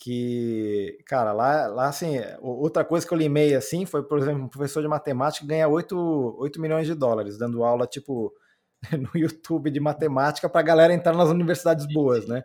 Que, 0.00 0.96
cara, 1.06 1.32
lá, 1.32 1.66
lá, 1.66 1.88
assim, 1.88 2.20
outra 2.40 2.84
coisa 2.84 3.04
que 3.04 3.12
eu 3.12 3.18
limei, 3.18 3.52
assim, 3.56 3.84
foi, 3.84 4.00
por 4.04 4.18
exemplo, 4.18 4.44
um 4.44 4.48
professor 4.48 4.80
de 4.80 4.86
matemática 4.86 5.44
ganha 5.44 5.66
8, 5.66 6.36
8 6.38 6.60
milhões 6.60 6.86
de 6.86 6.94
dólares, 6.94 7.36
dando 7.36 7.64
aula, 7.64 7.84
tipo, 7.84 8.32
no 8.96 9.10
YouTube 9.20 9.72
de 9.72 9.80
matemática 9.80 10.48
para 10.48 10.60
a 10.60 10.64
galera 10.64 10.94
entrar 10.94 11.16
nas 11.16 11.28
universidades 11.28 11.84
boas, 11.92 12.28
né? 12.28 12.44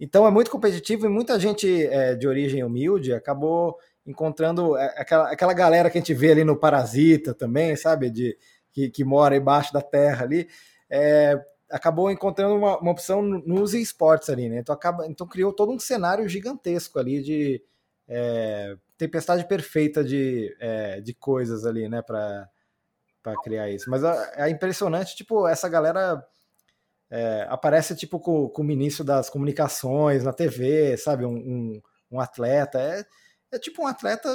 Então 0.00 0.26
é 0.26 0.30
muito 0.30 0.50
competitivo 0.50 1.06
e 1.06 1.08
muita 1.08 1.38
gente 1.38 1.86
é, 1.86 2.14
de 2.14 2.26
origem 2.26 2.64
humilde 2.64 3.12
acabou 3.12 3.76
encontrando 4.06 4.76
é, 4.76 4.94
aquela, 4.98 5.30
aquela 5.30 5.52
galera 5.52 5.90
que 5.90 5.98
a 5.98 6.00
gente 6.00 6.14
vê 6.14 6.32
ali 6.32 6.44
no 6.44 6.56
Parasita 6.56 7.34
também, 7.34 7.74
sabe? 7.76 8.10
De 8.10 8.36
que, 8.76 8.90
que 8.90 9.02
mora 9.02 9.34
embaixo 9.34 9.72
da 9.72 9.80
terra 9.80 10.26
ali, 10.26 10.46
é, 10.90 11.42
acabou 11.70 12.10
encontrando 12.10 12.54
uma, 12.54 12.78
uma, 12.78 12.90
opção 12.90 13.22
nos 13.22 13.72
esportes 13.72 14.28
ali, 14.28 14.50
né? 14.50 14.58
Então, 14.58 14.74
acaba, 14.74 15.06
então 15.06 15.26
criou 15.26 15.50
todo 15.50 15.72
um 15.72 15.78
cenário 15.78 16.28
gigantesco 16.28 16.98
ali 16.98 17.22
de 17.22 17.64
é, 18.06 18.76
tempestade 18.98 19.48
perfeita 19.48 20.04
de, 20.04 20.54
é, 20.60 21.00
de 21.00 21.14
coisas 21.14 21.64
ali, 21.64 21.88
né? 21.88 22.02
Para 22.02 22.50
criar 23.42 23.70
isso. 23.70 23.88
Mas 23.88 24.02
é 24.04 24.50
impressionante, 24.50 25.16
tipo, 25.16 25.48
essa 25.48 25.70
galera 25.70 26.22
é, 27.10 27.46
aparece 27.48 27.96
tipo 27.96 28.20
com, 28.20 28.46
com, 28.50 28.60
o 28.60 28.64
ministro 28.64 29.02
das 29.02 29.30
comunicações 29.30 30.22
na 30.22 30.34
TV, 30.34 30.98
sabe? 30.98 31.24
Um, 31.24 31.34
um, 31.34 31.82
um 32.10 32.20
atleta. 32.20 32.78
É, 32.78 33.06
é 33.52 33.58
tipo 33.58 33.82
um 33.82 33.86
atleta 33.86 34.28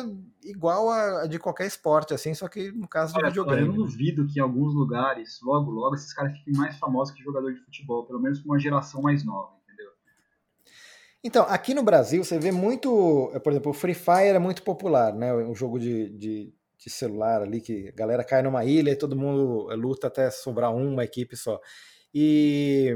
igual 0.43 0.89
a, 0.89 1.23
a, 1.23 1.27
de 1.27 1.37
qualquer 1.37 1.67
esporte, 1.67 2.13
assim, 2.13 2.33
só 2.33 2.47
que 2.47 2.71
no 2.71 2.87
caso 2.87 3.13
Olha, 3.15 3.25
de 3.25 3.29
videogame. 3.29 3.61
Eu 3.61 3.67
não 3.67 3.75
duvido 3.75 4.27
que 4.27 4.39
em 4.39 4.41
alguns 4.41 4.73
lugares, 4.73 5.39
logo, 5.41 5.69
logo, 5.69 5.95
esses 5.95 6.13
caras 6.13 6.37
fiquem 6.37 6.53
mais 6.53 6.77
famosos 6.77 7.13
que 7.13 7.23
jogador 7.23 7.53
de 7.53 7.59
futebol, 7.59 8.05
pelo 8.05 8.21
menos 8.21 8.39
com 8.39 8.49
uma 8.49 8.59
geração 8.59 9.01
mais 9.01 9.23
nova, 9.23 9.53
entendeu? 9.63 9.91
Então, 11.23 11.45
aqui 11.49 11.73
no 11.73 11.83
Brasil, 11.83 12.23
você 12.23 12.39
vê 12.39 12.51
muito, 12.51 13.31
por 13.43 13.51
exemplo, 13.51 13.71
o 13.71 13.73
Free 13.73 13.93
Fire 13.93 14.35
é 14.35 14.39
muito 14.39 14.63
popular, 14.63 15.13
né? 15.13 15.33
Um 15.33 15.53
jogo 15.53 15.77
de, 15.77 16.09
de, 16.17 16.53
de 16.77 16.89
celular 16.89 17.41
ali, 17.41 17.61
que 17.61 17.89
a 17.89 17.95
galera 17.95 18.23
cai 18.23 18.41
numa 18.41 18.63
ilha 18.63 18.91
e 18.91 18.95
todo 18.95 19.15
mundo 19.15 19.67
luta 19.75 20.07
até 20.07 20.31
sobrar 20.31 20.73
uma 20.73 21.03
equipe 21.03 21.35
só. 21.35 21.59
E 22.13 22.95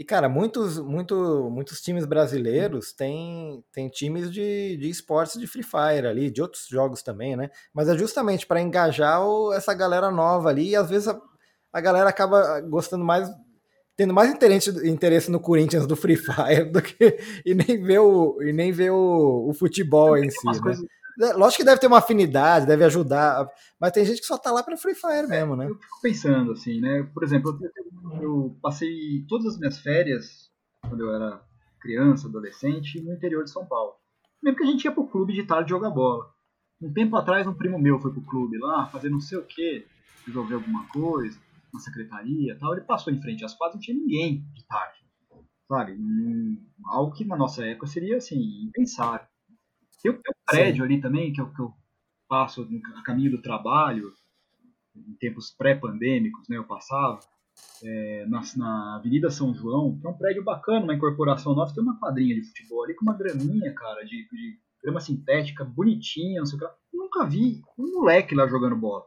e, 0.00 0.04
cara, 0.04 0.30
muitos, 0.30 0.78
muito, 0.78 1.50
muitos 1.52 1.82
times 1.82 2.06
brasileiros 2.06 2.90
têm, 2.90 3.62
têm 3.70 3.86
times 3.90 4.32
de, 4.32 4.78
de 4.78 4.88
esportes 4.88 5.38
de 5.38 5.46
Free 5.46 5.62
Fire 5.62 6.06
ali, 6.06 6.30
de 6.30 6.40
outros 6.40 6.66
jogos 6.66 7.02
também, 7.02 7.36
né? 7.36 7.50
Mas 7.70 7.86
é 7.86 7.98
justamente 7.98 8.46
para 8.46 8.62
engajar 8.62 9.22
o, 9.22 9.52
essa 9.52 9.74
galera 9.74 10.10
nova 10.10 10.48
ali, 10.48 10.70
e 10.70 10.76
às 10.76 10.88
vezes 10.88 11.06
a, 11.06 11.20
a 11.70 11.80
galera 11.82 12.08
acaba 12.08 12.62
gostando 12.62 13.04
mais 13.04 13.28
tendo 13.94 14.14
mais 14.14 14.30
interesse, 14.30 14.70
interesse 14.88 15.30
no 15.30 15.38
Corinthians 15.38 15.86
do 15.86 15.94
Free 15.94 16.16
Fire 16.16 16.64
do 16.72 16.80
que 16.80 17.18
e 17.44 17.54
nem 17.54 17.82
ver 17.82 17.98
o 17.98 18.40
e 18.40 18.54
nem 18.54 18.72
ver 18.72 18.92
o, 18.92 19.50
o 19.50 19.52
futebol 19.52 20.16
em 20.16 20.30
si. 20.30 20.46
Né? 20.46 20.58
Coisas, 20.62 20.86
lógico 21.36 21.58
que 21.58 21.64
deve 21.64 21.80
ter 21.80 21.86
uma 21.86 21.98
afinidade, 21.98 22.66
deve 22.66 22.84
ajudar, 22.84 23.48
mas 23.80 23.92
tem 23.92 24.04
gente 24.04 24.20
que 24.20 24.26
só 24.26 24.38
tá 24.38 24.50
lá 24.50 24.62
para 24.62 24.76
Free 24.76 24.94
Fire 24.94 25.26
mesmo, 25.26 25.56
né? 25.56 25.68
Eu 25.68 25.74
fico 25.74 26.00
pensando 26.02 26.52
assim, 26.52 26.80
né? 26.80 27.02
Por 27.14 27.22
exemplo, 27.22 27.58
eu, 27.62 28.22
eu 28.22 28.58
passei 28.62 29.24
todas 29.28 29.46
as 29.46 29.58
minhas 29.58 29.78
férias 29.78 30.50
quando 30.88 31.04
eu 31.04 31.14
era 31.14 31.42
criança, 31.80 32.28
adolescente, 32.28 33.00
no 33.00 33.12
interior 33.12 33.44
de 33.44 33.50
São 33.50 33.66
Paulo. 33.66 33.94
Mesmo 34.42 34.56
que 34.56 34.64
a 34.64 34.66
gente 34.66 34.84
ia 34.84 34.92
pro 34.92 35.06
clube 35.06 35.32
de 35.32 35.44
tarde 35.44 35.70
jogar 35.70 35.90
bola. 35.90 36.30
Um 36.80 36.92
tempo 36.92 37.16
atrás, 37.16 37.46
um 37.46 37.54
primo 37.54 37.78
meu 37.78 37.98
foi 37.98 38.12
pro 38.12 38.22
clube 38.22 38.58
lá, 38.58 38.86
fazer 38.86 39.10
não 39.10 39.20
sei 39.20 39.38
o 39.38 39.44
que, 39.44 39.86
resolver 40.26 40.54
alguma 40.54 40.86
coisa, 40.88 41.38
na 41.72 41.80
secretaria 41.80 42.56
tal. 42.58 42.72
Ele 42.72 42.82
passou 42.82 43.12
em 43.12 43.20
frente 43.20 43.44
às 43.44 43.54
quadras, 43.54 43.76
não 43.76 43.80
tinha 43.80 43.96
ninguém 43.96 44.44
de 44.54 44.66
tarde. 44.66 44.98
sabe? 45.68 45.92
Um, 45.92 46.56
algo 46.86 47.12
que 47.12 47.24
na 47.24 47.36
nossa 47.36 47.64
época 47.64 47.86
seria, 47.86 48.16
assim, 48.16 48.64
impensável. 48.64 49.26
Tem 50.02 50.12
um 50.12 50.20
prédio 50.46 50.76
Sim. 50.76 50.82
ali 50.82 51.00
também, 51.00 51.32
que 51.32 51.40
eu, 51.40 51.52
que 51.52 51.60
eu 51.60 51.72
passo 52.28 52.66
a 52.96 53.02
caminho 53.02 53.32
do 53.32 53.42
trabalho, 53.42 54.12
em 54.94 55.14
tempos 55.14 55.50
pré-pandêmicos, 55.50 56.48
né, 56.48 56.56
eu 56.56 56.64
passava, 56.64 57.20
é, 57.82 58.26
na, 58.26 58.40
na, 58.56 58.96
Avenida 58.96 59.30
São 59.30 59.54
João, 59.54 59.98
que 59.98 60.06
é 60.06 60.10
um 60.10 60.16
prédio 60.16 60.44
bacana, 60.44 60.84
uma 60.84 60.94
incorporação 60.94 61.54
nova, 61.54 61.72
tem 61.72 61.82
uma 61.82 61.98
quadrinha 61.98 62.34
de 62.34 62.46
futebol 62.46 62.84
ali 62.84 62.94
com 62.94 63.04
uma 63.04 63.16
graminha, 63.16 63.74
cara, 63.74 64.02
de, 64.04 64.28
de 64.28 64.58
grama 64.82 65.00
sintética, 65.00 65.64
bonitinha, 65.64 66.40
não 66.40 66.46
sei 66.46 66.56
o 66.56 66.58
que 66.58 66.64
lá. 66.64 66.74
Eu 66.92 67.00
nunca 67.00 67.26
vi 67.26 67.62
um 67.78 67.92
moleque 67.92 68.34
lá 68.34 68.46
jogando 68.46 68.76
bola. 68.76 69.04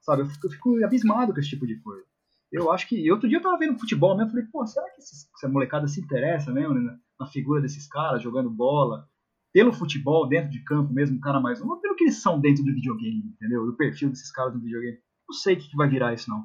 Sabe, 0.00 0.22
eu 0.22 0.26
fico, 0.26 0.46
eu 0.46 0.50
fico 0.50 0.84
abismado 0.84 1.32
com 1.32 1.40
esse 1.40 1.50
tipo 1.50 1.66
de 1.66 1.80
coisa. 1.80 2.04
Eu 2.52 2.70
acho 2.70 2.86
que. 2.88 3.10
Outro 3.10 3.28
dia 3.28 3.38
eu 3.38 3.42
tava 3.42 3.58
vendo 3.58 3.78
futebol 3.78 4.16
mesmo, 4.16 4.30
falei, 4.30 4.46
pô, 4.46 4.66
será 4.66 4.88
que 4.90 5.00
esses, 5.00 5.28
essa 5.34 5.48
molecada 5.48 5.88
se 5.88 6.00
interessa 6.00 6.52
mesmo 6.52 6.74
né, 6.74 6.96
na 7.18 7.26
figura 7.26 7.60
desses 7.60 7.88
caras 7.88 8.22
jogando 8.22 8.50
bola? 8.50 9.08
Pelo 9.54 9.72
futebol, 9.72 10.28
dentro 10.28 10.50
de 10.50 10.64
campo 10.64 10.92
mesmo, 10.92 11.16
um 11.16 11.20
cara 11.20 11.40
mais 11.40 11.60
novo, 11.60 11.80
pelo 11.80 11.94
que 11.94 12.04
eles 12.04 12.20
são 12.20 12.40
dentro 12.40 12.64
do 12.64 12.74
videogame, 12.74 13.22
entendeu? 13.36 13.64
Do 13.64 13.76
perfil 13.76 14.10
desses 14.10 14.30
caras 14.32 14.52
do 14.52 14.60
videogame. 14.60 14.98
Não 15.28 15.34
sei 15.34 15.54
o 15.54 15.58
que, 15.58 15.70
que 15.70 15.76
vai 15.76 15.88
virar 15.88 16.12
isso, 16.12 16.28
não. 16.28 16.44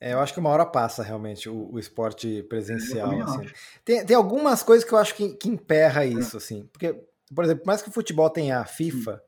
É, 0.00 0.12
eu 0.12 0.20
acho 0.20 0.32
que 0.32 0.38
uma 0.38 0.50
hora 0.50 0.64
passa 0.64 1.02
realmente 1.02 1.48
o, 1.48 1.72
o 1.72 1.78
esporte 1.78 2.42
presencial. 2.44 3.10
Assim. 3.22 3.46
Tem, 3.84 4.06
tem 4.06 4.16
algumas 4.16 4.62
coisas 4.62 4.86
que 4.86 4.94
eu 4.94 4.98
acho 4.98 5.14
que, 5.14 5.30
que 5.30 5.48
emperra 5.48 6.04
é. 6.04 6.08
isso, 6.08 6.36
é. 6.36 6.38
assim. 6.38 6.68
Porque, 6.72 6.94
por 7.34 7.44
exemplo, 7.44 7.62
por 7.62 7.66
mais 7.66 7.82
que 7.82 7.88
o 7.88 7.92
futebol 7.92 8.30
tenha 8.30 8.60
a 8.60 8.64
FIFA, 8.64 9.20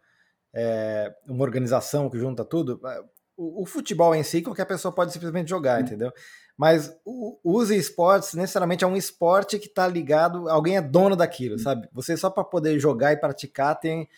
é, 0.55 1.13
uma 1.29 1.43
organização 1.43 2.09
que 2.09 2.19
junta 2.19 2.45
tudo, 2.45 2.81
é, 2.87 3.01
o, 3.37 3.63
o, 3.63 3.67
futebol 3.67 4.15
em 4.15 4.23
si, 4.23 4.43
qualquer 4.43 4.65
pessoa 4.65 4.95
pode 4.95 5.13
simplesmente 5.13 5.51
jogar, 5.51 5.81
entendeu? 5.81 6.13
Mas 6.57 6.97
o, 7.05 7.39
os 7.45 7.71
esportes, 7.71 8.35
necessariamente, 8.35 8.83
é 8.83 8.87
um 8.87 8.97
esporte 8.97 9.59
que 9.59 9.67
está 9.67 9.87
ligado, 9.87 10.49
alguém 10.49 10.77
é 10.77 10.81
dono 10.81 11.15
daquilo, 11.15 11.59
sabe? 11.59 11.89
Você 11.93 12.17
só 12.17 12.31
para 12.31 12.45
poder 12.45 12.79
jogar 12.79 13.13
e 13.13 13.17
praticar 13.17 13.79
tem 13.79 14.09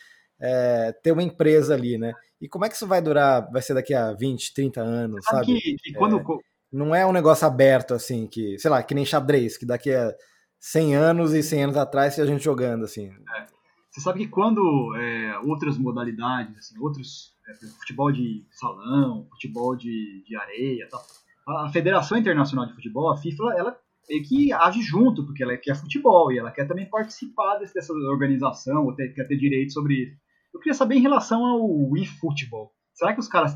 é, 0.40 0.92
ter 1.02 1.12
uma 1.12 1.22
empresa 1.22 1.74
ali, 1.74 1.98
né? 1.98 2.12
E 2.40 2.48
como 2.48 2.64
é 2.64 2.68
que 2.68 2.76
isso 2.76 2.86
vai 2.86 3.02
durar? 3.02 3.50
Vai 3.50 3.60
ser 3.60 3.74
daqui 3.74 3.92
a 3.92 4.12
20, 4.12 4.54
30 4.54 4.80
anos, 4.80 5.24
sabe? 5.24 5.46
sabe? 5.46 5.60
Que, 5.60 5.76
que 5.76 5.92
quando... 5.94 6.18
É, 6.18 6.48
não 6.70 6.94
é 6.94 7.04
um 7.06 7.12
negócio 7.12 7.46
aberto, 7.46 7.94
assim, 7.94 8.26
que, 8.26 8.58
sei 8.58 8.70
lá, 8.70 8.82
que 8.82 8.94
nem 8.94 9.04
xadrez, 9.04 9.56
que 9.56 9.66
daqui 9.66 9.90
a 9.90 10.14
100 10.60 10.96
anos 10.96 11.32
e 11.32 11.42
100 11.42 11.64
anos 11.64 11.76
atrás 11.76 12.14
tinha 12.14 12.26
gente 12.26 12.44
jogando, 12.44 12.84
assim. 12.84 13.08
É. 13.08 13.46
Você 13.90 14.00
sabe 14.02 14.20
que 14.20 14.28
quando 14.28 14.94
é, 14.96 15.38
outras 15.40 15.78
modalidades, 15.78 16.56
assim, 16.58 16.78
outros, 16.78 17.34
é, 17.48 17.54
futebol 17.78 18.12
de 18.12 18.44
salão, 18.50 19.26
futebol 19.30 19.74
de, 19.74 20.22
de 20.24 20.36
areia, 20.36 20.86
tal, 20.90 21.02
a 21.48 21.68
Federação 21.72 22.18
Internacional 22.18 22.66
de 22.66 22.74
Futebol, 22.74 23.10
a 23.10 23.16
FIFA, 23.16 23.44
ela 23.56 23.78
meio 24.08 24.22
que 24.22 24.52
age 24.52 24.82
junto, 24.82 25.24
porque 25.24 25.42
ela 25.42 25.56
quer 25.56 25.76
futebol 25.76 26.32
e 26.32 26.38
ela 26.38 26.50
quer 26.50 26.66
também 26.66 26.88
participar 26.88 27.58
dessa 27.58 27.92
organização, 27.92 28.86
ou 28.86 28.94
ter, 28.94 29.12
quer 29.12 29.24
ter 29.24 29.36
direito 29.36 29.72
sobre 29.72 29.94
isso. 29.94 30.16
Eu 30.52 30.60
queria 30.60 30.74
saber 30.74 30.96
em 30.96 31.02
relação 31.02 31.44
ao 31.44 31.96
eFootball. 31.96 32.72
Será 32.94 33.12
que 33.12 33.20
os 33.20 33.28
caras 33.28 33.54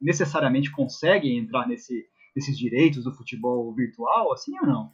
necessariamente 0.00 0.70
conseguem 0.70 1.38
entrar 1.38 1.66
nesse, 1.66 2.04
nesses 2.34 2.56
direitos 2.56 3.04
do 3.04 3.12
futebol 3.12 3.74
virtual, 3.74 4.32
assim 4.32 4.52
ou 4.60 4.66
não? 4.66 4.92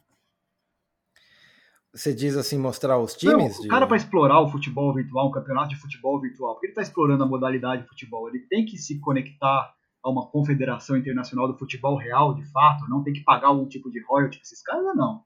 Você 1.93 2.13
diz 2.13 2.35
assim, 2.35 2.57
mostrar 2.57 2.97
os 2.97 3.13
times? 3.13 3.53
Não, 3.53 3.59
o 3.59 3.61
de... 3.61 3.67
cara, 3.67 3.85
para 3.85 3.97
explorar 3.97 4.41
o 4.41 4.49
futebol 4.49 4.93
virtual, 4.95 5.27
um 5.27 5.31
campeonato 5.31 5.69
de 5.69 5.75
futebol 5.75 6.19
virtual, 6.19 6.53
porque 6.53 6.67
ele 6.67 6.71
está 6.71 6.81
explorando 6.81 7.23
a 7.23 7.27
modalidade 7.27 7.83
de 7.83 7.87
futebol, 7.87 8.27
ele 8.27 8.39
tem 8.47 8.65
que 8.65 8.77
se 8.77 8.99
conectar 8.99 9.75
a 10.03 10.09
uma 10.09 10.27
confederação 10.27 10.97
internacional 10.97 11.47
do 11.47 11.57
futebol 11.57 11.97
real, 11.97 12.33
de 12.35 12.43
fato, 12.51 12.87
não 12.89 13.03
tem 13.03 13.13
que 13.13 13.23
pagar 13.23 13.47
algum 13.47 13.67
tipo 13.67 13.89
de 13.89 14.03
royalty 14.03 14.37
para 14.37 14.43
esses 14.43 14.61
caras 14.61 14.85
ou 14.85 14.95
não? 14.95 15.23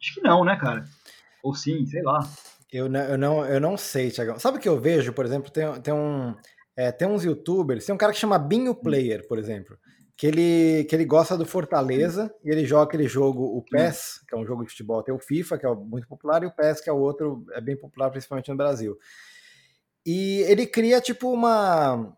Acho 0.00 0.14
que 0.14 0.20
não, 0.22 0.44
né, 0.44 0.56
cara? 0.56 0.84
Ou 1.42 1.54
sim, 1.54 1.84
sei 1.86 2.02
lá. 2.02 2.20
Eu 2.72 2.88
não, 2.88 3.00
eu 3.00 3.18
não, 3.18 3.46
eu 3.46 3.60
não 3.60 3.76
sei, 3.76 4.10
Tiagão. 4.10 4.38
Sabe 4.38 4.58
o 4.58 4.60
que 4.60 4.68
eu 4.68 4.80
vejo, 4.80 5.12
por 5.12 5.24
exemplo, 5.24 5.50
tem, 5.50 5.80
tem, 5.82 5.94
um, 5.94 6.34
é, 6.76 6.90
tem 6.90 7.06
uns 7.06 7.24
youtubers, 7.24 7.84
tem 7.84 7.94
um 7.94 7.98
cara 7.98 8.12
que 8.12 8.18
chama 8.18 8.38
Binho 8.38 8.74
Player, 8.74 9.26
por 9.28 9.38
exemplo, 9.38 9.78
que 10.16 10.26
ele, 10.26 10.84
que 10.84 10.96
ele 10.96 11.04
gosta 11.04 11.36
do 11.36 11.44
Fortaleza 11.44 12.34
e 12.42 12.50
ele 12.50 12.64
joga 12.64 12.84
aquele 12.84 13.06
jogo, 13.06 13.44
o 13.44 13.62
PES, 13.62 14.24
que 14.26 14.34
é 14.34 14.38
um 14.38 14.46
jogo 14.46 14.64
de 14.64 14.70
futebol, 14.70 15.02
tem 15.02 15.14
o 15.14 15.20
FIFA, 15.20 15.58
que 15.58 15.66
é 15.66 15.74
muito 15.74 16.08
popular, 16.08 16.42
e 16.42 16.46
o 16.46 16.50
PES, 16.50 16.80
que 16.80 16.88
é 16.88 16.92
o 16.92 16.98
outro, 16.98 17.44
é 17.52 17.60
bem 17.60 17.76
popular, 17.76 18.10
principalmente 18.10 18.50
no 18.50 18.56
Brasil. 18.56 18.96
E 20.04 20.40
ele 20.48 20.66
cria, 20.66 21.00
tipo, 21.00 21.30
uma, 21.30 22.16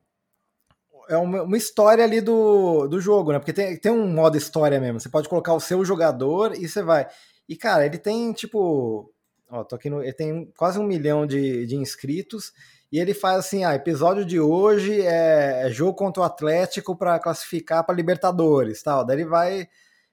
é 1.08 1.16
uma, 1.16 1.42
uma, 1.42 1.56
história 1.56 2.04
ali 2.04 2.20
do, 2.20 2.86
do 2.86 3.00
jogo, 3.00 3.32
né? 3.32 3.38
Porque 3.38 3.52
tem, 3.52 3.76
tem 3.76 3.92
um 3.92 4.06
modo 4.06 4.36
história 4.36 4.80
mesmo. 4.80 5.00
Você 5.00 5.08
pode 5.08 5.28
colocar 5.28 5.54
o 5.54 5.60
seu 5.60 5.84
jogador 5.84 6.54
e 6.54 6.68
você 6.68 6.82
vai. 6.82 7.06
E, 7.48 7.56
cara, 7.56 7.86
ele 7.86 7.98
tem, 7.98 8.32
tipo, 8.32 9.12
Ó, 9.50 9.64
tô 9.64 9.76
aqui 9.76 9.88
no, 9.88 10.02
ele 10.02 10.12
tem 10.12 10.52
quase 10.56 10.78
um 10.78 10.84
milhão 10.84 11.26
de, 11.26 11.66
de 11.66 11.74
inscritos 11.74 12.52
e 12.92 12.98
ele 12.98 13.14
faz 13.14 13.38
assim: 13.38 13.64
ah, 13.64 13.74
episódio 13.74 14.24
de 14.24 14.38
hoje 14.38 15.00
é, 15.00 15.66
é 15.66 15.70
jogo 15.70 15.94
contra 15.94 16.22
o 16.22 16.26
Atlético 16.26 16.96
para 16.96 17.18
classificar 17.18 17.84
para 17.84 17.94
Libertadores, 17.94 18.82
tal. 18.82 19.04
Daí 19.04 19.16
ele 19.16 19.24
vai 19.24 19.68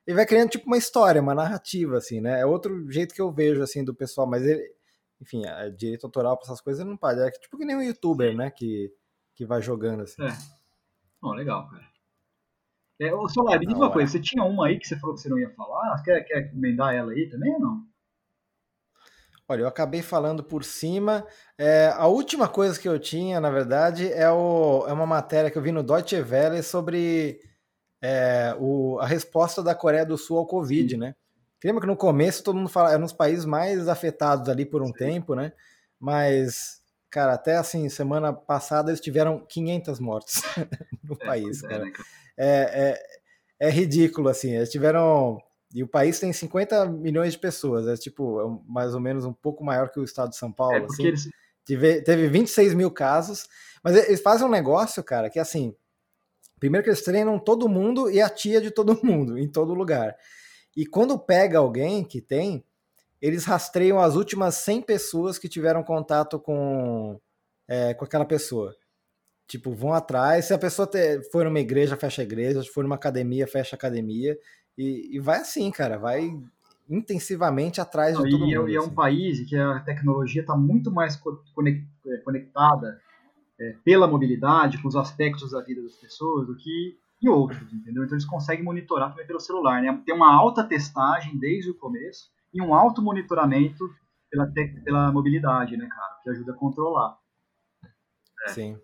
ele 0.07 0.15
vai 0.15 0.25
criando 0.25 0.51
tipo 0.51 0.67
uma 0.67 0.77
história, 0.77 1.21
uma 1.21 1.35
narrativa 1.35 1.97
assim, 1.97 2.21
né? 2.21 2.39
É 2.39 2.45
outro 2.45 2.89
jeito 2.89 3.13
que 3.13 3.21
eu 3.21 3.31
vejo 3.31 3.61
assim 3.61 3.83
do 3.83 3.93
pessoal, 3.93 4.27
mas 4.27 4.45
ele, 4.45 4.63
enfim, 5.21 5.45
a 5.45 5.69
direito 5.69 6.05
autoral 6.05 6.37
para 6.37 6.45
essas 6.45 6.61
coisas 6.61 6.85
não 6.85 6.95
pode. 6.95 7.19
É 7.19 7.29
tipo 7.31 7.57
que 7.57 7.65
nem 7.65 7.75
um 7.75 7.81
youtuber, 7.81 8.35
né, 8.35 8.49
que 8.51 8.91
que 9.35 9.45
vai 9.45 9.61
jogando 9.61 10.03
assim. 10.03 10.23
É. 10.23 10.29
Oh, 11.25 11.33
legal, 11.33 11.67
cara. 11.67 11.83
É, 13.01 13.11
ô, 13.11 13.27
Solar, 13.27 13.59
me 13.59 13.65
diz 13.65 13.75
uma 13.75 13.91
coisa, 13.91 14.11
você 14.11 14.21
tinha 14.21 14.43
uma 14.43 14.67
aí 14.67 14.77
que 14.77 14.87
você 14.87 14.95
falou 14.97 15.15
que 15.15 15.21
você 15.21 15.27
não 15.27 15.39
ia 15.39 15.49
falar? 15.49 16.03
Quer, 16.03 16.23
quer 16.23 16.53
emendar 16.53 16.93
ela 16.93 17.11
aí 17.11 17.27
também 17.27 17.51
ou 17.55 17.59
não? 17.59 17.83
Olha, 19.49 19.61
eu 19.61 19.67
acabei 19.67 20.03
falando 20.03 20.43
por 20.43 20.63
cima. 20.63 21.25
É, 21.57 21.91
a 21.95 22.05
última 22.05 22.47
coisa 22.47 22.79
que 22.79 22.87
eu 22.87 22.99
tinha, 22.99 23.39
na 23.39 23.49
verdade, 23.49 24.11
é, 24.13 24.29
o, 24.29 24.85
é 24.87 24.93
uma 24.93 25.07
matéria 25.07 25.49
que 25.49 25.57
eu 25.57 25.61
vi 25.63 25.71
no 25.71 25.83
Deutsche 25.83 26.21
Welle 26.21 26.61
sobre 26.61 27.39
é, 28.03 28.55
o, 28.59 28.99
a 28.99 29.07
resposta 29.07 29.63
da 29.63 29.73
Coreia 29.73 30.05
do 30.05 30.17
Sul 30.17 30.37
ao 30.37 30.45
Covid, 30.45 30.91
Sim. 30.91 30.97
né? 30.99 31.15
Lembra 31.63 31.81
que 31.81 31.87
no 31.87 31.97
começo 31.97 32.43
todo 32.43 32.55
mundo 32.55 32.69
fala, 32.69 32.89
era 32.89 32.99
um 32.99 33.05
dos 33.05 33.13
países 33.13 33.45
mais 33.45 33.87
afetados 33.87 34.47
ali 34.47 34.63
por 34.63 34.83
um 34.83 34.87
Sim. 34.87 34.93
tempo, 34.93 35.33
né? 35.33 35.51
Mas, 35.99 36.81
cara, 37.15 37.33
até 37.33 37.55
assim, 37.55 37.87
semana 37.87 38.33
passada 38.33 38.91
eles 38.91 38.99
tiveram 38.99 39.39
500 39.39 40.01
mortes 40.01 40.41
no 41.01 41.15
é, 41.21 41.25
país, 41.25 41.63
é, 41.63 41.67
cara. 41.69 41.85
Né? 41.85 41.93
É, 42.37 42.99
é, 43.61 43.67
é 43.67 43.69
ridículo, 43.69 44.27
assim. 44.27 44.53
Eles 44.53 44.69
tiveram 44.69 45.41
e 45.73 45.81
o 45.81 45.87
país 45.87 46.19
tem 46.19 46.33
50 46.33 46.87
milhões 46.87 47.31
de 47.31 47.39
pessoas, 47.39 47.87
é 47.87 47.95
tipo, 47.95 48.41
é 48.41 48.69
mais 48.69 48.93
ou 48.93 48.99
menos 48.99 49.23
um 49.23 49.31
pouco 49.31 49.63
maior 49.63 49.89
que 49.89 49.99
o 49.99 50.03
estado 50.03 50.31
de 50.31 50.35
São 50.35 50.51
Paulo. 50.51 50.75
É 50.75 50.83
assim. 50.83 51.05
eles... 51.05 51.29
teve, 51.65 52.01
teve 52.01 52.27
26 52.27 52.73
mil 52.73 52.91
casos, 52.91 53.47
mas 53.81 53.95
eles 53.95 54.21
fazem 54.21 54.45
um 54.45 54.51
negócio, 54.51 55.01
cara, 55.01 55.29
que 55.29 55.39
assim: 55.39 55.73
primeiro 56.59 56.83
que 56.83 56.89
eles 56.89 57.01
treinam 57.01 57.39
todo 57.39 57.69
mundo 57.69 58.11
e 58.11 58.21
a 58.21 58.27
tia 58.27 58.59
de 58.59 58.71
todo 58.71 58.99
mundo, 59.01 59.39
em 59.39 59.47
todo 59.47 59.73
lugar. 59.73 60.17
E 60.75 60.85
quando 60.85 61.17
pega 61.17 61.59
alguém 61.59 62.03
que 62.03 62.19
tem, 62.19 62.61
eles 63.21 63.45
rastreiam 63.45 63.99
as 63.99 64.15
últimas 64.15 64.55
100 64.55 64.81
pessoas 64.81 65.37
que 65.37 65.49
tiveram 65.49 65.83
contato 65.83 66.39
com, 66.39 67.19
é, 67.67 67.93
com 67.93 68.05
aquela 68.05 68.25
pessoa. 68.25 68.75
Tipo, 69.47 69.73
vão 69.73 69.93
atrás. 69.93 70.45
Se 70.45 70.53
a 70.53 70.57
pessoa 70.57 70.87
ter, 70.87 71.23
for 71.31 71.45
numa 71.45 71.59
igreja, 71.59 71.95
fecha 71.95 72.21
a 72.21 72.25
igreja. 72.25 72.61
Se 72.61 72.69
for 72.69 72.83
numa 72.83 72.95
academia, 72.95 73.47
fecha 73.47 73.75
a 73.75 73.77
academia. 73.77 74.37
E, 74.77 75.15
e 75.15 75.19
vai 75.19 75.39
assim, 75.39 75.69
cara, 75.71 75.97
vai 75.97 76.35
intensivamente 76.89 77.81
atrás 77.81 78.17
de 78.17 78.29
todo 78.29 78.45
e, 78.45 78.53
é 78.53 78.57
mundo. 78.57 78.69
E 78.69 78.75
é 78.75 78.79
um 78.79 78.85
assim. 78.85 78.93
país 78.93 79.47
que 79.47 79.55
a 79.55 79.79
tecnologia 79.79 80.41
está 80.41 80.55
muito 80.55 80.91
mais 80.91 81.15
é, 81.15 82.17
conectada 82.17 83.01
é, 83.59 83.75
pela 83.83 84.07
mobilidade, 84.07 84.81
com 84.81 84.87
os 84.87 84.95
aspectos 84.95 85.51
da 85.51 85.61
vida 85.61 85.81
das 85.81 85.95
pessoas, 85.95 86.45
do 86.47 86.55
que 86.55 86.97
em 87.23 87.29
outros, 87.29 87.71
entendeu? 87.71 88.03
Então 88.03 88.15
eles 88.15 88.25
conseguem 88.25 88.63
monitorar 88.63 89.09
também 89.09 89.25
pelo 89.25 89.39
celular, 89.39 89.81
né? 89.81 90.01
Tem 90.05 90.13
uma 90.13 90.31
alta 90.31 90.63
testagem 90.63 91.37
desde 91.37 91.71
o 91.71 91.75
começo 91.75 92.34
e 92.55 92.61
um 92.61 92.73
alto 92.73 93.01
monitoramento 93.01 93.83
pela, 94.31 94.51
pela 94.83 95.11
mobilidade, 95.11 95.75
né, 95.75 95.87
cara? 95.87 96.19
Que 96.23 96.29
ajuda 96.29 96.53
a 96.53 96.55
controlar. 96.55 97.17
É. 98.47 98.49
Sim. 98.49 98.79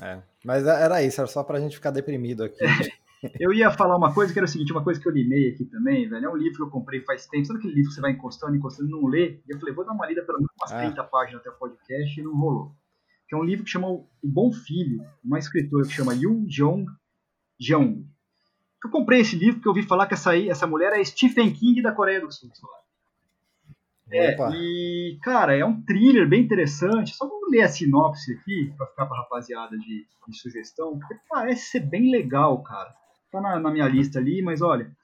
É. 0.00 0.22
Mas 0.44 0.64
era 0.66 1.02
isso, 1.02 1.20
era 1.20 1.28
só 1.28 1.42
pra 1.42 1.60
gente 1.60 1.76
ficar 1.76 1.90
deprimido 1.90 2.44
aqui. 2.44 2.58
Eu 3.40 3.54
ia 3.54 3.70
falar 3.70 3.96
uma 3.96 4.12
coisa 4.12 4.32
que 4.32 4.38
era 4.38 4.44
o 4.44 4.48
seguinte, 4.48 4.70
uma 4.70 4.84
coisa 4.84 5.00
que 5.00 5.08
eu 5.08 5.12
limei 5.12 5.50
aqui 5.50 5.64
também, 5.64 6.06
velho. 6.06 6.26
É 6.26 6.28
um 6.28 6.36
livro 6.36 6.56
que 6.56 6.62
eu 6.62 6.70
comprei 6.70 7.00
faz 7.00 7.26
tempo. 7.26 7.46
Sabe 7.46 7.58
aquele 7.58 7.74
livro 7.74 7.88
que 7.88 7.94
você 7.94 8.00
vai 8.02 8.12
encostando, 8.12 8.54
encostando, 8.54 8.90
não 8.90 9.06
lê? 9.06 9.40
E 9.48 9.50
eu 9.50 9.58
falei, 9.58 9.74
vou 9.74 9.84
dar 9.84 9.92
uma 9.92 10.06
lida 10.06 10.22
pelo 10.22 10.38
menos 10.38 10.52
umas 10.60 10.72
ah. 10.72 10.78
30 10.78 11.04
páginas 11.04 11.40
até 11.40 11.48
o 11.48 11.54
podcast 11.54 12.20
e 12.20 12.22
não 12.22 12.36
rolou. 12.36 12.74
Que 13.26 13.34
é 13.34 13.38
um 13.38 13.42
livro 13.42 13.64
que 13.64 13.70
chama 13.70 13.88
O 13.88 14.06
Bom 14.22 14.52
Filho, 14.52 15.02
uma 15.24 15.38
escritora 15.38 15.86
que 15.86 15.94
chama 15.94 16.14
Yu 16.14 16.44
Jong 16.46 16.84
Jeong. 17.58 18.06
Eu 18.84 18.90
comprei 18.90 19.20
esse 19.20 19.36
livro 19.36 19.54
porque 19.54 19.68
eu 19.68 19.72
ouvi 19.72 19.82
falar 19.82 20.06
que 20.06 20.12
essa, 20.12 20.32
aí, 20.32 20.50
essa 20.50 20.66
mulher 20.66 20.92
é 20.92 21.02
Stephen 21.02 21.50
King 21.50 21.80
da 21.80 21.92
Coreia 21.92 22.20
do 22.20 22.30
Sul. 22.30 22.50
É, 24.16 24.36
e, 24.54 25.18
cara, 25.22 25.56
é 25.56 25.64
um 25.64 25.82
thriller 25.82 26.28
bem 26.28 26.42
interessante. 26.42 27.14
Só 27.14 27.26
vamos 27.26 27.50
ler 27.50 27.62
a 27.62 27.68
sinopse 27.68 28.32
aqui, 28.32 28.72
pra 28.76 28.86
ficar 28.86 29.06
pra 29.06 29.18
rapaziada 29.18 29.76
de, 29.76 30.06
de 30.28 30.38
sugestão, 30.38 30.98
porque 30.98 31.16
parece 31.28 31.70
ser 31.70 31.80
bem 31.80 32.10
legal, 32.10 32.62
cara 32.62 32.94
tá 33.34 33.40
na, 33.40 33.58
na 33.58 33.70
minha 33.70 33.88
lista 33.88 34.20
ali, 34.20 34.40
mas 34.40 34.62
olha, 34.62 34.96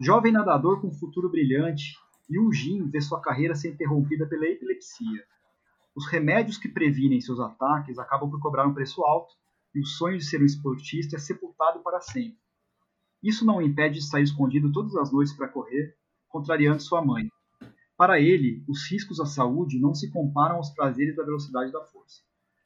jovem 0.00 0.32
nadador 0.32 0.80
com 0.80 0.90
futuro 0.90 1.30
brilhante 1.30 1.96
Yu 2.28 2.52
Jin 2.52 2.90
vê 2.90 3.00
sua 3.00 3.20
carreira 3.20 3.54
ser 3.54 3.70
interrompida 3.70 4.26
pela 4.26 4.46
epilepsia. 4.46 5.24
Os 5.94 6.08
remédios 6.08 6.58
que 6.58 6.68
previnem 6.68 7.20
seus 7.20 7.38
ataques 7.38 7.96
acabam 7.98 8.28
por 8.28 8.40
cobrar 8.40 8.66
um 8.66 8.74
preço 8.74 9.04
alto 9.04 9.32
e 9.72 9.80
o 9.80 9.86
sonho 9.86 10.18
de 10.18 10.24
ser 10.24 10.42
um 10.42 10.44
esportista 10.44 11.14
é 11.14 11.18
sepultado 11.18 11.80
para 11.80 12.00
sempre. 12.00 12.38
Isso 13.22 13.46
não 13.46 13.58
o 13.58 13.62
impede 13.62 14.00
de 14.00 14.04
sair 14.04 14.24
escondido 14.24 14.72
todas 14.72 14.96
as 14.96 15.12
noites 15.12 15.32
para 15.34 15.48
correr, 15.48 15.94
contrariando 16.28 16.82
sua 16.82 17.02
mãe. 17.02 17.30
Para 17.96 18.20
ele, 18.20 18.62
os 18.68 18.90
riscos 18.90 19.18
à 19.20 19.24
saúde 19.24 19.80
não 19.80 19.94
se 19.94 20.10
comparam 20.10 20.56
aos 20.56 20.68
prazeres 20.68 21.16
da 21.16 21.24
velocidade 21.24 21.72
da 21.72 21.80
força. 21.80 22.20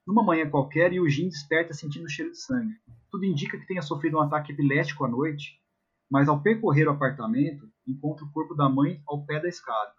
Numa 0.04 0.24
manhã 0.24 0.50
qualquer, 0.50 0.92
Eugene 0.92 1.28
desperta 1.28 1.72
sentindo 1.72 2.06
o 2.06 2.08
cheiro 2.08 2.32
de 2.32 2.38
sangue. 2.38 2.74
Tudo 3.10 3.24
indica 3.24 3.56
que 3.56 3.66
tenha 3.66 3.80
sofrido 3.80 4.16
um 4.16 4.20
ataque 4.20 4.52
epilético 4.52 5.04
à 5.04 5.08
noite, 5.08 5.60
mas 6.10 6.28
ao 6.28 6.42
percorrer 6.42 6.88
o 6.88 6.90
apartamento, 6.90 7.70
encontra 7.86 8.24
o 8.24 8.32
corpo 8.32 8.56
da 8.56 8.68
mãe 8.68 9.00
ao 9.06 9.24
pé 9.24 9.38
da 9.38 9.48
escada. 9.48 9.94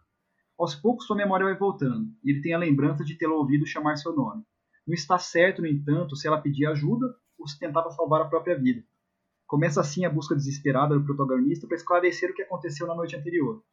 Aos 0.59 0.75
poucos 0.75 1.05
sua 1.05 1.15
memória 1.15 1.45
vai 1.45 1.57
voltando, 1.57 2.13
e 2.21 2.31
ele 2.31 2.41
tem 2.41 2.53
a 2.53 2.57
lembrança 2.57 3.05
de 3.05 3.15
tê-la 3.15 3.33
ouvido 3.33 3.65
chamar 3.65 3.95
seu 3.95 4.13
nome. 4.13 4.43
Não 4.85 4.93
está 4.93 5.17
certo, 5.17 5.61
no 5.61 5.67
entanto, 5.67 6.15
se 6.17 6.27
ela 6.27 6.41
pedia 6.41 6.71
ajuda 6.71 7.15
ou 7.39 7.47
se 7.47 7.57
tentava 7.57 7.89
salvar 7.91 8.21
a 8.21 8.27
própria 8.27 8.59
vida. 8.59 8.83
Começa 9.47 9.79
assim 9.79 10.03
a 10.03 10.09
busca 10.09 10.35
desesperada 10.35 10.93
do 10.93 11.05
protagonista 11.05 11.67
para 11.67 11.77
esclarecer 11.77 12.31
o 12.31 12.33
que 12.33 12.41
aconteceu 12.41 12.85
na 12.85 12.95
noite 12.95 13.15
anterior. 13.15 13.63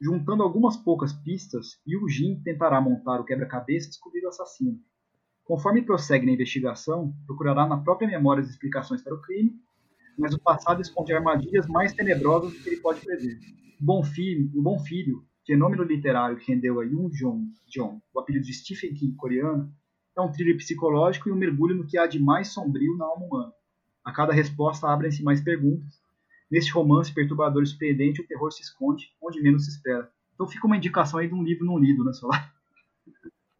Juntando 0.00 0.42
algumas 0.42 0.76
poucas 0.76 1.12
pistas, 1.12 1.80
Yujin 1.86 2.40
tentará 2.42 2.80
montar 2.80 3.20
o 3.20 3.24
quebra-cabeça 3.24 3.86
e 3.86 3.90
descobrir 3.90 4.24
o 4.24 4.28
assassino. 4.28 4.78
Conforme 5.44 5.82
prossegue 5.82 6.26
na 6.26 6.32
investigação, 6.32 7.14
procurará 7.26 7.66
na 7.66 7.78
própria 7.78 8.08
memória 8.08 8.42
as 8.42 8.50
explicações 8.50 9.02
para 9.02 9.14
o 9.14 9.22
crime, 9.22 9.58
mas 10.18 10.34
o 10.34 10.40
passado 10.40 10.82
esconde 10.82 11.12
armadilhas 11.12 11.66
mais 11.66 11.92
tenebrosas 11.92 12.52
do 12.52 12.60
que 12.60 12.68
ele 12.68 12.80
pode 12.80 13.00
prever. 13.00 13.38
O 13.80 13.84
Bom 13.84 14.02
Filho, 14.02 14.50
o 14.54 14.62
Bom 14.62 14.78
Filho 14.78 15.24
fenômeno 15.46 15.84
literário 15.84 16.36
que 16.36 16.52
rendeu 16.52 16.80
a 16.80 16.84
Yoon 16.84 17.08
Jong 17.08 17.46
Jong 17.68 18.00
o 18.12 18.20
apelido 18.20 18.44
de 18.44 18.52
Stephen 18.52 18.92
King 18.94 19.14
coreano, 19.14 19.72
é 20.16 20.20
um 20.20 20.32
thriller 20.32 20.56
psicológico 20.56 21.28
e 21.28 21.32
um 21.32 21.36
mergulho 21.36 21.76
no 21.76 21.86
que 21.86 21.96
há 21.96 22.06
de 22.06 22.18
mais 22.18 22.48
sombrio 22.48 22.96
na 22.96 23.04
alma 23.04 23.26
humana. 23.26 23.52
A 24.04 24.12
cada 24.12 24.32
resposta 24.32 24.88
abrem-se 24.88 25.22
mais 25.22 25.40
perguntas. 25.40 26.00
Neste 26.50 26.72
romance 26.72 27.12
perturbador 27.12 27.62
e 27.62 27.66
surpreendente, 27.66 28.20
o 28.20 28.26
terror 28.26 28.52
se 28.52 28.62
esconde 28.62 29.12
onde 29.20 29.42
menos 29.42 29.64
se 29.64 29.70
espera. 29.70 30.10
Então 30.34 30.46
fica 30.46 30.66
uma 30.66 30.76
indicação 30.76 31.18
aí 31.18 31.28
de 31.28 31.34
um 31.34 31.42
livro 31.42 31.64
não 31.64 31.78
lido, 31.78 32.04
né, 32.04 32.12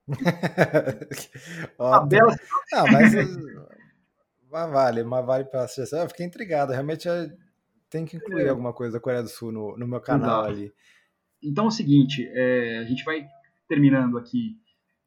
a 1.78 2.00
bela... 2.00 2.32
Ah, 2.72 2.84
mas, 2.92 3.12
mas 4.50 4.70
vale, 4.70 5.02
mas 5.02 5.26
vale 5.26 5.44
para 5.44 5.64
assistir. 5.64 5.96
Eu 5.96 6.08
fiquei 6.08 6.26
intrigado, 6.26 6.72
realmente 6.72 7.08
tem 7.90 8.04
que 8.04 8.16
incluir 8.16 8.44
é. 8.44 8.48
alguma 8.48 8.72
coisa 8.72 8.94
da 8.94 9.00
Coreia 9.00 9.22
do 9.22 9.28
Sul 9.28 9.50
no, 9.50 9.76
no 9.76 9.86
meu 9.86 10.00
canal 10.00 10.42
Exato. 10.42 10.52
ali. 10.52 10.72
Então 11.42 11.64
é 11.64 11.68
o 11.68 11.72
seguinte, 11.72 12.28
é, 12.32 12.78
a 12.78 12.84
gente 12.84 13.04
vai 13.04 13.26
terminando 13.68 14.18
aqui 14.18 14.56